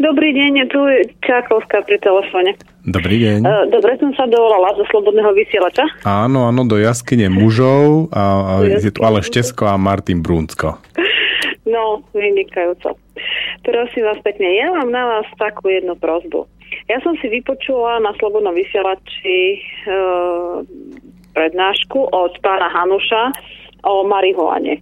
Dobrý 0.00 0.32
deň, 0.32 0.72
tu 0.72 0.80
je 0.88 1.12
Čákovská 1.20 1.84
pri 1.84 2.00
telefóne. 2.00 2.56
Dobrý 2.88 3.20
deň. 3.20 3.44
Uh, 3.44 3.68
dobre 3.68 4.00
som 4.00 4.08
sa 4.16 4.24
dovolala 4.24 4.72
zo 4.80 4.88
Slobodného 4.88 5.36
vysielača. 5.36 5.84
Áno, 6.08 6.48
áno, 6.48 6.64
do 6.64 6.80
jaskyne 6.80 7.28
mužov 7.28 8.08
a, 8.08 8.24
a 8.24 8.52
je 8.64 8.88
tu 8.88 9.04
ale 9.04 9.20
Štesko 9.20 9.68
a 9.68 9.76
Martin 9.76 10.24
Brúnsko. 10.24 10.80
No, 11.68 12.00
vynikajúco. 12.16 12.96
Prosím 13.60 14.02
vás 14.08 14.16
pekne, 14.24 14.48
ja 14.56 14.72
mám 14.72 14.88
na 14.88 15.04
vás 15.04 15.28
takú 15.36 15.68
jednu 15.68 15.92
prozbu. 16.00 16.48
Ja 16.90 16.98
som 17.06 17.14
si 17.22 17.30
vypočula 17.30 18.02
na 18.02 18.10
Slobodnom 18.18 18.50
vysielači 18.50 19.38
e, 19.54 19.60
prednášku 21.38 22.10
od 22.10 22.34
pána 22.42 22.66
Hanuša 22.66 23.30
o 23.86 24.02
marihuane. 24.02 24.74
E, 24.74 24.80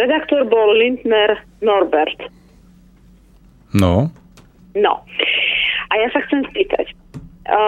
redaktor 0.00 0.48
bol 0.48 0.72
Lindner 0.72 1.36
Norbert. 1.60 2.32
No. 3.76 4.08
No. 4.72 5.04
A 5.92 6.00
ja 6.00 6.08
sa 6.08 6.24
chcem 6.24 6.48
spýtať. 6.48 6.96
E, 7.44 7.60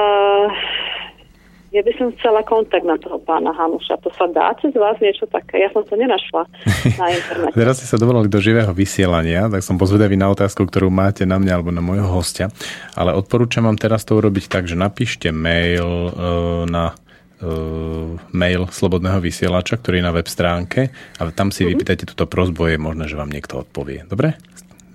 ja 1.68 1.84
by 1.84 1.92
som 2.00 2.08
chcela 2.16 2.40
kontakt 2.48 2.80
na 2.88 2.96
toho 2.96 3.20
pána 3.20 3.52
Hanuša. 3.52 4.00
To 4.00 4.08
sa 4.16 4.24
dá 4.32 4.56
cez 4.56 4.72
vás 4.72 4.96
niečo 5.04 5.28
také? 5.28 5.60
Ja 5.60 5.68
som 5.76 5.84
to 5.84 6.00
nenašla 6.00 6.48
na 6.96 7.06
internete. 7.16 7.56
Teraz 7.60 7.84
ste 7.84 7.86
sa 7.92 8.00
dovolali 8.00 8.32
do 8.32 8.40
živého 8.40 8.72
vysielania, 8.72 9.52
tak 9.52 9.60
som 9.60 9.76
pozvedavý 9.76 10.16
na 10.16 10.32
otázku, 10.32 10.64
ktorú 10.64 10.88
máte 10.88 11.28
na 11.28 11.36
mňa 11.36 11.52
alebo 11.52 11.68
na 11.68 11.84
môjho 11.84 12.08
hostia. 12.08 12.48
Ale 12.96 13.12
odporúčam 13.12 13.68
vám 13.68 13.76
teraz 13.76 14.08
to 14.08 14.16
urobiť 14.16 14.48
tak, 14.48 14.64
že 14.64 14.80
napíšte 14.80 15.28
mail 15.28 16.08
uh, 16.08 16.64
na 16.64 16.96
uh, 17.44 18.16
mail 18.32 18.64
Slobodného 18.72 19.20
vysielača, 19.20 19.76
ktorý 19.76 20.00
je 20.00 20.06
na 20.08 20.12
web 20.16 20.28
stránke 20.28 20.88
a 21.20 21.28
tam 21.36 21.52
si 21.52 21.68
mm-hmm. 21.68 21.72
vypýtajte 21.76 22.04
túto 22.08 22.24
prozbu, 22.24 22.72
je 22.72 22.78
možné, 22.80 23.04
že 23.12 23.20
vám 23.20 23.28
niekto 23.28 23.60
odpovie. 23.60 24.08
Dobre? 24.08 24.40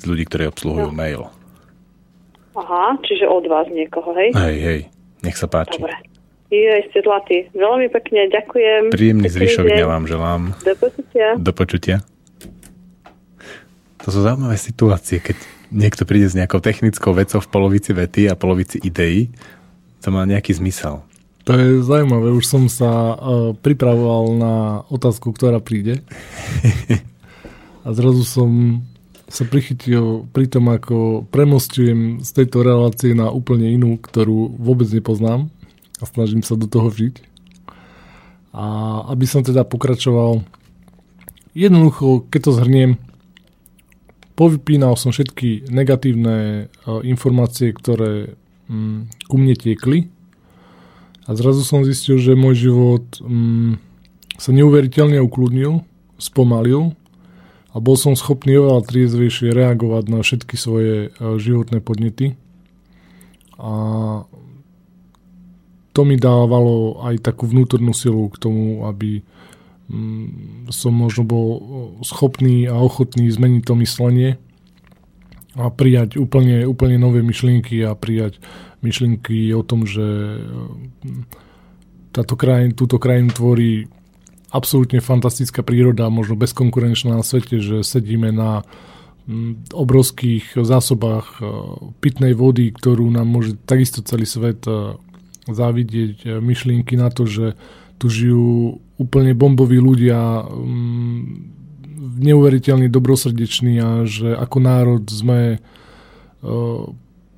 Z 0.01 0.09
ľudí, 0.09 0.25
ktorí 0.25 0.49
obsluhujú 0.49 0.89
no. 0.89 0.97
mail. 0.97 1.21
Aha, 2.57 2.97
čiže 3.05 3.29
od 3.29 3.45
vás 3.45 3.69
niekoho, 3.69 4.13
hej? 4.17 4.33
Hej, 4.33 4.57
hej, 4.61 4.79
nech 5.21 5.37
sa 5.37 5.45
páči. 5.45 5.77
Dobre. 5.77 6.12
Je, 6.53 6.85
ste 6.85 7.01
zlatý. 7.01 7.49
Veľmi 7.57 7.89
pekne 7.89 8.29
ďakujem. 8.29 8.93
Príjemný 8.93 9.25
zvyšok 9.25 9.73
dňa 9.73 9.87
vám 9.89 10.05
želám. 10.05 10.41
Do 10.61 10.73
počutia. 10.77 11.27
Do 11.33 11.49
počutia. 11.51 11.97
To 14.05 14.13
sú 14.13 14.21
zaujímavé 14.21 14.61
situácie, 14.61 15.17
keď 15.17 15.33
niekto 15.73 16.05
príde 16.05 16.29
s 16.29 16.37
nejakou 16.37 16.61
technickou 16.61 17.09
vecou 17.17 17.41
v 17.41 17.49
polovici 17.49 17.89
vety 17.97 18.29
a 18.29 18.37
polovici 18.37 18.77
ideí. 18.85 19.33
To 20.05 20.13
má 20.13 20.29
nejaký 20.29 20.53
zmysel. 20.53 21.01
To 21.49 21.57
je 21.57 21.81
zaujímavé, 21.81 22.29
už 22.29 22.45
som 22.45 22.69
sa 22.69 23.17
uh, 23.17 23.17
pripravoval 23.57 24.37
na 24.37 24.53
otázku, 24.93 25.33
ktorá 25.33 25.57
príde. 25.57 26.05
a 27.87 27.89
zrazu 27.97 28.21
som 28.29 28.79
sa 29.25 29.41
prichytil 29.41 30.29
pri 30.29 30.45
tom, 30.45 30.69
ako 30.69 31.25
premostujem 31.33 32.21
z 32.21 32.29
tejto 32.29 32.61
relácie 32.61 33.17
na 33.17 33.33
úplne 33.33 33.73
inú, 33.73 33.97
ktorú 33.97 34.53
vôbec 34.61 34.85
nepoznám 34.93 35.49
a 36.03 36.05
snažím 36.05 36.43
sa 36.43 36.59
do 36.59 36.67
toho 36.67 36.91
žiť. 36.91 37.23
A 38.51 38.65
aby 39.07 39.23
som 39.23 39.41
teda 39.41 39.63
pokračoval, 39.63 40.43
jednoducho, 41.55 42.27
keď 42.27 42.39
to 42.43 42.51
zhrniem, 42.59 42.91
povypínal 44.35 44.99
som 44.99 45.15
všetky 45.15 45.71
negatívne 45.71 46.67
uh, 46.67 46.99
informácie, 47.07 47.71
ktoré 47.71 48.35
um, 48.67 49.07
ku 49.31 49.39
mne 49.39 49.55
tiekli 49.55 50.11
a 51.23 51.37
zrazu 51.37 51.63
som 51.63 51.87
zistil, 51.87 52.19
že 52.19 52.35
môj 52.35 52.69
život 52.69 53.05
um, 53.23 53.79
sa 54.35 54.51
neuveriteľne 54.51 55.21
ukludnil, 55.23 55.85
spomalil 56.19 56.97
a 57.73 57.77
bol 57.79 57.95
som 57.97 58.17
schopný 58.17 58.57
oveľa 58.59 58.85
triezvejšie 58.85 59.53
reagovať 59.53 60.03
na 60.11 60.19
všetky 60.21 60.55
svoje 60.57 61.13
uh, 61.13 61.37
životné 61.39 61.79
podnety. 61.79 62.35
A 63.57 63.73
to 65.93 66.01
mi 66.03 66.17
dávalo 66.17 67.05
aj 67.05 67.21
takú 67.21 67.45
vnútornú 67.45 67.93
silu 67.93 68.27
k 68.33 68.41
tomu, 68.41 68.89
aby 68.89 69.21
mm, 69.87 70.67
som 70.73 70.91
možno 70.91 71.21
bol 71.23 71.47
schopný 72.01 72.65
a 72.65 72.75
ochotný 72.81 73.29
zmeniť 73.29 73.63
to 73.63 73.73
myslenie 73.77 74.41
a 75.53 75.69
prijať 75.69 76.17
úplne, 76.17 76.65
úplne 76.65 76.97
nové 76.97 77.21
myšlienky 77.21 77.85
a 77.85 77.93
prijať 77.93 78.41
myšlienky 78.81 79.53
o 79.53 79.61
tom, 79.61 79.85
že 79.85 80.01
mm, 80.41 81.29
táto 82.09 82.33
krajin, 82.33 82.73
túto 82.73 82.97
krajinu 82.97 83.29
tvorí 83.29 83.85
absolútne 84.49 85.01
fantastická 85.01 85.61
príroda, 85.61 86.13
možno 86.13 86.37
bezkonkurenčná 86.37 87.17
na 87.17 87.25
svete, 87.25 87.61
že 87.61 87.85
sedíme 87.85 88.33
na 88.33 88.65
mm, 89.29 89.77
obrovských 89.77 90.57
zásobách 90.57 91.27
e, 91.37 91.41
pitnej 92.01 92.33
vody, 92.33 92.73
ktorú 92.73 93.13
nám 93.13 93.29
môže 93.29 93.53
takisto 93.69 94.01
celý 94.01 94.25
svet 94.25 94.65
závidieť 95.49 96.15
e, 96.23 96.27
myšlienky 96.39 96.95
na 96.95 97.11
to, 97.11 97.27
že 97.27 97.59
tu 97.99 98.07
žijú 98.07 98.79
úplne 98.99 99.35
bomboví 99.35 99.79
ľudia, 99.79 100.47
mm, 100.47 101.21
neuveriteľne 102.19 102.87
dobrosrdeční 102.91 103.73
a 103.79 103.89
že 104.07 104.35
ako 104.35 104.57
národ 104.59 105.03
sme 105.07 105.39
e, 105.55 105.57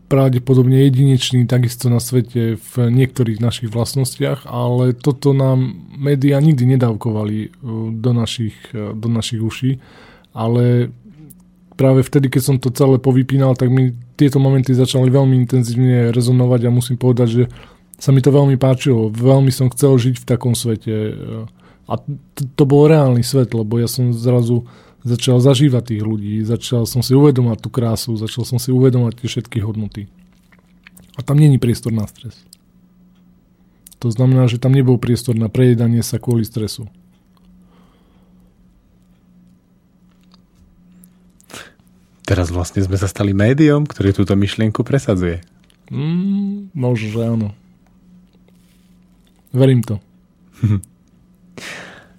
pravdepodobne 0.06 0.86
jedineční 0.86 1.49
takisto 1.49 1.89
na 1.89 1.97
svete 1.97 2.62
v 2.62 2.74
niektorých 2.93 3.41
našich 3.41 3.74
vlastnostiach, 3.74 4.45
ale 4.45 4.93
toto 4.93 5.34
nám 5.34 5.74
médiá 5.97 6.38
nikdy 6.38 6.78
nedávkovali 6.78 7.38
e, 7.41 7.47
do 7.95 8.12
našich, 8.14 8.58
do 8.74 9.10
našich 9.10 9.41
uší, 9.41 9.72
ale 10.36 10.93
práve 11.76 12.01
vtedy, 12.03 12.32
keď 12.32 12.41
som 12.41 12.58
to 12.58 12.72
celé 12.72 12.97
povypínal, 12.97 13.53
tak 13.56 13.70
mi 13.70 13.95
tieto 14.16 14.39
momenty 14.39 14.72
začali 14.72 15.12
veľmi 15.12 15.36
intenzívne 15.43 16.10
rezonovať 16.16 16.62
a 16.68 16.76
musím 16.76 16.95
povedať, 16.95 17.28
že 17.28 17.43
sa 18.00 18.12
mi 18.12 18.20
to 18.20 18.32
veľmi 18.32 18.60
páčilo. 18.60 19.08
Veľmi 19.12 19.52
som 19.52 19.72
chcel 19.72 19.96
žiť 19.96 20.16
v 20.22 20.28
takom 20.28 20.54
svete. 20.54 21.16
A 21.86 21.93
to, 22.36 22.41
to 22.58 22.64
bol 22.68 22.89
reálny 22.89 23.24
svet, 23.24 23.54
lebo 23.56 23.78
ja 23.80 23.88
som 23.88 24.12
zrazu 24.12 24.68
začal 25.06 25.38
zažívať 25.38 25.93
tých 25.93 26.02
ľudí, 26.02 26.41
začal 26.41 26.89
som 26.89 27.06
si 27.06 27.14
uvedomať 27.14 27.62
tú 27.62 27.70
krásu, 27.70 28.18
začal 28.18 28.41
som 28.41 28.58
si 28.58 28.74
uvedomať 28.74 29.22
tie 29.22 29.28
všetky 29.30 29.62
hodnoty. 29.62 30.10
A 31.16 31.22
tam 31.22 31.38
není 31.38 31.62
priestor 31.62 31.93
na 31.93 32.10
stres. 32.10 32.41
To 34.02 34.12
znamená, 34.12 34.50
že 34.50 34.60
tam 34.60 34.76
nebol 34.76 35.00
priestor 35.00 35.38
na 35.38 35.48
prejedanie 35.48 36.02
sa 36.02 36.20
kvôli 36.20 36.43
stresu. 36.43 36.89
Teraz 42.26 42.50
vlastne 42.50 42.82
sme 42.82 42.98
sa 42.98 43.06
stali 43.06 43.38
médium, 43.38 43.86
ktoré 43.86 44.10
túto 44.10 44.34
myšlienku 44.34 44.82
presadzuje. 44.82 45.46
Mm, 45.93 46.74
možno, 46.74 47.08
že 47.14 47.22
áno. 47.22 47.50
Verím 49.56 49.82
to. 49.88 50.03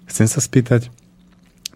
Chcem 0.09 0.25
sa 0.25 0.41
spýtať, 0.41 0.89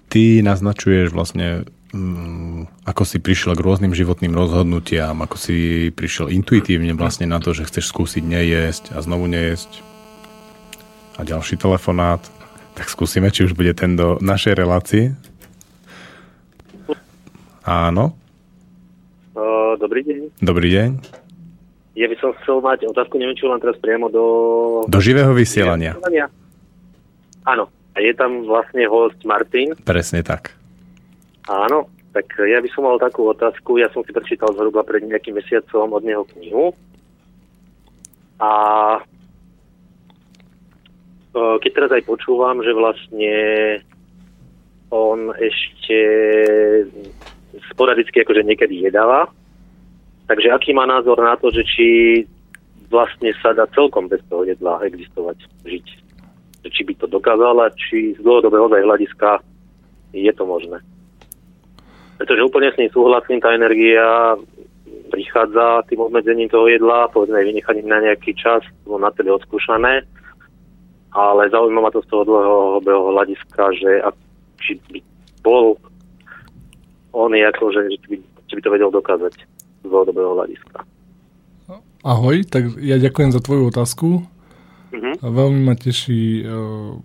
ty 0.10 0.42
naznačuješ 0.42 1.14
vlastne, 1.14 1.70
um, 1.94 2.66
ako 2.90 3.06
si 3.06 3.22
prišiel 3.22 3.54
k 3.54 3.62
rôznym 3.62 3.94
životným 3.94 4.34
rozhodnutiam, 4.34 5.14
ako 5.22 5.38
si 5.38 5.88
prišiel 5.94 6.34
intuitívne 6.34 6.98
vlastne 6.98 7.30
na 7.30 7.38
to, 7.38 7.54
že 7.54 7.70
chceš 7.70 7.94
skúsiť 7.94 8.26
nejesť 8.26 8.84
a 8.98 9.06
znovu 9.06 9.30
nejesť. 9.30 9.86
A 11.16 11.22
ďalší 11.22 11.62
telefonát. 11.62 12.26
Tak 12.74 12.90
skúsime, 12.90 13.30
či 13.30 13.46
už 13.46 13.54
bude 13.54 13.78
ten 13.78 13.94
do 13.94 14.18
našej 14.18 14.58
relácie. 14.58 15.14
Áno. 17.62 18.18
dobrý 19.78 20.02
deň. 20.02 20.20
Dobrý 20.42 20.70
deň. 20.74 21.21
Ja 21.92 22.08
by 22.08 22.16
som 22.24 22.32
chcel 22.40 22.64
mať 22.64 22.88
otázku, 22.88 23.20
neviem, 23.20 23.36
či 23.36 23.44
len 23.44 23.60
teraz 23.60 23.76
priamo 23.84 24.08
do... 24.08 24.26
Do 24.88 25.00
živého 25.04 25.36
vysielania. 25.36 26.00
vysielania. 26.00 26.32
Áno. 27.44 27.68
A 27.92 27.98
je 28.00 28.16
tam 28.16 28.48
vlastne 28.48 28.88
host 28.88 29.20
Martin. 29.28 29.76
Presne 29.84 30.24
tak. 30.24 30.56
Áno. 31.52 31.92
Tak 32.12 32.28
ja 32.44 32.60
by 32.64 32.70
som 32.72 32.88
mal 32.88 33.00
takú 33.00 33.28
otázku. 33.28 33.80
Ja 33.80 33.92
som 33.92 34.04
si 34.08 34.16
prečítal 34.16 34.52
zhruba 34.56 34.84
pred 34.84 35.04
nejakým 35.04 35.36
mesiacom 35.36 35.92
od 35.92 36.04
neho 36.04 36.24
knihu. 36.36 36.76
A 38.40 38.52
e, 41.32 41.42
keď 41.60 41.72
teraz 41.72 41.92
aj 41.96 42.04
počúvam, 42.08 42.60
že 42.64 42.72
vlastne 42.76 43.36
on 44.92 45.32
ešte 45.40 46.00
sporadicky 47.72 48.24
akože 48.24 48.44
niekedy 48.44 48.88
jedáva, 48.88 49.32
Takže 50.32 50.48
aký 50.48 50.72
má 50.72 50.88
názor 50.88 51.20
na 51.20 51.36
to, 51.36 51.52
že 51.52 51.60
či 51.68 51.88
vlastne 52.88 53.36
sa 53.44 53.52
dá 53.52 53.68
celkom 53.76 54.08
bez 54.08 54.24
toho 54.32 54.48
jedla 54.48 54.80
existovať, 54.88 55.44
žiť? 55.68 55.88
Že 56.64 56.70
či 56.72 56.82
by 56.88 56.94
to 57.04 57.12
dokázala, 57.12 57.68
či 57.76 58.16
z 58.16 58.24
dlhodobého 58.24 58.72
hľadiska 58.72 59.44
je 60.16 60.32
to 60.32 60.48
možné. 60.48 60.80
Pretože 62.16 62.48
úplne 62.48 62.72
s 62.72 62.80
ním 62.80 62.88
súhlasím, 62.96 63.44
tá 63.44 63.52
energia 63.52 64.40
prichádza 65.12 65.84
tým 65.92 66.00
obmedzením 66.00 66.48
toho 66.48 66.72
jedla, 66.72 67.12
povedzme 67.12 67.44
vynechaním 67.44 67.92
na 67.92 68.00
nejaký 68.00 68.32
čas, 68.32 68.64
bolo 68.88 69.04
na 69.04 69.12
tebe 69.12 69.36
odskúšané, 69.36 70.08
ale 71.12 71.52
zaujíma 71.52 71.84
ma 71.84 71.92
to 71.92 72.00
z 72.00 72.08
toho 72.08 72.24
dlhodobého 72.24 73.20
hľadiska, 73.20 73.64
že 73.76 74.00
ak, 74.00 74.16
či 74.64 74.80
by 74.96 75.04
bol 75.44 75.76
on 77.12 77.36
je 77.36 77.44
ako, 77.44 77.76
že 77.76 78.00
či 78.00 78.08
by, 78.08 78.18
či 78.48 78.54
by 78.56 78.62
to 78.64 78.72
vedel 78.72 78.88
dokázať 78.96 79.51
z 79.82 79.88
dlhodobého 79.90 80.38
hľadiska. 80.38 80.86
Ahoj, 82.02 82.42
tak 82.50 82.82
ja 82.82 82.98
ďakujem 82.98 83.30
za 83.30 83.42
tvoju 83.46 83.70
otázku. 83.70 84.26
Uh-huh. 84.92 85.14
A 85.22 85.26
veľmi 85.30 85.62
ma 85.62 85.78
teší 85.78 86.42
uh, 86.42 86.98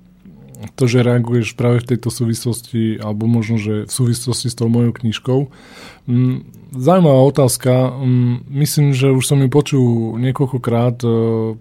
to, 0.73 0.89
že 0.89 1.05
reaguješ 1.05 1.53
práve 1.53 1.85
v 1.85 1.95
tejto 1.95 2.09
súvislosti, 2.09 2.97
alebo 2.97 3.29
možno, 3.29 3.61
že 3.61 3.85
v 3.85 3.93
súvislosti 3.93 4.49
s 4.49 4.57
tou 4.57 4.73
mojou 4.73 4.97
knižkou. 4.97 5.53
Um, 6.09 6.49
zaujímavá 6.73 7.29
otázka. 7.29 7.93
Um, 7.93 8.41
myslím, 8.49 8.97
že 8.97 9.13
už 9.13 9.21
som 9.21 9.39
ju 9.45 9.53
počul 9.53 10.17
niekoľkokrát 10.17 11.05
uh, 11.05 11.13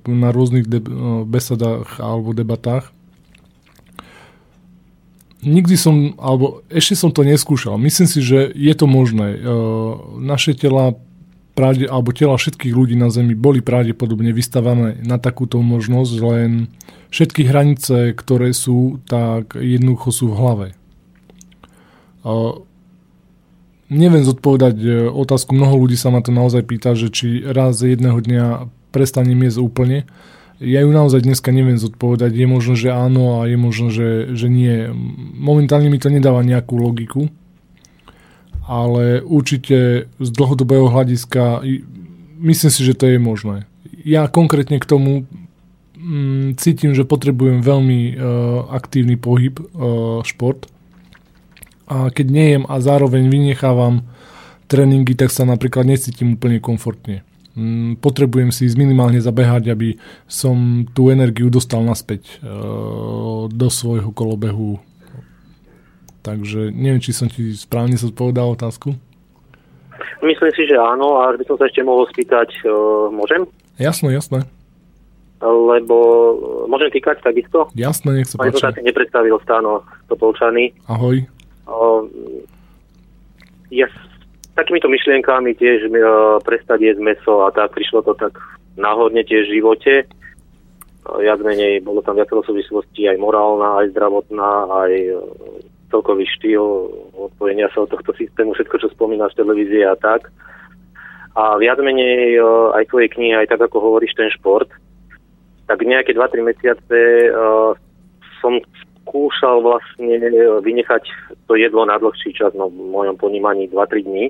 na 0.07 0.31
rôznych 0.31 0.71
de- 0.71 0.79
uh, 0.79 1.27
besadách 1.27 1.99
alebo 1.99 2.31
debatách. 2.31 2.95
Nikdy 5.45 5.75
som, 5.77 6.17
alebo 6.17 6.65
ešte 6.73 6.97
som 6.97 7.13
to 7.13 7.21
neskúšal. 7.21 7.77
Myslím 7.77 8.09
si, 8.09 8.17
že 8.25 8.49
je 8.49 8.73
to 8.73 8.89
možné. 8.89 9.37
Naše 10.17 10.57
tela 10.57 10.97
pravde, 11.55 11.87
alebo 11.87 12.11
tela 12.11 12.35
všetkých 12.35 12.75
ľudí 12.75 12.99
na 12.99 13.07
Zemi 13.07 13.33
boli 13.33 13.63
pravdepodobne 13.63 14.35
vystavané 14.35 14.99
na 15.01 15.15
takúto 15.15 15.63
možnosť, 15.63 16.13
len 16.19 16.67
všetky 17.09 17.47
hranice, 17.47 18.11
ktoré 18.11 18.51
sú, 18.51 18.99
tak 19.07 19.55
jednoducho 19.55 20.11
sú 20.11 20.25
v 20.29 20.37
hlave. 20.37 20.67
A 22.27 22.59
neviem 23.87 24.27
zodpovedať 24.27 24.75
e, 24.83 24.89
otázku, 25.07 25.55
mnoho 25.55 25.87
ľudí 25.87 25.95
sa 25.95 26.11
ma 26.11 26.19
to 26.19 26.35
naozaj 26.35 26.67
pýta, 26.67 26.91
že 26.93 27.07
či 27.07 27.39
raz 27.41 27.79
jedného 27.79 28.19
dňa 28.19 28.45
prestanem 28.91 29.39
jesť 29.47 29.63
úplne. 29.63 29.99
Ja 30.59 30.83
ju 30.83 30.91
naozaj 30.91 31.23
dneska 31.23 31.51
neviem 31.51 31.75
zodpovedať. 31.75 32.31
Je 32.31 32.47
možno, 32.47 32.79
že 32.79 32.87
áno 32.87 33.43
a 33.43 33.47
je 33.47 33.57
možno, 33.59 33.91
že, 33.91 34.31
že 34.35 34.47
nie. 34.47 34.87
Momentálne 35.35 35.91
mi 35.91 35.99
to 35.99 36.07
nedáva 36.07 36.47
nejakú 36.47 36.79
logiku 36.79 37.27
ale 38.65 39.21
určite 39.21 40.09
z 40.17 40.29
dlhodobého 40.33 40.89
hľadiska 40.89 41.61
myslím 42.41 42.71
si, 42.71 42.81
že 42.81 42.97
to 42.97 43.05
je 43.09 43.21
možné. 43.21 43.69
Ja 44.05 44.29
konkrétne 44.29 44.81
k 44.81 44.89
tomu 44.89 45.29
mm, 45.97 46.57
cítim, 46.61 46.93
že 46.93 47.07
potrebujem 47.07 47.61
veľmi 47.61 47.99
uh, 48.13 48.15
aktívny 48.73 49.17
pohyb, 49.17 49.57
uh, 49.57 50.21
šport. 50.21 50.69
A 51.85 52.09
keď 52.09 52.27
nejem 52.29 52.63
a 52.65 52.81
zároveň 52.81 53.29
vynechávam 53.29 54.05
tréningy, 54.65 55.13
tak 55.13 55.29
sa 55.29 55.45
napríklad 55.45 55.85
necítim 55.85 56.37
úplne 56.37 56.57
komfortne. 56.57 57.21
Mm, 57.55 58.01
potrebujem 58.01 58.49
si 58.49 58.67
minimálne 58.73 59.21
zabehať, 59.21 59.71
aby 59.71 59.95
som 60.25 60.83
tú 60.91 61.13
energiu 61.13 61.53
dostal 61.53 61.85
naspäť 61.85 62.41
uh, 62.41 63.47
do 63.49 63.67
svojho 63.69 64.09
kolobehu 64.11 64.81
Takže 66.25 66.73
neviem, 66.73 66.97
či 66.97 67.13
som 67.13 67.29
ti 67.29 67.53
správne 67.53 67.93
zodpovedal 68.01 68.57
otázku. 68.57 68.97
Myslím 70.25 70.51
si, 70.57 70.65
že 70.65 70.73
áno, 70.73 71.21
a 71.21 71.37
by 71.37 71.45
som 71.45 71.61
sa 71.61 71.69
ešte 71.69 71.85
mohol 71.85 72.09
spýtať, 72.09 72.65
uh, 72.65 73.13
môžem? 73.13 73.45
Jasno, 73.77 74.09
jasné. 74.09 74.41
Lebo 75.37 75.95
uh, 75.95 76.33
môžem 76.65 76.89
týkať 76.89 77.21
takisto? 77.21 77.69
Jasné, 77.77 78.23
nech 78.23 78.27
sa 78.27 78.41
páči. 78.41 78.57
som 78.57 78.73
sa 78.73 78.81
nepredstavil 78.81 79.37
stáno 79.45 79.85
Topolčany. 80.09 80.73
Ahoj. 80.89 81.21
Uh, 81.69 82.09
ja 83.69 83.85
s 83.85 83.97
takýmito 84.57 84.89
myšlienkami 84.89 85.53
tiež 85.53 85.93
uh, 85.93 86.41
prestať 86.41 86.89
jesť 86.89 87.01
meso 87.05 87.45
a 87.45 87.53
tak 87.53 87.69
prišlo 87.77 88.01
to 88.01 88.17
tak 88.17 88.33
náhodne 88.81 89.21
tiež 89.21 89.45
v 89.45 89.61
živote. 89.61 89.93
Uh, 91.05 91.21
viac 91.21 91.37
menej 91.45 91.85
bolo 91.85 92.01
tam 92.01 92.17
viacero 92.17 92.41
súvislosti 92.41 93.13
aj 93.13 93.21
morálna, 93.21 93.85
aj 93.85 93.93
zdravotná, 93.93 94.51
aj 94.73 94.91
uh, 95.13 95.21
celkový 95.89 96.25
štýl 96.25 96.63
odpojenia 97.13 97.69
sa 97.71 97.85
od 97.85 97.91
tohto 97.93 98.11
systému, 98.17 98.53
všetko, 98.53 98.75
čo 98.81 98.87
spomínaš 98.93 99.33
v 99.37 99.41
televízii 99.45 99.83
a 99.85 99.95
tak. 99.97 100.33
A 101.35 101.59
viac 101.59 101.77
menej 101.83 102.39
aj 102.73 102.87
tvojej 102.87 103.11
knihy, 103.11 103.35
aj 103.35 103.51
tak, 103.51 103.67
ako 103.67 103.83
hovoríš, 103.83 104.15
ten 104.15 104.31
šport. 104.31 104.71
tak 105.65 105.81
nejaké 105.81 106.13
2-3 106.13 106.45
mesiace 106.45 106.99
uh, 107.33 107.73
som 108.37 108.61
skúšal 109.05 109.61
vlastne 109.61 110.17
vynechať 110.61 111.03
to 111.49 111.53
jedlo 111.57 111.85
na 111.85 111.97
dlhší 111.97 112.33
čas, 112.33 112.53
no 112.57 112.69
v 112.69 112.77
mojom 112.89 113.17
ponímaní 113.17 113.69
2-3 113.69 114.05
dní. 114.05 114.25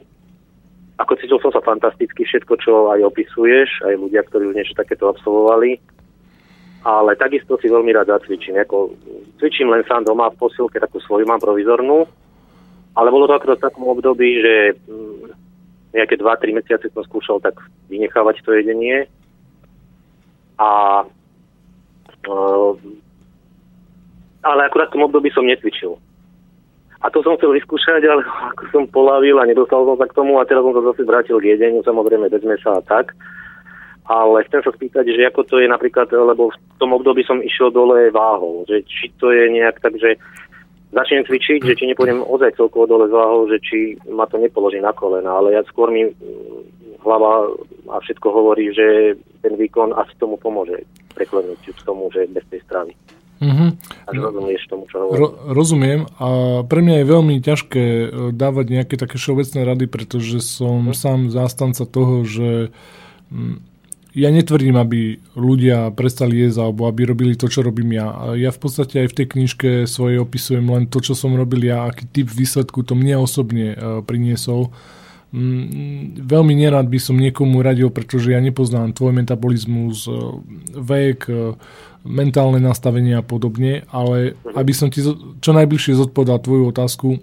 Ako 0.96 1.20
cítil 1.20 1.40
som 1.44 1.52
sa 1.52 1.60
fantasticky, 1.60 2.24
všetko, 2.24 2.54
čo 2.60 2.74
aj 2.92 3.04
opisuješ, 3.04 3.84
aj 3.84 4.00
ľudia, 4.00 4.24
ktorí 4.24 4.48
už 4.52 4.56
niečo 4.56 4.80
takéto 4.80 5.12
absolvovali. 5.12 5.80
Ale 6.86 7.18
takisto 7.18 7.58
si 7.58 7.66
veľmi 7.66 7.90
rád 7.98 8.14
zacvičím. 8.14 8.62
Ako, 8.62 8.94
cvičím 9.42 9.74
len 9.74 9.82
sám 9.90 10.06
doma 10.06 10.30
v 10.30 10.38
posilke, 10.38 10.78
takú 10.78 11.02
svoju 11.02 11.26
mám 11.26 11.42
provizornú. 11.42 12.06
Ale 12.94 13.10
bolo 13.10 13.26
to 13.26 13.34
akorát 13.34 13.58
v 13.58 13.68
takom 13.68 13.90
období, 13.90 14.40
že 14.40 14.78
mm, 14.86 15.34
nejaké 15.98 16.16
2-3 16.22 16.62
mesiace 16.62 16.86
som 16.94 17.02
skúšal 17.02 17.42
tak 17.42 17.58
vynechávať 17.90 18.46
to 18.46 18.54
jedenie. 18.54 19.10
A 20.62 21.04
uh, 22.30 22.74
ale 24.46 24.70
akurát 24.70 24.94
v 24.94 25.02
tom 25.02 25.10
období 25.10 25.34
som 25.34 25.42
necvičil. 25.42 25.98
A 27.02 27.10
to 27.10 27.26
som 27.26 27.34
chcel 27.38 27.58
vyskúšať, 27.58 28.06
ale 28.06 28.22
ako 28.54 28.64
som 28.70 28.84
polavil 28.94 29.42
a 29.42 29.50
nedostal 29.50 29.84
som 29.90 29.98
sa 29.98 30.06
k 30.06 30.16
tomu 30.16 30.38
a 30.38 30.46
teraz 30.46 30.62
som 30.62 30.74
sa 30.78 30.86
zase 30.94 31.02
vrátil 31.02 31.42
k 31.42 31.58
jedeniu, 31.58 31.82
samozrejme 31.82 32.30
bez 32.30 32.46
mesa 32.46 32.78
a 32.78 32.82
tak. 32.86 33.18
Ale 34.06 34.46
chcem 34.46 34.62
sa 34.62 34.70
spýtať, 34.70 35.18
že 35.18 35.26
ako 35.26 35.42
to 35.50 35.56
je 35.58 35.66
napríklad, 35.66 36.06
lebo 36.14 36.54
v 36.54 36.58
tom 36.78 36.94
období 36.94 37.26
som 37.26 37.42
išiel 37.42 37.74
dole 37.74 38.14
váhou, 38.14 38.62
že 38.70 38.86
či 38.86 39.10
to 39.18 39.34
je 39.34 39.50
nejak 39.50 39.82
tak, 39.82 39.98
že 39.98 40.22
začnem 40.94 41.26
cvičiť, 41.26 41.60
že 41.66 41.74
či 41.74 41.90
nepôjdem 41.90 42.22
ozaj 42.22 42.54
celkovo 42.54 42.86
dole 42.86 43.10
váhou, 43.10 43.50
že 43.50 43.58
či 43.60 43.98
ma 44.14 44.30
to 44.30 44.38
nepoloží 44.38 44.78
na 44.78 44.94
kolena, 44.94 45.42
ale 45.42 45.58
ja 45.58 45.62
skôr 45.66 45.90
mi 45.90 46.06
mm, 46.06 47.02
hlava 47.02 47.50
a 47.90 47.98
všetko 48.00 48.28
hovorí, 48.30 48.70
že 48.72 49.18
ten 49.42 49.58
výkon 49.58 49.92
asi 49.98 50.14
tomu 50.22 50.38
pomôže 50.38 50.86
preklenúť 51.18 51.74
k 51.74 51.82
tomu, 51.82 52.08
že 52.14 52.30
bez 52.30 52.46
tej 52.48 52.62
stravy. 52.64 52.94
Mm-hmm. 53.36 53.70
Až 54.08 54.16
rozumieš 54.16 54.64
tomu, 54.72 54.88
čo 54.88 55.04
hovorím. 55.04 55.20
Ro- 55.20 55.36
rozumiem 55.52 56.02
a 56.16 56.28
pre 56.64 56.80
mňa 56.80 56.96
je 57.04 57.12
veľmi 57.12 57.36
ťažké 57.44 57.84
e, 57.84 58.08
dávať 58.32 58.66
nejaké 58.72 58.96
také 58.96 59.20
všeobecné 59.20 59.60
rady, 59.68 59.86
pretože 59.92 60.40
som 60.40 60.88
mm. 60.88 60.96
sám 60.96 61.20
zástanca 61.36 61.84
toho, 61.84 62.24
že 62.24 62.72
mm, 63.28 63.75
ja 64.16 64.32
netvrdím, 64.32 64.80
aby 64.80 65.20
ľudia 65.36 65.92
prestali 65.92 66.40
jesť 66.40 66.72
alebo 66.72 66.88
aby 66.88 67.04
robili 67.04 67.36
to, 67.36 67.52
čo 67.52 67.60
robím 67.60 68.00
ja. 68.00 68.32
Ja 68.40 68.56
v 68.56 68.60
podstate 68.64 69.04
aj 69.04 69.12
v 69.12 69.18
tej 69.22 69.28
knižke 69.28 69.70
svojej 69.84 70.24
opisujem 70.24 70.64
len 70.72 70.88
to, 70.88 71.04
čo 71.04 71.20
som 71.20 71.36
robil 71.36 71.68
ja, 71.68 71.84
aký 71.84 72.08
typ 72.08 72.32
výsledku 72.32 72.88
to 72.88 72.96
mne 72.96 73.20
osobne 73.20 73.76
uh, 73.76 74.00
priniesol. 74.08 74.72
Mm, 75.36 76.24
veľmi 76.24 76.56
nerad 76.56 76.88
by 76.88 76.96
som 76.96 77.20
niekomu 77.20 77.60
radil, 77.60 77.92
pretože 77.92 78.32
ja 78.32 78.40
nepoznám 78.40 78.96
tvoj 78.96 79.20
metabolizmus, 79.20 80.08
uh, 80.08 80.40
vek, 80.72 81.28
uh, 81.28 81.60
mentálne 82.08 82.64
nastavenie 82.64 83.20
a 83.20 83.26
podobne, 83.26 83.84
ale 83.92 84.40
aby 84.56 84.72
som 84.72 84.88
ti 84.88 85.04
čo 85.44 85.52
najbližšie 85.52 86.00
zodpovedal 86.00 86.40
tvoju 86.40 86.72
otázku, 86.72 87.20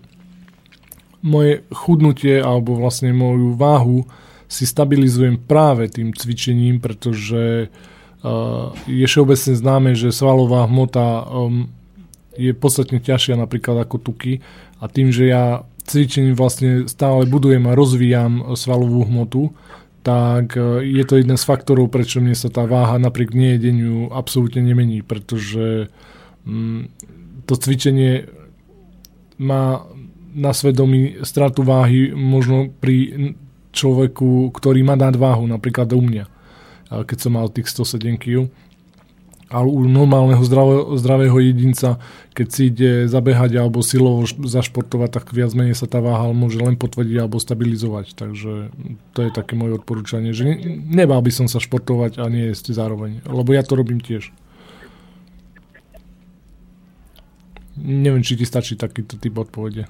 moje 1.24 1.64
chudnutie 1.72 2.36
alebo 2.36 2.76
vlastne 2.76 3.16
moju 3.16 3.56
váhu 3.56 4.04
si 4.52 4.68
stabilizujem 4.68 5.40
práve 5.40 5.88
tým 5.88 6.12
cvičením, 6.12 6.76
pretože 6.76 7.72
uh, 7.72 8.76
je 8.84 9.08
všeobecne 9.08 9.56
známe, 9.56 9.90
že 9.96 10.12
svalová 10.12 10.68
hmota 10.68 11.24
um, 11.24 11.72
je 12.36 12.52
podstatne 12.52 13.00
ťažšia 13.00 13.40
napríklad 13.40 13.88
ako 13.88 13.96
tuky. 14.12 14.44
A 14.76 14.92
tým, 14.92 15.08
že 15.08 15.32
ja 15.32 15.64
cvičením 15.88 16.36
vlastne 16.36 16.84
stále 16.84 17.24
budujem 17.24 17.64
a 17.64 17.76
rozvíjam 17.76 18.54
svalovú 18.54 19.08
hmotu, 19.08 19.56
tak 20.02 20.58
e, 20.58 20.82
je 20.82 21.04
to 21.06 21.18
jeden 21.18 21.38
z 21.38 21.44
faktorov, 21.46 21.90
prečo 21.90 22.18
mne 22.18 22.34
sa 22.34 22.50
tá 22.50 22.66
váha 22.66 22.98
napriek 22.98 23.34
nejedeniu 23.34 24.10
absolútne 24.10 24.62
nemení, 24.62 25.02
pretože 25.02 25.90
mm, 26.46 26.90
to 27.46 27.54
cvičenie 27.54 28.26
má 29.38 29.86
na 30.32 30.52
svedomí 30.54 31.22
stratu 31.22 31.62
váhy 31.62 32.10
možno 32.14 32.70
pri 32.72 33.34
človeku, 33.72 34.52
ktorý 34.52 34.84
má 34.84 34.94
váhu, 34.96 35.48
napríklad 35.48 35.90
u 35.96 36.00
mňa, 36.04 36.24
keď 36.92 37.18
som 37.18 37.32
mal 37.34 37.48
tých 37.48 37.72
107 37.72 38.20
kg 38.20 38.52
ale 39.52 39.68
u 39.68 39.84
normálneho 39.84 40.40
zdravého, 40.40 40.96
zdravého 40.96 41.36
jedinca, 41.44 42.00
keď 42.32 42.46
si 42.48 42.72
ide 42.72 43.04
zabehať 43.04 43.60
alebo 43.60 43.84
silovo 43.84 44.24
zašportovať, 44.24 45.20
tak 45.20 45.24
viac 45.36 45.52
menej 45.52 45.76
sa 45.76 45.84
tá 45.84 46.00
váha 46.00 46.32
môže 46.32 46.56
len 46.56 46.80
potvrdiť 46.80 47.16
alebo 47.20 47.36
stabilizovať. 47.36 48.16
Takže 48.16 48.52
to 49.12 49.18
je 49.20 49.30
také 49.30 49.52
moje 49.52 49.76
odporúčanie, 49.76 50.32
že 50.32 50.48
nebal 50.88 51.20
by 51.20 51.28
som 51.28 51.46
sa 51.52 51.60
športovať 51.60 52.16
a 52.16 52.24
nie 52.32 52.48
jesť 52.48 52.72
zároveň, 52.72 53.20
lebo 53.28 53.52
ja 53.52 53.60
to 53.60 53.76
robím 53.76 54.00
tiež. 54.00 54.32
Neviem, 57.76 58.24
či 58.24 58.40
ti 58.40 58.48
stačí 58.48 58.76
takýto 58.76 59.20
typ 59.20 59.36
odpovede. 59.36 59.84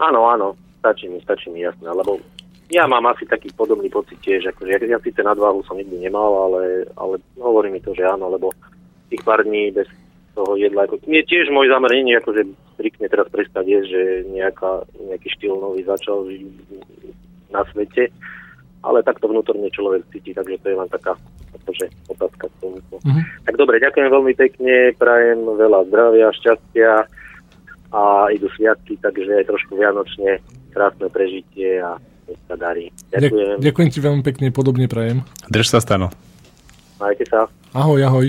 Áno, 0.00 0.28
áno, 0.28 0.56
stačí 0.80 1.08
mi, 1.08 1.20
stačí 1.20 1.52
mi, 1.52 1.64
jasné, 1.64 1.88
lebo 1.92 2.20
ja 2.74 2.90
mám 2.90 3.06
asi 3.06 3.22
taký 3.22 3.54
podobný 3.54 3.86
pocit 3.86 4.18
tiež, 4.18 4.50
akože 4.50 4.70
ja, 4.74 4.78
ja 4.82 4.98
síce 4.98 5.22
nadváhu 5.22 5.62
som 5.62 5.78
nikdy 5.78 6.02
nemal, 6.02 6.50
ale, 6.50 6.90
ale 6.98 7.22
hovorí 7.38 7.70
mi 7.70 7.78
to, 7.78 7.94
že 7.94 8.02
áno, 8.02 8.26
lebo 8.34 8.50
tých 9.06 9.22
pár 9.22 9.46
dní 9.46 9.70
bez 9.70 9.86
toho 10.34 10.58
jedla, 10.58 10.90
ako, 10.90 10.98
nie 11.06 11.22
tiež 11.22 11.54
môj 11.54 11.70
zámer 11.70 11.94
nie 12.02 12.18
akože 12.18 12.42
striktne 12.74 13.06
teraz 13.06 13.30
prestať 13.30 13.64
jesť, 13.70 13.88
že 13.94 14.02
nejaká, 14.34 14.82
nejaký 15.06 15.28
štýl 15.38 15.54
nový 15.62 15.86
začal 15.86 16.26
na 17.54 17.62
svete, 17.70 18.10
ale 18.82 19.06
takto 19.06 19.30
vnútorne 19.30 19.70
človek 19.70 20.02
cíti, 20.10 20.34
takže 20.34 20.58
to 20.58 20.66
je 20.74 20.76
len 20.76 20.90
taká 20.90 21.14
akože, 21.62 21.86
otázka 22.10 22.50
k 22.50 22.54
tomu. 22.58 22.82
Mm-hmm. 22.82 23.24
Tak 23.46 23.54
dobre, 23.54 23.78
ďakujem 23.78 24.10
veľmi 24.10 24.34
pekne, 24.34 24.74
prajem 24.98 25.46
veľa 25.46 25.86
zdravia, 25.86 26.34
šťastia 26.34 27.06
a 27.94 28.02
idú 28.34 28.50
sviatky, 28.58 28.98
takže 28.98 29.38
aj 29.38 29.46
trošku 29.46 29.78
vianočne 29.78 30.42
krásne 30.74 31.06
prežitie 31.14 31.78
a 31.78 31.94
sa 32.48 32.56
darí. 32.56 32.90
Ďakujem. 33.12 33.60
Ďakujem 33.60 33.88
ti 33.92 33.98
veľmi 34.00 34.22
pekne, 34.24 34.46
podobne 34.54 34.86
prajem. 34.88 35.24
Drž 35.48 35.68
sa, 35.68 35.78
Stano. 35.80 36.08
Majte 36.96 37.26
sa. 37.28 37.50
Ahoj, 37.74 38.00
ahoj. 38.06 38.26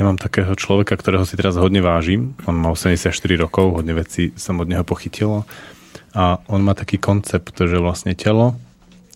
Ja 0.00 0.08
mám 0.08 0.16
takého 0.16 0.56
človeka, 0.56 0.96
ktorého 0.96 1.28
si 1.28 1.36
teraz 1.36 1.60
hodne 1.60 1.84
vážim. 1.84 2.32
On 2.48 2.56
má 2.56 2.72
84 2.72 3.12
rokov, 3.36 3.76
hodne 3.76 3.92
vecí 3.92 4.32
som 4.32 4.56
od 4.56 4.64
neho 4.64 4.80
pochytilo. 4.80 5.44
A 6.16 6.40
on 6.48 6.64
má 6.64 6.72
taký 6.72 6.96
koncept, 6.96 7.52
že 7.52 7.76
vlastne 7.76 8.16
telo, 8.16 8.56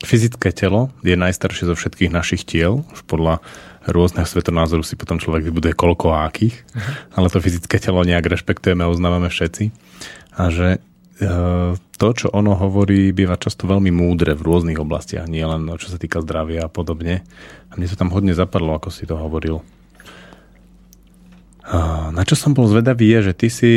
fyzické 0.05 0.53
telo 0.53 0.92
je 1.01 1.16
najstaršie 1.16 1.72
zo 1.72 1.74
všetkých 1.74 2.12
našich 2.12 2.45
tiel, 2.45 2.84
už 2.92 3.01
podľa 3.09 3.40
rôzneho 3.89 4.24
svetonázoru 4.24 4.85
si 4.85 4.97
potom 4.97 5.20
človek 5.20 5.45
vybuduje 5.49 5.74
koľko 5.76 6.16
akých, 6.16 6.57
uh-huh. 6.57 7.20
ale 7.20 7.26
to 7.28 7.43
fyzické 7.43 7.76
telo 7.76 8.01
nejak 8.05 8.24
rešpektujeme 8.24 8.85
a 8.85 8.93
uznávame 8.93 9.28
všetci. 9.28 9.74
A 10.35 10.43
že 10.49 10.68
e, 10.76 11.28
to, 11.76 12.09
čo 12.16 12.26
ono 12.32 12.57
hovorí, 12.57 13.12
býva 13.12 13.37
často 13.37 13.68
veľmi 13.68 13.93
múdre 13.93 14.32
v 14.35 14.45
rôznych 14.45 14.80
oblastiach, 14.80 15.28
nie 15.28 15.45
len 15.45 15.68
čo 15.76 15.93
sa 15.93 16.01
týka 16.01 16.24
zdravia 16.24 16.66
a 16.66 16.72
podobne. 16.72 17.22
A 17.68 17.72
mne 17.76 17.87
to 17.91 18.01
tam 18.01 18.11
hodne 18.11 18.32
zapadlo, 18.32 18.76
ako 18.76 18.89
si 18.91 19.05
to 19.05 19.14
hovoril. 19.14 19.62
A 21.64 22.11
na 22.12 22.22
čo 22.28 22.37
som 22.37 22.53
bol 22.53 22.68
zvedavý 22.68 23.09
je, 23.09 23.32
že 23.32 23.32
ty 23.32 23.49
si 23.49 23.72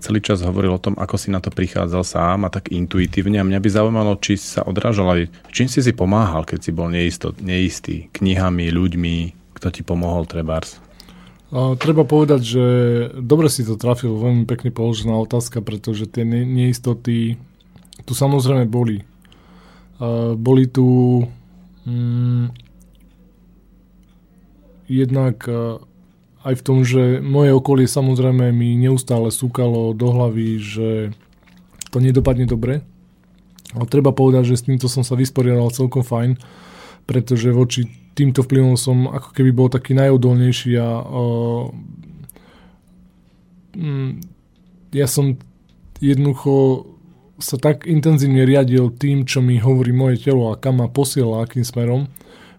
celý 0.00 0.20
čas 0.20 0.44
hovoril 0.44 0.76
o 0.76 0.82
tom, 0.82 0.92
ako 1.00 1.16
si 1.16 1.32
na 1.32 1.40
to 1.40 1.48
prichádzal 1.48 2.04
sám 2.04 2.44
a 2.44 2.52
tak 2.52 2.68
intuitívne. 2.68 3.40
A 3.40 3.48
mňa 3.48 3.60
by 3.64 3.68
zaujímalo, 3.72 4.20
či 4.20 4.36
sa 4.36 4.60
odrážal 4.60 5.08
aj, 5.08 5.22
čím 5.48 5.72
si 5.72 5.80
si 5.80 5.92
pomáhal, 5.96 6.44
keď 6.44 6.58
si 6.60 6.70
bol 6.70 6.92
neisto, 6.92 7.32
neistý, 7.40 8.12
knihami, 8.12 8.68
ľuďmi, 8.68 9.16
kto 9.56 9.72
ti 9.72 9.80
pomohol, 9.80 10.28
trebárs? 10.28 10.76
Treba 11.54 12.02
povedať, 12.02 12.40
že 12.42 12.64
dobre 13.14 13.46
si 13.48 13.62
to 13.62 13.78
trafil, 13.78 14.18
veľmi 14.18 14.44
pekne 14.44 14.74
položená 14.74 15.14
otázka, 15.16 15.62
pretože 15.62 16.10
tie 16.10 16.26
ne- 16.26 16.44
neistoty 16.44 17.38
tu 18.04 18.12
samozrejme 18.12 18.66
boli. 18.66 19.06
Boli 20.34 20.66
tu 20.66 21.22
mm, 21.86 22.50
jednak 24.90 25.46
aj 26.44 26.54
v 26.60 26.64
tom, 26.64 26.78
že 26.84 27.24
moje 27.24 27.56
okolie 27.56 27.88
samozrejme 27.88 28.52
mi 28.52 28.76
neustále 28.76 29.32
súkalo 29.32 29.96
do 29.96 30.12
hlavy, 30.12 30.60
že 30.60 30.88
to 31.88 31.98
nedopadne 32.04 32.44
dobre. 32.44 32.84
Ale 33.72 33.86
treba 33.88 34.12
povedať, 34.14 34.52
že 34.52 34.60
s 34.60 34.66
týmto 34.68 34.86
som 34.86 35.02
sa 35.02 35.16
vysporiadal 35.16 35.72
celkom 35.72 36.04
fajn, 36.04 36.36
pretože 37.08 37.48
voči 37.50 37.88
týmto 38.14 38.46
vplyvom 38.46 38.78
som 38.78 39.10
ako 39.10 39.34
keby 39.34 39.50
bol 39.50 39.68
taký 39.72 39.96
najodolnejší 39.98 40.78
a 40.78 40.88
uh, 41.02 41.66
ja 44.94 45.06
som 45.10 45.34
jednoducho 45.98 46.86
sa 47.42 47.58
tak 47.58 47.90
intenzívne 47.90 48.46
riadil 48.46 48.94
tým, 48.94 49.26
čo 49.26 49.42
mi 49.42 49.58
hovorí 49.58 49.90
moje 49.90 50.22
telo 50.22 50.54
a 50.54 50.60
kam 50.60 50.78
ma 50.78 50.86
posiela, 50.86 51.42
akým 51.42 51.66
smerom, 51.66 52.06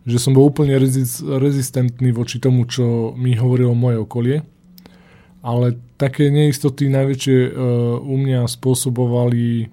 že 0.06 0.22
som 0.22 0.38
bol 0.38 0.48
úplne 0.48 0.78
rezistentný 0.78 2.14
voči 2.14 2.38
tomu, 2.38 2.70
čo 2.70 3.18
mi 3.18 3.34
hovorilo 3.34 3.74
moje 3.74 3.98
okolie. 4.00 4.38
Ale 5.46 5.78
také 5.98 6.30
neistoty 6.34 6.90
najväčšie 6.90 7.38
uh, 7.38 7.52
u 8.02 8.16
mňa 8.18 8.50
spôsobovali 8.50 9.70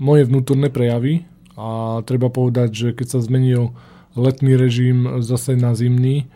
moje 0.00 0.22
vnútorné 0.24 0.72
prejavy 0.72 1.28
a 1.56 2.00
treba 2.04 2.32
povedať, 2.32 2.68
že 2.72 2.88
keď 2.96 3.06
sa 3.16 3.20
zmenil 3.20 3.76
letný 4.16 4.56
režim 4.56 5.20
zase 5.20 5.56
na 5.56 5.76
zimný 5.76 6.28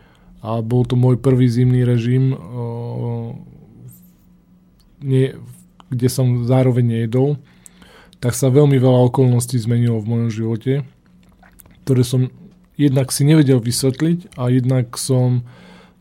a 0.45 0.61
bol 0.61 0.84
to 0.84 0.97
môj 0.97 1.20
prvý 1.20 1.49
zimný 1.49 1.84
režim, 1.84 2.36
nie, 5.01 5.32
kde 5.88 6.09
som 6.12 6.45
zároveň 6.45 6.84
nejedol, 6.84 7.41
tak 8.20 8.36
sa 8.36 8.53
veľmi 8.53 8.76
veľa 8.76 9.09
okolností 9.09 9.57
zmenilo 9.57 9.97
v 10.01 10.11
mojom 10.12 10.30
živote, 10.32 10.72
ktoré 11.91 12.07
som 12.07 12.30
jednak 12.78 13.11
si 13.11 13.26
nevedel 13.26 13.59
vysvetliť 13.59 14.38
a 14.38 14.47
jednak 14.47 14.95
som 14.95 15.43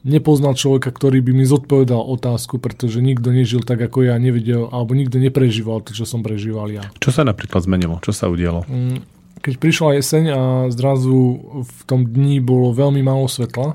nepoznal 0.05 0.53
človeka, 0.53 0.93
ktorý 0.93 1.25
by 1.25 1.33
mi 1.33 1.49
zodpovedal 1.49 1.97
otázku, 1.97 2.61
pretože 2.61 3.01
nikto 3.01 3.33
nežil 3.33 3.65
tak, 3.65 3.81
ako 3.81 4.05
ja 4.05 4.15
nevedel, 4.21 4.69
alebo 4.69 4.93
nikto 4.93 5.17
neprežíval 5.17 5.81
to, 5.81 5.97
čo 5.97 6.05
som 6.05 6.21
prežíval 6.21 6.69
ja. 6.69 6.85
Čo 7.01 7.09
sa 7.09 7.25
napríklad 7.25 7.65
zmenilo? 7.65 7.97
Čo 8.05 8.13
sa 8.13 8.29
udialo? 8.29 8.69
Mm, 8.69 9.01
keď 9.41 9.53
prišla 9.57 9.97
jeseň 9.97 10.23
a 10.29 10.41
zrazu 10.69 11.41
v 11.65 11.79
tom 11.89 12.05
dni 12.05 12.37
bolo 12.37 12.69
veľmi 12.69 13.01
málo 13.01 13.25
svetla, 13.25 13.73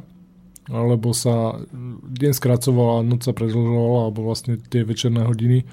lebo 0.71 1.11
sa 1.11 1.59
deň 2.15 2.31
skracoval 2.31 3.03
a 3.03 3.05
noc 3.05 3.27
sa 3.27 3.35
predlžovala, 3.35 4.09
alebo 4.09 4.23
vlastne 4.23 4.55
tie 4.71 4.87
večerné 4.87 5.27
hodiny, 5.27 5.67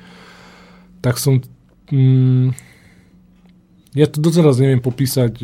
tak 1.05 1.21
som... 1.21 1.37
Mm, 1.93 2.57
ja 3.91 4.07
to 4.07 4.23
doteraz 4.23 4.55
neviem 4.55 4.79
popísať. 4.79 5.43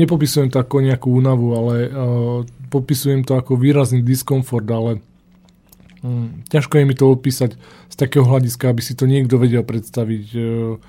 Nepopisujem 0.00 0.48
to 0.48 0.56
ako 0.56 0.80
nejakú 0.80 1.12
únavu, 1.12 1.52
ale 1.52 1.74
uh, 1.88 1.90
popisujem 2.72 3.28
to 3.28 3.36
ako 3.36 3.60
výrazný 3.60 4.00
diskomfort, 4.00 4.64
ale 4.72 5.04
um, 6.00 6.40
ťažko 6.48 6.80
je 6.80 6.84
mi 6.88 6.96
to 6.96 7.12
opísať 7.12 7.60
z 7.92 7.94
takého 7.94 8.24
hľadiska, 8.24 8.72
aby 8.72 8.80
si 8.80 8.96
to 8.96 9.04
niekto 9.04 9.36
vedel 9.36 9.60
predstaviť. 9.68 10.26
Uh, 10.32 10.80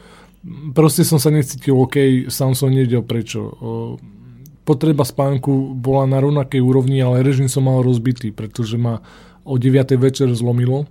proste 0.71 1.03
som 1.03 1.19
sa 1.19 1.35
necítil 1.35 1.75
OK, 1.75 2.31
sám 2.31 2.55
som 2.55 2.71
nevedel 2.71 3.03
prečo. 3.03 3.41
Uh, 3.43 3.93
potreba 4.63 5.03
spánku 5.03 5.75
bola 5.75 6.07
na 6.07 6.23
rovnakej 6.23 6.63
úrovni, 6.63 7.03
ale 7.03 7.27
režim 7.27 7.51
som 7.51 7.67
mal 7.67 7.83
rozbitý, 7.83 8.31
pretože 8.31 8.79
ma 8.79 9.03
o 9.43 9.59
9. 9.59 9.99
večer 9.99 10.31
zlomilo. 10.31 10.87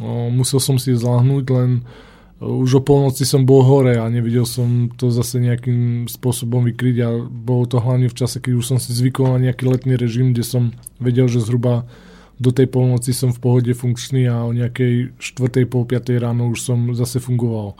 Uh, 0.00 0.32
musel 0.32 0.56
som 0.56 0.80
si 0.80 0.96
zláhnuť, 0.96 1.44
len 1.52 1.84
uh, 1.84 2.07
už 2.38 2.78
o 2.78 2.82
polnoci 2.82 3.26
som 3.26 3.42
bol 3.42 3.66
hore 3.66 3.98
a 3.98 4.06
nevidel 4.06 4.46
som 4.46 4.94
to 4.94 5.10
zase 5.10 5.42
nejakým 5.42 6.06
spôsobom 6.06 6.62
vykryť 6.70 6.96
a 7.02 7.08
bolo 7.26 7.66
to 7.66 7.82
hlavne 7.82 8.06
v 8.06 8.14
čase, 8.14 8.38
keď 8.38 8.52
už 8.54 8.64
som 8.64 8.78
si 8.78 8.94
zvykol 8.94 9.34
na 9.34 9.50
nejaký 9.50 9.66
letný 9.66 9.98
režim, 9.98 10.30
kde 10.30 10.46
som 10.46 10.70
vedel, 11.02 11.26
že 11.26 11.42
zhruba 11.42 11.90
do 12.38 12.54
tej 12.54 12.70
polnoci 12.70 13.10
som 13.10 13.34
v 13.34 13.42
pohode 13.42 13.72
funkčný 13.74 14.30
a 14.30 14.46
o 14.46 14.54
nejakej 14.54 15.18
4. 15.18 15.66
pol 15.66 15.82
5. 15.82 16.14
ráno 16.22 16.46
už 16.54 16.62
som 16.62 16.78
zase 16.94 17.18
fungoval. 17.18 17.74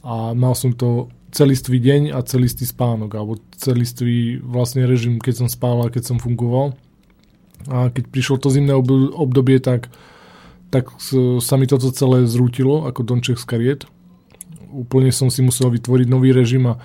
A 0.00 0.32
mal 0.32 0.56
som 0.56 0.72
to 0.72 1.12
celistvý 1.28 1.76
deň 1.76 2.16
a 2.16 2.24
celistvý 2.24 2.64
spánok, 2.64 3.12
alebo 3.20 3.36
celistvý 3.60 4.40
vlastne 4.40 4.88
režim, 4.88 5.20
keď 5.20 5.44
som 5.44 5.48
spával 5.52 5.88
a 5.88 5.92
keď 5.92 6.08
som 6.08 6.16
fungoval. 6.16 6.72
A 7.68 7.92
keď 7.92 8.08
prišlo 8.08 8.40
to 8.40 8.48
zimné 8.48 8.72
obdobie, 9.12 9.60
tak 9.60 9.92
tak 10.70 10.90
sa 11.42 11.54
mi 11.58 11.66
toto 11.66 11.90
celé 11.90 12.26
zrútilo 12.30 12.86
ako 12.86 13.02
Donček 13.02 13.38
z 13.38 13.46
kariet. 13.46 13.80
Úplne 14.70 15.10
som 15.10 15.26
si 15.26 15.42
musel 15.42 15.70
vytvoriť 15.74 16.06
nový 16.06 16.30
režim 16.30 16.70
a 16.70 16.78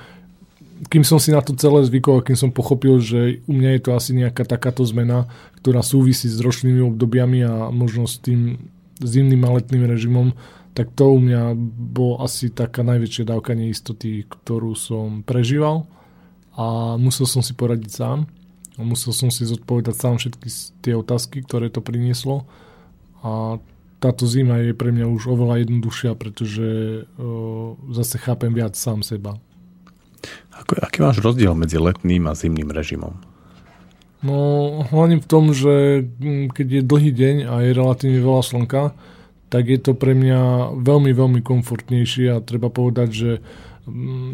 kým 0.89 1.07
som 1.07 1.21
si 1.21 1.31
na 1.31 1.39
to 1.39 1.55
celé 1.55 1.87
zvykol 1.87 2.19
a 2.19 2.25
kým 2.25 2.35
som 2.35 2.51
pochopil, 2.51 2.99
že 2.99 3.39
u 3.47 3.53
mňa 3.55 3.79
je 3.79 3.81
to 3.85 3.91
asi 3.95 4.11
nejaká 4.11 4.43
takáto 4.43 4.83
zmena, 4.83 5.29
ktorá 5.63 5.79
súvisí 5.79 6.27
s 6.27 6.41
ročnými 6.43 6.83
obdobiami 6.83 7.39
a 7.47 7.71
možno 7.71 8.09
s 8.09 8.19
tým 8.19 8.59
zimným 8.99 9.45
a 9.47 9.55
letným 9.55 9.87
režimom, 9.87 10.35
tak 10.75 10.91
to 10.91 11.15
u 11.15 11.19
mňa 11.23 11.55
bol 11.95 12.19
asi 12.19 12.51
taká 12.51 12.83
najväčšia 12.83 13.31
dávka 13.31 13.55
neistoty, 13.55 14.27
ktorú 14.27 14.75
som 14.75 15.23
prežíval 15.23 15.87
a 16.59 16.99
musel 16.99 17.23
som 17.23 17.39
si 17.39 17.55
poradiť 17.55 17.91
sám. 17.95 18.27
Musel 18.75 19.15
som 19.15 19.31
si 19.31 19.47
zodpovedať 19.47 19.95
sám 19.95 20.19
všetky 20.19 20.47
tie 20.83 20.99
otázky, 20.99 21.47
ktoré 21.47 21.71
to 21.71 21.79
prinieslo. 21.79 22.43
A 23.23 23.63
táto 23.99 24.27
zima 24.27 24.59
je 24.61 24.75
pre 24.75 24.91
mňa 24.91 25.07
už 25.07 25.31
oveľa 25.31 25.65
jednoduchšia, 25.65 26.11
pretože 26.19 26.67
uh, 27.05 27.79
zase 27.95 28.19
chápem 28.19 28.51
viac 28.51 28.75
sám 28.75 29.01
seba. 29.01 29.39
Ako, 30.55 30.79
aký 30.79 31.03
máš 31.03 31.19
rozdiel 31.21 31.53
medzi 31.53 31.79
letným 31.79 32.27
a 32.27 32.33
zimným 32.33 32.71
režimom? 32.71 33.15
No, 34.25 34.37
hlavne 34.89 35.21
v 35.21 35.27
tom, 35.27 35.53
že 35.53 36.07
keď 36.49 36.67
je 36.81 36.81
dlhý 36.81 37.11
deň 37.13 37.35
a 37.45 37.53
je 37.61 37.77
relatívne 37.77 38.19
veľa 38.25 38.41
slnka, 38.41 38.83
tak 39.53 39.69
je 39.69 39.77
to 39.77 39.93
pre 39.93 40.17
mňa 40.17 40.73
veľmi, 40.81 41.13
veľmi 41.13 41.41
komfortnejšie 41.45 42.33
a 42.33 42.41
treba 42.41 42.73
povedať, 42.73 43.09
že 43.13 43.31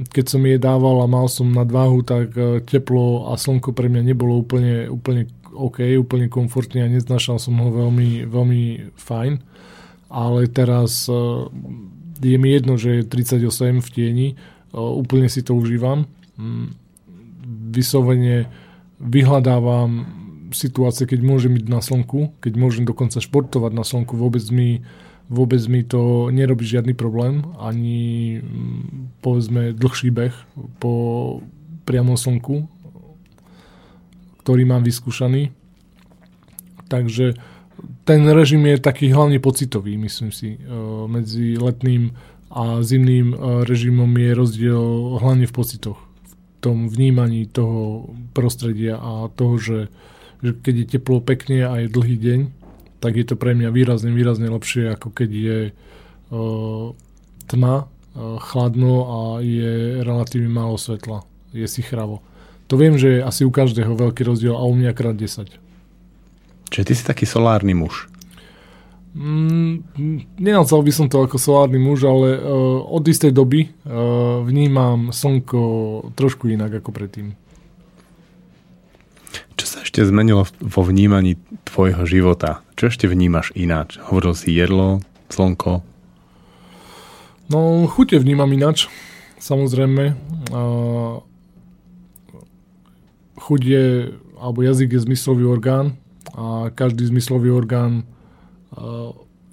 keď 0.08 0.26
som 0.32 0.42
je 0.48 0.56
dával 0.56 1.04
a 1.04 1.12
mal 1.12 1.28
som 1.28 1.52
nadváhu, 1.52 2.08
tak 2.08 2.32
e, 2.40 2.64
teplo 2.64 3.28
a 3.28 3.36
slnko 3.36 3.76
pre 3.76 3.92
mňa 3.92 4.16
nebolo 4.16 4.40
úplne, 4.40 4.88
úplne 4.88 5.28
OK, 5.52 5.84
úplne 6.00 6.32
komfortne 6.32 6.88
a 6.88 6.88
neznašal 6.88 7.36
som 7.36 7.60
ho 7.60 7.68
veľmi, 7.68 8.24
veľmi 8.32 8.96
fajn 8.96 9.51
ale 10.12 10.52
teraz 10.52 11.08
e, 11.08 11.16
je 12.20 12.38
mi 12.38 12.52
jedno, 12.52 12.76
že 12.76 13.02
je 13.02 13.08
38 13.08 13.80
v 13.80 13.90
tieni, 13.90 14.28
e, 14.32 14.36
úplne 14.76 15.32
si 15.32 15.40
to 15.42 15.56
užívam. 15.56 16.06
Mm, 16.36 16.76
vyslovene 17.72 18.52
vyhľadávam 19.00 20.20
situácie, 20.52 21.08
keď 21.08 21.24
môžem 21.24 21.56
byť 21.56 21.66
na 21.72 21.80
slnku, 21.80 22.36
keď 22.44 22.54
môžem 22.60 22.84
dokonca 22.84 23.24
športovať 23.24 23.72
na 23.72 23.88
slnku, 23.88 24.20
vôbec 24.20 24.44
mi, 24.52 24.84
vôbec 25.32 25.64
mi 25.72 25.88
to 25.88 26.28
nerobí 26.28 26.68
žiadny 26.68 26.92
problém, 26.92 27.48
ani 27.56 28.44
mm, 28.44 29.24
povedzme 29.24 29.72
dlhší 29.72 30.12
beh 30.12 30.36
po 30.84 30.94
priamom 31.88 32.20
slnku, 32.20 32.68
ktorý 34.44 34.68
mám 34.68 34.84
vyskúšaný. 34.84 35.56
Takže 36.92 37.40
ten 38.04 38.22
režim 38.30 38.66
je 38.66 38.78
taký 38.82 39.14
hlavne 39.14 39.38
pocitový, 39.38 39.98
myslím 39.98 40.32
si. 40.32 40.58
E, 40.58 40.60
medzi 41.08 41.58
letným 41.58 42.14
a 42.52 42.84
zimným 42.84 43.34
e, 43.34 43.36
režimom 43.66 44.10
je 44.10 44.32
rozdiel 44.34 44.84
hlavne 45.22 45.46
v 45.48 45.54
pocitoch. 45.54 46.00
V 46.02 46.34
tom 46.62 46.90
vnímaní 46.90 47.50
toho 47.50 48.14
prostredia 48.34 48.98
a 49.02 49.30
toho, 49.34 49.58
že, 49.58 49.80
že 50.46 50.54
keď 50.58 50.74
je 50.78 50.86
teplo 50.98 51.22
pekne 51.22 51.66
a 51.66 51.74
je 51.82 51.94
dlhý 51.94 52.18
deň, 52.18 52.40
tak 53.02 53.18
je 53.18 53.26
to 53.26 53.34
pre 53.34 53.58
mňa 53.58 53.74
výrazne, 53.74 54.14
výrazne 54.14 54.46
lepšie, 54.46 54.94
ako 54.94 55.10
keď 55.10 55.30
je 55.34 55.60
uh, 55.74 56.94
tma, 57.50 57.90
chladno 58.40 58.96
a 59.08 59.20
je 59.42 60.04
relatívne 60.04 60.52
málo 60.52 60.78
svetla. 60.78 61.24
Je 61.56 61.66
si 61.68 61.82
chravo. 61.82 62.22
To 62.68 62.80
viem, 62.80 62.96
že 62.96 63.20
je 63.20 63.26
asi 63.26 63.44
u 63.44 63.52
každého 63.52 63.96
veľký 63.96 64.24
rozdiel 64.24 64.56
a 64.56 64.64
u 64.64 64.74
mňa 64.76 64.92
krát 64.96 65.16
10. 65.16 65.71
Čiže 66.72 66.88
ty 66.88 66.94
si 66.96 67.04
taký 67.04 67.28
solárny 67.28 67.76
muž. 67.76 68.08
Mm, 69.12 69.84
nenazval 70.40 70.88
by 70.88 70.92
som 70.96 71.12
to 71.12 71.20
ako 71.20 71.36
solárny 71.36 71.76
muž, 71.76 72.08
ale 72.08 72.40
uh, 72.40 72.80
od 72.80 73.04
istej 73.04 73.36
doby 73.36 73.68
uh, 73.68 74.40
vnímam 74.48 75.12
slnko 75.12 75.60
trošku 76.16 76.48
inak 76.48 76.80
ako 76.80 76.96
predtým. 76.96 77.36
Čo 79.60 79.66
sa 79.68 79.78
ešte 79.84 80.00
zmenilo 80.08 80.48
vo 80.64 80.82
vnímaní 80.88 81.36
tvojho 81.68 82.08
života? 82.08 82.64
Čo 82.80 82.88
ešte 82.88 83.12
vnímaš 83.12 83.52
ináč? 83.52 84.00
Hovoril 84.08 84.32
si 84.32 84.56
jedlo, 84.56 85.04
slnko? 85.28 85.84
No, 87.52 87.84
chute 87.92 88.16
vnímam 88.16 88.48
ináč, 88.48 88.88
samozrejme. 89.44 90.16
Uh, 90.56 91.20
chuť 93.44 93.60
je, 93.60 93.86
alebo 94.40 94.64
jazyk 94.64 94.96
je 94.96 95.04
zmyslový 95.04 95.44
orgán, 95.52 96.00
a 96.36 96.72
každý 96.72 97.08
zmyslový 97.12 97.52
orgán 97.52 98.08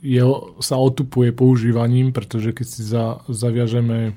je, 0.02 0.22
sa 0.62 0.76
otupuje 0.78 1.34
používaním, 1.34 2.14
pretože 2.14 2.54
keď 2.54 2.66
si 2.66 2.82
za, 2.86 3.18
zaviažeme 3.26 4.14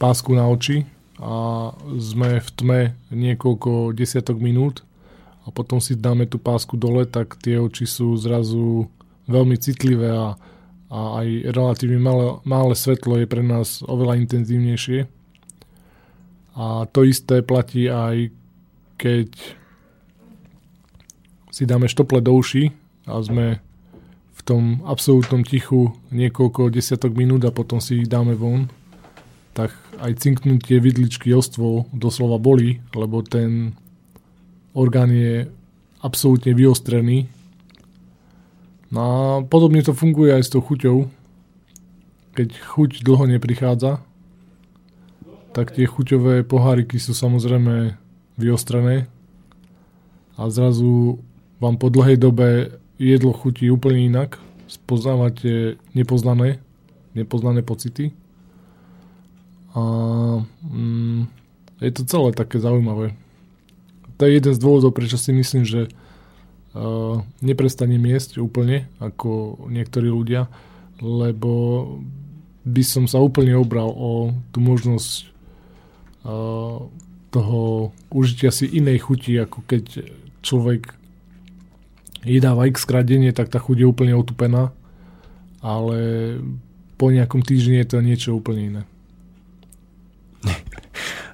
pásku 0.00 0.32
na 0.32 0.48
oči 0.48 0.88
a 1.20 1.70
sme 2.00 2.40
v 2.40 2.50
tme 2.56 2.80
niekoľko 3.12 3.92
desiatok 3.92 4.40
minút 4.40 4.82
a 5.44 5.52
potom 5.52 5.78
si 5.78 5.94
dáme 5.94 6.24
tú 6.24 6.40
pásku 6.40 6.74
dole, 6.80 7.04
tak 7.04 7.36
tie 7.38 7.60
oči 7.60 7.84
sú 7.84 8.16
zrazu 8.16 8.88
veľmi 9.28 9.54
citlivé 9.60 10.08
a, 10.10 10.34
a 10.88 10.98
aj 11.22 11.52
relatívne 11.52 12.00
malé, 12.00 12.26
malé 12.42 12.74
svetlo 12.74 13.20
je 13.20 13.26
pre 13.28 13.44
nás 13.44 13.84
oveľa 13.84 14.18
intenzívnejšie. 14.24 15.06
A 16.52 16.84
to 16.90 17.04
isté 17.04 17.40
platí 17.44 17.88
aj 17.88 18.28
keď 19.00 19.28
si 21.52 21.68
dáme 21.68 21.84
štople 21.84 22.24
do 22.24 22.32
uší 22.32 22.72
a 23.04 23.20
sme 23.20 23.60
v 24.32 24.40
tom 24.40 24.80
absolútnom 24.88 25.44
tichu 25.44 25.92
niekoľko 26.08 26.72
desiatok 26.72 27.12
minút 27.12 27.44
a 27.44 27.52
potom 27.52 27.76
si 27.78 28.00
ich 28.00 28.08
dáme 28.08 28.32
von, 28.32 28.72
tak 29.52 29.76
aj 30.00 30.16
cinknutie 30.16 30.80
vidličky 30.80 31.28
o 31.36 31.44
stôl 31.44 31.84
doslova 31.92 32.40
boli, 32.40 32.80
lebo 32.96 33.20
ten 33.20 33.76
orgán 34.72 35.12
je 35.12 35.44
absolútne 36.00 36.56
vyostrený. 36.56 37.28
No 38.88 39.00
a 39.04 39.20
podobne 39.44 39.84
to 39.84 39.92
funguje 39.92 40.32
aj 40.32 40.42
s 40.48 40.52
tou 40.52 40.64
chuťou. 40.64 41.12
Keď 42.32 42.48
chuť 42.48 42.90
dlho 43.04 43.28
neprichádza, 43.28 44.00
tak 45.52 45.76
tie 45.76 45.84
chuťové 45.84 46.48
poháriky 46.48 46.96
sú 46.96 47.12
samozrejme 47.12 48.00
vyostrené 48.40 49.04
a 50.40 50.48
zrazu 50.48 51.20
vám 51.62 51.78
po 51.78 51.86
dlhej 51.94 52.18
dobe 52.18 52.74
jedlo 52.98 53.30
chutí 53.30 53.70
úplne 53.70 54.10
inak, 54.10 54.42
spoznávate 54.66 55.78
nepoznané, 55.94 56.58
nepoznané 57.14 57.62
pocity 57.62 58.10
a 59.72 59.82
mm, 60.66 61.22
je 61.80 61.90
to 61.94 62.02
celé 62.04 62.34
také 62.34 62.58
zaujímavé. 62.58 63.14
To 64.18 64.26
je 64.26 64.38
jeden 64.38 64.54
z 64.54 64.62
dôvodov, 64.62 64.92
prečo 64.94 65.16
si 65.16 65.32
myslím, 65.32 65.64
že 65.64 65.88
uh, 65.88 67.22
neprestanem 67.40 68.02
jesť 68.10 68.38
úplne, 68.42 68.90
ako 69.00 69.64
niektorí 69.72 70.12
ľudia, 70.12 70.46
lebo 71.00 71.50
by 72.62 72.82
som 72.86 73.10
sa 73.10 73.18
úplne 73.18 73.58
obral 73.58 73.90
o 73.90 74.30
tú 74.54 74.62
možnosť 74.62 75.10
uh, 76.22 76.86
toho 77.32 77.90
užitia 78.12 78.52
si 78.52 78.68
inej 78.68 79.08
chuti, 79.08 79.34
ako 79.40 79.64
keď 79.66 80.06
človek 80.44 81.01
jedáva 82.22 82.66
x 82.70 82.86
krát 82.86 83.06
denne, 83.06 83.34
tak 83.34 83.50
tá 83.50 83.58
chuť 83.58 83.82
je 83.82 83.86
úplne 83.86 84.14
otupená, 84.14 84.70
ale 85.62 85.98
po 86.98 87.10
nejakom 87.10 87.42
týždni 87.42 87.82
je 87.82 87.88
to 87.88 87.98
niečo 87.98 88.30
úplne 88.38 88.62
iné. 88.62 88.82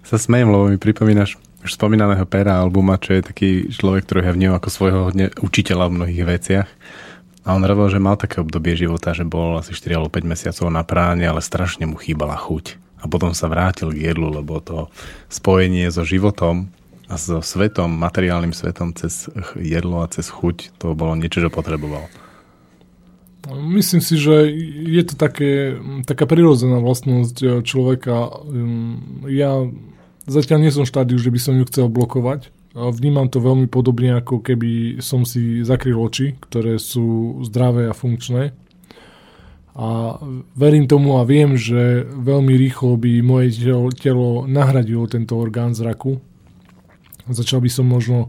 sa 0.08 0.16
smejem, 0.16 0.48
lebo 0.48 0.72
mi 0.72 0.80
pripomínaš 0.80 1.36
už 1.64 1.76
spomínaného 1.76 2.24
Pera 2.24 2.56
Albuma, 2.64 2.96
čo 2.96 3.18
je 3.18 3.22
taký 3.28 3.50
človek, 3.68 4.08
ktorý 4.08 4.18
ja 4.24 4.32
vnímam 4.32 4.56
ako 4.56 4.70
svojho 4.72 5.00
hodne 5.10 5.28
učiteľa 5.42 5.90
v 5.90 5.96
mnohých 6.00 6.24
veciach. 6.24 6.68
A 7.48 7.56
on 7.56 7.64
hovoril, 7.64 7.96
že 7.96 8.04
mal 8.04 8.16
také 8.20 8.44
obdobie 8.44 8.76
života, 8.76 9.16
že 9.16 9.24
bol 9.24 9.56
asi 9.56 9.72
4 9.72 9.96
alebo 9.96 10.12
5 10.12 10.24
mesiacov 10.24 10.66
na 10.68 10.84
práne, 10.84 11.24
ale 11.24 11.40
strašne 11.40 11.88
mu 11.88 11.96
chýbala 11.96 12.36
chuť. 12.36 12.76
A 13.00 13.08
potom 13.08 13.32
sa 13.32 13.48
vrátil 13.48 13.92
k 13.94 14.12
jedlu, 14.12 14.28
lebo 14.28 14.60
to 14.60 14.92
spojenie 15.32 15.88
so 15.88 16.04
životom 16.04 16.68
a 17.08 17.14
so 17.16 17.40
svetom, 17.40 17.88
materiálnym 17.96 18.52
svetom 18.52 18.92
cez 18.92 19.32
jedlo 19.56 20.04
a 20.04 20.10
cez 20.12 20.28
chuť, 20.28 20.76
to 20.76 20.92
bolo 20.92 21.16
niečo, 21.16 21.40
čo 21.40 21.50
potreboval. 21.50 22.06
Myslím 23.48 24.04
si, 24.04 24.20
že 24.20 24.44
je 24.84 25.02
to 25.08 25.16
také, 25.16 25.80
taká 26.04 26.28
prirodzená 26.28 26.84
vlastnosť 26.84 27.36
e, 27.40 27.46
človeka. 27.64 28.44
Hm, 28.44 29.24
ja 29.32 29.64
zatiaľ 30.28 30.58
nie 30.68 30.74
som 30.74 30.84
štádiu, 30.84 31.16
že 31.16 31.32
by 31.32 31.40
som 31.40 31.56
ju 31.56 31.64
chcel 31.64 31.88
blokovať, 31.88 32.52
Vnímam 32.78 33.26
to 33.26 33.42
veľmi 33.42 33.66
podobne, 33.66 34.20
ako 34.20 34.38
keby 34.38 35.02
som 35.02 35.26
si 35.26 35.66
zakryl 35.66 35.98
oči, 35.98 36.38
ktoré 36.38 36.78
sú 36.78 37.40
zdravé 37.42 37.90
a 37.90 37.96
funkčné. 37.96 38.54
A 39.78 40.18
verím 40.54 40.86
tomu 40.86 41.18
a 41.18 41.26
viem, 41.26 41.58
že 41.58 42.06
veľmi 42.06 42.54
rýchlo 42.54 42.94
by 42.94 43.18
moje 43.24 43.66
telo 43.98 44.46
nahradilo 44.46 45.10
tento 45.10 45.34
orgán 45.38 45.74
zraku. 45.74 46.22
Začal 47.28 47.60
by 47.60 47.70
som 47.70 47.86
možno 47.86 48.28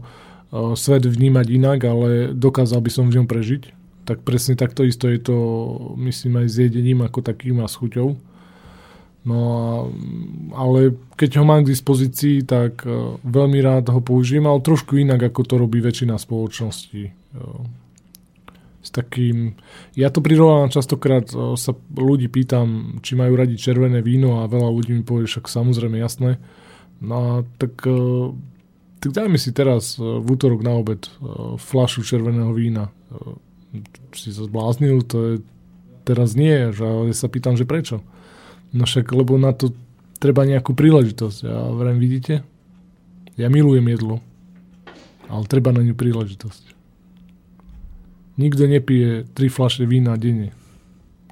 svet 0.76 1.08
vnímať 1.08 1.46
inak, 1.50 1.80
ale 1.84 2.08
dokázal 2.36 2.84
by 2.84 2.90
som 2.92 3.08
v 3.08 3.20
ňom 3.20 3.26
prežiť. 3.26 3.62
Tak 4.04 4.24
presne 4.24 4.56
takto 4.56 4.84
isto 4.84 5.08
je 5.08 5.20
to, 5.20 5.36
myslím, 6.00 6.44
aj 6.44 6.46
s 6.48 6.56
jedením 6.68 7.04
ako 7.04 7.20
takým 7.24 7.60
a 7.60 7.68
s 7.68 7.76
chuťou. 7.78 8.16
No 9.20 9.36
a, 9.36 9.64
ale 10.56 10.96
keď 11.20 11.40
ho 11.40 11.44
mám 11.44 11.68
k 11.68 11.76
dispozícii, 11.76 12.40
tak 12.48 12.88
uh, 12.88 13.20
veľmi 13.20 13.60
rád 13.60 13.92
ho 13.92 14.00
použijem, 14.00 14.48
ale 14.48 14.64
trošku 14.64 14.96
inak, 14.96 15.20
ako 15.20 15.44
to 15.44 15.54
robí 15.60 15.84
väčšina 15.84 16.16
spoločností. 16.16 17.12
Uh, 17.36 17.68
s 18.80 18.88
takým... 18.88 19.60
Ja 19.92 20.08
to 20.08 20.24
prirovnávam 20.24 20.72
častokrát, 20.72 21.28
sa 21.30 21.72
ľudí 21.92 22.32
pýtam, 22.32 22.98
či 23.04 23.12
majú 23.12 23.36
radi 23.36 23.60
červené 23.60 24.00
víno 24.00 24.40
a 24.40 24.48
veľa 24.48 24.72
ľudí 24.72 24.96
mi 24.96 25.04
povie, 25.04 25.28
však 25.28 25.52
samozrejme 25.52 26.00
jasné. 26.00 26.40
No 27.04 27.14
a 27.16 27.30
tak, 27.60 27.76
tak 29.00 29.16
dajme 29.16 29.40
si 29.40 29.50
teraz 29.50 29.96
uh, 29.96 30.20
v 30.20 30.26
útorok 30.36 30.60
na 30.60 30.76
obed 30.76 31.08
uh, 31.08 31.56
flašu 31.56 32.04
červeného 32.04 32.52
vína. 32.52 32.92
Uh, 33.08 33.40
si 34.12 34.34
sa 34.34 34.44
zbláznil, 34.44 35.02
to 35.06 35.16
je 35.18 35.34
teraz 36.02 36.34
nie, 36.34 36.74
že 36.74 36.82
ja 36.82 37.14
sa 37.14 37.30
pýtam, 37.30 37.54
že 37.54 37.68
prečo. 37.68 38.02
No 38.74 38.86
však, 38.86 39.10
lebo 39.14 39.38
na 39.38 39.54
to 39.54 39.74
treba 40.18 40.42
nejakú 40.42 40.74
príležitosť. 40.74 41.38
A 41.46 41.70
vrem, 41.74 41.96
vidíte? 42.02 42.42
Ja 43.38 43.48
milujem 43.48 43.86
jedlo, 43.88 44.20
ale 45.30 45.44
treba 45.46 45.72
na 45.72 45.80
ňu 45.80 45.94
príležitosť. 45.96 46.76
Nikto 48.36 48.62
nepije 48.66 49.28
tri 49.32 49.48
fľaše 49.52 49.84
vína 49.84 50.16
denne, 50.16 50.52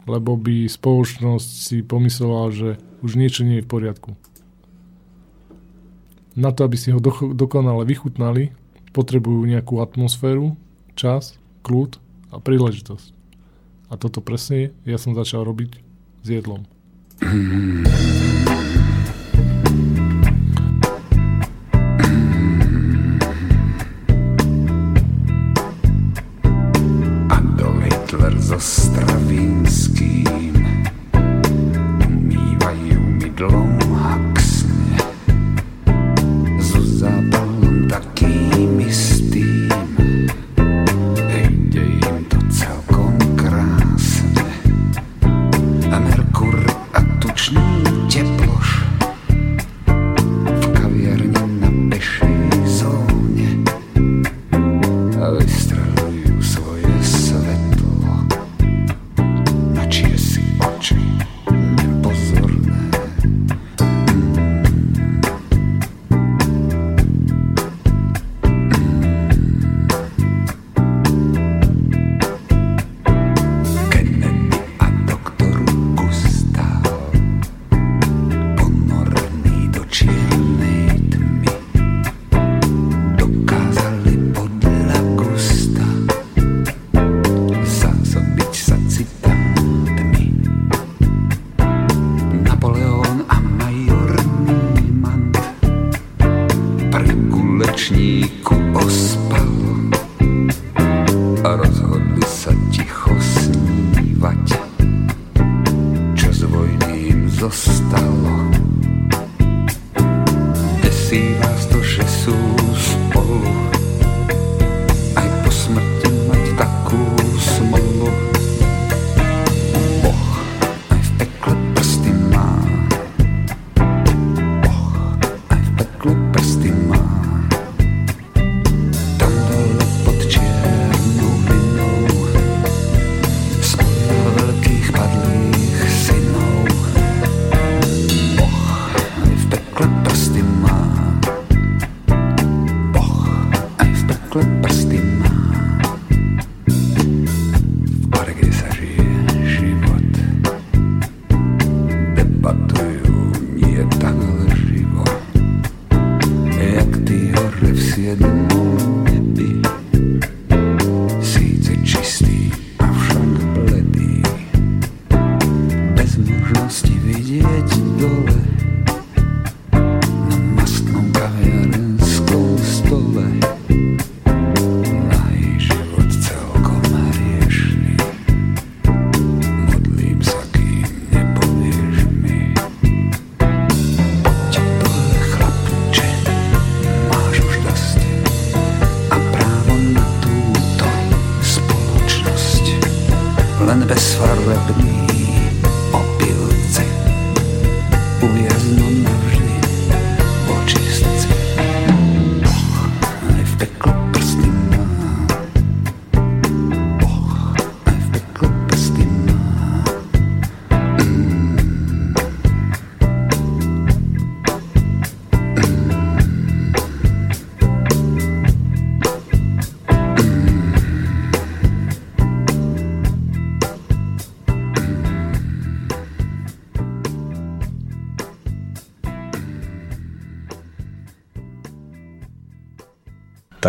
lebo 0.05 0.37
by 0.37 0.69
spoločnosť 0.69 1.49
si 1.49 1.77
pomyslela, 1.85 2.53
že 2.53 2.69
už 3.05 3.17
niečo 3.17 3.45
nie 3.45 3.61
je 3.61 3.67
v 3.67 3.71
poriadku. 3.71 4.11
Na 6.39 6.55
to, 6.55 6.63
aby 6.63 6.79
si 6.79 6.95
ho 6.95 7.03
do- 7.03 7.35
dokonale 7.35 7.83
vychutnali, 7.83 8.55
potrebujú 8.95 9.43
nejakú 9.43 9.83
atmosféru, 9.83 10.55
čas, 10.95 11.35
kľud 11.67 11.99
a 12.31 12.39
príležitosť. 12.39 13.11
A 13.91 13.99
toto 13.99 14.23
presne 14.23 14.71
ja 14.87 15.03
som 15.03 15.19
začal 15.19 15.43
robiť 15.43 15.83
s 16.23 16.29
jedlom. 16.31 16.63
So 28.49 28.57
Stravinským 28.57 30.57
umývajú 32.01 33.01
mi 33.21 33.29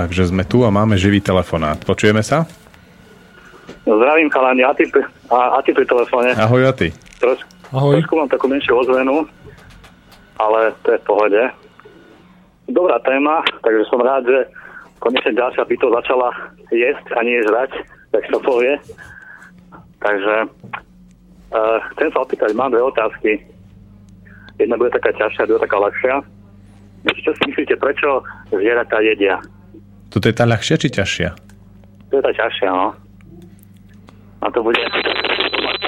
Takže 0.10 0.34
sme 0.34 0.42
tu 0.42 0.66
a 0.66 0.74
máme 0.74 0.98
živý 0.98 1.22
telefonát. 1.22 1.78
Počujeme 1.86 2.26
sa? 2.26 2.50
No, 3.86 3.94
zdravím 4.02 4.34
chalani, 4.34 4.66
a 4.66 4.74
ty, 4.74 4.90
pri, 4.90 5.06
a, 5.30 5.54
a 5.54 5.58
ty 5.62 5.70
pri 5.70 5.86
telefóne. 5.86 6.34
Ahoj 6.34 6.66
a 6.66 6.74
ty. 6.74 6.90
Troš, 7.22 7.46
Ahoj. 7.70 8.02
trošku 8.02 8.18
mám 8.18 8.26
takú 8.26 8.50
menšiu 8.50 8.74
ozvenu, 8.82 9.30
ale 10.42 10.74
to 10.82 10.98
je 10.98 11.00
v 11.02 11.06
pohode. 11.06 11.42
Dobrá 12.74 12.98
téma, 13.06 13.46
takže 13.62 13.86
som 13.86 14.02
rád, 14.02 14.26
že 14.26 14.50
konečne 14.98 15.38
ďalšia 15.38 15.70
byto 15.70 15.94
začala 16.02 16.34
jesť 16.74 17.06
a 17.14 17.20
nie 17.22 17.46
žrať, 17.46 17.72
tak 18.10 18.26
sa 18.34 18.42
povie. 18.42 18.82
Takže 20.02 20.36
uh, 21.54 21.78
chcem 21.94 22.10
sa 22.10 22.26
opýtať, 22.26 22.58
mám 22.58 22.74
dve 22.74 22.82
otázky. 22.82 23.46
Jedna 24.58 24.74
bude 24.74 24.90
taká 24.90 25.14
ťažšia, 25.14 25.46
druhá 25.46 25.62
taká 25.62 25.78
ľahšia. 25.78 26.26
Čo 27.14 27.30
si 27.38 27.42
myslíte, 27.54 27.78
prečo 27.78 28.26
zvieratá 28.50 29.06
jedia? 29.06 29.38
Toto 30.10 30.26
je 30.26 30.36
tá 30.36 30.46
ľahšia 30.46 30.76
či 30.78 30.90
ťažšia? 30.90 31.30
To 32.10 32.14
je 32.18 32.24
tá 32.26 32.32
ťažšia, 32.34 32.70
no. 32.74 32.90
A 34.42 34.46
to 34.50 34.60
bude 34.64 34.80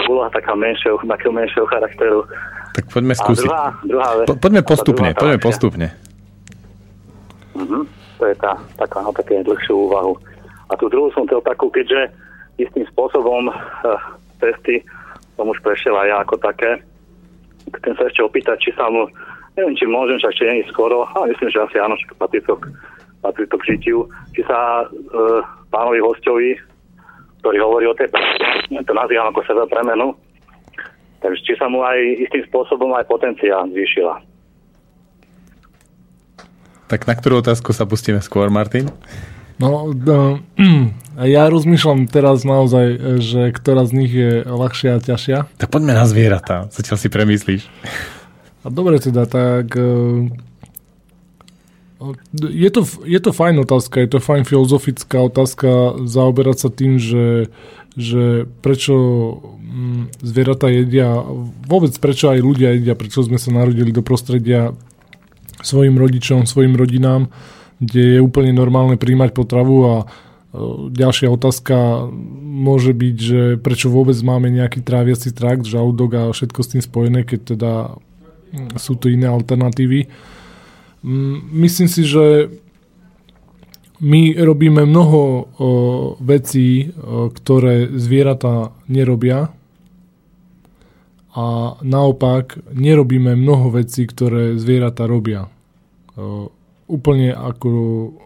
úloha 0.06 0.30
taká 0.30 0.54
menšieho, 0.54 1.00
takého 1.02 1.34
menšieho 1.34 1.66
charakteru. 1.66 2.28
Tak 2.76 2.86
poďme 2.88 3.16
A 3.16 3.20
skúsiť. 3.20 3.48
druhá, 3.48 3.66
druhá 3.84 4.10
vec. 4.22 4.26
Po, 4.28 4.36
poďme 4.38 4.62
postupne, 4.62 5.10
druhá, 5.12 5.20
poďme 5.20 5.38
postupne. 5.40 5.88
Mhm. 7.58 7.80
To 8.22 8.24
je 8.30 8.36
tá, 8.38 8.54
taká 8.78 9.02
na 9.02 9.12
také 9.12 9.42
dlhšiu 9.42 9.90
úvahu. 9.90 10.14
A 10.70 10.78
tú 10.78 10.88
druhú 10.88 11.10
som 11.12 11.26
chcel 11.26 11.42
takú, 11.42 11.74
keďže 11.74 12.14
istým 12.62 12.86
spôsobom 12.94 13.50
uh, 13.50 13.58
testy 14.38 14.86
som 15.36 15.50
už 15.50 15.58
prešiel 15.66 15.98
aj 15.98 16.08
ja 16.08 16.18
ako 16.22 16.38
také. 16.38 16.78
Chcem 17.82 17.94
sa 17.98 18.06
ešte 18.06 18.22
opýtať, 18.22 18.62
či 18.62 18.72
sa 18.78 18.86
mu, 18.94 19.10
neviem, 19.58 19.74
či 19.74 19.90
môžem, 19.90 20.22
však 20.22 20.38
nie 20.46 20.62
je 20.62 20.70
skoro, 20.70 21.10
ale 21.18 21.34
myslím, 21.34 21.50
že 21.50 21.66
asi 21.66 21.78
áno, 21.82 21.98
že 21.98 22.14
patrí 22.14 22.40
to, 22.46 22.54
k- 22.62 22.70
patrí 23.22 23.46
to 23.48 23.58
k 23.62 23.78
žitiu. 23.78 24.10
Či 24.34 24.42
sa 24.46 24.86
uh, 24.86 25.42
pánovi 25.70 26.02
hostovi, 26.02 26.58
ktorý 27.42 27.58
hovorí 27.62 27.86
o 27.90 27.98
tej 27.98 28.10
to 28.80 28.94
nazývam 28.96 29.30
ako 29.32 29.42
seba 29.44 29.68
premenu, 29.68 30.16
takže 31.20 31.42
či 31.44 31.54
sa 31.60 31.68
mu 31.68 31.84
aj 31.84 32.00
istým 32.24 32.44
spôsobom 32.48 32.96
aj 32.96 33.06
potenciál 33.10 33.68
zvýšila. 33.68 34.24
Tak 36.88 37.08
na 37.08 37.16
ktorú 37.16 37.40
otázku 37.40 37.72
sa 37.72 37.88
pustíme 37.88 38.20
skôr, 38.20 38.52
Martin? 38.52 38.92
No, 39.60 39.92
no, 39.94 40.44
ja 41.36 41.48
rozmýšľam 41.48 42.10
teraz 42.12 42.44
naozaj, 42.44 43.20
že 43.22 43.42
ktorá 43.56 43.88
z 43.88 43.92
nich 43.96 44.12
je 44.12 44.44
ľahšia 44.44 45.00
a 45.00 45.04
ťažšia. 45.04 45.38
Tak 45.56 45.70
poďme 45.72 45.96
na 45.96 46.04
zvieratá. 46.04 46.68
Zatiaľ 46.74 46.98
si 47.00 47.08
premyslíš. 47.08 47.64
A 48.62 48.68
dobre 48.68 49.00
teda, 49.00 49.28
tak... 49.28 49.72
Je 52.34 52.70
to, 52.74 52.82
je 53.06 53.20
to 53.22 53.30
fajn 53.30 53.62
otázka, 53.62 54.02
je 54.02 54.10
to 54.10 54.20
fajn 54.20 54.44
filozofická 54.50 55.22
otázka 55.22 56.02
zaoberať 56.10 56.58
sa 56.66 56.70
tým, 56.74 56.98
že, 56.98 57.54
že 57.94 58.50
prečo 58.66 58.96
mm, 59.62 60.26
zvieratá 60.26 60.74
jedia, 60.74 61.22
vôbec 61.70 61.94
prečo 62.02 62.34
aj 62.34 62.42
ľudia 62.42 62.74
jedia, 62.74 62.98
prečo 62.98 63.22
sme 63.22 63.38
sa 63.38 63.54
narodili 63.54 63.94
do 63.94 64.02
prostredia 64.02 64.74
svojim 65.62 65.94
rodičom, 66.02 66.50
svojim 66.50 66.74
rodinám, 66.74 67.30
kde 67.78 68.18
je 68.18 68.20
úplne 68.20 68.50
normálne 68.50 68.98
príjmať 68.98 69.38
potravu 69.38 69.78
a 69.86 69.96
e, 70.02 70.06
ďalšia 70.90 71.30
otázka 71.30 72.10
môže 72.42 72.98
byť, 72.98 73.16
že 73.22 73.42
prečo 73.62 73.94
vôbec 73.94 74.18
máme 74.26 74.50
nejaký 74.50 74.82
tráviaci 74.82 75.38
trakt, 75.38 75.70
žalúdok 75.70 76.10
a 76.18 76.22
všetko 76.34 76.60
s 76.66 76.72
tým 76.74 76.82
spojené, 76.82 77.20
keď 77.30 77.40
teda 77.54 77.72
mm, 78.58 78.82
sú 78.82 78.98
tu 78.98 79.14
iné 79.14 79.30
alternatívy. 79.30 80.10
Mm, 81.04 81.38
Myslím 81.52 81.88
si, 81.88 82.06
že 82.06 82.50
my 84.02 84.34
robíme 84.34 84.82
mnoho 84.82 85.46
vecí, 86.18 86.90
ktoré 87.38 87.94
zvieratá 87.94 88.74
nerobia 88.90 89.54
a 91.38 91.46
naopak 91.86 92.60
nerobíme 92.74 93.38
mnoho 93.38 93.70
vecí, 93.70 94.10
ktoré 94.10 94.58
zvieratá 94.58 95.06
robia. 95.06 95.54
Úplne 96.90 97.30
ako 97.30 97.70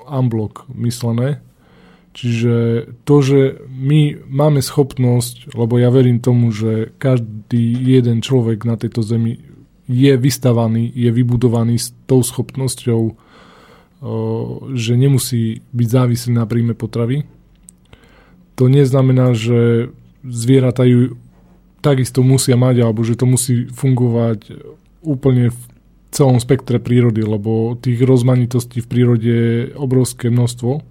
unblock 0.07 0.64
myslené. 0.73 1.43
Čiže 2.15 2.56
to, 3.03 3.15
že 3.19 3.39
my 3.68 4.15
máme 4.31 4.64
schopnosť, 4.64 5.52
lebo 5.60 5.76
ja 5.76 5.91
verím 5.91 6.23
tomu, 6.23 6.56
že 6.56 6.95
každý 6.95 7.76
jeden 7.84 8.23
človek 8.23 8.64
na 8.64 8.80
tejto 8.80 9.03
zemi 9.03 9.43
je 9.86 10.14
vystavaný, 10.18 10.90
je 10.94 11.10
vybudovaný 11.14 11.78
s 11.78 11.94
tou 12.10 12.26
schopnosťou, 12.26 13.14
že 14.74 14.94
nemusí 14.98 15.66
byť 15.74 15.88
závislý 15.90 16.32
na 16.38 16.45
príjme 16.45 16.74
potravy. 16.78 17.26
To 18.56 18.70
neznamená, 18.70 19.34
že 19.34 19.90
zvieratá 20.26 20.86
ju 20.86 21.18
takisto 21.82 22.26
musia 22.26 22.57
mať, 22.57 22.82
alebo 22.82 23.06
že 23.06 23.14
to 23.14 23.30
musí 23.30 23.70
fungovať 23.70 24.57
úplne 25.06 25.53
v 25.53 25.62
celom 26.10 26.40
spektre 26.40 26.80
prírody, 26.82 27.22
lebo 27.22 27.78
tých 27.78 28.02
rozmanitostí 28.02 28.82
v 28.82 28.90
prírode 28.90 29.28
je 29.30 29.76
obrovské 29.76 30.32
množstvo. 30.32 30.82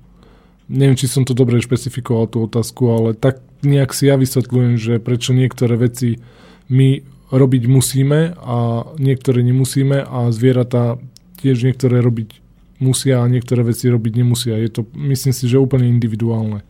Neviem, 0.69 0.97
či 0.97 1.11
som 1.11 1.25
to 1.27 1.33
dobre 1.33 1.61
špecifikoval 1.61 2.29
tú 2.29 2.47
otázku, 2.47 2.89
ale 2.93 3.11
tak 3.17 3.41
nejak 3.65 3.91
si 3.97 4.07
ja 4.07 4.21
vysvetľujem, 4.21 4.77
že 4.77 5.03
prečo 5.03 5.33
niektoré 5.33 5.81
veci 5.81 6.21
my 6.69 7.14
robiť 7.33 7.65
musíme 7.69 8.37
a 8.37 8.89
niektoré 9.01 9.41
nemusíme 9.41 10.05
a 10.05 10.29
zvieratá 10.33 11.01
tiež 11.41 11.65
niektoré 11.65 12.01
robiť 12.05 12.45
musia 12.81 13.23
a 13.23 13.31
niektoré 13.31 13.65
veci 13.65 13.89
robiť 13.89 14.13
nemusia. 14.17 14.61
Je 14.61 14.71
to, 14.71 14.81
myslím 14.97 15.33
si, 15.33 15.45
že 15.49 15.61
úplne 15.61 15.89
individuálne. 15.89 16.67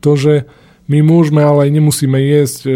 To, 0.00 0.16
že 0.16 0.48
my 0.90 1.06
môžeme, 1.06 1.44
ale 1.44 1.68
aj 1.68 1.76
nemusíme 1.76 2.18
jesť, 2.18 2.60
e, 2.66 2.72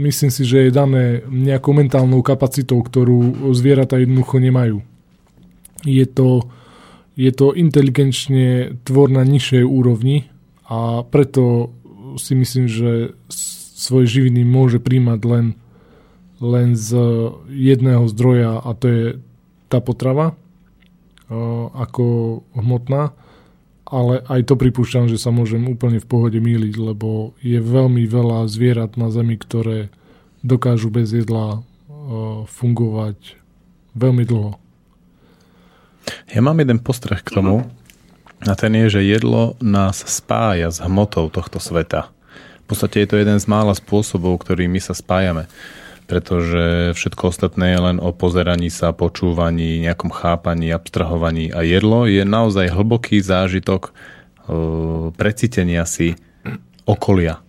myslím 0.00 0.30
si, 0.32 0.42
že 0.48 0.68
je 0.68 0.70
dané 0.72 1.20
nejakou 1.28 1.76
mentálnou 1.76 2.24
kapacitou, 2.24 2.80
ktorú 2.80 3.52
zvieratá 3.52 4.00
jednoducho 4.00 4.40
nemajú. 4.40 4.80
Je 5.84 6.06
to, 6.08 6.48
je 7.18 7.28
to 7.34 7.52
inteligenčne 7.52 8.78
tvor 8.88 9.12
na 9.12 9.26
nižšej 9.26 9.68
úrovni 9.68 10.32
a 10.64 11.04
preto 11.04 11.74
si 12.16 12.32
myslím, 12.38 12.70
že 12.70 13.18
svoje 13.76 14.06
živiny 14.08 14.46
môže 14.46 14.78
príjmať 14.80 15.20
len, 15.26 15.46
len 16.42 16.74
z 16.74 16.98
jedného 17.46 18.10
zdroja 18.10 18.58
a 18.58 18.70
to 18.74 18.86
je 18.90 19.04
tá 19.70 19.78
potrava 19.78 20.34
e, 20.34 20.34
ako 21.70 22.42
hmotná 22.58 23.14
ale 23.92 24.24
aj 24.24 24.48
to 24.48 24.54
pripúšťam, 24.56 25.12
že 25.12 25.20
sa 25.20 25.28
môžem 25.28 25.68
úplne 25.68 26.00
v 26.00 26.08
pohode 26.08 26.40
míliť, 26.40 26.74
lebo 26.80 27.36
je 27.44 27.60
veľmi 27.60 28.08
veľa 28.08 28.48
zvierat 28.48 28.96
na 28.96 29.12
Zemi, 29.12 29.36
ktoré 29.36 29.92
dokážu 30.40 30.88
bez 30.88 31.12
jedla 31.12 31.60
uh, 31.60 32.48
fungovať 32.48 33.36
veľmi 33.92 34.24
dlho. 34.24 34.56
Ja 36.32 36.40
mám 36.40 36.56
jeden 36.56 36.80
postreh 36.80 37.20
k 37.20 37.36
tomu 37.36 37.68
a 38.40 38.52
ten 38.56 38.72
je, 38.80 38.98
že 38.98 39.12
jedlo 39.12 39.60
nás 39.60 40.00
spája 40.08 40.72
s 40.72 40.80
hmotou 40.80 41.28
tohto 41.28 41.60
sveta. 41.60 42.08
V 42.64 42.72
podstate 42.72 43.04
je 43.04 43.08
to 43.12 43.20
jeden 43.20 43.36
z 43.36 43.44
mála 43.44 43.76
spôsobov, 43.76 44.40
ktorými 44.40 44.80
sa 44.80 44.96
spájame 44.96 45.52
pretože 46.12 46.92
všetko 46.92 47.32
ostatné 47.32 47.72
je 47.72 47.80
len 47.80 47.96
o 47.96 48.12
pozeraní 48.12 48.68
sa, 48.68 48.92
počúvaní, 48.92 49.80
nejakom 49.80 50.12
chápaní, 50.12 50.68
abstrahovaní 50.68 51.48
a 51.48 51.64
jedlo 51.64 52.04
je 52.04 52.20
naozaj 52.28 52.68
hlboký 52.68 53.24
zážitok 53.24 53.88
e, 53.88 53.90
precítenia 55.16 55.88
si 55.88 56.12
okolia. 56.84 57.40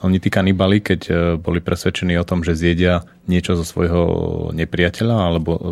Oni 0.00 0.16
tí 0.16 0.32
kanibali, 0.32 0.80
keď 0.80 1.00
e, 1.04 1.12
boli 1.36 1.60
presvedčení 1.60 2.16
o 2.16 2.24
tom, 2.24 2.40
že 2.40 2.56
zjedia 2.56 3.04
niečo 3.28 3.60
zo 3.60 3.68
svojho 3.68 4.02
nepriateľa 4.56 5.16
alebo 5.28 5.52
e, 5.52 5.62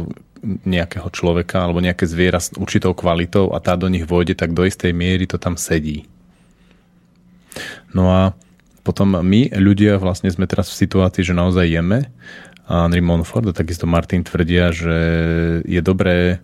nejakého 0.69 1.09
človeka 1.09 1.65
alebo 1.65 1.81
nejaké 1.81 2.05
zviera 2.05 2.37
s 2.37 2.53
určitou 2.53 2.93
kvalitou 2.93 3.57
a 3.57 3.65
tá 3.65 3.81
do 3.81 3.89
nich 3.89 4.05
vôjde, 4.05 4.37
tak 4.37 4.53
do 4.53 4.69
istej 4.69 4.93
miery 4.93 5.25
to 5.25 5.41
tam 5.41 5.57
sedí. 5.57 6.05
No 7.97 8.13
a 8.13 8.37
potom 8.87 9.19
my, 9.19 9.51
ľudia, 9.51 9.99
vlastne 9.99 10.31
sme 10.31 10.47
teraz 10.47 10.71
v 10.71 10.87
situácii, 10.87 11.27
že 11.27 11.35
naozaj 11.35 11.67
jeme 11.67 12.07
a 12.71 12.87
Henry 12.87 13.03
Monfort 13.03 13.51
a 13.51 13.55
takisto 13.55 13.91
Martin 13.91 14.23
tvrdia, 14.23 14.71
že 14.71 14.99
je 15.67 15.81
dobré, 15.83 16.39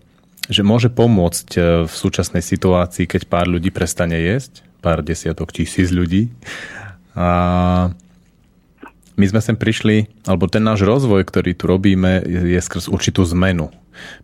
že 0.51 0.66
môže 0.66 0.90
pomôcť 0.90 1.48
e, 1.55 1.60
v 1.86 1.93
súčasnej 1.93 2.43
situácii, 2.43 3.06
keď 3.06 3.31
pár 3.31 3.47
ľudí 3.47 3.70
prestane 3.74 4.19
jesť, 4.19 4.66
pár 4.82 5.02
desiatok 5.02 5.55
tisíc 5.55 5.90
ľudí. 5.94 6.31
A 7.14 7.90
my 9.19 9.24
sme 9.28 9.40
sem 9.43 9.59
prišli, 9.59 10.10
alebo 10.27 10.47
ten 10.51 10.62
náš 10.62 10.82
rozvoj, 10.82 11.27
ktorý 11.27 11.55
tu 11.55 11.70
robíme, 11.70 12.23
je 12.27 12.59
skrz 12.59 12.90
určitú 12.90 13.23
zmenu. 13.35 13.70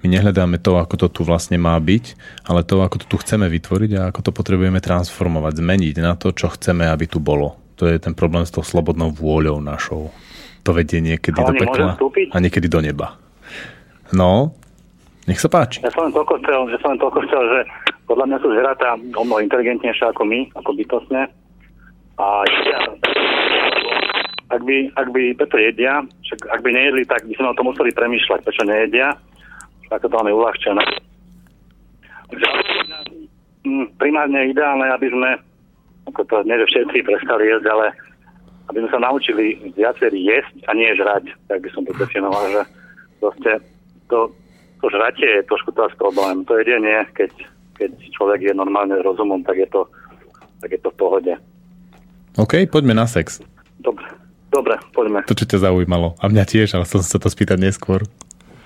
My 0.01 0.07
nehľadáme 0.09 0.57
to, 0.59 0.81
ako 0.81 0.95
to 0.97 1.07
tu 1.13 1.21
vlastne 1.29 1.61
má 1.61 1.77
byť, 1.77 2.17
ale 2.49 2.65
to, 2.65 2.81
ako 2.81 3.05
to 3.05 3.07
tu 3.07 3.17
chceme 3.21 3.47
vytvoriť 3.47 3.91
a 4.01 4.01
ako 4.09 4.21
to 4.27 4.31
potrebujeme 4.33 4.81
transformovať, 4.81 5.61
zmeniť 5.61 5.95
na 6.01 6.17
to, 6.17 6.33
čo 6.33 6.49
chceme, 6.49 6.89
aby 6.89 7.05
tu 7.05 7.21
bolo. 7.21 7.68
To 7.79 7.87
je 7.87 7.97
ten 8.03 8.15
problém 8.15 8.43
s 8.43 8.51
tou 8.51 8.67
slobodnou 8.67 9.15
vôľou 9.15 9.63
našou. 9.63 10.11
To 10.67 10.71
vedie 10.75 10.99
niekedy 10.99 11.39
do 11.39 11.55
pekla 11.55 11.95
a 12.35 12.37
niekedy 12.43 12.67
do 12.67 12.83
neba. 12.83 13.15
No, 14.11 14.53
nech 15.31 15.39
sa 15.39 15.47
páči. 15.47 15.81
Ja 15.87 15.93
som 15.95 16.11
len 16.11 16.15
toľko 16.17 16.43
chcel, 16.43 16.61
ja 16.75 16.79
som 16.83 16.91
len 16.97 17.01
toľko 17.01 17.21
chcel 17.29 17.43
že 17.47 17.61
podľa 18.09 18.25
mňa 18.25 18.39
sú 18.41 18.49
zvieratá 18.51 18.89
o 18.97 19.23
mnoho 19.23 19.45
inteligentnejšie 19.45 20.11
ako 20.11 20.25
my, 20.25 20.49
ako 20.57 20.71
bytostne. 20.75 21.29
A 22.19 22.27
jedia, 22.51 22.81
ak 24.49 24.61
by, 24.65 24.77
ak 24.97 25.09
by 25.13 25.23
preto 25.37 25.57
jedia, 25.61 26.03
však 26.25 26.41
ak 26.49 26.61
by 26.65 26.71
nejedli, 26.73 27.05
tak 27.05 27.23
by 27.29 27.35
sme 27.37 27.53
o 27.53 27.57
tom 27.57 27.69
museli 27.69 27.93
premýšľať, 27.93 28.41
prečo 28.43 28.65
nejedia. 28.65 29.13
Tak 29.93 30.09
to 30.09 30.11
máme 30.11 30.33
uľahčené. 30.33 30.83
Takže, 32.33 32.47
mm, 33.69 33.87
primárne 34.01 34.51
ideálne, 34.51 34.89
aby 34.89 35.09
sme, 35.13 35.31
ako 36.09 36.25
to 36.25 36.37
nie, 36.49 36.57
že 36.57 36.67
všetci 36.73 37.05
prestali 37.05 37.53
jesť, 37.53 37.67
ale 37.69 37.87
aby 38.69 38.79
sme 38.85 38.91
sa 38.93 39.01
naučili 39.01 39.45
viacerí 39.73 40.21
jesť 40.29 40.55
a 40.69 40.77
nie 40.77 40.93
žrať, 40.93 41.33
tak 41.49 41.65
by 41.65 41.69
som 41.73 41.83
to 41.89 41.93
definoval, 41.97 42.45
že 42.53 42.63
proste 43.21 43.53
to, 44.13 44.33
to 44.81 44.87
žratie 44.93 45.29
je 45.41 45.49
trošku 45.49 45.73
teraz 45.73 45.93
problém. 45.97 46.45
To 46.45 46.61
jedenie, 46.61 47.05
keď, 47.17 47.33
keď 47.81 47.91
človek 48.13 48.53
je 48.53 48.53
normálne 48.53 48.97
rozumom, 49.01 49.41
tak 49.45 49.57
je 49.57 49.69
to, 49.73 49.89
tak 50.61 50.71
je 50.77 50.81
to 50.81 50.93
v 50.93 50.99
pohode. 51.01 51.33
OK, 52.37 52.69
poďme 52.69 52.93
na 52.93 53.09
sex. 53.09 53.41
Dobre, 53.81 54.05
dobre, 54.53 54.77
poďme. 54.93 55.25
To, 55.25 55.35
čo 55.35 55.49
ťa 55.49 55.73
zaujímalo. 55.73 56.15
A 56.21 56.29
mňa 56.29 56.45
tiež, 56.45 56.77
ale 56.77 56.85
som 56.85 57.01
sa 57.01 57.17
to 57.17 57.33
spýtať 57.33 57.57
neskôr. 57.57 58.05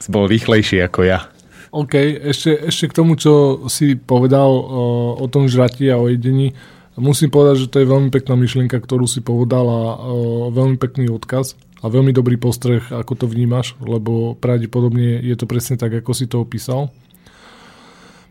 Si 0.02 0.10
bol 0.10 0.26
rýchlejší 0.26 0.82
ako 0.82 1.06
ja. 1.06 1.30
OK, 1.72 1.94
ešte, 2.34 2.68
ešte 2.68 2.92
k 2.92 2.96
tomu, 3.00 3.16
čo 3.16 3.64
si 3.72 3.96
povedal 3.96 4.50
o, 4.50 5.16
o 5.16 5.26
tom 5.30 5.48
žratí 5.48 5.88
a 5.88 5.96
o 5.96 6.10
jedení. 6.10 6.52
Musím 6.92 7.32
povedať, 7.32 7.64
že 7.64 7.70
to 7.72 7.80
je 7.80 7.88
veľmi 7.88 8.12
pekná 8.12 8.36
myšlienka, 8.36 8.76
ktorú 8.76 9.08
si 9.08 9.24
povedal 9.24 9.64
a 9.64 9.80
o, 9.96 10.52
veľmi 10.52 10.76
pekný 10.76 11.08
odkaz 11.08 11.56
a 11.80 11.88
veľmi 11.88 12.12
dobrý 12.12 12.36
postreh, 12.36 12.84
ako 12.92 13.24
to 13.24 13.26
vnímaš, 13.26 13.72
lebo 13.80 14.36
pravdepodobne 14.36 15.24
je 15.24 15.32
to 15.32 15.48
presne 15.48 15.80
tak, 15.80 15.88
ako 15.88 16.12
si 16.12 16.28
to 16.28 16.44
opísal. 16.44 16.92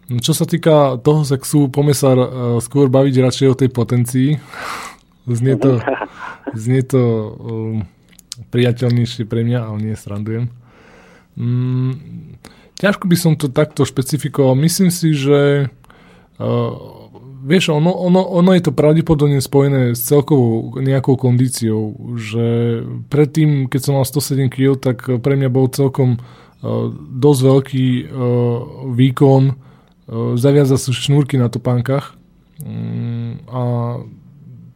Čo 0.07 0.37
sa 0.37 0.45
týka 0.45 1.01
toho 1.01 1.25
sexu, 1.25 1.71
poďme 1.71 1.95
sa 1.95 2.11
uh, 2.13 2.25
skôr 2.59 2.91
baviť 2.91 3.15
radšej 3.23 3.47
o 3.47 3.55
tej 3.55 3.69
potencii. 3.71 4.29
znie 5.39 5.55
to, 5.55 5.79
znie 6.51 6.83
to 6.83 7.01
um, 7.01 7.77
priateľnejšie 8.51 9.23
pre 9.25 9.41
mňa, 9.47 9.59
ale 9.71 9.77
nie 9.79 9.95
srandujem. 9.95 10.51
Mm, 11.39 11.95
ťažko 12.75 13.07
by 13.07 13.17
som 13.17 13.33
to 13.39 13.47
takto 13.47 13.87
špecifikoval. 13.87 14.53
Myslím 14.59 14.91
si, 14.91 15.15
že 15.15 15.71
vieš, 17.41 17.73
ono, 17.73 17.91
ono, 17.91 18.21
ono 18.21 18.53
je 18.53 18.61
to 18.61 18.71
pravdepodobne 18.71 19.41
spojené 19.41 19.97
s 19.97 20.05
celkovou 20.05 20.77
nejakou 20.77 21.17
kondíciou, 21.17 21.97
že 22.15 22.45
predtým, 23.09 23.65
keď 23.65 23.81
som 23.81 23.93
mal 23.97 24.05
107 24.05 24.47
kg, 24.53 24.77
tak 24.77 25.05
pre 25.19 25.33
mňa 25.35 25.49
bol 25.49 25.67
celkom 25.73 26.17
uh, 26.17 26.93
dosť 26.93 27.41
veľký 27.41 27.87
uh, 27.89 28.07
výkon 28.93 29.43
uh, 29.49 29.55
zaviazať 30.37 30.93
šnúrky 30.93 31.41
na 31.41 31.49
topánkach 31.49 32.13
um, 32.61 33.41
a 33.49 33.61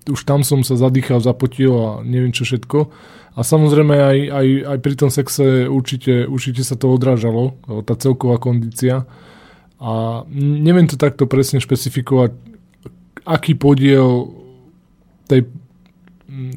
už 0.05 0.21
tam 0.25 0.45
som 0.45 0.61
sa 0.61 0.77
zadýchal, 0.77 1.21
zapotil 1.21 1.73
a 1.73 1.89
neviem 2.05 2.29
čo 2.29 2.45
všetko. 2.45 2.93
A 3.35 3.43
samozrejme 3.43 3.95
aj, 3.99 4.19
aj, 4.31 4.47
aj 4.63 4.77
pri 4.79 4.93
tom 4.95 5.09
sexe 5.11 5.67
určite, 5.67 6.29
určite 6.29 6.63
sa 6.63 6.79
to 6.79 6.87
odrážalo, 6.87 7.57
tá 7.83 7.97
celková 7.97 8.39
kondícia. 8.39 9.03
A 9.81 10.23
neviem 10.31 10.87
to 10.87 10.95
takto 10.95 11.27
presne 11.27 11.59
špecifikovať, 11.59 12.31
aký 13.25 13.57
podiel 13.57 14.31
tej 15.25 15.49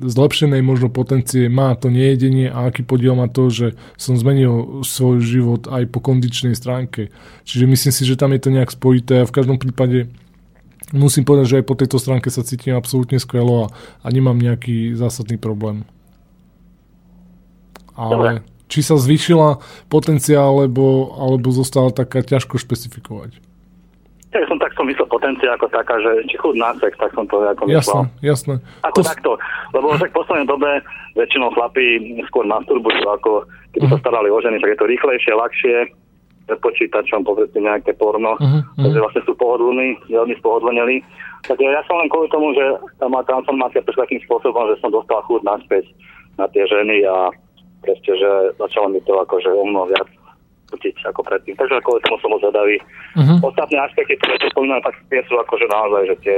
zlepšenej 0.05 0.65
možno 0.65 0.89
potencie 0.89 1.47
má 1.49 1.77
to 1.77 1.93
nejedenie 1.93 2.49
a 2.49 2.69
aký 2.69 2.82
podiel 2.82 3.15
má 3.15 3.28
to, 3.28 3.49
že 3.49 3.66
som 4.01 4.16
zmenil 4.16 4.82
svoj 4.82 5.23
život 5.23 5.62
aj 5.69 5.89
po 5.93 6.01
kondičnej 6.01 6.57
stránke. 6.57 7.12
Čiže 7.45 7.65
myslím 7.69 7.93
si, 7.95 8.03
že 8.05 8.19
tam 8.19 8.32
je 8.32 8.40
to 8.43 8.51
nejak 8.53 8.74
spojité 8.74 9.23
a 9.23 9.28
v 9.28 9.35
každom 9.35 9.61
prípade 9.61 10.11
musím 10.93 11.24
povedať, 11.24 11.47
že 11.47 11.59
aj 11.62 11.69
po 11.69 11.78
tejto 11.78 12.01
stránke 12.01 12.28
sa 12.32 12.45
cítim 12.45 12.74
absolútne 12.74 13.20
skvelo 13.20 13.69
a, 13.69 13.70
a 14.03 14.07
nemám 14.09 14.40
nejaký 14.40 14.97
zásadný 14.97 15.36
problém 15.36 15.85
ale 17.99 18.47
či 18.70 18.86
sa 18.86 18.95
zvýšila 18.95 19.59
potenciál, 19.90 20.62
alebo, 20.62 21.11
alebo 21.19 21.51
zostala 21.51 21.90
taká 21.90 22.23
ťažko 22.23 22.62
špecifikovať. 22.62 23.43
Ja 24.28 24.44
som 24.44 24.60
tak 24.60 24.76
som 24.76 24.84
myslel 24.84 25.09
potencia 25.09 25.56
ako 25.56 25.72
taká, 25.72 25.96
že 26.05 26.28
či 26.28 26.36
chud 26.36 26.52
na 26.60 26.76
sex, 26.76 26.92
tak 27.00 27.16
som 27.16 27.24
to 27.32 27.40
ako 27.40 27.64
myslel. 27.64 28.05
Jasné, 28.05 28.05
jasné. 28.20 28.55
Ako 28.84 29.00
to... 29.00 29.09
takto, 29.09 29.32
lebo 29.72 29.96
však 29.96 30.12
v 30.12 30.18
poslednej 30.20 30.48
dobe 30.48 30.70
väčšinou 31.16 31.48
chlapí 31.56 31.86
skôr 32.28 32.44
masturbujú, 32.44 33.09
ako 33.09 33.48
uh-huh. 33.48 33.88
sa 33.88 33.96
mhm. 33.96 34.02
starali 34.05 34.28
o 34.28 34.38
ženy, 34.44 34.60
tak 34.60 34.76
je 34.76 34.80
to 34.84 34.90
rýchlejšie, 34.90 35.32
ľahšie, 35.32 35.76
počítačom 36.48 37.28
pozrieť 37.28 37.60
nejaké 37.60 37.92
porno, 37.96 38.36
uh-huh. 38.40 38.60
takže 38.76 39.00
vlastne 39.00 39.22
sú 39.24 39.32
pohodlní, 39.36 40.00
veľmi 40.09 40.36
spohodlnení. 40.40 41.05
Takže 41.44 41.64
ja 41.64 41.84
som 41.84 42.00
len 42.00 42.09
kvôli 42.09 42.28
tomu, 42.32 42.56
že 42.56 42.64
tá 43.00 43.09
má 43.09 43.20
transformácia 43.24 43.84
prešla 43.84 44.09
takým 44.09 44.24
spôsobom, 44.24 44.64
že 44.72 44.80
som 44.80 44.92
dostal 44.92 45.20
chuť 45.28 45.44
naspäť 45.44 45.84
na 46.40 46.48
tie 46.52 46.64
ženy 46.64 47.05
a 47.05 47.32
proste, 47.84 48.12
že 48.16 48.30
začalo 48.56 48.92
mi 48.92 49.00
to 49.05 49.12
akože 49.16 49.48
o 49.52 49.64
mnoho 49.64 49.92
viac 49.92 50.09
chutiť 50.69 50.95
ako 51.09 51.20
predtým. 51.24 51.55
Takže 51.57 51.81
kvôli 51.85 52.01
tomu 52.05 52.16
som 52.20 52.36
zvedavý. 52.39 52.77
Uh-huh. 53.16 53.39
Ostatné 53.43 53.78
aspekty, 53.81 54.15
ktoré 54.20 54.36
tu 54.40 54.47
spomínam, 54.53 54.81
tak 54.85 54.95
tie 55.09 55.20
sú 55.27 55.35
akože 55.40 55.66
naozaj, 55.69 56.03
že 56.12 56.16
tie, 56.24 56.36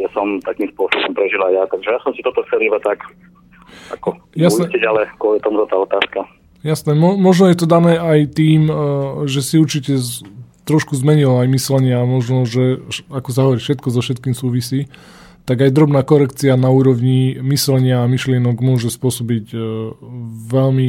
tie 0.00 0.06
som 0.14 0.38
takým 0.42 0.70
spôsobom 0.74 1.12
prežila 1.12 1.50
ja. 1.52 1.62
Takže 1.68 1.88
ja 1.90 1.98
som 2.00 2.12
si 2.14 2.22
toto 2.22 2.42
chcel 2.46 2.60
iba 2.66 2.78
tak 2.80 3.02
ako 3.92 4.16
uistiť, 4.34 4.82
ale 4.86 5.10
kvôli 5.18 5.38
tomu 5.42 5.66
tá 5.66 5.76
otázka. 5.76 6.24
Jasné, 6.62 6.98
mo- 6.98 7.18
možno 7.18 7.50
je 7.50 7.58
to 7.58 7.66
dané 7.68 7.98
aj 7.98 8.34
tým, 8.34 8.66
uh, 8.66 8.76
že 9.26 9.42
si 9.42 9.58
určite 9.58 9.98
z- 9.98 10.26
trošku 10.66 10.98
zmenil 10.98 11.30
aj 11.42 11.46
myslenie 11.50 11.94
a 11.94 12.02
možno, 12.02 12.42
že 12.42 12.82
ako 13.10 13.28
sa 13.30 13.40
hovorí, 13.46 13.62
všetko 13.62 13.86
so 13.90 14.02
všetkým 14.02 14.34
súvisí 14.34 14.90
tak 15.46 15.62
aj 15.62 15.70
drobná 15.70 16.02
korekcia 16.02 16.58
na 16.58 16.68
úrovni 16.74 17.38
myslenia 17.38 18.02
a 18.02 18.10
myšlienok 18.10 18.58
môže 18.58 18.90
spôsobiť 18.90 19.54
e, 19.54 19.58
veľmi 20.50 20.88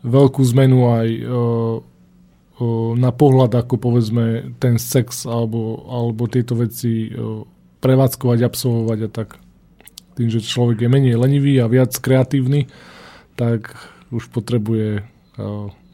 veľkú 0.00 0.40
zmenu 0.56 0.78
aj 0.88 1.08
e, 1.12 1.20
e, 1.20 1.28
na 2.96 3.08
pohľad, 3.08 3.56
ako 3.56 3.80
povedzme 3.80 4.56
ten 4.60 4.76
sex 4.76 5.24
alebo, 5.24 5.80
alebo 5.88 6.28
tieto 6.28 6.54
veci 6.60 7.08
prevádzkovať, 7.80 8.38
absolvovať 8.44 8.98
a 9.06 9.08
tak. 9.08 9.40
Tým, 10.20 10.28
že 10.28 10.44
človek 10.44 10.84
je 10.84 10.92
menej 10.92 11.16
lenivý 11.16 11.56
a 11.64 11.70
viac 11.72 11.96
kreatívny, 11.96 12.68
tak 13.40 13.72
už 14.12 14.28
potrebuje 14.28 15.00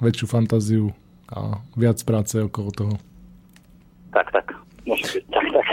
väčšiu 0.03 0.27
fantáziu 0.27 0.91
a 1.31 1.63
viac 1.79 2.03
práce 2.03 2.35
okolo 2.43 2.71
toho. 2.75 2.95
Tak, 4.11 4.35
tak. 4.35 4.51
Môže 4.87 5.07
byť. 5.19 5.25
Tak, 5.31 5.47
tak. 5.55 5.67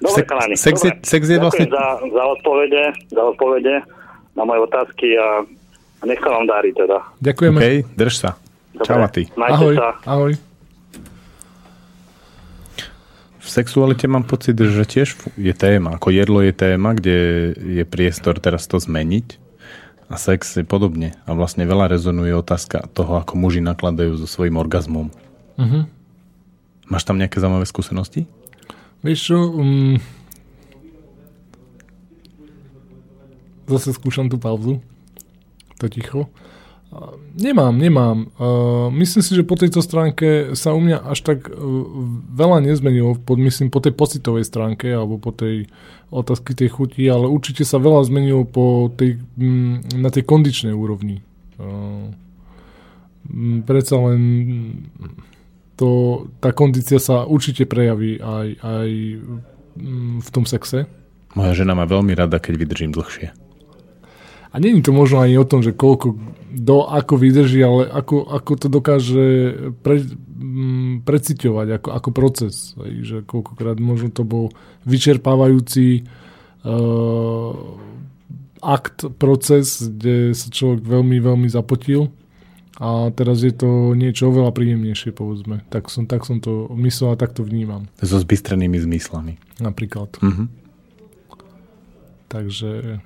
Dobre, 0.00 0.22
chalani. 0.24 0.54
Sex, 0.56 0.76
je, 0.84 0.92
sex 1.04 1.22
je 1.28 1.36
vlastne... 1.40 1.68
za, 1.68 1.84
za, 2.00 2.24
odpovede, 2.36 2.84
za 3.12 3.22
odpovede 3.28 3.74
na 4.36 4.42
moje 4.44 4.60
otázky 4.64 5.16
a, 5.16 5.44
nech 6.08 6.20
sa 6.22 6.30
vám 6.32 6.46
darí 6.48 6.70
teda. 6.72 7.04
Ďakujeme. 7.20 7.58
OK, 7.58 7.68
drž 7.96 8.14
sa. 8.16 8.30
Dobre, 8.78 8.86
Čau 8.86 9.02
a 9.02 9.10
ty. 9.10 9.26
Ahoj, 9.34 9.74
sa. 9.74 9.90
ahoj. 10.06 10.32
V 13.42 13.48
sexualite 13.50 14.06
mám 14.06 14.22
pocit, 14.22 14.54
že 14.54 14.86
tiež 14.86 15.18
je 15.34 15.54
téma. 15.56 15.98
Ako 15.98 16.14
jedlo 16.14 16.44
je 16.46 16.54
téma, 16.54 16.94
kde 16.94 17.16
je 17.58 17.82
priestor 17.82 18.38
teraz 18.38 18.70
to 18.70 18.78
zmeniť. 18.78 19.40
A 20.08 20.14
sex 20.14 20.54
je 20.56 20.62
podobne. 20.62 21.18
A 21.26 21.34
vlastne 21.34 21.66
veľa 21.66 21.90
rezonuje 21.90 22.30
otázka 22.38 22.86
toho, 22.94 23.18
ako 23.18 23.34
muži 23.34 23.58
nakladajú 23.64 24.14
so 24.14 24.30
svojím 24.30 24.62
orgazmom. 24.62 25.10
Uh-huh. 25.58 25.90
Máš 26.86 27.02
tam 27.02 27.18
nejaké 27.18 27.42
zaujímavé 27.42 27.66
skúsenosti? 27.66 28.30
Vieš 29.02 29.20
čo, 29.32 29.38
um, 29.58 29.98
zase 33.68 33.92
skúšam 33.92 34.32
tú 34.32 34.40
pauzu, 34.40 34.80
to 35.76 35.86
ticho. 35.92 36.30
Nemám, 37.36 37.76
nemám. 37.76 38.32
Uh, 38.40 38.88
myslím 38.96 39.20
si, 39.20 39.36
že 39.36 39.44
po 39.44 39.60
tejto 39.60 39.84
stránke 39.84 40.56
sa 40.56 40.72
u 40.72 40.80
mňa 40.80 41.04
až 41.04 41.20
tak 41.20 41.44
uh, 41.44 41.54
veľa 42.32 42.64
nezmenilo, 42.64 43.12
pod, 43.20 43.36
myslím 43.36 43.68
po 43.68 43.84
tej 43.84 43.92
pocitovej 43.92 44.48
stránke 44.48 44.88
alebo 44.88 45.20
po 45.20 45.36
tej 45.36 45.68
otázky 46.08 46.56
tej 46.56 46.72
chuti, 46.72 47.04
ale 47.04 47.28
určite 47.28 47.68
sa 47.68 47.76
veľa 47.76 48.08
zmenilo 48.08 48.48
po 48.48 48.88
tej, 48.88 49.20
um, 49.36 49.84
na 50.00 50.08
tej 50.08 50.24
kondičnej 50.24 50.72
úrovni. 50.72 51.20
Uh, 51.60 52.08
um, 53.28 53.60
predsa 53.68 54.00
len 54.00 54.20
to, 55.76 56.24
tá 56.40 56.56
kondícia 56.56 56.96
sa 56.96 57.28
určite 57.28 57.68
prejaví 57.68 58.16
aj, 58.16 58.48
aj 58.64 58.88
mm, 59.76 60.24
v 60.24 60.28
tom 60.32 60.48
sexe. 60.48 60.88
Moja 61.36 61.52
žena 61.52 61.76
má 61.76 61.84
veľmi 61.84 62.16
rada, 62.16 62.40
keď 62.40 62.54
vydržím 62.56 62.96
dlhšie. 62.96 63.30
A 64.48 64.56
není 64.56 64.80
to 64.80 64.96
možno 64.96 65.20
ani 65.20 65.36
o 65.36 65.44
tom, 65.44 65.60
že 65.60 65.76
koľko, 65.76 66.16
do, 66.48 66.88
ako 66.88 67.14
vydrží, 67.20 67.60
ale 67.60 67.88
ako, 67.88 68.24
ako 68.24 68.52
to 68.56 68.66
dokáže 68.72 69.26
pre, 69.84 70.00
m, 70.00 70.12
mm, 70.40 70.92
preciťovať 71.04 71.68
ako, 71.80 71.88
ako 71.92 72.08
proces. 72.10 72.72
Že 72.80 73.28
koľkokrát 73.28 73.76
možno 73.76 74.08
to 74.08 74.24
bol 74.24 74.48
vyčerpávajúci 74.88 76.08
uh, 76.64 77.52
akt, 78.64 79.06
proces, 79.20 79.84
kde 79.84 80.32
sa 80.32 80.48
človek 80.48 80.82
veľmi, 80.82 81.16
veľmi 81.20 81.48
zapotil 81.52 82.10
a 82.78 83.10
teraz 83.10 83.42
je 83.42 83.50
to 83.50 83.98
niečo 83.98 84.30
oveľa 84.30 84.54
príjemnejšie, 84.54 85.10
povedzme. 85.10 85.66
Tak 85.66 85.90
som, 85.90 86.06
tak 86.06 86.22
som 86.22 86.38
to 86.38 86.70
myslel 86.78 87.14
a 87.14 87.18
tak 87.18 87.34
to 87.34 87.42
vnímam. 87.42 87.90
So 87.98 88.22
zbystrenými 88.22 88.78
zmyslami. 88.78 89.34
Napríklad. 89.58 90.14
Mhm. 90.22 90.44
Takže 92.28 93.00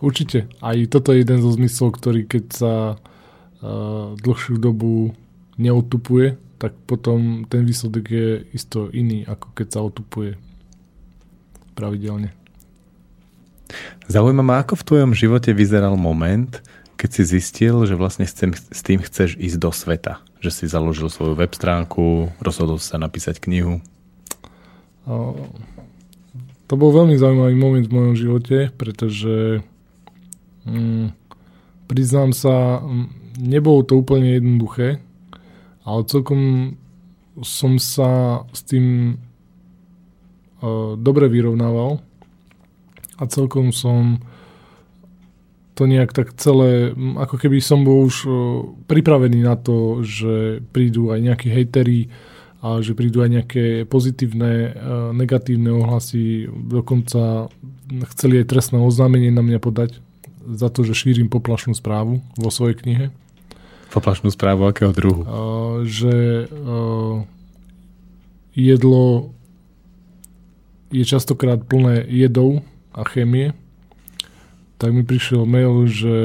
určite. 0.00 0.48
Aj 0.60 0.76
toto 0.88 1.12
je 1.12 1.22
jeden 1.22 1.38
zo 1.40 1.52
zmyslov, 1.52 1.96
ktorý 1.96 2.26
keď 2.26 2.44
sa 2.50 2.74
uh, 2.96 4.16
dlhšiu 4.18 4.56
dobu 4.58 5.14
neotupuje, 5.60 6.40
tak 6.60 6.76
potom 6.84 7.48
ten 7.48 7.64
výsledok 7.64 8.04
je 8.04 8.28
isto 8.52 8.92
iný, 8.92 9.24
ako 9.24 9.52
keď 9.56 9.66
sa 9.72 9.80
otupuje 9.80 10.36
pravidelne. 11.72 12.36
Zaujíma 14.10 14.42
ma, 14.42 14.60
ako 14.60 14.76
v 14.76 14.86
tvojom 14.86 15.12
živote 15.14 15.54
vyzeral 15.54 15.94
moment, 15.94 16.60
keď 17.00 17.10
si 17.16 17.22
zistil, 17.38 17.88
že 17.88 17.96
vlastne 17.96 18.28
s 18.28 18.36
tým, 18.36 18.52
s 18.52 18.80
tým 18.84 19.00
chceš 19.00 19.40
ísť 19.40 19.56
do 19.56 19.70
sveta. 19.72 20.20
Že 20.44 20.50
si 20.52 20.64
založil 20.68 21.08
svoju 21.08 21.32
web 21.38 21.52
stránku, 21.54 22.28
rozhodol 22.44 22.76
sa 22.76 23.00
napísať 23.00 23.40
knihu. 23.40 23.80
Uh, 25.08 25.32
to 26.68 26.76
bol 26.76 26.92
veľmi 26.92 27.16
zaujímavý 27.16 27.56
moment 27.56 27.86
v 27.88 27.96
mojom 27.96 28.14
živote, 28.20 28.68
pretože 28.76 29.64
mm, 30.66 31.06
priznám 31.90 32.30
sa, 32.34 32.84
nebolo 33.36 33.82
to 33.82 33.98
úplne 33.98 34.38
jednoduché, 34.38 35.02
ale 35.84 36.00
celkom 36.06 36.74
som 37.40 37.80
sa 37.80 38.42
s 38.52 38.60
tým 38.66 39.16
uh, 40.60 40.94
dobre 41.00 41.30
vyrovnával 41.32 42.04
a 43.16 43.22
celkom 43.26 43.72
som 43.72 44.20
to 45.72 45.88
nejak 45.88 46.12
tak 46.12 46.36
celé, 46.36 46.92
ako 47.16 47.40
keby 47.40 47.56
som 47.64 47.86
bol 47.88 48.04
už 48.04 48.16
uh, 48.28 48.34
pripravený 48.84 49.40
na 49.40 49.56
to, 49.56 50.04
že 50.04 50.60
prídu 50.72 51.08
aj 51.10 51.20
nejakí 51.24 51.48
hejteri, 51.48 52.12
a 52.60 52.84
že 52.84 52.92
prídu 52.92 53.24
aj 53.24 53.30
nejaké 53.40 53.64
pozitívne, 53.88 54.52
e, 54.52 54.70
negatívne 55.16 55.72
ohlasy. 55.72 56.44
Dokonca 56.52 57.48
chceli 58.12 58.44
aj 58.44 58.52
trestné 58.52 58.76
oznámenie 58.76 59.32
na 59.32 59.40
mňa 59.40 59.58
podať 59.64 59.96
za 60.46 60.68
to, 60.72 60.84
že 60.86 60.96
šírim 60.96 61.28
poplašnú 61.28 61.76
správu 61.76 62.24
vo 62.38 62.50
svojej 62.52 62.76
knihe. 62.80 63.06
Poplašnú 63.90 64.30
správu 64.30 64.70
akého 64.70 64.94
druhu? 64.94 65.22
Že 65.84 66.14
e, 66.14 66.46
jedlo 68.54 69.34
je 70.90 71.04
častokrát 71.06 71.62
plné 71.66 72.06
jedov 72.06 72.62
a 72.94 73.02
chémie 73.06 73.54
tak 74.80 74.96
mi 74.96 75.04
prišiel 75.04 75.44
mail, 75.44 75.84
že 75.84 76.16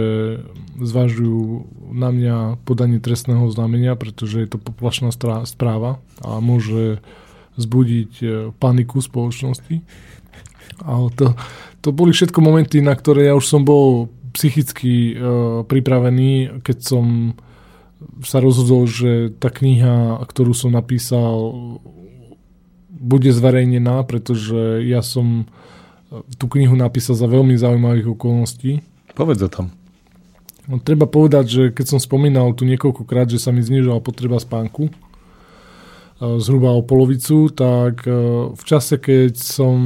zvažujú 0.79 1.67
na 1.91 2.07
mňa 2.15 2.63
podanie 2.63 3.03
trestného 3.03 3.51
znamenia, 3.51 3.99
pretože 3.99 4.39
je 4.39 4.47
to 4.47 4.63
poplašná 4.63 5.11
správa 5.43 5.99
a 6.23 6.39
môže 6.39 7.03
zbudiť 7.59 8.11
e, 8.23 8.27
paniku 8.55 9.03
spoločnosti. 9.03 9.83
A 10.87 10.91
to, 11.11 11.35
to 11.85 11.93
boli 11.93 12.09
všetko 12.09 12.41
momenty, 12.41 12.81
na 12.81 12.97
ktoré 12.97 13.29
ja 13.29 13.37
už 13.37 13.45
som 13.45 13.61
bol 13.61 14.09
psychicky 14.33 15.13
uh, 15.13 15.61
pripravený, 15.69 16.65
keď 16.65 16.77
som 16.81 17.05
sa 18.25 18.41
rozhodol, 18.41 18.89
že 18.89 19.29
tá 19.37 19.53
kniha, 19.53 20.17
ktorú 20.25 20.57
som 20.57 20.73
napísal, 20.73 21.53
bude 22.89 23.29
zverejnená, 23.29 24.01
pretože 24.03 24.81
ja 24.83 25.05
som 25.05 25.45
tú 26.37 26.45
knihu 26.51 26.75
napísal 26.77 27.17
za 27.17 27.27
veľmi 27.27 27.57
zaujímavých 27.57 28.13
okolností. 28.15 28.81
Povedz 29.15 29.41
o 29.45 29.49
tom. 29.49 29.67
No, 30.65 30.81
treba 30.81 31.05
povedať, 31.05 31.45
že 31.45 31.63
keď 31.69 31.85
som 31.95 31.99
spomínal 32.01 32.49
tu 32.57 32.65
niekoľkokrát, 32.65 33.29
že 33.29 33.37
sa 33.37 33.53
mi 33.53 33.61
znižovala 33.61 34.01
potreba 34.01 34.41
spánku, 34.41 34.89
e, 34.89 34.91
zhruba 36.19 36.71
o 36.71 36.85
polovicu, 36.85 37.51
tak 37.51 38.07
e, 38.07 38.11
v 38.55 38.63
čase, 38.63 38.95
keď 38.95 39.35
som 39.35 39.77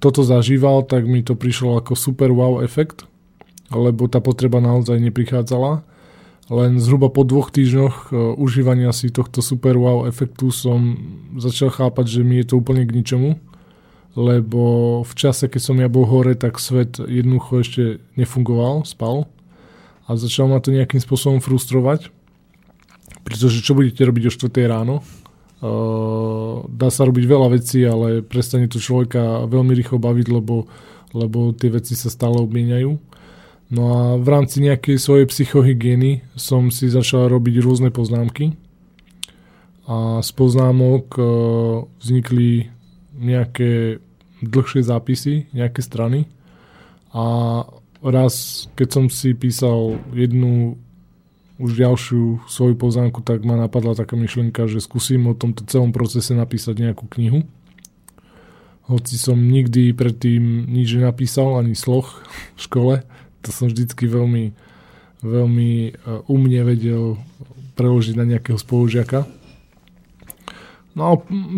toto 0.00 0.24
zažíval, 0.24 0.88
tak 0.88 1.04
mi 1.04 1.20
to 1.20 1.36
prišlo 1.36 1.76
ako 1.80 1.92
super 1.92 2.32
wow 2.32 2.64
efekt, 2.64 3.04
lebo 3.68 4.08
tá 4.08 4.24
potreba 4.24 4.64
naozaj 4.64 4.96
neprichádzala. 4.96 5.84
Len 6.48 6.80
zhruba 6.80 7.12
po 7.12 7.28
dvoch 7.28 7.52
týždňoch 7.52 8.08
e, 8.08 8.36
užívania 8.40 8.96
si 8.96 9.12
tohto 9.12 9.44
super 9.44 9.76
wow 9.76 10.08
efektu 10.08 10.48
som 10.48 10.96
začal 11.36 11.68
chápať, 11.68 12.06
že 12.08 12.20
mi 12.24 12.40
je 12.40 12.48
to 12.48 12.64
úplne 12.64 12.88
k 12.88 12.96
ničomu 12.96 13.36
lebo 14.18 14.62
v 15.06 15.12
čase, 15.14 15.46
keď 15.46 15.62
som 15.62 15.78
ja 15.78 15.86
bol 15.86 16.02
hore, 16.02 16.34
tak 16.34 16.58
svet 16.58 16.98
jednoducho 16.98 17.62
ešte 17.62 17.82
nefungoval, 18.18 18.82
spal 18.82 19.30
a 20.10 20.18
začal 20.18 20.50
ma 20.50 20.58
to 20.58 20.74
nejakým 20.74 20.98
spôsobom 20.98 21.38
frustrovať, 21.38 22.10
pretože 23.22 23.62
čo 23.62 23.78
budete 23.78 24.02
robiť 24.02 24.26
o 24.26 24.32
4 24.34 24.66
ráno? 24.66 25.06
Uh, 25.58 26.62
dá 26.70 26.86
sa 26.86 27.02
robiť 27.02 27.24
veľa 27.26 27.48
vecí, 27.50 27.82
ale 27.82 28.22
prestane 28.22 28.70
to 28.70 28.78
človeka 28.78 29.42
veľmi 29.50 29.74
rýchlo 29.74 29.98
baviť, 29.98 30.26
lebo, 30.30 30.70
lebo 31.10 31.50
tie 31.50 31.74
veci 31.74 31.98
sa 31.98 32.06
stále 32.06 32.38
obmieniajú. 32.38 32.94
No 33.74 33.82
a 33.90 34.00
v 34.16 34.28
rámci 34.30 34.62
nejakej 34.62 34.96
svojej 34.96 35.26
psychohygieny 35.28 36.24
som 36.38 36.70
si 36.70 36.86
začal 36.88 37.28
robiť 37.28 37.60
rôzne 37.60 37.90
poznámky 37.90 38.54
a 39.90 40.22
z 40.22 40.30
poznámok 40.32 41.06
uh, 41.18 41.26
vznikli 42.00 42.70
nejaké 43.18 43.98
dlhšie 44.38 44.86
zápisy, 44.86 45.50
nejaké 45.50 45.82
strany 45.82 46.30
a 47.10 47.66
raz, 47.98 48.66
keď 48.78 48.88
som 48.88 49.04
si 49.10 49.34
písal 49.34 49.98
jednu 50.14 50.78
už 51.58 51.74
ďalšiu 51.74 52.46
svoju 52.46 52.78
poznámku, 52.78 53.20
tak 53.26 53.42
ma 53.42 53.58
napadla 53.58 53.98
taká 53.98 54.14
myšlienka, 54.14 54.70
že 54.70 54.78
skúsim 54.78 55.26
o 55.26 55.34
tomto 55.34 55.66
celom 55.66 55.90
procese 55.90 56.30
napísať 56.32 56.78
nejakú 56.78 57.10
knihu. 57.18 57.42
Hoci 58.86 59.20
som 59.20 59.36
nikdy 59.36 59.92
predtým 59.92 60.64
nič 60.70 60.96
nenapísal, 60.96 61.60
ani 61.60 61.76
sloh 61.76 62.08
v 62.56 62.60
škole, 62.62 62.94
to 63.42 63.50
som 63.52 63.68
vždycky 63.68 64.08
veľmi, 64.08 64.54
veľmi 65.20 65.70
e, 65.86 65.90
umne 66.30 66.60
vedel 66.64 67.20
preložiť 67.76 68.14
na 68.16 68.24
nejakého 68.24 68.56
spolužiaka. 68.56 69.28
No 70.98 71.02
a 71.04 71.12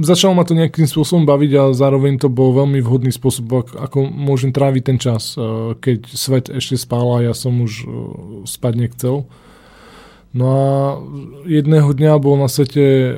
začalo 0.04 0.36
ma 0.36 0.44
to 0.44 0.52
nejakým 0.52 0.84
spôsobom 0.84 1.24
baviť 1.24 1.52
a 1.56 1.62
zároveň 1.72 2.20
to 2.20 2.28
bol 2.28 2.52
veľmi 2.52 2.84
vhodný 2.84 3.08
spôsob, 3.08 3.72
ako 3.72 4.04
môžem 4.04 4.52
tráviť 4.52 4.82
ten 4.84 4.98
čas, 5.00 5.32
e, 5.36 5.76
keď 5.80 5.98
svet 6.12 6.46
ešte 6.52 6.76
spál 6.76 7.08
a 7.14 7.24
ja 7.30 7.34
som 7.36 7.56
už 7.62 7.72
e, 7.80 7.84
spať 8.48 8.74
nechcel. 8.74 9.28
No 10.30 10.46
a 10.46 10.66
jedného 11.46 11.90
dňa 11.90 12.22
bol 12.22 12.38
na 12.38 12.46
svete 12.46 13.10
e, 13.10 13.12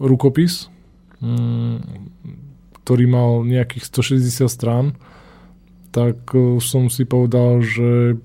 rukopis, 0.00 0.72
mm, 1.20 1.76
ktorý 2.80 3.04
mal 3.04 3.30
nejakých 3.44 3.84
160 3.92 4.48
strán, 4.48 4.86
tak 5.92 6.28
som 6.60 6.92
si 6.92 7.08
povedal, 7.08 7.64
že 7.64 8.20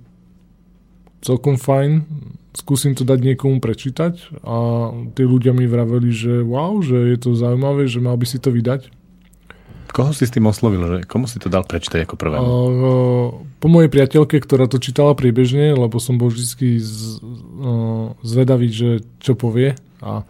celkom 1.24 1.56
fajn, 1.56 2.03
skúsim 2.52 2.91
to 2.98 3.08
dať 3.08 3.20
niekomu 3.24 3.64
prečítať 3.64 4.44
a 4.44 4.91
tí 5.16 5.24
ľudia 5.24 5.56
mi 5.56 5.70
vraveli, 5.70 6.12
že 6.12 6.34
wow, 6.44 6.84
že 6.84 7.16
je 7.16 7.18
to 7.18 7.32
zaujímavé, 7.32 7.88
že 7.88 8.03
mal 8.03 8.20
by 8.20 8.28
si 8.28 8.38
to 8.44 8.52
vydať. 8.52 8.91
Koho 9.91 10.15
si 10.15 10.23
s 10.23 10.31
tým 10.31 10.47
oslovil? 10.47 10.81
Že 10.81 10.97
komu 11.03 11.27
si 11.27 11.38
to 11.38 11.51
dal 11.51 11.68
prečítať 11.68 12.07
ako 12.07 12.15
prvé? 12.15 12.39
Po 13.59 13.68
mojej 13.68 13.91
priateľke, 13.91 14.39
ktorá 14.39 14.65
to 14.72 14.80
čítala 14.80 15.13
priebežne, 15.13 15.76
lebo 15.76 15.99
som 15.99 16.15
bol 16.15 16.31
vždy 16.31 16.80
zvedavý, 18.23 18.68
že 18.72 19.03
čo 19.19 19.35
povie. 19.35 19.76
A 19.99 20.23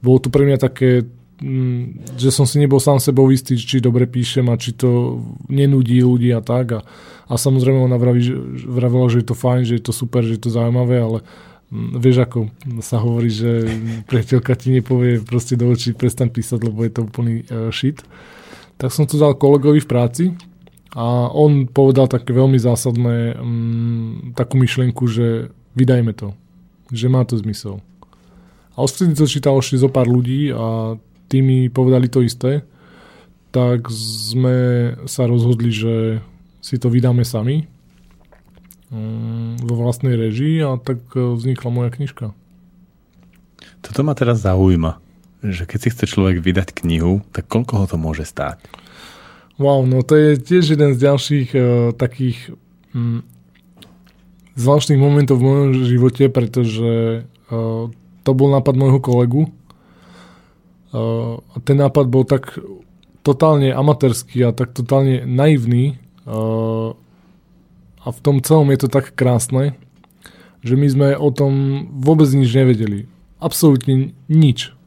bolo 0.00 0.18
to 0.22 0.30
pre 0.30 0.46
mňa 0.46 0.58
také, 0.62 1.04
mm, 1.42 2.16
že 2.16 2.30
som 2.30 2.46
si 2.46 2.62
nebol 2.62 2.78
sám 2.78 3.02
sebou 3.02 3.26
istý, 3.28 3.58
či 3.58 3.82
dobre 3.82 4.06
píšem 4.06 4.46
a 4.48 4.56
či 4.56 4.72
to 4.72 5.20
nenudí 5.50 6.00
ľudí 6.00 6.30
a 6.32 6.40
tak. 6.40 6.78
A, 6.78 6.80
a 7.26 7.34
samozrejme 7.34 7.84
ona 7.84 7.98
vraví, 7.98 8.22
že, 8.22 8.38
vravila, 8.64 9.10
že 9.10 9.20
je 9.20 9.28
to 9.28 9.36
fajn, 9.36 9.62
že 9.66 9.74
je 9.76 9.84
to 9.84 9.92
super, 9.92 10.22
že 10.22 10.38
je 10.38 10.42
to 10.46 10.50
zaujímavé, 10.54 10.96
ale 11.02 11.18
Mm, 11.68 12.00
vieš 12.00 12.24
ako 12.24 12.48
sa 12.80 12.96
hovorí, 12.96 13.28
že 13.28 13.68
priateľka 14.10 14.56
ti 14.56 14.72
nepovie 14.72 15.20
proste 15.20 15.54
do 15.54 15.68
očí 15.68 15.92
prestaň 15.92 16.32
písať, 16.32 16.64
lebo 16.64 16.80
je 16.84 16.92
to 16.92 17.00
úplný 17.04 17.44
uh, 17.48 17.68
shit. 17.68 18.00
Tak 18.78 18.94
som 18.94 19.04
to 19.04 19.18
dal 19.18 19.34
kolegovi 19.34 19.82
v 19.82 19.90
práci 19.90 20.24
a 20.94 21.28
on 21.34 21.66
povedal 21.66 22.06
také 22.06 22.30
veľmi 22.30 22.56
zásadné 22.56 23.36
um, 23.36 24.32
takú 24.38 24.56
myšlienku, 24.56 25.04
že 25.10 25.50
vydajme 25.74 26.14
to, 26.14 26.32
že 26.94 27.10
má 27.10 27.26
to 27.26 27.34
zmysel. 27.38 27.82
A 28.78 28.86
odvtedy 28.86 29.18
to 29.18 29.26
čítal 29.26 29.58
ešte 29.58 29.82
zo 29.82 29.90
pár 29.90 30.06
ľudí 30.06 30.54
a 30.54 30.94
tí 31.26 31.42
mi 31.42 31.66
povedali 31.66 32.06
to 32.06 32.22
isté, 32.22 32.62
tak 33.50 33.90
sme 33.90 34.56
sa 35.10 35.26
rozhodli, 35.26 35.74
že 35.74 35.94
si 36.62 36.78
to 36.78 36.86
vydáme 36.86 37.26
sami 37.26 37.66
Mm, 38.88 39.60
vo 39.68 39.84
vlastnej 39.84 40.16
režii 40.16 40.64
a 40.64 40.80
tak 40.80 40.96
e, 41.12 41.20
vznikla 41.20 41.68
moja 41.68 41.90
knižka. 41.92 42.32
Toto 43.84 44.00
ma 44.00 44.16
teraz 44.16 44.40
zaujíma, 44.40 44.96
že 45.42 45.64
keď 45.64 45.78
si 45.78 45.88
chce 45.94 46.04
človek 46.10 46.42
vydať 46.42 46.74
knihu, 46.82 47.22
tak 47.30 47.46
koľko 47.46 47.72
ho 47.82 47.86
to 47.86 47.96
môže 48.00 48.26
stáť? 48.26 48.58
Wow, 49.58 49.86
no 49.86 50.06
to 50.06 50.14
je 50.14 50.30
tiež 50.38 50.78
jeden 50.78 50.94
z 50.94 51.02
ďalších 51.02 51.48
uh, 51.54 51.62
takých 51.94 52.54
um, 52.94 53.26
zvláštnych 54.54 55.02
momentov 55.02 55.42
v 55.42 55.46
mojom 55.46 55.68
živote, 55.82 56.30
pretože 56.30 57.26
uh, 57.26 57.90
to 58.22 58.30
bol 58.34 58.54
nápad 58.54 58.74
môjho 58.78 59.00
kolegu. 59.02 59.42
Uh, 60.94 61.42
ten 61.66 61.78
nápad 61.78 62.06
bol 62.06 62.22
tak 62.22 62.54
totálne 63.26 63.74
amatérský 63.74 64.46
a 64.46 64.54
tak 64.54 64.72
totálne 64.78 65.26
naivný 65.26 65.98
uh, 66.22 66.94
a 67.98 68.08
v 68.14 68.18
tom 68.22 68.38
celom 68.40 68.70
je 68.70 68.86
to 68.86 68.88
tak 68.88 69.12
krásne, 69.18 69.74
že 70.62 70.78
my 70.78 70.86
sme 70.86 71.08
o 71.18 71.34
tom 71.34 71.84
vôbec 71.98 72.30
nič 72.30 72.54
nevedeli. 72.54 73.10
Absolútne 73.42 74.14
nič. 74.30 74.77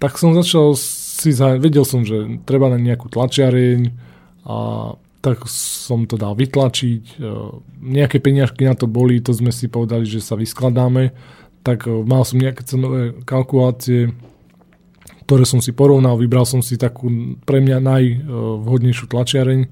Tak 0.00 0.16
som 0.16 0.32
začal 0.32 0.72
si, 0.80 1.30
vedel 1.36 1.84
som, 1.84 2.08
že 2.08 2.40
treba 2.48 2.72
na 2.72 2.80
nejakú 2.80 3.12
tlačiareň 3.12 3.92
a 4.48 4.56
tak 5.20 5.44
som 5.52 6.08
to 6.08 6.16
dal 6.16 6.32
vytlačiť. 6.32 7.20
E, 7.20 7.28
nejaké 7.84 8.24
peniažky 8.24 8.64
na 8.64 8.72
to 8.72 8.88
boli, 8.88 9.20
to 9.20 9.36
sme 9.36 9.52
si 9.52 9.68
povedali, 9.68 10.08
že 10.08 10.24
sa 10.24 10.40
vyskladáme. 10.40 11.12
Tak 11.60 11.84
e, 11.84 11.92
mal 12.08 12.24
som 12.24 12.40
nejaké 12.40 12.64
cenové 12.64 13.12
kalkulácie, 13.28 14.16
ktoré 15.28 15.44
som 15.44 15.60
si 15.60 15.76
porovnal, 15.76 16.16
vybral 16.16 16.48
som 16.48 16.64
si 16.64 16.80
takú 16.80 17.36
pre 17.44 17.60
mňa 17.60 17.84
najvhodnejšiu 17.84 19.04
tlačiareň. 19.12 19.68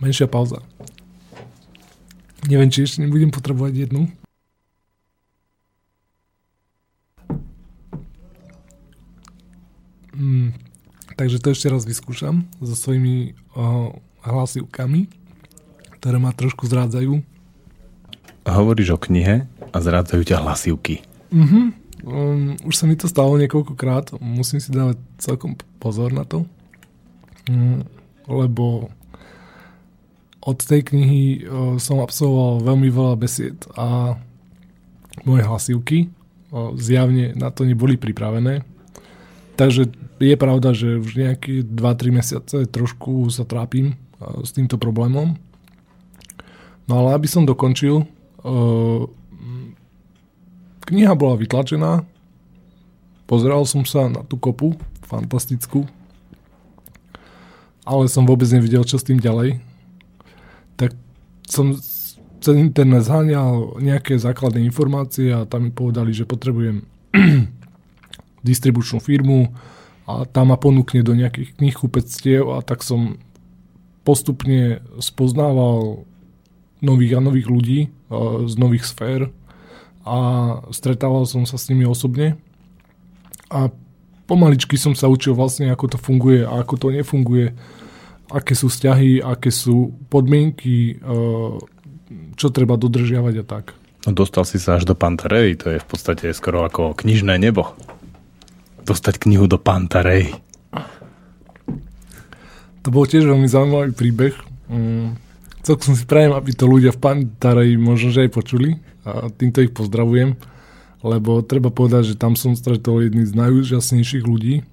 Menšia 0.00 0.32
pauza. 0.32 0.64
Neviem, 2.48 2.72
či 2.72 2.88
ešte 2.88 3.04
nebudem 3.04 3.28
potrebovať 3.28 3.88
jednu. 3.88 4.23
Mm, 10.14 10.54
takže 11.18 11.42
to 11.42 11.50
ešte 11.50 11.68
raz 11.68 11.82
vyskúšam 11.82 12.46
so 12.62 12.74
svojimi 12.78 13.34
uh, 13.58 13.90
hlasivkami, 14.22 15.10
ktoré 15.98 16.16
ma 16.22 16.30
trošku 16.30 16.70
zrádzajú. 16.70 17.20
Hovoríš 18.44 18.94
o 18.94 18.98
knihe 19.00 19.48
a 19.72 19.76
zrádzajú 19.76 20.22
ťa 20.22 20.42
hlasivky. 20.44 21.02
Uh-huh. 21.32 21.72
Um, 22.04 22.54
už 22.68 22.74
sa 22.76 22.84
mi 22.84 22.94
to 22.94 23.08
stalo 23.08 23.40
niekoľkokrát. 23.40 24.20
Musím 24.20 24.60
si 24.60 24.68
dávať 24.68 25.00
celkom 25.16 25.56
pozor 25.80 26.12
na 26.12 26.28
to. 26.28 26.44
Um, 27.48 27.82
lebo 28.28 28.92
od 30.44 30.58
tej 30.60 30.84
knihy 30.84 31.44
uh, 31.44 31.76
som 31.80 32.04
absolvoval 32.04 32.68
veľmi 32.68 32.88
veľa 32.92 33.14
besied 33.16 33.56
a 33.74 34.20
moje 35.24 35.42
hlasivky 35.48 35.98
uh, 36.52 36.76
zjavne 36.76 37.32
na 37.32 37.48
to 37.48 37.64
neboli 37.64 37.96
pripravené. 37.96 38.73
Takže 39.54 39.86
je 40.18 40.34
pravda, 40.34 40.74
že 40.74 40.98
už 40.98 41.14
nejaké 41.14 41.62
2-3 41.62 42.10
mesiace 42.10 42.56
trošku 42.66 43.30
sa 43.30 43.46
trápim 43.46 43.94
s 44.42 44.50
týmto 44.50 44.78
problémom. 44.82 45.38
No 46.90 46.92
ale 47.00 47.14
aby 47.14 47.30
som 47.30 47.46
dokončil, 47.46 48.02
kniha 50.84 51.14
bola 51.14 51.38
vytlačená, 51.38 52.04
pozeral 53.30 53.64
som 53.64 53.86
sa 53.86 54.10
na 54.10 54.26
tú 54.26 54.36
kopu, 54.36 54.76
fantastickú, 55.06 55.86
ale 57.84 58.08
som 58.08 58.26
vôbec 58.26 58.48
nevidel, 58.50 58.82
čo 58.84 58.98
s 58.98 59.06
tým 59.06 59.20
ďalej. 59.20 59.60
Tak 60.76 60.96
som 61.46 61.76
cez 62.42 62.54
internet 62.60 63.08
zháňal 63.08 63.80
nejaké 63.80 64.20
základné 64.20 64.60
informácie 64.66 65.32
a 65.32 65.48
tam 65.48 65.68
mi 65.68 65.72
povedali, 65.72 66.12
že 66.12 66.28
potrebujem 66.28 66.84
distribučnú 68.44 69.00
firmu, 69.00 69.50
a 70.04 70.28
tam 70.28 70.52
ma 70.52 70.60
ponúkne 70.60 71.00
do 71.00 71.16
nejakých 71.16 71.56
knihkupectiev 71.56 72.44
a 72.52 72.60
tak 72.60 72.84
som 72.84 73.16
postupne 74.04 74.84
spoznával 75.00 76.04
nových 76.84 77.16
a 77.16 77.24
nových 77.24 77.48
ľudí 77.48 77.80
z 78.44 78.54
nových 78.60 78.84
sfér 78.84 79.32
a 80.04 80.16
stretával 80.68 81.24
som 81.24 81.48
sa 81.48 81.56
s 81.56 81.72
nimi 81.72 81.88
osobne 81.88 82.36
a 83.48 83.72
pomaličky 84.28 84.76
som 84.76 84.92
sa 84.92 85.08
učil 85.08 85.32
vlastne, 85.32 85.72
ako 85.72 85.96
to 85.96 85.98
funguje 86.00 86.44
a 86.44 86.60
ako 86.60 86.74
to 86.76 86.88
nefunguje, 86.92 87.56
aké 88.28 88.52
sú 88.52 88.68
vzťahy, 88.68 89.24
aké 89.24 89.48
sú 89.48 89.96
podmienky, 90.12 91.00
čo 92.36 92.52
treba 92.52 92.76
dodržiavať 92.76 93.34
a 93.40 93.44
tak. 93.48 93.72
No 94.04 94.12
dostal 94.12 94.44
si 94.44 94.60
sa 94.60 94.76
až 94.76 94.84
do 94.84 94.92
Pantarej, 94.92 95.64
to 95.64 95.72
je 95.72 95.80
v 95.80 95.86
podstate 95.88 96.28
skoro 96.36 96.68
ako 96.68 96.92
knižné 96.92 97.40
nebo 97.40 97.72
dostať 98.84 99.24
knihu 99.24 99.48
do 99.48 99.56
Pantarej. 99.56 100.36
To 102.84 102.88
bol 102.92 103.08
tiež 103.08 103.24
veľmi 103.24 103.48
zaujímavý 103.48 103.96
príbeh. 103.96 104.36
Mm. 104.68 105.16
Celkom 105.64 105.96
si 105.96 106.04
prajem, 106.04 106.36
aby 106.36 106.52
to 106.52 106.68
ľudia 106.68 106.92
v 106.92 107.00
Pantarej 107.00 107.80
možno, 107.80 108.12
že 108.12 108.28
aj 108.28 108.36
počuli. 108.36 108.76
A 109.08 109.32
týmto 109.32 109.64
ich 109.64 109.72
pozdravujem. 109.72 110.36
Lebo 111.00 111.40
treba 111.40 111.72
povedať, 111.72 112.12
že 112.12 112.20
tam 112.20 112.36
som 112.36 112.52
stretol 112.52 113.04
jedných 113.04 113.28
z 113.28 113.34
najúžasnejších 113.36 114.24
ľudí 114.24 114.64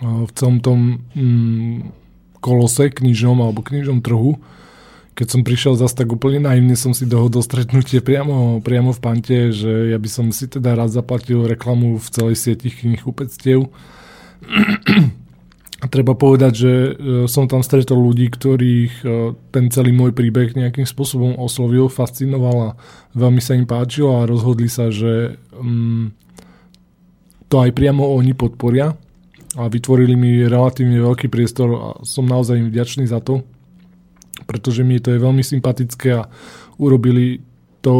v 0.00 0.30
celom 0.32 0.58
tom 0.64 1.04
mm, 1.12 1.92
kolose 2.40 2.88
knižnom 2.88 3.40
alebo 3.40 3.60
knižnom 3.60 4.00
trhu 4.00 4.40
keď 5.14 5.26
som 5.30 5.46
prišiel 5.46 5.78
zase 5.78 5.94
tak 5.94 6.10
úplne 6.10 6.42
naivne, 6.42 6.74
som 6.74 6.90
si 6.90 7.06
dohodol 7.06 7.46
stretnutie 7.46 8.02
priamo, 8.02 8.58
priamo 8.58 8.90
v 8.90 9.02
Pante, 9.02 9.54
že 9.54 9.94
ja 9.94 9.98
by 9.98 10.10
som 10.10 10.26
si 10.34 10.50
teda 10.50 10.74
rád 10.74 10.90
zaplatil 10.90 11.46
reklamu 11.46 12.02
v 12.02 12.08
celej 12.10 12.36
sieti 12.42 12.74
knihkupectiev. 12.74 13.70
A 15.82 15.86
treba 15.86 16.16
povedať, 16.16 16.52
že 16.56 16.72
e, 16.72 16.90
som 17.28 17.44
tam 17.44 17.60
stretol 17.60 18.00
ľudí, 18.00 18.32
ktorých 18.32 18.94
e, 19.04 19.36
ten 19.52 19.68
celý 19.68 19.92
môj 19.92 20.16
príbeh 20.16 20.56
nejakým 20.56 20.88
spôsobom 20.88 21.36
oslovil, 21.36 21.92
fascinoval 21.92 22.56
a 22.56 22.70
veľmi 23.12 23.38
sa 23.44 23.52
im 23.52 23.68
páčilo 23.68 24.24
a 24.24 24.28
rozhodli 24.28 24.72
sa, 24.72 24.88
že 24.88 25.36
mm, 25.52 26.04
to 27.52 27.56
aj 27.60 27.70
priamo 27.76 28.16
oni 28.16 28.32
podporia 28.32 28.96
a 29.60 29.62
vytvorili 29.68 30.16
mi 30.16 30.40
relatívne 30.48 31.04
veľký 31.04 31.28
priestor 31.28 31.68
a 31.76 31.88
som 32.00 32.24
naozaj 32.24 32.64
im 32.64 32.72
vďačný 32.72 33.04
za 33.04 33.20
to 33.20 33.44
pretože 34.44 34.86
mi 34.86 35.00
to 35.00 35.10
je 35.12 35.18
veľmi 35.18 35.42
sympatické 35.42 36.08
a 36.20 36.28
urobili 36.78 37.40
to 37.84 37.94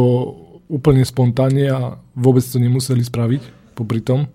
úplne 0.65 1.05
spontánne 1.05 1.65
a 1.69 1.79
vôbec 2.17 2.41
to 2.41 2.57
nemuseli 2.57 3.05
spraviť 3.05 3.75
popri 3.77 4.01
tom. 4.01 4.25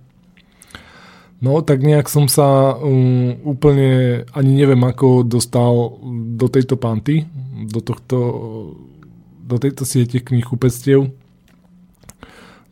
No, 1.41 1.65
tak 1.65 1.81
nejak 1.81 2.13
som 2.13 2.29
sa 2.29 2.77
um, 2.77 3.33
úplne 3.49 4.23
ani 4.37 4.53
neviem 4.61 4.85
ako 4.85 5.25
dostal 5.25 5.97
do 6.37 6.47
tejto 6.53 6.77
panty, 6.77 7.25
do, 7.65 7.81
tohto, 7.81 8.19
do 9.41 9.57
tejto 9.57 9.89
siete 9.89 10.21
knihkupectiev. 10.21 11.09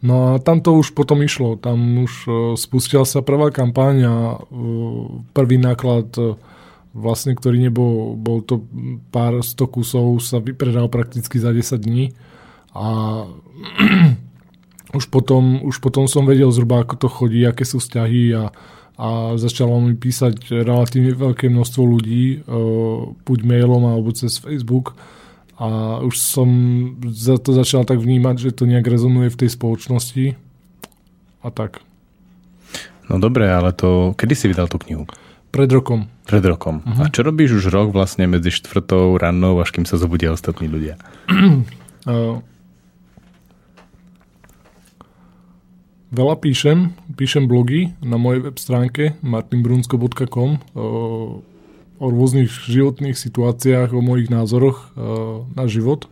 No 0.04 0.14
a 0.30 0.30
tam 0.38 0.60
to 0.60 0.76
už 0.76 0.92
potom 0.92 1.24
išlo. 1.24 1.56
Tam 1.56 1.80
už 1.80 2.12
uh, 2.28 2.34
spustila 2.60 3.08
sa 3.08 3.24
prvá 3.24 3.48
kampaň 3.48 3.96
a 4.04 4.14
uh, 4.36 5.24
prvý 5.32 5.56
náklad 5.56 6.12
uh, 6.20 6.36
vlastne, 6.96 7.36
ktorý 7.36 7.60
nebol, 7.60 8.16
bol 8.16 8.40
to 8.40 8.64
pár 9.12 9.40
sto 9.44 9.68
kusov, 9.68 10.18
sa 10.24 10.40
vypredal 10.40 10.88
prakticky 10.88 11.36
za 11.36 11.52
10 11.52 11.78
dní 11.78 12.16
a 12.72 12.86
už 14.98 15.04
potom, 15.12 15.60
už 15.64 15.78
potom 15.84 16.08
som 16.08 16.24
vedel 16.24 16.48
zhruba, 16.48 16.82
ako 16.82 16.94
to 16.96 17.08
chodí, 17.08 17.44
aké 17.44 17.64
sú 17.68 17.80
vzťahy 17.80 18.32
a, 18.36 18.44
a 18.96 19.36
začalo 19.36 19.78
mi 19.84 19.94
písať 19.94 20.64
relatívne 20.64 21.12
veľké 21.12 21.52
množstvo 21.52 21.82
ľudí, 21.84 22.24
e, 22.34 22.58
buď 23.24 23.38
mailom 23.44 23.84
alebo 23.84 24.10
cez 24.16 24.40
Facebook 24.40 24.96
a 25.58 25.98
už 26.06 26.14
som 26.16 26.48
za 27.10 27.36
to 27.36 27.50
začal 27.50 27.82
tak 27.82 27.98
vnímať, 27.98 28.36
že 28.38 28.54
to 28.54 28.64
nejak 28.64 28.86
rezonuje 28.86 29.28
v 29.28 29.40
tej 29.44 29.50
spoločnosti 29.58 30.26
a 31.42 31.48
tak. 31.50 31.82
No 33.10 33.18
dobre, 33.18 33.48
ale 33.48 33.72
to, 33.72 34.12
kedy 34.14 34.34
si 34.36 34.46
vydal 34.52 34.68
tú 34.70 34.78
knihu? 34.84 35.08
Pred 35.48 35.70
rokom. 35.72 36.12
Pred 36.28 36.44
rokom. 36.44 36.84
Uh-huh. 36.84 37.08
A 37.08 37.12
čo 37.12 37.24
robíš 37.24 37.64
už 37.64 37.72
rok 37.72 37.88
vlastne 37.88 38.28
medzi 38.28 38.52
štvrtou, 38.52 39.16
rannou, 39.16 39.56
až 39.64 39.72
kým 39.72 39.88
sa 39.88 39.96
zobudia 39.96 40.28
ostatní 40.28 40.68
ľudia? 40.68 41.00
uh, 41.32 41.64
veľa 46.18 46.36
píšem. 46.44 46.92
Píšem 47.16 47.48
blogy 47.48 47.96
na 48.04 48.20
mojej 48.20 48.44
web 48.44 48.56
stránke 48.60 49.16
martinbrunsko.com 49.24 50.60
uh, 50.76 51.40
o 51.98 52.06
rôznych 52.06 52.52
životných 52.68 53.18
situáciách, 53.18 53.90
o 53.96 54.04
mojich 54.04 54.28
názoroch 54.28 54.92
uh, 54.94 55.48
na 55.56 55.64
život. 55.64 56.06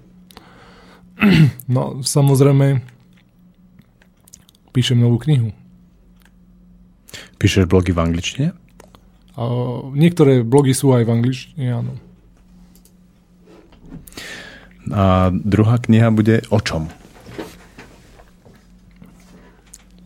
no, 1.68 2.00
samozrejme, 2.00 2.80
píšem 4.72 4.96
novú 4.96 5.20
knihu. 5.22 5.52
Píšeš 7.36 7.68
blogy 7.68 7.92
v 7.92 8.00
angličtine? 8.00 8.48
Niektoré 9.92 10.40
blogy 10.40 10.72
sú 10.72 10.96
aj 10.96 11.04
v 11.04 11.12
angličtine, 11.12 11.66
áno. 11.68 11.92
A 14.90 15.34
druhá 15.34 15.76
kniha 15.82 16.08
bude 16.14 16.46
o 16.48 16.58
čom? 16.62 16.88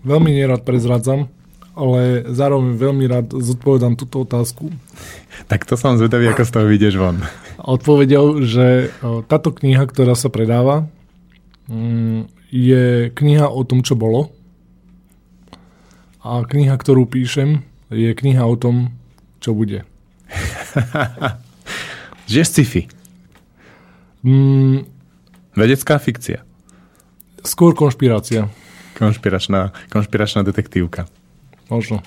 Veľmi 0.01 0.33
nerad 0.33 0.65
prezradzam, 0.65 1.29
ale 1.77 2.25
zároveň 2.33 2.81
veľmi 2.81 3.05
rád 3.05 3.27
zodpovedám 3.37 4.01
túto 4.01 4.25
otázku. 4.25 4.73
Tak 5.47 5.69
to 5.69 5.77
som 5.77 6.01
zvedavý, 6.01 6.33
ako 6.33 6.43
z 6.49 6.53
toho 6.57 6.67
vyjdeš 6.67 6.95
von. 6.97 7.21
Odpovedel, 7.61 8.41
že 8.49 8.89
o, 9.05 9.21
táto 9.21 9.53
kniha, 9.53 9.85
ktorá 9.85 10.17
sa 10.17 10.33
predáva, 10.33 10.89
mm, 11.69 12.33
je 12.49 13.13
kniha 13.13 13.47
o 13.53 13.61
tom, 13.69 13.85
čo 13.85 13.93
bolo. 13.93 14.33
A 16.25 16.41
kniha, 16.49 16.73
ktorú 16.81 17.05
píšem, 17.05 17.61
je 17.93 18.17
kniha 18.17 18.45
o 18.49 18.57
tom, 18.57 19.00
čo 19.41 19.57
bude. 19.57 19.83
Že 22.31 22.41
sci-fi. 22.47 22.83
Mm, 24.23 24.87
Vedecká 25.57 25.99
fikcia. 25.99 26.45
skôr 27.43 27.73
konšpirácia. 27.75 28.53
Konšpiračná, 29.01 29.73
konšpiračná 29.89 30.45
detektívka. 30.45 31.09
Možno. 31.73 32.05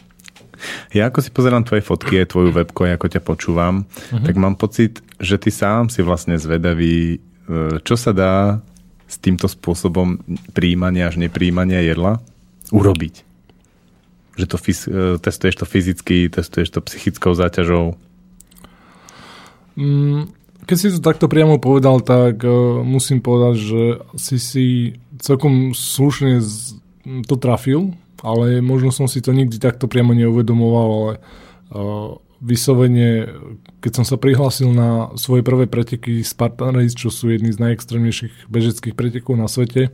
Ja 0.93 1.10
ako 1.10 1.19
si 1.19 1.34
pozerám 1.34 1.65
tvoje 1.65 1.84
fotky, 1.84 2.22
aj 2.22 2.31
tvoju 2.31 2.53
webku, 2.53 2.85
aj 2.85 2.95
ako 3.01 3.07
ťa 3.10 3.22
počúvam, 3.26 3.84
uh-huh. 3.84 4.23
tak 4.23 4.35
mám 4.38 4.55
pocit, 4.55 5.01
že 5.18 5.41
ty 5.41 5.49
sám 5.49 5.89
si 5.89 6.05
vlastne 6.05 6.38
zvedavý, 6.38 7.18
e, 7.18 7.81
čo 7.81 7.97
sa 7.97 8.14
dá 8.15 8.61
s 9.10 9.18
týmto 9.19 9.49
spôsobom 9.49 10.22
príjmania 10.55 11.10
až 11.10 11.19
nepríjmania 11.19 11.84
jedla 11.84 12.22
urobiť. 12.72 13.32
Že 14.34 14.45
to 14.49 14.57
e, 14.57 14.73
testuješ 15.22 15.55
to 15.61 15.65
fyzicky, 15.65 16.30
testuješ 16.30 16.69
to 16.73 16.80
psychickou 16.81 17.38
záťažou. 17.38 17.93
Mm, 19.77 20.30
keď 20.64 20.77
si 20.80 20.93
to 20.95 20.99
takto 21.03 21.27
priamo 21.27 21.60
povedal, 21.60 21.99
tak 21.99 22.39
uh, 22.45 22.80
musím 22.85 23.19
povedať, 23.19 23.55
že 23.60 23.81
si 24.15 24.38
si 24.39 24.65
celkom 25.19 25.76
slušne 25.76 26.39
to 27.27 27.35
trafil, 27.35 27.91
ale 28.23 28.64
možno 28.64 28.95
som 28.95 29.11
si 29.11 29.19
to 29.19 29.35
nikdy 29.35 29.60
takto 29.60 29.91
priamo 29.91 30.15
neuvedomoval, 30.15 30.88
ale 30.88 31.14
uh, 31.19 32.15
vyslovene, 32.39 33.27
keď 33.84 33.91
som 33.91 34.05
sa 34.07 34.15
prihlásil 34.15 34.72
na 34.72 35.11
svoje 35.19 35.43
prvé 35.43 35.68
preteky 35.68 36.23
Spartan 36.23 36.76
Race, 36.76 36.95
čo 36.95 37.11
sú 37.11 37.31
jedny 37.31 37.51
z 37.51 37.60
najextrémnejších 37.60 38.47
bežeckých 38.47 38.95
pretekov 38.95 39.35
na 39.35 39.51
svete, 39.51 39.91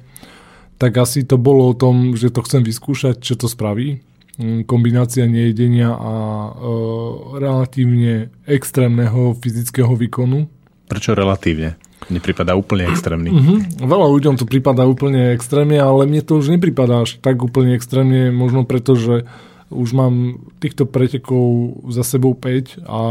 tak 0.77 0.97
asi 0.97 1.25
to 1.25 1.41
bolo 1.41 1.73
o 1.73 1.77
tom, 1.77 2.13
že 2.13 2.33
to 2.33 2.45
chcem 2.45 2.61
vyskúšať, 2.65 3.21
čo 3.21 3.37
to 3.37 3.49
spraví. 3.49 4.01
Mm, 4.39 4.63
Kombinácia 4.63 5.27
nejedenia 5.27 5.91
a 5.91 6.13
uh, 6.55 7.35
relatívne 7.35 8.31
extrémneho 8.47 9.35
fyzického 9.35 9.91
výkonu. 9.99 10.47
Prečo 10.87 11.11
relatívne? 11.11 11.75
Mne 12.07 12.23
prípada 12.23 12.55
úplne 12.55 12.87
extrémny. 12.87 13.29
Mhm. 13.35 13.83
Veľa 13.83 14.07
ľuďom 14.07 14.39
to 14.39 14.47
prípada 14.47 14.87
úplne 14.87 15.35
extrémne, 15.35 15.75
ale 15.75 16.07
mne 16.07 16.23
to 16.23 16.39
už 16.39 16.55
nepripadá 16.55 17.03
až 17.03 17.19
tak 17.19 17.43
úplne 17.43 17.75
extrémne, 17.75 18.31
možno 18.31 18.63
preto, 18.63 18.95
že 18.95 19.27
už 19.69 19.91
mám 19.91 20.39
týchto 20.63 20.87
pretekov 20.87 21.77
za 21.91 22.07
sebou 22.07 22.33
5 22.33 22.81
a 22.87 23.01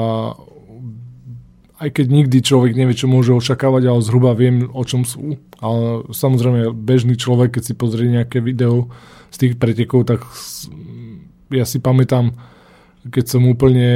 aj 1.79 1.89
keď 1.95 2.07
nikdy 2.11 2.39
človek 2.43 2.75
nevie, 2.75 2.99
čo 2.99 3.07
môže 3.07 3.31
očakávať, 3.31 3.87
ale 3.87 4.03
zhruba 4.03 4.35
viem, 4.35 4.67
o 4.67 4.83
čom 4.83 5.07
sú. 5.07 5.39
Ale 5.63 6.11
samozrejme, 6.11 6.75
bežný 6.75 7.15
človek, 7.15 7.59
keď 7.59 7.63
si 7.63 7.75
pozrie 7.79 8.11
nejaké 8.11 8.43
video 8.43 8.91
z 9.31 9.37
tých 9.47 9.55
pretekov, 9.63 10.11
tak 10.11 10.27
ja 11.49 11.65
si 11.65 11.81
pamätám, 11.81 12.37
keď 13.09 13.25
som 13.25 13.49
úplne 13.49 13.91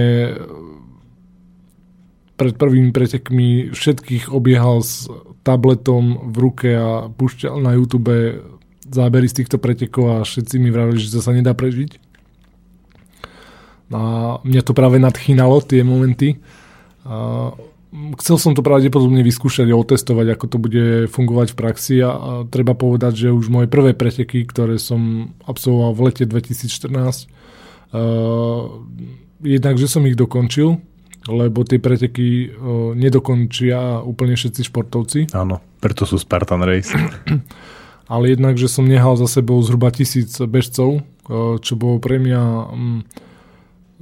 pred 2.43 2.59
prvými 2.59 2.91
pretekmi 2.91 3.71
všetkých 3.71 4.33
obiehal 4.33 4.83
s 4.83 5.07
tabletom 5.47 6.33
v 6.33 6.37
ruke 6.43 6.71
a 6.75 7.07
púšťal 7.13 7.61
na 7.61 7.77
YouTube 7.77 8.43
zábery 8.89 9.31
z 9.31 9.43
týchto 9.45 9.63
pretekov 9.63 10.05
a 10.11 10.27
všetci 10.27 10.59
mi 10.59 10.75
vravili, 10.75 10.99
že 10.99 11.15
to 11.15 11.21
sa 11.23 11.31
nedá 11.31 11.55
prežiť. 11.55 12.03
A 13.93 14.03
mňa 14.43 14.63
to 14.65 14.73
práve 14.73 14.97
nadchýnalo, 14.97 15.61
tie 15.63 15.85
momenty. 15.85 16.41
A 17.05 17.53
chcel 18.19 18.41
som 18.41 18.57
to 18.57 18.65
pravdepodobne 18.65 19.21
vyskúšať 19.21 19.69
a 19.69 19.77
otestovať, 19.77 20.27
ako 20.33 20.45
to 20.49 20.57
bude 20.57 20.85
fungovať 21.13 21.53
v 21.53 21.59
praxi 21.59 21.97
a, 22.01 22.11
a 22.11 22.31
treba 22.49 22.73
povedať, 22.73 23.29
že 23.29 23.37
už 23.37 23.53
moje 23.53 23.69
prvé 23.69 23.93
preteky, 23.93 24.49
ktoré 24.49 24.81
som 24.81 25.31
absolvoval 25.45 25.93
v 25.93 26.01
lete 26.09 26.25
2014, 26.25 26.89
uh, 26.89 27.42
jednak, 29.43 29.77
že 29.77 29.89
som 29.91 30.07
ich 30.09 30.17
dokončil, 30.17 30.81
lebo 31.29 31.63
tie 31.63 31.79
preteky 31.79 32.51
uh, 32.51 32.93
nedokončia 32.99 34.03
úplne 34.03 34.35
všetci 34.35 34.67
športovci, 34.67 35.21
Áno, 35.37 35.63
preto 35.79 36.03
sú 36.03 36.19
Spartan 36.19 36.67
Race. 36.67 36.91
ale 38.13 38.35
jednak, 38.35 38.59
že 38.59 38.67
som 38.67 38.89
nehal 38.89 39.15
za 39.15 39.31
sebou 39.31 39.63
zhruba 39.63 39.95
tisíc 39.95 40.35
bežcov, 40.43 41.05
uh, 41.31 41.57
čo 41.63 41.79
bolo 41.79 42.03
pre 42.03 42.19
mňa 42.19 42.43
um, 42.75 43.07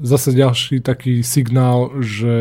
zase 0.00 0.32
ďalší 0.32 0.80
taký 0.80 1.20
signál, 1.20 1.92
že 2.00 2.34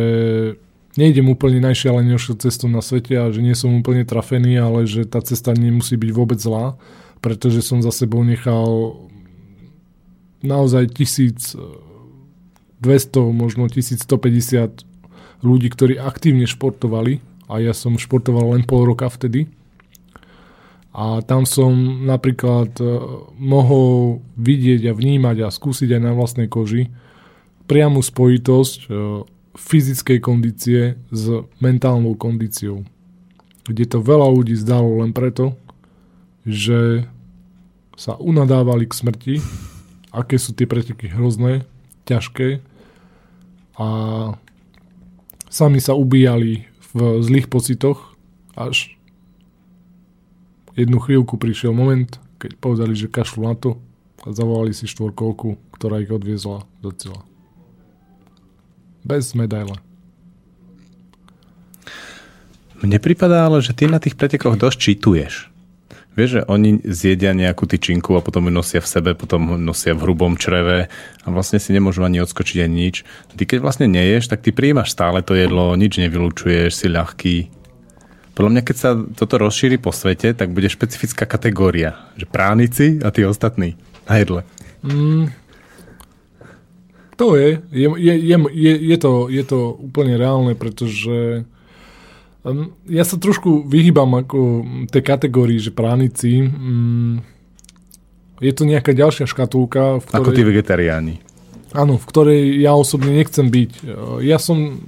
nejdem 0.96 1.28
úplne 1.28 1.60
najšialenejšiu 1.60 2.40
cestu 2.40 2.72
na 2.72 2.80
svete 2.80 3.20
a 3.20 3.32
že 3.36 3.44
nie 3.44 3.56
som 3.56 3.76
úplne 3.76 4.08
trafený, 4.08 4.60
ale 4.64 4.88
že 4.88 5.04
tá 5.04 5.20
cesta 5.20 5.52
nemusí 5.52 6.00
byť 6.00 6.12
vôbec 6.16 6.40
zlá, 6.40 6.80
pretože 7.20 7.60
som 7.60 7.84
za 7.84 7.92
sebou 7.92 8.24
nechal 8.24 8.96
naozaj 10.44 10.92
1200, 10.96 11.58
možno 13.32 13.68
1150 13.68 14.86
ľudí, 15.44 15.68
ktorí 15.72 15.96
aktívne 16.00 16.48
športovali 16.48 17.24
a 17.48 17.60
ja 17.64 17.74
som 17.74 17.98
športoval 17.98 18.54
len 18.56 18.64
pol 18.68 18.86
roka 18.86 19.08
vtedy. 19.10 19.48
A 20.90 21.22
tam 21.22 21.46
som 21.46 22.04
napríklad 22.04 22.76
e, 22.82 22.86
mohol 23.38 24.20
vidieť 24.36 24.90
a 24.90 24.94
vnímať 24.98 25.38
a 25.46 25.54
skúsiť 25.54 25.96
aj 25.96 26.02
na 26.02 26.12
vlastnej 26.18 26.50
koži 26.50 26.90
priamu 27.70 28.02
spojitosť 28.02 28.80
e, 28.84 29.24
fyzickej 29.54 30.20
kondície 30.20 30.98
s 31.14 31.24
mentálnou 31.62 32.18
kondíciou. 32.18 32.84
Kde 33.70 33.86
to 33.86 34.02
veľa 34.02 34.34
ľudí 34.34 34.58
zdalo 34.58 35.06
len 35.06 35.14
preto, 35.14 35.54
že 36.42 37.06
sa 37.94 38.18
unadávali 38.18 38.90
k 38.90 38.98
smrti, 38.98 39.36
aké 40.10 40.42
sú 40.42 40.54
tie 40.58 40.66
preteky 40.66 41.10
hrozné, 41.10 41.66
ťažké 42.10 42.62
a 43.78 43.88
sami 45.50 45.80
sa 45.82 45.94
ubíjali 45.94 46.66
v 46.94 47.22
zlých 47.22 47.48
pocitoch, 47.48 48.18
až 48.58 48.94
jednu 50.74 50.98
chvíľku 51.00 51.38
prišiel 51.38 51.72
moment, 51.72 52.10
keď 52.42 52.58
povedali, 52.58 52.94
že 52.96 53.12
kašľú 53.12 53.42
na 53.46 53.56
to 53.56 53.78
a 54.26 54.34
zavolali 54.34 54.74
si 54.74 54.90
štvorkolku, 54.90 55.60
ktorá 55.76 56.02
ich 56.02 56.12
odviezla 56.12 56.66
do 56.82 56.90
cieľa. 56.92 57.24
Bez 59.06 59.32
medaile. 59.38 59.80
Mne 62.80 63.00
pripadá 63.04 63.48
ale, 63.48 63.60
že 63.60 63.76
ty 63.76 63.92
na 63.92 64.00
tých 64.00 64.16
pretekoch 64.16 64.56
dosť 64.56 64.78
čítuješ. 64.80 65.52
Vieš, 66.18 66.42
že 66.42 66.42
oni 66.50 66.82
zjedia 66.84 67.32
nejakú 67.38 67.70
tyčinku 67.70 68.18
a 68.18 68.26
potom 68.26 68.50
ju 68.50 68.52
nosia 68.52 68.82
v 68.82 68.92
sebe, 68.92 69.12
potom 69.14 69.56
nosia 69.62 69.94
v 69.94 70.04
hrubom 70.04 70.36
čreve 70.36 70.90
a 71.24 71.28
vlastne 71.30 71.62
si 71.62 71.72
nemôžu 71.72 72.04
ani 72.04 72.20
odskočiť 72.20 72.66
ani 72.66 72.76
nič. 72.90 72.96
Ty 73.38 73.44
keď 73.46 73.60
vlastne 73.62 73.88
neješ, 73.88 74.28
tak 74.28 74.42
ty 74.42 74.50
príjmaš 74.52 74.92
stále 74.92 75.22
to 75.22 75.38
jedlo, 75.38 75.78
nič 75.78 76.02
nevylučuješ, 76.02 76.72
si 76.76 76.88
ľahký. 76.90 77.38
Podľa 78.34 78.52
mňa, 78.56 78.64
keď 78.64 78.76
sa 78.76 78.96
toto 78.96 79.36
rozšíri 79.36 79.78
po 79.78 79.92
svete, 79.92 80.32
tak 80.32 80.56
bude 80.56 80.72
špecifická 80.72 81.28
kategória. 81.28 82.00
Že 82.16 82.26
pránici 82.32 82.86
a 83.04 83.12
tí 83.12 83.28
ostatní 83.28 83.76
na 84.08 84.16
jedle. 84.16 84.42
Mm, 84.80 85.28
to 87.20 87.36
je. 87.36 87.60
Je, 87.72 87.88
je, 88.00 88.14
je, 88.56 88.74
je, 88.80 88.98
to, 88.98 89.28
je 89.28 89.44
to 89.44 89.76
úplne 89.76 90.16
reálne, 90.16 90.56
pretože 90.56 91.44
ja 92.90 93.04
sa 93.04 93.16
trošku 93.16 93.66
vyhýbam 93.66 94.12
ako 94.20 94.66
tej 94.90 95.04
kategórii, 95.04 95.60
že 95.62 95.74
pránici. 95.74 96.46
Um, 96.46 97.22
je 98.40 98.54
to 98.56 98.64
nejaká 98.64 98.96
ďalšia 98.96 99.28
škatulka, 99.28 100.00
v 100.00 100.06
ktorej... 100.06 100.24
Ako 100.24 100.32
tí 100.36 100.44
vegetariáni. 100.48 101.16
Áno, 101.76 102.02
v 102.02 102.06
ktorej 102.08 102.42
ja 102.62 102.74
osobne 102.74 103.14
nechcem 103.14 103.48
byť. 103.48 103.72
Uh, 103.84 104.20
Ja 104.24 104.40
som, 104.40 104.82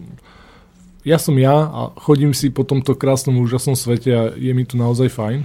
ja 1.03 1.17
som 1.21 1.35
ja 1.37 1.67
a 1.67 1.79
chodím 1.97 2.33
si 2.33 2.53
po 2.53 2.63
tomto 2.63 2.95
krásnom 2.95 3.41
úžasnom 3.41 3.75
svete 3.75 4.11
a 4.11 4.23
je 4.33 4.51
mi 4.53 4.63
tu 4.63 4.79
naozaj 4.79 5.09
fajn. 5.11 5.39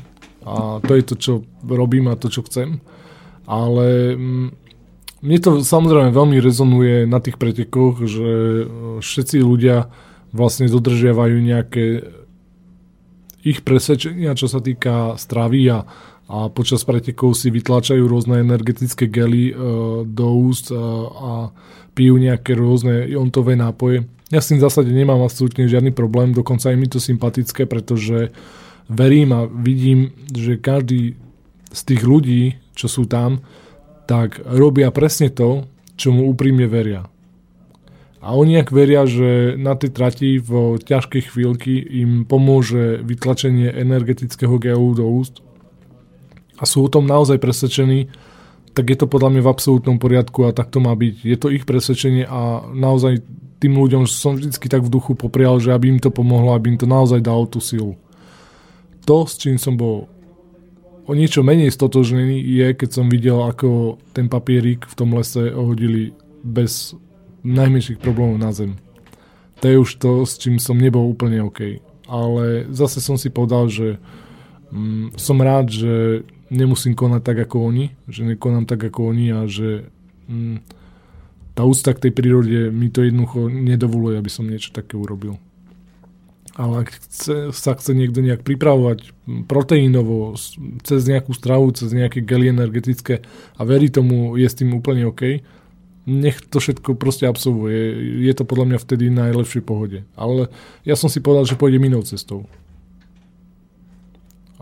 A 0.47 0.79
to 0.79 0.95
je 0.95 1.03
to, 1.03 1.15
čo 1.19 1.33
robím 1.67 2.07
a 2.07 2.15
to, 2.15 2.31
čo 2.31 2.47
chcem. 2.47 2.79
Ale 3.51 4.15
mne 5.27 5.39
to 5.43 5.51
samozrejme 5.65 6.15
veľmi 6.15 6.39
rezonuje 6.39 7.09
na 7.09 7.19
tých 7.19 7.35
pretekoch, 7.41 8.05
že 8.05 8.31
e, 8.31 8.65
všetci 9.03 9.43
ľudia 9.43 9.91
vlastne 10.33 10.71
dodržiavajú 10.71 11.37
nejaké 11.39 11.85
ich 13.47 13.63
presvedčenia, 13.63 14.35
čo 14.35 14.51
sa 14.51 14.59
týka 14.59 15.15
stravy 15.15 15.71
a, 15.71 15.87
a 16.27 16.51
počas 16.51 16.83
pretekov 16.83 17.39
si 17.39 17.55
vytlačajú 17.55 18.03
rôzne 18.03 18.43
energetické 18.43 19.07
gely 19.07 19.51
e, 19.51 19.55
do 20.03 20.27
úst 20.35 20.75
e, 20.75 20.77
a 21.07 21.55
pijú 21.95 22.19
nejaké 22.19 22.59
rôzne 22.59 23.07
jontové 23.07 23.55
nápoje. 23.55 24.11
Ja 24.35 24.43
s 24.43 24.51
tým 24.51 24.59
v 24.59 24.67
zásade 24.67 24.91
nemám 24.91 25.23
absolútne 25.23 25.71
žiadny 25.71 25.95
problém, 25.95 26.35
dokonca 26.35 26.75
je 26.75 26.77
mi 26.77 26.91
to 26.91 26.99
sympatické, 26.99 27.71
pretože 27.71 28.35
verím 28.91 29.31
a 29.31 29.47
vidím, 29.47 30.11
že 30.35 30.59
každý 30.59 31.15
z 31.71 31.81
tých 31.87 32.03
ľudí, 32.03 32.59
čo 32.75 32.91
sú 32.91 33.07
tam, 33.07 33.47
tak 34.11 34.43
robia 34.43 34.91
presne 34.91 35.31
to, 35.31 35.71
čo 35.95 36.11
mu 36.11 36.27
úprimne 36.27 36.67
veria. 36.67 37.07
A 38.27 38.35
oni 38.35 38.59
ak 38.59 38.75
veria, 38.75 39.07
že 39.07 39.55
na 39.55 39.79
tej 39.79 39.95
trati 39.95 40.43
v 40.43 40.83
ťažkej 40.83 41.31
chvíľky 41.31 41.79
im 41.79 42.27
pomôže 42.27 42.99
vytlačenie 43.07 43.71
energetického 43.71 44.59
GU 44.59 44.99
do 44.99 45.07
úst 45.07 45.47
a 46.59 46.67
sú 46.67 46.83
o 46.83 46.91
tom 46.91 47.07
naozaj 47.07 47.39
presvedčení, 47.39 48.11
tak 48.75 48.91
je 48.91 48.99
to 48.99 49.07
podľa 49.07 49.31
mňa 49.31 49.43
v 49.47 49.53
absolútnom 49.55 50.03
poriadku 50.03 50.43
a 50.43 50.51
tak 50.51 50.75
to 50.75 50.83
má 50.83 50.91
byť. 50.99 51.15
Je 51.23 51.39
to 51.39 51.55
ich 51.55 51.63
presvedčenie 51.63 52.27
a 52.27 52.67
naozaj 52.75 53.23
tým 53.63 53.79
ľuďom 53.79 54.11
som 54.11 54.35
vždycky 54.35 54.67
tak 54.67 54.83
v 54.83 54.91
duchu 54.91 55.15
poprial, 55.15 55.63
že 55.63 55.71
aby 55.71 55.95
im 55.95 56.03
to 56.03 56.11
pomohlo, 56.11 56.51
aby 56.51 56.75
im 56.75 56.79
to 56.83 56.91
naozaj 56.91 57.23
dalo 57.23 57.47
tú 57.47 57.63
silu. 57.63 57.95
To, 59.07 59.23
s 59.23 59.39
čím 59.39 59.55
som 59.55 59.79
bol 59.79 60.11
o 61.07 61.13
niečo 61.15 61.47
menej 61.47 61.71
stotožnený, 61.71 62.43
je, 62.43 62.75
keď 62.75 62.91
som 62.91 63.07
videl, 63.07 63.39
ako 63.39 64.03
ten 64.11 64.27
papierik 64.27 64.83
v 64.83 64.95
tom 64.99 65.15
lese 65.15 65.55
hodili 65.55 66.11
bez 66.43 66.99
najmenších 67.47 68.03
problémov 68.03 68.43
na 68.43 68.51
zem. 68.51 68.75
To 69.63 69.65
je 69.71 69.77
už 69.79 69.91
to, 70.03 70.11
s 70.27 70.37
čím 70.37 70.59
som 70.59 70.77
nebol 70.77 71.07
úplne 71.07 71.41
OK. 71.47 71.81
Ale 72.07 72.69
zase 72.75 72.99
som 73.01 73.17
si 73.17 73.31
povedal, 73.33 73.71
že 73.71 74.03
mm, 74.75 75.17
som 75.17 75.39
rád, 75.41 75.71
že 75.73 76.27
nemusím 76.51 76.95
konať 76.95 77.23
tak 77.23 77.39
ako 77.49 77.71
oni, 77.71 77.95
že 78.07 78.23
nekonám 78.27 78.67
tak 78.69 78.85
ako 78.87 79.11
oni 79.11 79.27
a 79.35 79.41
že 79.51 79.91
mm, 80.31 80.59
tá 81.57 81.65
úcta 81.65 81.97
k 81.97 82.09
tej 82.09 82.13
prírode 82.13 82.69
mi 82.69 82.93
to 82.93 83.01
jednoducho 83.03 83.49
nedovoluje, 83.49 84.21
aby 84.21 84.31
som 84.31 84.47
niečo 84.47 84.77
také 84.77 85.01
urobil. 85.01 85.41
Ale 86.57 86.85
ak 86.85 86.89
chce, 86.89 87.53
sa 87.53 87.77
chce 87.77 87.93
niekto 87.93 88.25
nejak 88.25 88.41
pripravovať 88.41 89.13
proteínovo, 89.45 90.37
cez 90.85 91.01
nejakú 91.05 91.37
stravu, 91.37 91.69
cez 91.77 91.93
nejaké 91.93 92.25
gely 92.25 92.49
energetické 92.49 93.21
a 93.57 93.63
verí 93.65 93.93
tomu, 93.93 94.41
je 94.41 94.49
s 94.49 94.57
tým 94.57 94.73
úplne 94.73 95.05
OK, 95.09 95.45
nech 96.07 96.39
to 96.39 96.63
všetko 96.63 96.95
proste 96.95 97.27
absolvuje. 97.27 97.99
Je 98.23 98.33
to 98.33 98.47
podľa 98.47 98.67
mňa 98.73 98.79
vtedy 98.79 99.11
najlepšej 99.11 99.63
pohode. 99.67 100.07
Ale 100.15 100.49
ja 100.87 100.95
som 100.95 101.11
si 101.11 101.19
povedal, 101.19 101.45
že 101.51 101.59
pôjdem 101.59 101.83
inou 101.83 102.07
cestou. 102.07 102.47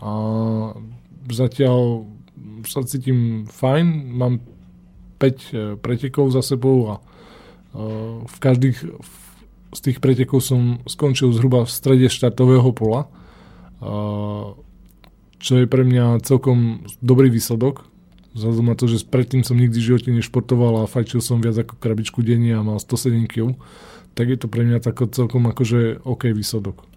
A 0.01 0.11
zatiaľ 1.29 2.09
sa 2.65 2.81
cítim 2.81 3.45
fajn, 3.45 3.85
mám 4.17 4.41
5 5.21 5.21
e, 5.21 5.33
pretekov 5.77 6.33
za 6.33 6.41
sebou 6.41 6.89
a 6.91 6.93
e, 6.97 7.01
v 8.25 8.37
každých 8.41 8.77
z 9.75 9.79
tých 9.91 9.99
pretekov 9.99 10.39
som 10.39 10.79
skončil 10.87 11.35
zhruba 11.35 11.67
v 11.67 11.71
strede 11.71 12.07
štartového 12.07 12.71
pola, 12.71 13.05
e, 13.05 13.09
čo 15.37 15.53
je 15.61 15.65
pre 15.67 15.83
mňa 15.83 16.23
celkom 16.25 16.87
dobrý 17.03 17.29
výsledok, 17.29 17.85
Vzhľadom 18.35 18.67
na 18.67 18.75
to, 18.75 18.91
že 18.91 19.07
predtým 19.07 19.47
som 19.47 19.55
nikdy 19.55 19.79
v 19.79 19.87
živote 19.95 20.09
nešportoval 20.11 20.83
a 20.83 20.91
fajčil 20.91 21.23
som 21.23 21.39
viac 21.39 21.55
ako 21.55 21.79
krabičku 21.79 22.19
denne 22.19 22.51
a 22.51 22.59
mal 22.59 22.83
107 22.83 23.31
kg, 23.31 23.55
tak 24.11 24.27
je 24.27 24.37
to 24.37 24.51
pre 24.51 24.67
mňa 24.67 24.83
tako 24.83 25.07
celkom 25.07 25.47
akože 25.47 26.03
OK 26.03 26.35
výsledok. 26.35 26.94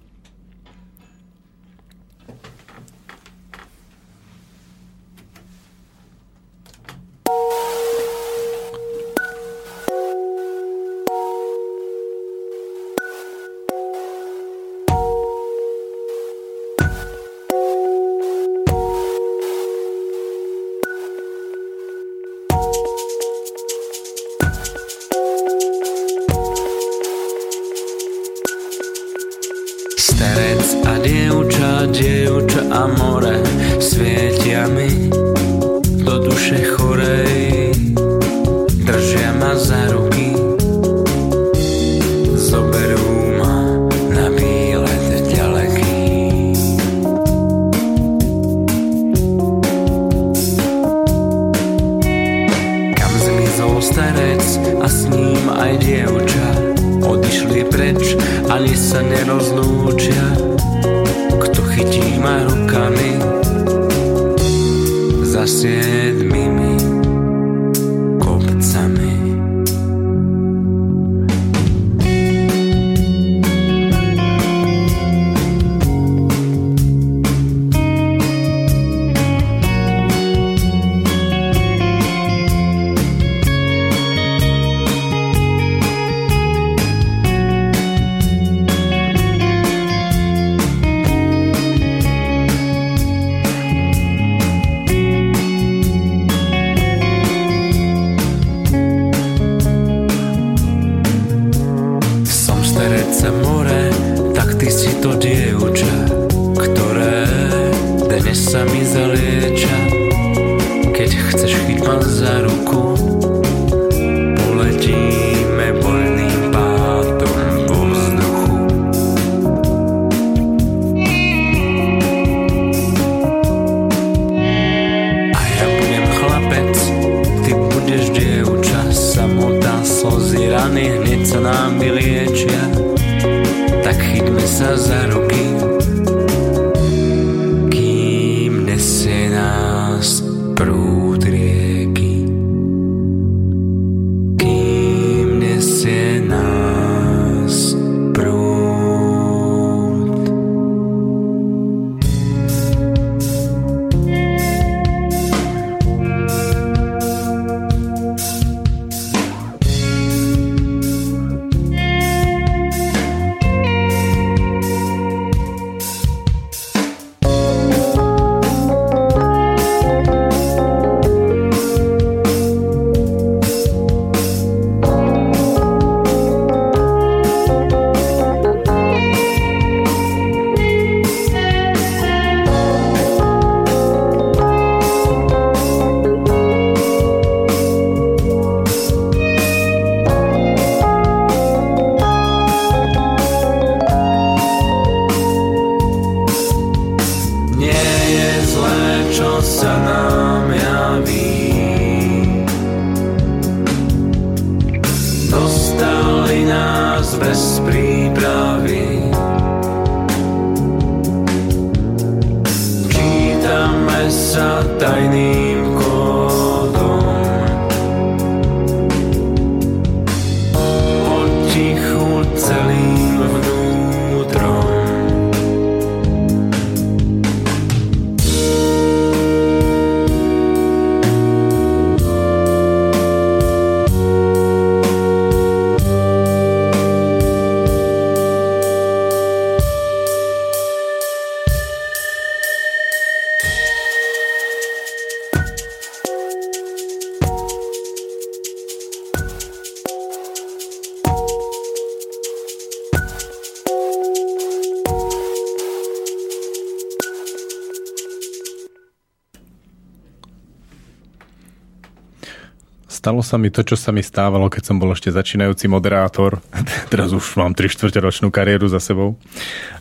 Stalo 263.08 263.24
sa 263.24 263.40
mi 263.40 263.48
to, 263.48 263.64
čo 263.64 263.72
sa 263.72 263.88
mi 263.88 264.04
stávalo, 264.04 264.52
keď 264.52 264.68
som 264.68 264.76
bol 264.76 264.92
ešte 264.92 265.08
začínajúci 265.08 265.64
moderátor. 265.64 266.44
Teraz 266.92 267.08
už 267.08 267.40
mám 267.40 267.56
3 267.56 267.88
ročnú 268.04 268.28
kariéru 268.28 268.68
za 268.68 268.84
sebou. 268.84 269.16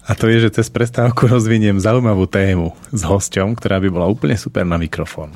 A 0.07 0.15
to 0.15 0.31
je, 0.31 0.47
že 0.47 0.55
cez 0.55 0.71
prestávku 0.71 1.27
rozviniem 1.27 1.75
zaujímavú 1.75 2.23
tému 2.23 2.71
s 2.87 3.03
hosťom, 3.03 3.59
ktorá 3.59 3.83
by 3.83 3.91
bola 3.91 4.07
úplne 4.07 4.39
super 4.39 4.63
na 4.63 4.79
mikrofón. 4.79 5.35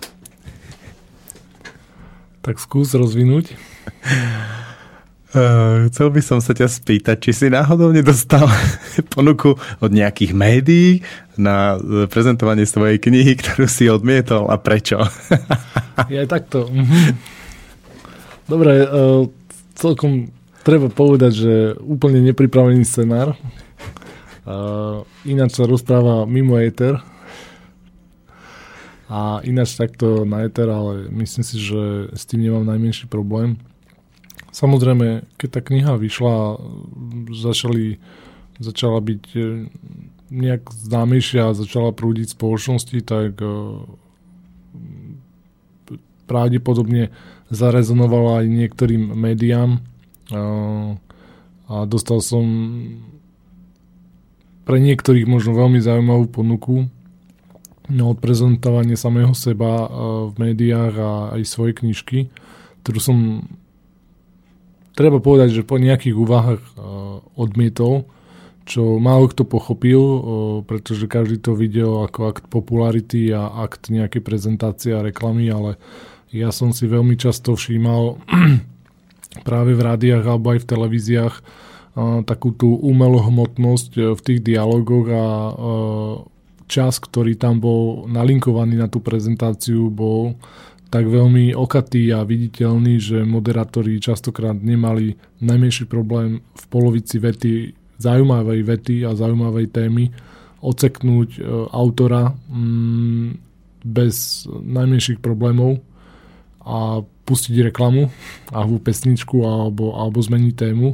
Tak 2.39 2.63
skús 2.63 2.95
rozvinúť. 2.95 3.59
Uh, 5.35 5.83
chcel 5.91 6.15
by 6.15 6.23
som 6.23 6.39
sa 6.39 6.55
ťa 6.55 6.71
spýtať, 6.71 7.19
či 7.19 7.31
si 7.35 7.45
náhodou 7.51 7.91
nedostal 7.91 8.47
ponuku 9.19 9.59
od 9.83 9.91
nejakých 9.91 10.31
médií 10.31 11.03
na 11.35 11.75
prezentovanie 12.07 12.63
svojej 12.63 13.03
knihy, 13.03 13.35
ktorú 13.35 13.67
si 13.67 13.91
odmietol 13.91 14.47
a 14.47 14.55
prečo? 14.55 15.03
Je 16.07 16.23
takto. 16.23 16.71
Dobre, 18.51 18.83
uh, 18.83 19.31
celkom 19.79 20.27
treba 20.67 20.91
povedať, 20.91 21.31
že 21.31 21.53
úplne 21.87 22.19
nepripravený 22.19 22.83
scenár. 22.83 23.39
Uh, 24.43 25.07
ináč 25.23 25.55
sa 25.55 25.63
rozpráva 25.63 26.27
mimo 26.27 26.59
éter. 26.59 26.99
A 29.07 29.39
ináč 29.47 29.79
takto 29.79 30.27
na 30.27 30.43
éter, 30.43 30.67
ale 30.67 31.07
myslím 31.15 31.47
si, 31.47 31.63
že 31.63 32.11
s 32.11 32.27
tým 32.27 32.43
nemám 32.43 32.67
najmenší 32.67 33.07
problém. 33.07 33.55
Samozrejme, 34.51 35.23
keď 35.39 35.47
tá 35.47 35.61
kniha 35.63 35.95
vyšla, 35.95 36.59
začali, 37.31 38.03
začala 38.59 38.99
byť 38.99 39.23
e, 39.35 39.67
nejak 40.31 40.63
známejšia 40.71 41.51
a 41.51 41.55
začala 41.55 41.91
prúdiť 41.95 42.35
spoločnosti, 42.35 42.99
tak 43.03 43.39
pravdepodobne 46.31 47.11
zarezonovala 47.51 48.41
aj 48.41 48.45
niektorým 48.47 49.11
médiám. 49.13 49.83
A 51.71 51.75
dostal 51.85 52.23
som 52.23 52.45
pre 54.63 54.79
niektorých 54.79 55.27
možno 55.27 55.53
veľmi 55.53 55.83
zaujímavú 55.83 56.31
ponuku 56.31 56.87
na 57.91 58.07
odprezentovanie 58.07 58.95
samého 58.95 59.35
seba 59.35 59.89
v 60.31 60.33
médiách 60.39 60.95
a 60.95 61.11
aj 61.35 61.41
svoje 61.43 61.75
knižky, 61.75 62.31
ktorú 62.83 62.99
som 63.03 63.17
treba 64.95 65.19
povedať, 65.19 65.59
že 65.59 65.67
po 65.67 65.75
nejakých 65.75 66.15
úvahách 66.15 66.63
odmietol, 67.35 68.07
čo 68.63 69.01
málo 69.01 69.27
kto 69.27 69.43
pochopil, 69.43 70.01
pretože 70.63 71.09
každý 71.11 71.43
to 71.43 71.51
videl 71.57 72.07
ako 72.07 72.31
akt 72.31 72.47
popularity 72.47 73.33
a 73.35 73.51
akt 73.67 73.91
nejakej 73.91 74.23
prezentácie 74.23 74.95
a 74.95 75.03
reklamy, 75.03 75.51
ale 75.51 75.75
ja 76.31 76.49
som 76.51 76.71
si 76.71 76.87
veľmi 76.87 77.19
často 77.19 77.53
všímal 77.55 78.17
práve 79.47 79.71
v 79.75 79.81
rádiách 79.81 80.25
alebo 80.27 80.55
aj 80.55 80.59
v 80.63 80.69
televíziách 80.69 81.35
takú 82.23 82.55
tú 82.55 82.79
umelohmotnosť 82.79 83.91
e, 83.99 84.01
v 84.15 84.21
tých 84.23 84.39
dialogoch 84.39 85.07
a 85.11 85.25
e, 85.27 85.53
čas, 86.71 87.03
ktorý 87.03 87.35
tam 87.35 87.59
bol 87.59 88.07
nalinkovaný 88.07 88.79
na 88.79 88.87
tú 88.87 89.03
prezentáciu, 89.03 89.91
bol 89.91 90.39
tak 90.91 91.07
veľmi 91.07 91.55
okatý 91.55 92.11
a 92.15 92.23
viditeľný, 92.23 92.99
že 92.99 93.27
moderátori 93.27 93.99
častokrát 93.99 94.55
nemali 94.55 95.15
najmenší 95.43 95.87
problém 95.87 96.43
v 96.55 96.63
polovici 96.67 97.19
vety, 97.19 97.75
zaujímavej 97.99 98.61
vety 98.63 98.95
a 99.07 99.15
zaujímavej 99.15 99.67
témy 99.71 100.15
oceknúť 100.63 101.29
e, 101.35 101.39
autora 101.75 102.31
mm, 102.47 103.27
bez 103.83 104.47
najmenších 104.47 105.19
problémov 105.19 105.83
a 106.61 107.01
pustiť 107.01 107.71
reklamu 107.71 108.11
alebo 108.53 108.77
pesničku 108.77 109.41
alebo, 109.41 109.97
alebo 109.97 110.19
zmeniť 110.21 110.53
tému. 110.53 110.89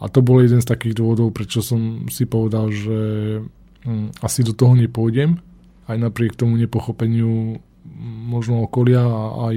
A 0.00 0.08
to 0.08 0.24
bol 0.24 0.40
jeden 0.40 0.64
z 0.64 0.70
takých 0.70 0.96
dôvodov, 0.96 1.36
prečo 1.36 1.60
som 1.60 2.08
si 2.08 2.24
povedal, 2.24 2.72
že 2.72 2.98
hm, 3.84 4.16
asi 4.24 4.40
do 4.40 4.56
toho 4.56 4.72
nepôjdem, 4.72 5.36
aj 5.90 5.96
napriek 6.00 6.40
tomu 6.40 6.56
nepochopeniu 6.56 7.60
možno 8.30 8.64
okolia 8.64 9.04
a 9.04 9.52
aj 9.52 9.56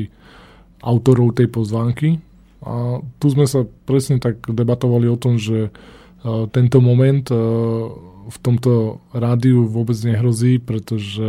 autorov 0.83 1.39
tej 1.39 1.47
pozvánky. 1.47 2.19
A 2.63 2.99
tu 3.19 3.25
sme 3.31 3.47
sa 3.47 3.63
presne 3.87 4.19
tak 4.19 4.43
debatovali 4.43 5.07
o 5.07 5.19
tom, 5.19 5.39
že 5.39 5.71
uh, 5.71 6.47
tento 6.51 6.79
moment 6.83 7.23
uh, 7.31 7.87
v 8.29 8.37
tomto 8.39 9.03
rádiu 9.11 9.67
vôbec 9.67 9.97
nehrozí, 10.03 10.59
pretože 10.59 11.23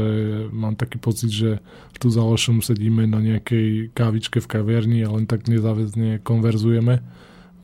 mám 0.54 0.78
taký 0.78 0.98
pocit, 0.98 1.30
že 1.30 1.50
tu 1.98 2.10
za 2.10 2.22
Alešom 2.22 2.60
sedíme 2.60 3.06
na 3.06 3.22
nejakej 3.22 3.94
kávičke 3.96 4.38
v 4.42 4.50
kaviarni 4.50 5.00
a 5.06 5.12
len 5.14 5.24
tak 5.24 5.46
nezáväzne 5.50 6.22
konverzujeme 6.22 7.02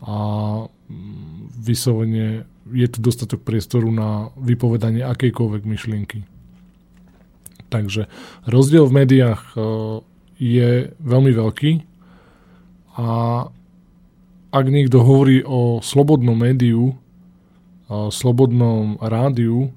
a 0.00 0.16
mm, 0.64 1.60
vyslovene 1.60 2.48
je 2.70 2.86
tu 2.88 2.98
dostatok 3.02 3.42
priestoru 3.42 3.90
na 3.90 4.30
vypovedanie 4.38 5.02
akejkoľvek 5.04 5.62
myšlienky. 5.66 6.18
Takže 7.70 8.10
rozdiel 8.46 8.86
v 8.86 8.96
médiách 9.04 9.42
e, 9.54 9.56
je 10.38 10.70
veľmi 10.98 11.32
veľký 11.34 11.72
a 12.98 13.08
ak 14.50 14.64
niekto 14.66 14.98
hovorí 15.06 15.46
o 15.46 15.78
slobodnom 15.78 16.34
médiu, 16.34 16.98
slobodnom 17.90 19.02
rádiu, 19.02 19.74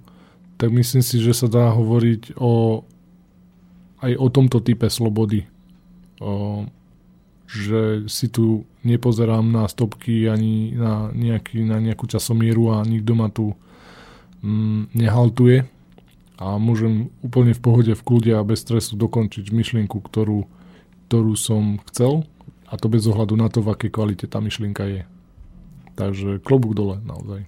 tak 0.62 0.70
myslím 0.70 1.02
si, 1.02 1.18
že 1.18 1.34
sa 1.34 1.50
dá 1.50 1.74
hovoriť 1.74 2.38
o, 2.38 2.86
aj 4.06 4.12
o 4.16 4.28
tomto 4.30 4.62
type 4.62 4.86
slobody. 4.88 5.50
O, 6.22 6.70
že 7.50 8.10
si 8.10 8.30
tu 8.30 8.66
nepozerám 8.82 9.46
na 9.46 9.70
stopky 9.70 10.26
ani 10.26 10.74
na, 10.74 11.14
nejaký, 11.14 11.62
na 11.66 11.78
nejakú 11.78 12.10
časomieru 12.10 12.74
a 12.74 12.86
nikto 12.86 13.14
ma 13.14 13.30
tu 13.30 13.54
mm, 14.42 14.94
nehaltuje 14.98 15.70
a 16.42 16.58
môžem 16.58 17.14
úplne 17.22 17.54
v 17.54 17.62
pohode, 17.62 17.94
v 17.94 18.06
kľude 18.06 18.34
a 18.34 18.42
bez 18.42 18.66
stresu 18.66 18.98
dokončiť 18.98 19.54
myšlienku, 19.54 20.02
ktorú, 20.02 20.50
ktorú 21.10 21.34
som 21.38 21.78
chcel 21.92 22.26
a 22.66 22.74
to 22.76 22.90
bez 22.90 23.06
ohľadu 23.06 23.38
na 23.38 23.54
to, 23.54 23.62
v 23.62 23.70
akej 23.74 23.92
kvalite 23.94 24.26
tá 24.26 24.42
myšlienka 24.42 24.84
je. 24.90 25.02
Takže 25.94 26.42
klobúk 26.42 26.74
dole 26.74 26.98
naozaj. 27.06 27.46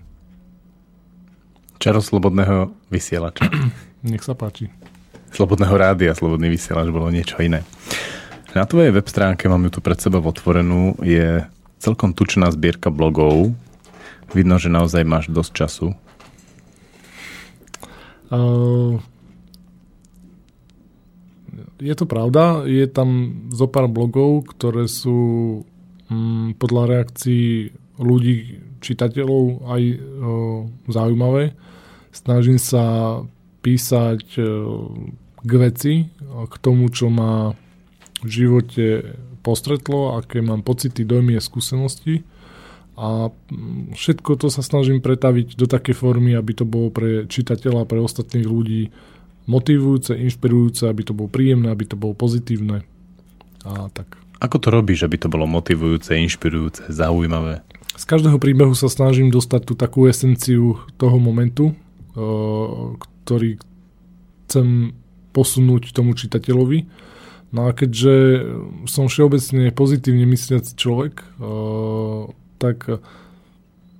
Čaro 1.86 2.02
slobodného 2.02 2.74
vysielača. 2.90 3.45
Nech 4.10 4.26
sa 4.26 4.34
páči. 4.34 4.74
Slobodného 5.30 5.78
rádia, 5.78 6.18
slobodný 6.18 6.49
vysielač 6.49 6.90
bolo 6.90 7.14
niečo 7.14 7.38
iné. 7.45 7.62
Na 8.57 8.66
tvojej 8.66 8.90
web 8.90 9.06
stránke, 9.06 9.45
mám 9.45 9.62
ju 9.70 9.78
tu 9.78 9.80
pred 9.86 10.02
sebou 10.02 10.26
otvorenú, 10.26 10.98
je 11.06 11.45
celkom 11.78 12.18
tučná 12.18 12.49
zbierka 12.49 12.90
blogov. 12.90 13.53
Vidno, 14.34 14.57
že 14.57 14.74
naozaj 14.74 15.06
máš 15.06 15.30
dosť 15.30 15.52
času. 15.53 15.88
Uh, 18.34 18.98
je 21.78 21.94
to 21.94 22.10
pravda, 22.10 22.66
je 22.66 22.90
tam 22.90 23.10
zo 23.53 23.70
pár 23.70 23.86
blogov, 23.86 24.49
ktoré 24.57 24.90
sú 24.90 25.62
um, 26.10 26.49
podľa 26.57 26.98
reakcií 26.98 27.78
ľudí, 28.02 28.57
čitateľov 28.82 29.70
aj 29.70 29.82
uh, 29.86 30.66
zaujímavé. 30.90 31.53
Snažím 32.15 32.55
sa 32.55 33.19
písať 33.59 34.39
e, 34.39 34.43
k 35.43 35.51
veci, 35.59 35.93
k 36.23 36.53
tomu, 36.63 36.87
čo 36.87 37.11
ma 37.11 37.51
v 38.23 38.29
živote 38.31 39.13
postretlo, 39.43 40.17
aké 40.17 40.39
mám 40.39 40.63
pocity, 40.63 41.03
dojmy 41.03 41.35
a 41.35 41.43
skúsenosti. 41.43 42.23
A 42.95 43.27
mm, 43.29 43.93
všetko 43.93 44.39
to 44.39 44.47
sa 44.47 44.63
snažím 44.63 45.03
pretaviť 45.03 45.59
do 45.59 45.67
takej 45.67 45.93
formy, 45.93 46.33
aby 46.33 46.55
to 46.55 46.63
bolo 46.63 46.87
pre 46.89 47.27
čitateľa, 47.27 47.83
pre 47.83 47.99
ostatných 47.99 48.47
ľudí 48.47 48.95
motivujúce, 49.45 50.15
inšpirujúce, 50.15 50.87
aby 50.87 51.01
to 51.05 51.13
bolo 51.13 51.29
príjemné, 51.29 51.69
aby 51.69 51.85
to 51.85 51.99
bolo 51.99 52.15
pozitívne. 52.15 52.87
A 53.67 53.91
tak. 53.91 54.17
Ako 54.39 54.57
to 54.57 54.71
robíš, 54.71 55.05
aby 55.05 55.19
to 55.19 55.27
bolo 55.27 55.45
motivujúce, 55.45 56.15
inšpirujúce, 56.15 56.89
zaujímavé? 56.89 57.61
Z 57.95 58.03
každého 58.07 58.39
príbehu 58.41 58.75
sa 58.75 58.91
snažím 58.91 59.31
dostať 59.31 59.61
tú 59.63 59.73
takú 59.77 60.07
esenciu 60.09 60.79
toho 60.99 61.15
momentu, 61.19 61.71
ktorý 62.15 63.59
chcem 64.47 64.95
posunúť 65.35 65.91
tomu 65.91 66.15
čitateľovi. 66.15 66.87
No 67.51 67.67
a 67.67 67.75
keďže 67.75 68.15
som 68.87 69.11
všeobecne 69.11 69.71
pozitívne 69.71 70.27
mysliaci 70.27 70.75
človek, 70.75 71.23
tak 72.59 72.77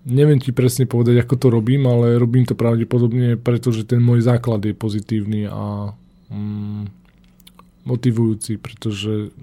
neviem 0.06 0.40
ti 0.40 0.54
presne 0.54 0.86
povedať, 0.86 1.26
ako 1.26 1.36
to 1.36 1.48
robím, 1.52 1.90
ale 1.90 2.22
robím 2.22 2.46
to 2.46 2.56
pravdepodobne, 2.56 3.36
pretože 3.36 3.84
ten 3.84 4.00
môj 4.00 4.24
základ 4.24 4.64
je 4.64 4.78
pozitívny 4.78 5.50
a 5.50 5.92
mm, 6.30 6.84
motivujúci, 7.90 8.62
pretože 8.62 9.34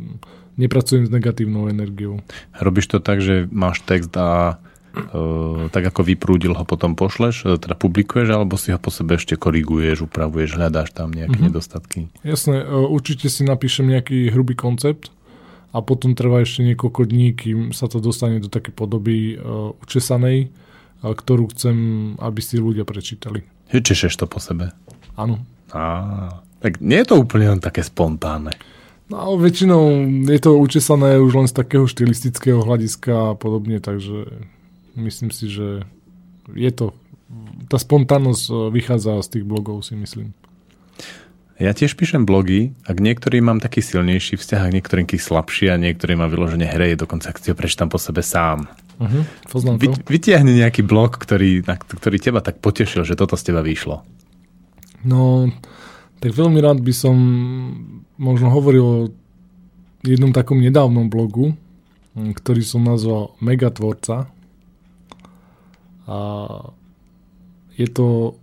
nepracujem 0.56 1.08
s 1.08 1.10
negatívnou 1.10 1.66
energiou. 1.66 2.22
Robíš 2.56 2.94
to 2.94 2.98
tak, 3.02 3.18
že 3.20 3.50
máš 3.50 3.82
text 3.82 4.14
a 4.14 4.60
tak 5.72 5.84
ako 5.88 6.00
vyprúdil 6.04 6.52
ho 6.52 6.64
potom 6.68 6.92
pošleš, 6.92 7.48
e, 7.48 7.56
teda 7.56 7.72
publikuješ, 7.72 8.28
alebo 8.28 8.60
si 8.60 8.72
ho 8.72 8.78
po 8.78 8.92
sebe 8.92 9.16
ešte 9.16 9.40
koriguješ, 9.40 10.04
upravuješ, 10.04 10.60
hľadáš 10.60 10.92
tam 10.92 11.16
nejaké 11.16 11.40
Mhm. 11.40 11.44
nedostatky? 11.48 11.98
Jasné, 12.20 12.60
e, 12.60 12.66
určite 12.68 13.32
si 13.32 13.42
napíšem 13.42 13.88
nejaký 13.88 14.28
hrubý 14.28 14.52
koncept 14.52 15.08
a 15.72 15.80
potom 15.80 16.12
trvá 16.12 16.44
ešte 16.44 16.60
niekoľko 16.60 17.08
dní, 17.08 17.32
kým 17.32 17.58
sa 17.72 17.88
to 17.88 18.04
dostane 18.04 18.44
do 18.44 18.52
také 18.52 18.68
podoby 18.68 19.40
uh, 19.40 19.72
učesanej, 19.80 20.52
uh, 21.00 21.16
ktorú 21.16 21.48
chcem, 21.56 21.76
aby 22.20 22.40
si 22.44 22.60
ľudia 22.60 22.84
prečítali. 22.84 23.40
Češeš 23.72 24.20
to 24.20 24.28
po 24.28 24.36
sebe? 24.36 24.76
Áno. 25.16 25.40
Á, 25.72 26.44
tak 26.60 26.76
nie 26.84 27.00
je 27.00 27.08
to 27.08 27.24
úplne 27.24 27.56
len 27.56 27.60
také 27.64 27.80
spontánne. 27.80 28.52
No 29.08 29.40
väčšinou 29.40 30.04
je 30.28 30.40
to 30.40 30.60
učesané 30.60 31.16
už 31.16 31.32
len 31.32 31.48
z 31.48 31.56
takého 31.56 31.88
štilistického 31.88 32.60
hľadiska 32.60 33.32
a 33.32 33.34
podobne, 33.36 33.80
takže 33.80 34.28
myslím 34.96 35.30
si, 35.30 35.48
že 35.48 35.86
je 36.52 36.70
to, 36.74 36.96
tá 37.70 37.78
spontánnosť 37.80 38.44
e, 38.48 38.52
vychádza 38.74 39.22
z 39.24 39.28
tých 39.38 39.44
blogov, 39.46 39.86
si 39.86 39.96
myslím. 39.96 40.36
Ja 41.62 41.70
tiež 41.70 41.94
píšem 41.94 42.26
blogy 42.26 42.74
a 42.88 42.90
k 42.90 42.98
niektorým 42.98 43.46
mám 43.46 43.60
taký 43.62 43.84
silnejší 43.84 44.34
vzťah, 44.34 44.60
a 44.66 44.68
k 44.72 44.74
niektorým 44.82 45.06
taký 45.06 45.20
slabší 45.22 45.70
a 45.70 45.78
niektorým 45.78 46.18
ma 46.18 46.26
vyložene 46.26 46.66
hreje, 46.66 46.98
dokonca 46.98 47.30
ak 47.30 47.38
si 47.38 47.52
ho 47.52 47.56
prečítam 47.56 47.86
po 47.86 48.02
sebe 48.02 48.18
sám. 48.18 48.66
Uh-huh. 48.98 49.22
Poznám 49.46 49.78
Vy, 49.78 49.86
to. 49.94 50.02
vytiahni 50.10 50.58
nejaký 50.58 50.82
blog, 50.82 51.14
ktorý, 51.14 51.62
na, 51.62 51.78
ktorý 51.78 52.18
teba 52.18 52.42
tak 52.42 52.58
potešil, 52.58 53.06
že 53.06 53.14
toto 53.14 53.38
z 53.38 53.52
teba 53.52 53.62
vyšlo. 53.62 54.02
No, 55.06 55.50
tak 56.18 56.34
veľmi 56.34 56.58
rád 56.58 56.82
by 56.82 56.94
som 56.94 57.16
možno 58.18 58.50
hovoril 58.50 58.82
o 58.82 58.98
jednom 60.02 60.34
takom 60.34 60.58
nedávnom 60.58 61.06
blogu, 61.06 61.54
m, 62.18 62.34
ktorý 62.34 62.62
som 62.66 62.82
nazval 62.82 63.34
Megatvorca. 63.38 64.30
A 66.06 66.18
je 67.76 67.88
to 67.88 68.36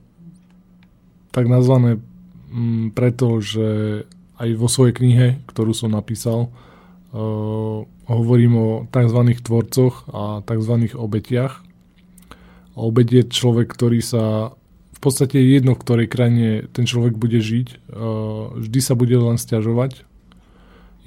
tak 1.29 1.45
nazvané 1.45 2.01
m, 2.49 2.89
preto, 2.91 3.39
že 3.39 4.03
aj 4.39 4.49
vo 4.55 4.67
svojej 4.71 4.95
knihe, 4.95 5.27
ktorú 5.51 5.75
som 5.75 5.91
napísal, 5.91 6.47
uh, 6.47 7.83
hovorím 8.07 8.53
o 8.55 8.69
tzv. 8.87 9.19
tvorcoch 9.43 10.07
a 10.09 10.41
tzv. 10.47 10.73
obetiach. 10.95 11.61
A 12.73 12.79
obeť 12.79 13.07
je 13.11 13.23
človek, 13.27 13.67
ktorý 13.67 13.99
sa 13.99 14.55
v 14.95 14.99
podstate 14.99 15.39
je 15.39 15.55
jedno, 15.55 15.75
v 15.75 15.83
ktorej 15.83 16.11
krajine 16.11 16.67
ten 16.75 16.83
človek 16.83 17.15
bude 17.15 17.39
žiť. 17.39 17.87
Uh, 17.87 18.55
vždy 18.63 18.79
sa 18.79 18.95
bude 18.95 19.15
len 19.15 19.39
stiažovať. 19.39 20.03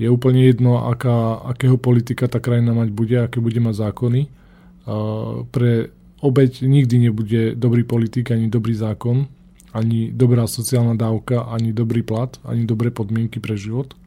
Je 0.01 0.09
úplne 0.09 0.45
jedno, 0.45 0.89
aká, 0.89 1.41
akého 1.45 1.77
politika 1.77 2.25
tá 2.29 2.41
krajina 2.41 2.73
mať 2.73 2.89
bude, 2.93 3.17
aké 3.21 3.41
bude 3.41 3.61
mať 3.61 3.75
zákony. 3.89 4.23
Uh, 4.89 5.45
pre 5.53 5.93
obeď 6.23 6.63
nikdy 6.63 7.11
nebude 7.11 7.43
dobrý 7.59 7.83
politik 7.83 8.31
ani 8.31 8.47
dobrý 8.47 8.79
zákon, 8.79 9.27
ani 9.75 10.15
dobrá 10.15 10.47
sociálna 10.47 10.95
dávka, 10.95 11.51
ani 11.51 11.75
dobrý 11.75 12.07
plat, 12.07 12.39
ani 12.47 12.65
dobré 12.65 12.95
podmienky 12.95 13.43
pre 13.43 13.59
život, 13.59 13.99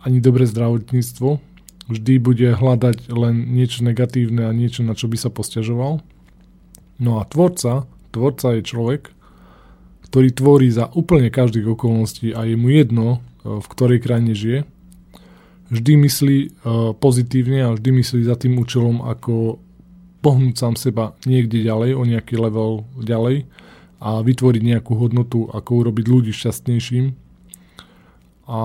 ani 0.00 0.18
dobré 0.22 0.48
zdravotníctvo. 0.48 1.42
Vždy 1.88 2.14
bude 2.20 2.48
hľadať 2.52 3.08
len 3.12 3.52
niečo 3.52 3.80
negatívne 3.84 4.48
a 4.48 4.52
niečo, 4.52 4.84
na 4.84 4.92
čo 4.92 5.08
by 5.08 5.16
sa 5.16 5.32
posťažoval. 5.32 6.00
No 7.00 7.10
a 7.20 7.22
tvorca, 7.24 7.88
tvorca 8.12 8.58
je 8.58 8.62
človek, 8.62 9.02
ktorý 10.08 10.28
tvorí 10.32 10.68
za 10.72 10.88
úplne 10.92 11.28
každých 11.28 11.76
okolností 11.76 12.32
a 12.32 12.44
je 12.44 12.56
mu 12.56 12.72
jedno, 12.72 13.20
e, 13.44 13.60
v 13.60 13.66
ktorej 13.72 14.04
krajine 14.04 14.32
žije. 14.32 14.60
Vždy 15.68 15.92
myslí 16.00 16.38
e, 16.40 16.48
pozitívne 16.96 17.60
a 17.68 17.76
vždy 17.76 17.90
myslí 18.04 18.20
za 18.24 18.36
tým 18.36 18.56
účelom, 18.56 19.04
ako 19.04 19.60
pohnúť 20.20 20.54
sám 20.58 20.74
seba 20.74 21.14
niekde 21.24 21.62
ďalej, 21.62 21.94
o 21.94 22.02
nejaký 22.02 22.34
level 22.38 22.86
ďalej 22.98 23.46
a 23.98 24.22
vytvoriť 24.22 24.62
nejakú 24.62 24.92
hodnotu, 24.94 25.50
ako 25.50 25.86
urobiť 25.86 26.06
ľudí 26.06 26.32
šťastnejším. 26.34 27.14
A 28.48 28.60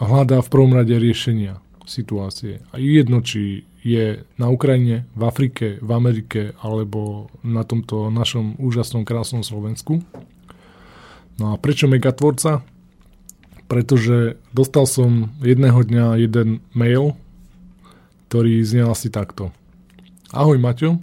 hľadá 0.00 0.38
v 0.40 0.52
prvom 0.52 0.72
rade 0.72 0.96
riešenia 0.96 1.60
situácie. 1.88 2.60
A 2.72 2.80
je 2.80 3.00
jedno, 3.00 3.24
či 3.24 3.64
je 3.80 4.26
na 4.36 4.52
Ukrajine, 4.52 5.08
v 5.16 5.22
Afrike, 5.24 5.80
v 5.80 5.90
Amerike 5.92 6.52
alebo 6.60 7.32
na 7.40 7.64
tomto 7.64 8.12
našom 8.12 8.58
úžasnom, 8.60 9.08
krásnom 9.08 9.40
Slovensku. 9.40 10.04
No 11.38 11.54
a 11.54 11.60
prečo 11.60 11.86
megatvorca? 11.86 12.66
Pretože 13.68 14.40
dostal 14.50 14.88
som 14.88 15.32
jedného 15.44 15.80
dňa 15.84 16.20
jeden 16.24 16.64
mail, 16.72 17.14
ktorý 18.28 18.60
znel 18.60 18.92
asi 18.92 19.08
takto. 19.08 19.56
Ahoj 20.36 20.60
Maťo, 20.60 21.00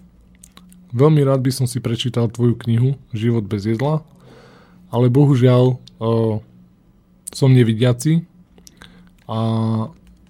veľmi 0.93 1.25
rád 1.25 1.41
by 1.41 1.49
som 1.49 1.65
si 1.65 1.81
prečítal 1.81 2.29
tvoju 2.29 2.53
knihu 2.61 3.01
Život 3.17 3.49
bez 3.49 3.65
jedla, 3.65 4.05
ale 4.93 5.09
bohužiaľ 5.09 5.63
o, 5.73 5.77
som 7.33 7.49
nevidiaci 7.49 8.29
a 9.25 9.39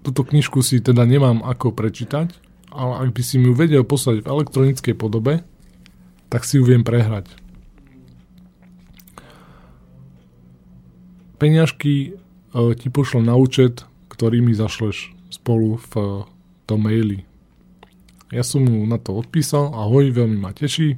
túto 0.08 0.24
knižku 0.24 0.64
si 0.64 0.80
teda 0.80 1.04
nemám 1.04 1.44
ako 1.44 1.76
prečítať, 1.76 2.32
ale 2.72 2.94
ak 3.04 3.10
by 3.12 3.22
si 3.28 3.44
mi 3.44 3.52
ju 3.52 3.60
vedel 3.60 3.84
poslať 3.84 4.24
v 4.24 4.32
elektronickej 4.32 4.96
podobe, 4.96 5.44
tak 6.32 6.48
si 6.48 6.58
ju 6.58 6.64
viem 6.64 6.88
prehrať. 6.88 7.28
Peňažky 11.36 12.16
ti 12.80 12.88
pošlem 12.88 13.28
na 13.28 13.36
účet, 13.36 13.84
ktorý 14.08 14.40
mi 14.40 14.56
zašleš 14.56 15.12
spolu 15.28 15.76
v 15.92 16.24
tom 16.66 16.84
maili. 16.84 17.24
Ja 18.34 18.42
som 18.42 18.66
mu 18.66 18.82
na 18.90 18.98
to 18.98 19.14
odpísal, 19.14 19.70
ahoj, 19.72 20.10
veľmi 20.10 20.42
ma 20.42 20.52
teší, 20.52 20.98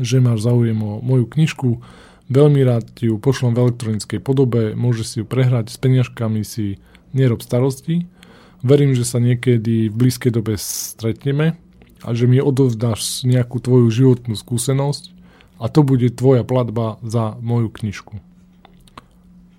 že 0.00 0.24
máš 0.24 0.48
záujem 0.48 0.80
o 0.80 1.04
moju 1.04 1.28
knižku, 1.28 1.84
veľmi 2.32 2.64
rád 2.64 2.88
ti 2.96 3.12
ju 3.12 3.20
pošlem 3.20 3.52
v 3.52 3.68
elektronickej 3.68 4.20
podobe, 4.24 4.72
môžeš 4.72 5.06
si 5.06 5.16
ju 5.20 5.26
prehrať, 5.28 5.68
s 5.68 5.76
peňažkami 5.76 6.40
si 6.42 6.80
nerob 7.12 7.44
starosti. 7.44 8.08
Verím, 8.64 8.96
že 8.96 9.08
sa 9.08 9.20
niekedy 9.20 9.88
v 9.88 9.94
blízkej 9.94 10.32
dobe 10.32 10.56
stretneme 10.56 11.56
a 12.04 12.08
že 12.16 12.28
mi 12.28 12.40
odovzdáš 12.40 13.24
nejakú 13.28 13.60
tvoju 13.60 13.88
životnú 13.92 14.36
skúsenosť 14.36 15.12
a 15.60 15.68
to 15.68 15.84
bude 15.84 16.08
tvoja 16.16 16.44
platba 16.44 16.96
za 17.04 17.36
moju 17.40 17.68
knižku. 17.68 18.20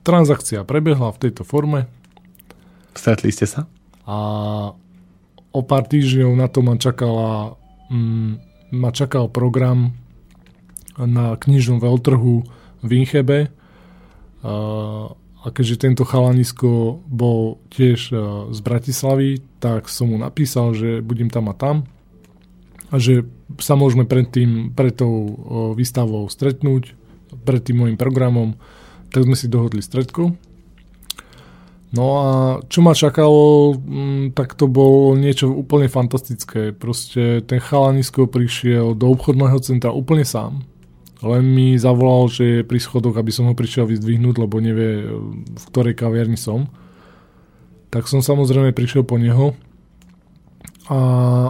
Transakcia 0.01 0.65
prebehla 0.65 1.13
v 1.13 1.21
tejto 1.29 1.45
forme 1.45 1.85
Stretli 2.95 3.31
ste 3.31 3.47
sa? 3.47 3.67
A 4.07 4.17
o 5.51 5.61
pár 5.61 5.83
týždňov 5.85 6.31
na 6.37 6.47
to 6.47 6.63
ma 6.63 6.75
čakala 6.79 7.59
mm, 7.91 8.51
ma 8.71 8.89
čakal 8.95 9.27
program 9.27 9.93
na 10.95 11.35
knižnom 11.35 11.83
veľtrhu 11.83 12.33
v 12.81 12.89
Inchebe 12.95 13.51
a, 14.41 15.11
keďže 15.41 15.81
tento 15.89 16.03
chalanisko 16.07 17.01
bol 17.05 17.61
tiež 17.73 17.99
a, 18.09 18.15
z 18.49 18.59
Bratislavy, 18.61 19.43
tak 19.59 19.91
som 19.91 20.09
mu 20.09 20.17
napísal, 20.17 20.73
že 20.73 21.03
budem 21.03 21.29
tam 21.29 21.51
a 21.51 21.55
tam 21.57 21.85
a 22.91 22.95
že 22.99 23.23
sa 23.59 23.79
môžeme 23.79 24.03
pred, 24.03 24.27
tým, 24.27 24.71
pred 24.71 24.95
tou 24.95 25.11
o, 25.11 25.27
výstavou 25.75 26.27
stretnúť, 26.27 26.95
pred 27.43 27.63
tým 27.63 27.83
môjim 27.83 27.97
programom, 27.99 28.59
tak 29.11 29.27
sme 29.27 29.35
si 29.35 29.47
dohodli 29.47 29.83
stredku. 29.83 30.35
No 31.91 32.05
a 32.23 32.27
čo 32.71 32.79
ma 32.79 32.95
čakalo, 32.95 33.75
mm, 33.75 34.31
tak 34.31 34.55
to 34.55 34.71
bolo 34.71 35.11
niečo 35.19 35.51
úplne 35.51 35.91
fantastické. 35.91 36.71
Proste 36.71 37.43
ten 37.43 37.59
chalanisko 37.59 38.31
prišiel 38.31 38.95
do 38.95 39.11
obchodného 39.11 39.59
centra 39.59 39.91
úplne 39.91 40.23
sám. 40.23 40.63
Len 41.21 41.43
mi 41.45 41.75
zavolal, 41.75 42.31
že 42.31 42.43
je 42.43 42.61
pri 42.65 42.79
schodoch, 42.79 43.13
aby 43.19 43.29
som 43.29 43.45
ho 43.45 43.53
prišiel 43.53 43.85
vyzdvihnúť, 43.85 44.35
lebo 44.41 44.57
nevie, 44.63 45.05
v 45.35 45.63
ktorej 45.69 45.99
kaviarni 45.99 46.39
som. 46.39 46.71
Tak 47.91 48.07
som 48.07 48.23
samozrejme 48.23 48.71
prišiel 48.71 49.03
po 49.03 49.19
neho. 49.19 49.53
a 50.91 50.99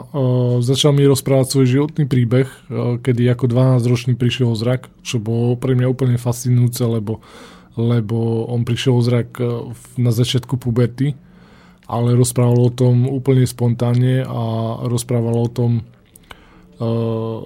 uh, 0.04 0.60
začal 0.60 0.92
mi 0.92 1.08
rozprávať 1.08 1.48
svoj 1.50 1.68
životný 1.70 2.04
príbeh, 2.06 2.46
uh, 2.46 3.00
kedy 3.00 3.32
ako 3.32 3.48
12-ročný 3.48 4.14
prišiel 4.20 4.52
zrak, 4.58 4.92
čo 5.06 5.24
bolo 5.24 5.56
pre 5.56 5.74
mňa 5.74 5.88
úplne 5.88 6.20
fascinujúce, 6.20 6.84
lebo, 6.84 7.24
lebo 7.76 8.48
on 8.48 8.68
prišiel 8.68 8.94
o 8.98 9.02
zrak 9.04 9.30
uh, 9.40 9.72
na 9.96 10.12
začiatku 10.12 10.60
puberty, 10.60 11.16
ale 11.88 12.16
rozprával 12.16 12.60
o 12.68 12.72
tom 12.72 13.08
úplne 13.08 13.44
spontánne 13.44 14.24
a 14.24 14.44
rozprával 14.88 15.36
o 15.36 15.50
tom, 15.52 15.72
uh, 16.80 17.40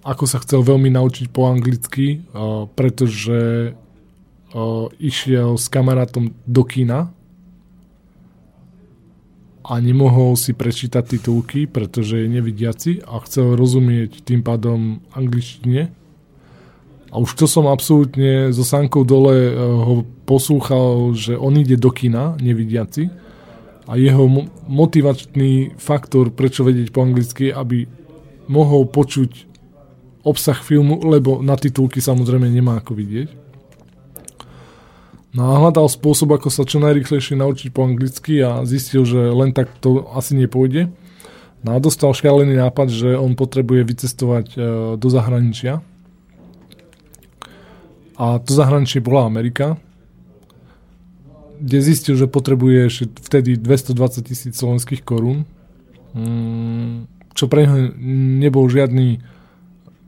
ako 0.00 0.24
sa 0.24 0.40
chcel 0.40 0.64
veľmi 0.64 0.92
naučiť 0.92 1.28
po 1.28 1.48
anglicky, 1.48 2.24
uh, 2.32 2.68
pretože 2.72 3.72
uh, 3.72 4.86
išiel 4.96 5.56
s 5.60 5.68
kamarátom 5.68 6.32
do 6.48 6.62
kina 6.64 7.12
a 9.70 9.78
nemohol 9.78 10.34
si 10.34 10.50
prečítať 10.50 11.14
titulky, 11.14 11.70
pretože 11.70 12.18
je 12.18 12.26
nevidiaci 12.26 13.06
a 13.06 13.22
chcel 13.22 13.54
rozumieť 13.54 14.26
tým 14.26 14.42
pádom 14.42 14.98
angličtine. 15.14 15.94
A 17.10 17.18
už 17.18 17.34
to 17.34 17.50
som 17.50 17.66
absolútne 17.66 18.54
so 18.54 18.62
Sankou 18.62 19.02
dole 19.02 19.50
uh, 19.50 19.58
ho 19.58 19.94
poslúchal, 20.24 21.10
že 21.18 21.34
on 21.34 21.58
ide 21.58 21.74
do 21.74 21.90
kina, 21.90 22.38
nevidiaci, 22.38 23.10
a 23.90 23.98
jeho 23.98 24.30
mo- 24.30 24.46
motivačný 24.70 25.74
faktor, 25.74 26.30
prečo 26.30 26.62
vedieť 26.62 26.94
po 26.94 27.02
anglicky, 27.02 27.50
aby 27.50 27.90
mohol 28.46 28.86
počuť 28.86 29.50
obsah 30.22 30.58
filmu, 30.62 31.02
lebo 31.02 31.42
na 31.42 31.58
titulky 31.58 31.98
samozrejme 31.98 32.46
nemá 32.46 32.78
ako 32.78 32.94
vidieť. 32.94 33.28
No 35.30 35.54
a 35.54 35.62
hľadal 35.62 35.86
spôsob, 35.86 36.34
ako 36.34 36.50
sa 36.50 36.66
čo 36.66 36.82
najrychlejšie 36.82 37.38
naučiť 37.38 37.68
po 37.70 37.86
anglicky 37.86 38.42
a 38.42 38.66
zistil, 38.66 39.06
že 39.06 39.30
len 39.30 39.54
tak 39.54 39.70
to 39.78 40.10
asi 40.10 40.34
nepôjde. 40.34 40.90
No 41.62 41.76
a 41.76 41.78
dostal 41.78 42.10
šialený 42.10 42.58
nápad, 42.58 42.88
že 42.90 43.14
on 43.14 43.38
potrebuje 43.38 43.84
vycestovať 43.86 44.46
e, 44.54 44.58
do 44.98 45.08
zahraničia. 45.12 45.84
A 48.20 48.36
to 48.36 48.52
zahraničie 48.52 49.00
bola 49.00 49.24
Amerika, 49.24 49.80
kde 51.56 51.78
zistil, 51.80 52.20
že 52.20 52.28
potrebuje 52.28 53.08
vtedy 53.16 53.56
220 53.56 54.28
tisíc 54.28 54.60
slovenských 54.60 55.00
korún, 55.00 55.48
mm, 56.12 57.08
čo 57.32 57.48
pre 57.48 57.64
neho 57.64 57.96
nebol 58.44 58.68
žiadny 58.68 59.24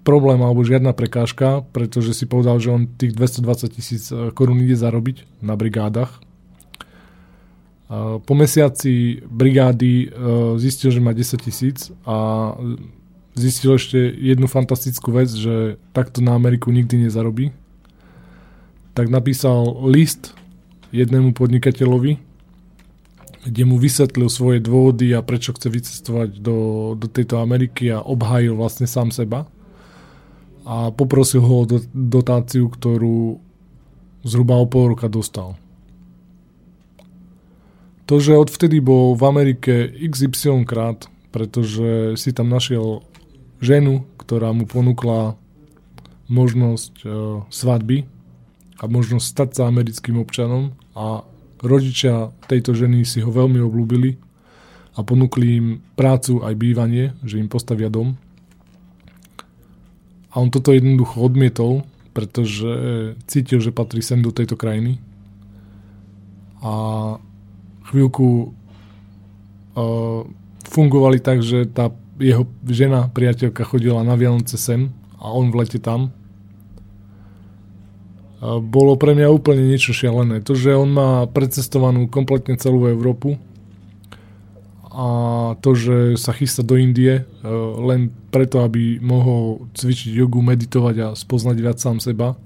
problém 0.04 0.42
alebo 0.44 0.66
žiadna 0.66 0.92
prekážka, 0.92 1.64
pretože 1.72 2.12
si 2.12 2.28
povedal, 2.28 2.58
že 2.60 2.74
on 2.74 2.84
tých 2.84 3.16
220 3.16 3.72
tisíc 3.72 4.12
eh, 4.12 4.28
korún 4.34 4.60
ide 4.60 4.76
zarobiť 4.76 5.40
na 5.40 5.56
brigádach. 5.56 6.20
Po 8.24 8.32
mesiaci 8.32 9.20
brigády 9.28 9.92
eh, 9.92 10.10
zistil, 10.56 10.92
že 10.92 11.00
má 11.04 11.12
10 11.12 11.44
tisíc 11.44 11.92
a 12.08 12.50
zistil 13.36 13.76
ešte 13.76 13.96
jednu 14.00 14.48
fantastickú 14.48 15.12
vec, 15.12 15.32
že 15.32 15.76
takto 15.96 16.20
na 16.20 16.36
Ameriku 16.36 16.72
nikdy 16.72 17.08
nezarobí. 17.08 17.61
Tak 18.92 19.08
napísal 19.08 19.88
list 19.88 20.36
jednému 20.92 21.32
podnikateľovi, 21.32 22.20
kde 23.48 23.62
mu 23.64 23.80
vysvetlil 23.80 24.28
svoje 24.28 24.60
dôvody 24.60 25.16
a 25.16 25.24
prečo 25.24 25.56
chce 25.56 25.72
vycestovať 25.72 26.44
do, 26.44 26.92
do 27.00 27.08
tejto 27.08 27.40
Ameriky 27.40 27.88
a 27.88 28.04
obhájil 28.04 28.52
vlastne 28.52 28.84
sám 28.84 29.08
seba 29.08 29.48
a 30.68 30.92
poprosil 30.92 31.40
ho 31.40 31.64
o 31.64 31.68
dotáciu, 31.90 32.68
ktorú 32.68 33.40
zhruba 34.22 34.60
o 34.60 34.68
pol 34.68 34.94
roka 34.94 35.08
dostal. 35.08 35.56
To, 38.06 38.20
že 38.20 38.36
odvtedy 38.36 38.78
bol 38.84 39.16
v 39.16 39.22
Amerike 39.24 39.88
XY 39.88 40.68
krát, 40.68 41.08
pretože 41.32 42.20
si 42.20 42.30
tam 42.36 42.52
našiel 42.52 43.00
ženu, 43.56 44.04
ktorá 44.20 44.52
mu 44.52 44.68
ponúkla 44.68 45.34
možnosť 46.28 46.94
e, 47.02 47.06
svadby 47.48 48.11
a 48.82 48.84
možnosť 48.90 49.26
stať 49.26 49.50
sa 49.54 49.70
americkým 49.70 50.18
občanom 50.18 50.74
a 50.98 51.22
rodičia 51.62 52.34
tejto 52.50 52.74
ženy 52.74 53.06
si 53.06 53.22
ho 53.22 53.30
veľmi 53.30 53.62
oblúbili 53.62 54.18
a 54.98 55.06
ponúkli 55.06 55.46
im 55.56 55.66
prácu 55.94 56.42
aj 56.42 56.58
bývanie, 56.58 57.14
že 57.22 57.38
im 57.38 57.46
postavia 57.46 57.86
dom 57.86 58.18
a 60.32 60.40
on 60.40 60.48
toto 60.48 60.72
jednoducho 60.72 61.20
odmietol, 61.20 61.84
pretože 62.16 62.68
cítil, 63.28 63.60
že 63.60 63.72
patrí 63.72 64.00
sem 64.00 64.24
do 64.24 64.32
tejto 64.32 64.56
krajiny. 64.56 64.96
A 66.64 66.72
chvíľku 67.92 68.48
uh, 68.48 70.24
fungovali 70.64 71.20
tak, 71.20 71.44
že 71.44 71.68
tá 71.68 71.92
jeho 72.16 72.48
žena, 72.64 73.12
priateľka 73.12 73.68
chodila 73.68 74.00
na 74.00 74.16
Vianoce 74.16 74.56
sem 74.56 74.88
a 75.20 75.28
on 75.28 75.52
v 75.52 75.64
lete 75.64 75.76
tam. 75.76 76.16
Bolo 78.42 78.98
pre 78.98 79.14
mňa 79.14 79.30
úplne 79.30 79.62
niečo 79.62 79.94
šialené. 79.94 80.42
To, 80.42 80.58
že 80.58 80.74
on 80.74 80.90
má 80.90 81.30
precestovanú 81.30 82.10
kompletne 82.10 82.58
celú 82.58 82.90
Európu, 82.90 83.38
a 84.92 85.08
to, 85.64 85.72
že 85.72 86.20
sa 86.20 86.36
chystá 86.36 86.60
do 86.60 86.76
Indie 86.76 87.24
e, 87.24 87.48
len 87.80 88.12
preto, 88.28 88.60
aby 88.60 89.00
mohol 89.00 89.64
cvičiť 89.72 90.12
jogu, 90.12 90.44
meditovať 90.44 90.96
a 91.00 91.08
spoznať 91.16 91.56
viac 91.56 91.80
sám 91.80 91.96
seba, 91.96 92.36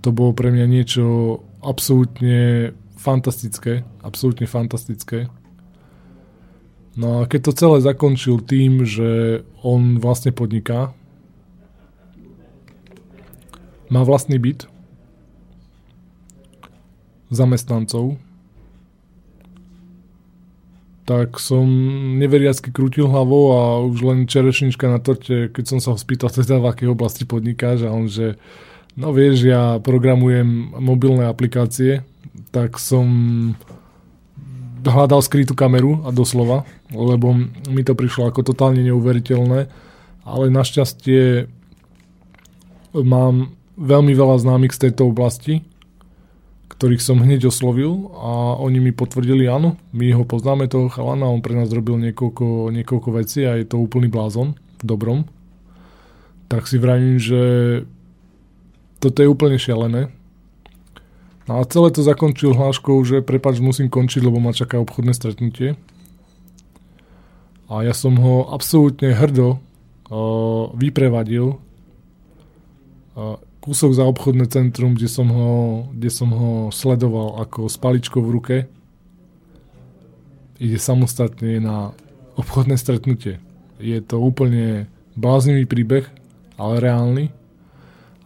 to 0.00 0.08
bolo 0.08 0.32
pre 0.32 0.48
mňa 0.48 0.64
niečo 0.64 1.04
absolútne 1.60 2.72
fantastické, 2.96 3.84
absolútne 4.00 4.48
fantastické. 4.48 5.28
No 6.96 7.20
a 7.20 7.28
keď 7.28 7.52
to 7.52 7.58
celé 7.60 7.76
zakončil 7.84 8.40
tým, 8.40 8.88
že 8.88 9.44
on 9.60 10.00
vlastne 10.00 10.32
podniká, 10.32 10.96
má 13.92 14.00
vlastný 14.08 14.40
byt, 14.40 14.64
zamestnancov, 17.34 18.16
tak 21.04 21.36
som 21.36 21.68
neveriacky 22.16 22.72
krútil 22.72 23.12
hlavou 23.12 23.44
a 23.52 23.60
už 23.84 23.98
len 24.00 24.18
čerešnička 24.24 24.88
na 24.88 24.96
torte, 24.96 25.52
keď 25.52 25.64
som 25.68 25.78
sa 25.78 25.92
ho 25.92 25.98
spýtal 26.00 26.32
teda 26.32 26.56
v 26.56 26.68
akej 26.72 26.88
oblasti 26.88 27.28
podnikáš 27.28 27.84
a 27.84 27.92
on, 27.92 28.08
že 28.08 28.40
no 28.96 29.12
vieš, 29.12 29.44
ja 29.44 29.76
programujem 29.84 30.72
mobilné 30.80 31.28
aplikácie, 31.28 32.00
tak 32.56 32.80
som 32.80 33.04
hľadal 34.84 35.20
skrytú 35.20 35.52
kameru 35.52 36.00
a 36.08 36.12
doslova, 36.12 36.64
lebo 36.92 37.36
mi 37.68 37.82
to 37.84 37.92
prišlo 37.92 38.32
ako 38.32 38.40
totálne 38.44 38.80
neuveriteľné, 38.84 39.68
ale 40.24 40.44
našťastie 40.48 41.48
mám 42.96 43.52
veľmi 43.76 44.12
veľa 44.14 44.40
známych 44.40 44.72
z 44.72 44.88
tejto 44.88 45.10
oblasti, 45.10 45.66
ktorých 46.84 47.00
som 47.00 47.16
hneď 47.16 47.48
oslovil 47.48 48.12
a 48.12 48.60
oni 48.60 48.76
mi 48.76 48.92
potvrdili, 48.92 49.48
áno, 49.48 49.80
my 49.96 50.12
ho 50.12 50.28
poznáme 50.28 50.68
toho 50.68 50.92
chalana, 50.92 51.32
on 51.32 51.40
pre 51.40 51.56
nás 51.56 51.72
robil 51.72 51.96
niekoľko, 51.96 52.68
niekoľko 52.76 53.08
vecí 53.08 53.40
a 53.48 53.56
je 53.56 53.64
to 53.64 53.80
úplný 53.80 54.12
blázon 54.12 54.52
v 54.52 54.82
dobrom. 54.84 55.24
Tak 56.52 56.68
si 56.68 56.76
vravím, 56.76 57.16
že 57.16 57.40
toto 59.00 59.16
je 59.24 59.32
úplne 59.32 59.56
šialené. 59.56 60.12
No 61.48 61.56
a 61.56 61.64
celé 61.64 61.88
to 61.88 62.04
zakončil 62.04 62.52
hláškou, 62.52 63.00
že 63.00 63.24
prepač, 63.24 63.64
musím 63.64 63.88
končiť, 63.88 64.20
lebo 64.20 64.36
ma 64.36 64.52
čaká 64.52 64.76
obchodné 64.76 65.16
stretnutie. 65.16 65.80
A 67.72 67.80
ja 67.80 67.96
som 67.96 68.12
ho 68.20 68.44
absolútne 68.52 69.16
hrdo 69.16 69.56
uh, 69.56 70.68
vyprevadil 70.76 71.56
uh, 73.16 73.40
kúsok 73.64 73.96
za 73.96 74.04
obchodné 74.04 74.44
centrum, 74.52 74.92
kde 74.92 75.08
som 75.08 75.24
ho, 75.32 75.52
kde 75.96 76.12
som 76.12 76.28
ho 76.28 76.68
sledoval 76.68 77.40
ako 77.40 77.64
s 77.64 77.80
paličkou 77.80 78.20
v 78.20 78.32
ruke. 78.36 78.56
Ide 80.60 80.76
samostatne 80.76 81.64
na 81.64 81.96
obchodné 82.36 82.76
stretnutie. 82.76 83.40
Je 83.80 83.96
to 84.04 84.20
úplne 84.20 84.84
bláznivý 85.16 85.64
príbeh, 85.64 86.04
ale 86.60 86.84
reálny. 86.84 87.32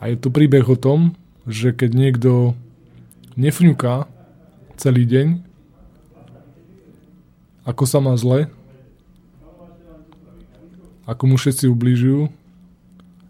A 0.02 0.10
je 0.10 0.18
to 0.18 0.34
príbeh 0.34 0.66
o 0.66 0.74
tom, 0.74 1.14
že 1.46 1.70
keď 1.70 1.90
niekto 1.94 2.58
nefňuká 3.38 4.10
celý 4.74 5.06
deň, 5.06 5.38
ako 7.62 7.84
sa 7.86 8.02
má 8.02 8.18
zle, 8.18 8.50
ako 11.06 11.22
mu 11.30 11.36
všetci 11.38 11.70
ubližujú, 11.70 12.26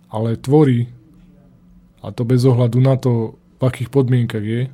ale 0.08 0.40
tvorí 0.40 0.88
a 2.02 2.14
to 2.14 2.22
bez 2.22 2.46
ohľadu 2.46 2.78
na 2.78 2.94
to, 2.94 3.38
v 3.58 3.62
akých 3.66 3.90
podmienkach 3.90 4.44
je, 4.44 4.70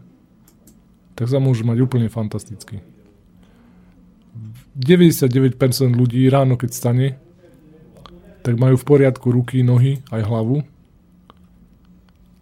tak 1.15 1.31
sa 1.31 1.41
môže 1.41 1.65
mať 1.65 1.79
úplne 1.81 2.13
fantasticky. 2.13 2.85
99% 4.75 5.57
ľudí 5.95 6.27
ráno, 6.27 6.59
keď 6.59 6.71
stane, 6.75 7.09
tak 8.45 8.61
majú 8.61 8.77
v 8.77 8.85
poriadku 8.85 9.31
ruky, 9.31 9.63
nohy, 9.65 10.03
aj 10.11 10.21
hlavu 10.27 10.67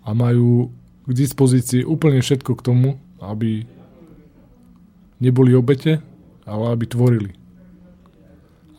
a 0.02 0.10
majú 0.16 0.72
k 1.06 1.10
dispozícii 1.14 1.86
úplne 1.86 2.18
všetko 2.18 2.58
k 2.58 2.64
tomu, 2.64 2.88
aby 3.22 3.68
neboli 5.22 5.54
obete, 5.54 6.02
ale 6.42 6.64
aby 6.74 6.84
tvorili. 6.90 7.30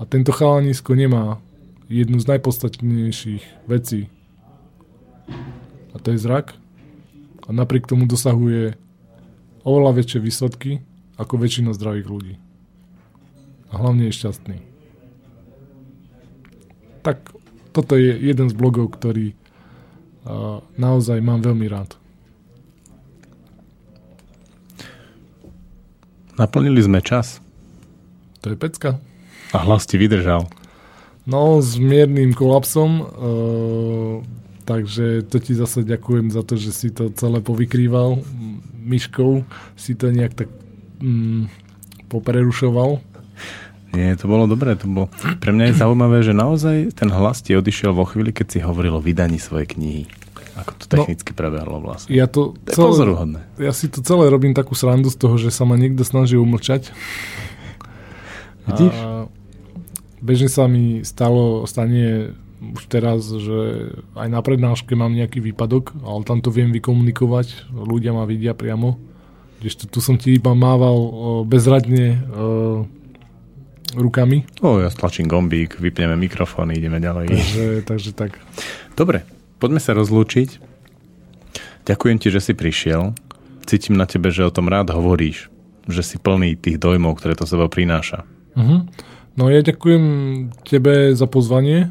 A 0.01 0.03
tento 0.03 0.35
chalanisko 0.35 0.99
nemá 0.99 1.39
jednu 1.87 2.19
z 2.19 2.27
najpodstatnejších 2.27 3.69
vecí. 3.71 4.11
A 5.93 6.01
to 6.01 6.11
je 6.11 6.19
zrak. 6.19 6.57
A 7.45 7.49
napriek 7.53 7.85
tomu 7.85 8.09
dosahuje 8.09 8.75
oveľa 9.63 9.91
väčšie 10.03 10.19
výsledky 10.19 10.71
ako 11.15 11.37
väčšina 11.37 11.71
zdravých 11.71 12.07
ľudí. 12.09 12.35
A 13.69 13.79
hlavne 13.79 14.09
je 14.09 14.17
šťastný. 14.17 14.57
Tak 17.05 17.33
toto 17.73 17.97
je 17.97 18.15
jeden 18.15 18.47
z 18.47 18.55
blogov, 18.55 18.93
ktorý 18.95 19.33
uh, 19.33 20.61
naozaj 20.77 21.19
mám 21.19 21.41
veľmi 21.41 21.67
rád. 21.67 21.97
Naplnili 26.33 26.81
sme 26.81 27.01
čas. 27.01 27.41
To 28.41 28.49
je 28.49 28.57
pecka. 28.57 28.97
A 29.53 29.57
hlas 29.61 29.85
ti 29.85 30.01
vydržal. 30.01 30.49
No, 31.29 31.61
s 31.61 31.77
miernym 31.77 32.33
kolapsom, 32.33 32.91
uh, 32.99 33.05
takže 34.63 35.27
to 35.27 35.37
ti 35.39 35.53
zase 35.53 35.83
ďakujem 35.83 36.31
za 36.31 36.41
to, 36.41 36.55
že 36.55 36.71
si 36.71 36.89
to 36.89 37.11
celé 37.13 37.43
povykrýval 37.43 38.23
myškou, 38.83 39.47
si 39.79 39.95
to 39.95 40.11
nejak 40.11 40.33
tak 40.33 40.49
mm, 40.99 41.47
poprerušoval. 42.11 42.99
Nie, 43.93 44.17
to 44.17 44.25
bolo 44.25 44.49
dobré. 44.49 44.73
To 44.73 44.89
bolo... 44.89 45.07
Pre 45.37 45.53
mňa 45.53 45.69
je 45.69 45.75
zaujímavé, 45.77 46.25
že 46.25 46.33
naozaj 46.33 46.97
ten 46.97 47.13
hlas 47.13 47.45
ti 47.45 47.53
odišiel 47.53 47.93
vo 47.93 48.09
chvíli, 48.09 48.33
keď 48.33 48.47
si 48.49 48.59
hovoril 48.65 48.97
o 48.97 49.05
vydaní 49.05 49.37
svojej 49.37 49.69
knihy. 49.69 50.03
Ako 50.53 50.71
to 50.81 50.85
technicky 50.85 51.33
no, 51.33 51.37
prebehlo 51.37 51.77
vlastne. 51.81 52.09
Ja 52.13 52.29
to, 52.29 52.57
to 52.65 52.73
je 52.73 52.75
celé, 52.77 52.89
pozoruhodné. 52.89 53.39
Ja 53.61 53.73
si 53.73 53.89
to 53.89 54.05
celé 54.05 54.29
robím 54.29 54.53
takú 54.53 54.73
srandu 54.73 55.09
z 55.13 55.17
toho, 55.17 55.37
že 55.37 55.49
sa 55.49 55.65
ma 55.65 55.77
niekto 55.77 56.01
snaží 56.05 56.37
umlčať. 56.37 56.93
Vidíš? 58.69 58.93
A 58.93 59.29
bežne 60.21 60.49
sa 60.49 60.69
mi 60.69 61.01
stalo, 61.01 61.65
stane 61.65 62.37
už 62.71 62.87
teraz, 62.87 63.27
že 63.27 63.91
aj 64.15 64.27
na 64.31 64.39
prednáške 64.39 64.95
mám 64.95 65.11
nejaký 65.11 65.43
výpadok, 65.43 65.91
ale 66.07 66.23
tam 66.23 66.39
to 66.39 66.47
viem 66.47 66.71
vykomunikovať, 66.71 67.67
ľudia 67.75 68.15
ma 68.15 68.23
vidia 68.23 68.55
priamo. 68.55 68.95
Kdežto 69.59 69.91
tu 69.91 69.99
som 69.99 70.15
ti 70.15 70.39
iba 70.39 70.55
mával 70.55 71.43
bezradne 71.43 72.23
rukami. 73.93 74.43
O, 74.63 74.81
ja 74.81 74.89
stlačím 74.89 75.29
gombík, 75.29 75.77
vypneme 75.77 76.17
mikrofón, 76.17 76.73
ideme 76.73 76.97
ďalej. 76.97 77.29
Takže, 77.29 77.65
takže 77.85 78.11
tak. 78.15 78.41
Dobre, 78.97 79.21
poďme 79.61 79.79
sa 79.83 79.93
rozlúčiť. 79.93 80.59
Ďakujem 81.83 82.17
ti, 82.19 82.27
že 82.31 82.41
si 82.41 82.53
prišiel. 82.55 83.13
Cítim 83.63 83.95
na 83.95 84.07
tebe, 84.07 84.31
že 84.31 84.43
o 84.43 84.51
tom 84.51 84.67
rád 84.67 84.91
hovoríš. 84.91 85.51
Že 85.87 86.01
si 86.03 86.15
plný 86.19 86.55
tých 86.55 86.79
dojmov, 86.79 87.19
ktoré 87.19 87.35
to 87.35 87.43
sebou 87.43 87.67
prináša. 87.67 88.23
Uh-huh. 88.55 88.87
No 89.33 89.49
ja 89.49 89.65
ďakujem 89.65 90.05
tebe 90.61 91.17
za 91.17 91.25
pozvanie. 91.25 91.89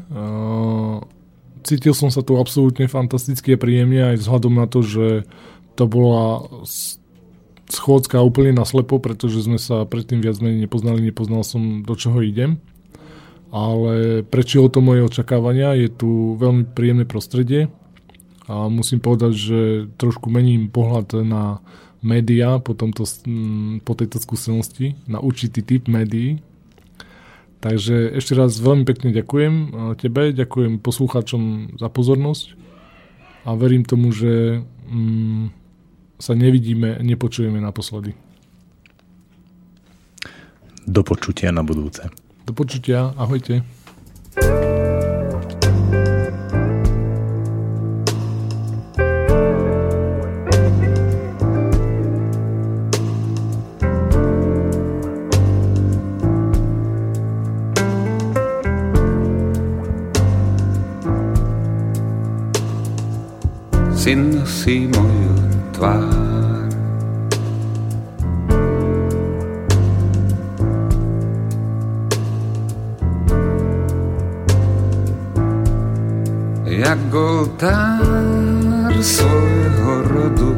Cítil 1.63 1.91
som 1.91 2.07
sa 2.07 2.23
tu 2.23 2.39
absolútne 2.39 2.87
fantasticky 2.87 3.55
a 3.55 3.61
príjemne 3.61 4.15
aj 4.15 4.23
vzhľadom 4.23 4.53
na 4.55 4.67
to, 4.67 4.79
že 4.79 5.27
to 5.75 5.83
bola 5.87 6.47
schôdzka 7.67 8.19
úplne 8.23 8.55
naslepo, 8.55 8.99
pretože 8.99 9.43
sme 9.43 9.59
sa 9.59 9.83
predtým 9.83 10.23
viac 10.23 10.39
menej 10.39 10.67
nepoznali, 10.67 11.03
nepoznal 11.03 11.43
som 11.43 11.83
do 11.83 11.95
čoho 11.99 12.23
idem. 12.23 12.63
Ale 13.53 14.23
prečo 14.25 14.65
to 14.71 14.79
moje 14.81 15.05
očakávania, 15.05 15.77
je 15.77 15.89
tu 15.91 16.39
veľmi 16.39 16.73
príjemné 16.73 17.05
prostredie 17.05 17.69
a 18.47 18.67
musím 18.67 18.99
povedať, 18.99 19.33
že 19.35 19.59
trošku 19.95 20.27
mením 20.27 20.67
pohľad 20.67 21.21
na 21.23 21.63
médiá 22.03 22.59
po, 22.59 22.75
tomto, 22.75 23.07
po 23.87 23.93
tejto 23.95 24.19
skúsenosti, 24.19 24.99
na 25.07 25.23
určitý 25.23 25.63
typ 25.63 25.87
médií, 25.87 26.43
Takže 27.63 28.11
ešte 28.19 28.35
raz 28.35 28.59
veľmi 28.59 28.83
pekne 28.83 29.15
ďakujem 29.15 29.53
tebe, 29.95 30.35
ďakujem 30.35 30.83
poslucháčom 30.83 31.75
za 31.79 31.87
pozornosť 31.87 32.59
a 33.47 33.55
verím 33.55 33.87
tomu, 33.87 34.11
že 34.11 34.59
mm, 34.91 35.47
sa 36.19 36.35
nevidíme, 36.35 36.99
nepočujeme 36.99 37.63
naposledy. 37.63 38.19
Do 40.83 41.07
počutia 41.07 41.55
na 41.55 41.63
budúce. 41.63 42.03
Do 42.43 42.51
počutia, 42.51 43.15
ahojte. 43.15 43.63
Syn 44.35 44.92
nosí 64.11 64.87
moju 64.91 65.31
tvár. 65.71 66.67
Jak 76.67 77.15
oltár 77.15 78.91
svojho 78.99 79.93
rodu 80.11 80.51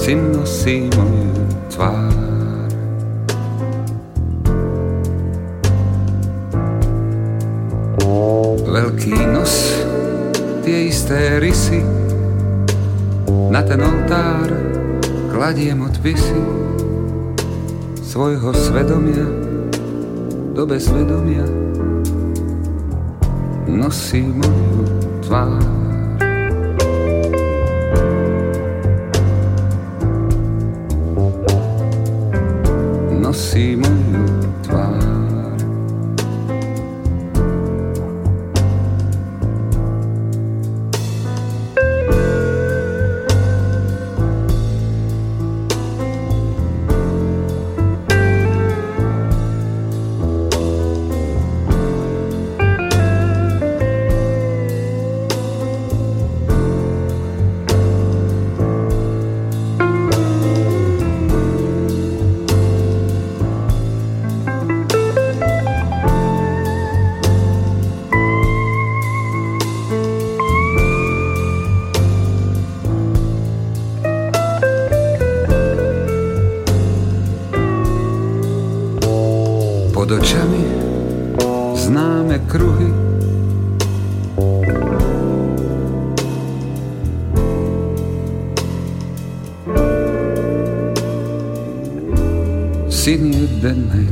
Syn 0.00 0.32
nosí 0.32 0.88
isté 11.08 11.40
rysy, 11.40 11.80
na 13.48 13.64
ten 13.64 13.80
oltár 13.80 14.52
kladiem 15.32 15.80
odpisy 15.80 16.36
svojho 18.04 18.52
svedomia 18.52 19.24
do 20.52 20.68
bezvedomia 20.68 21.48
nosí 23.64 24.20
moju 24.20 24.84
tvár. 25.24 25.64
nosí 33.16 33.80
moju 33.80 33.97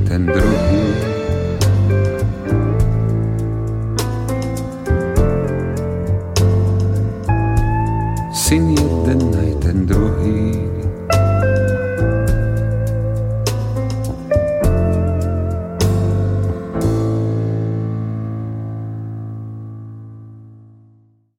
jeden 0.06 0.45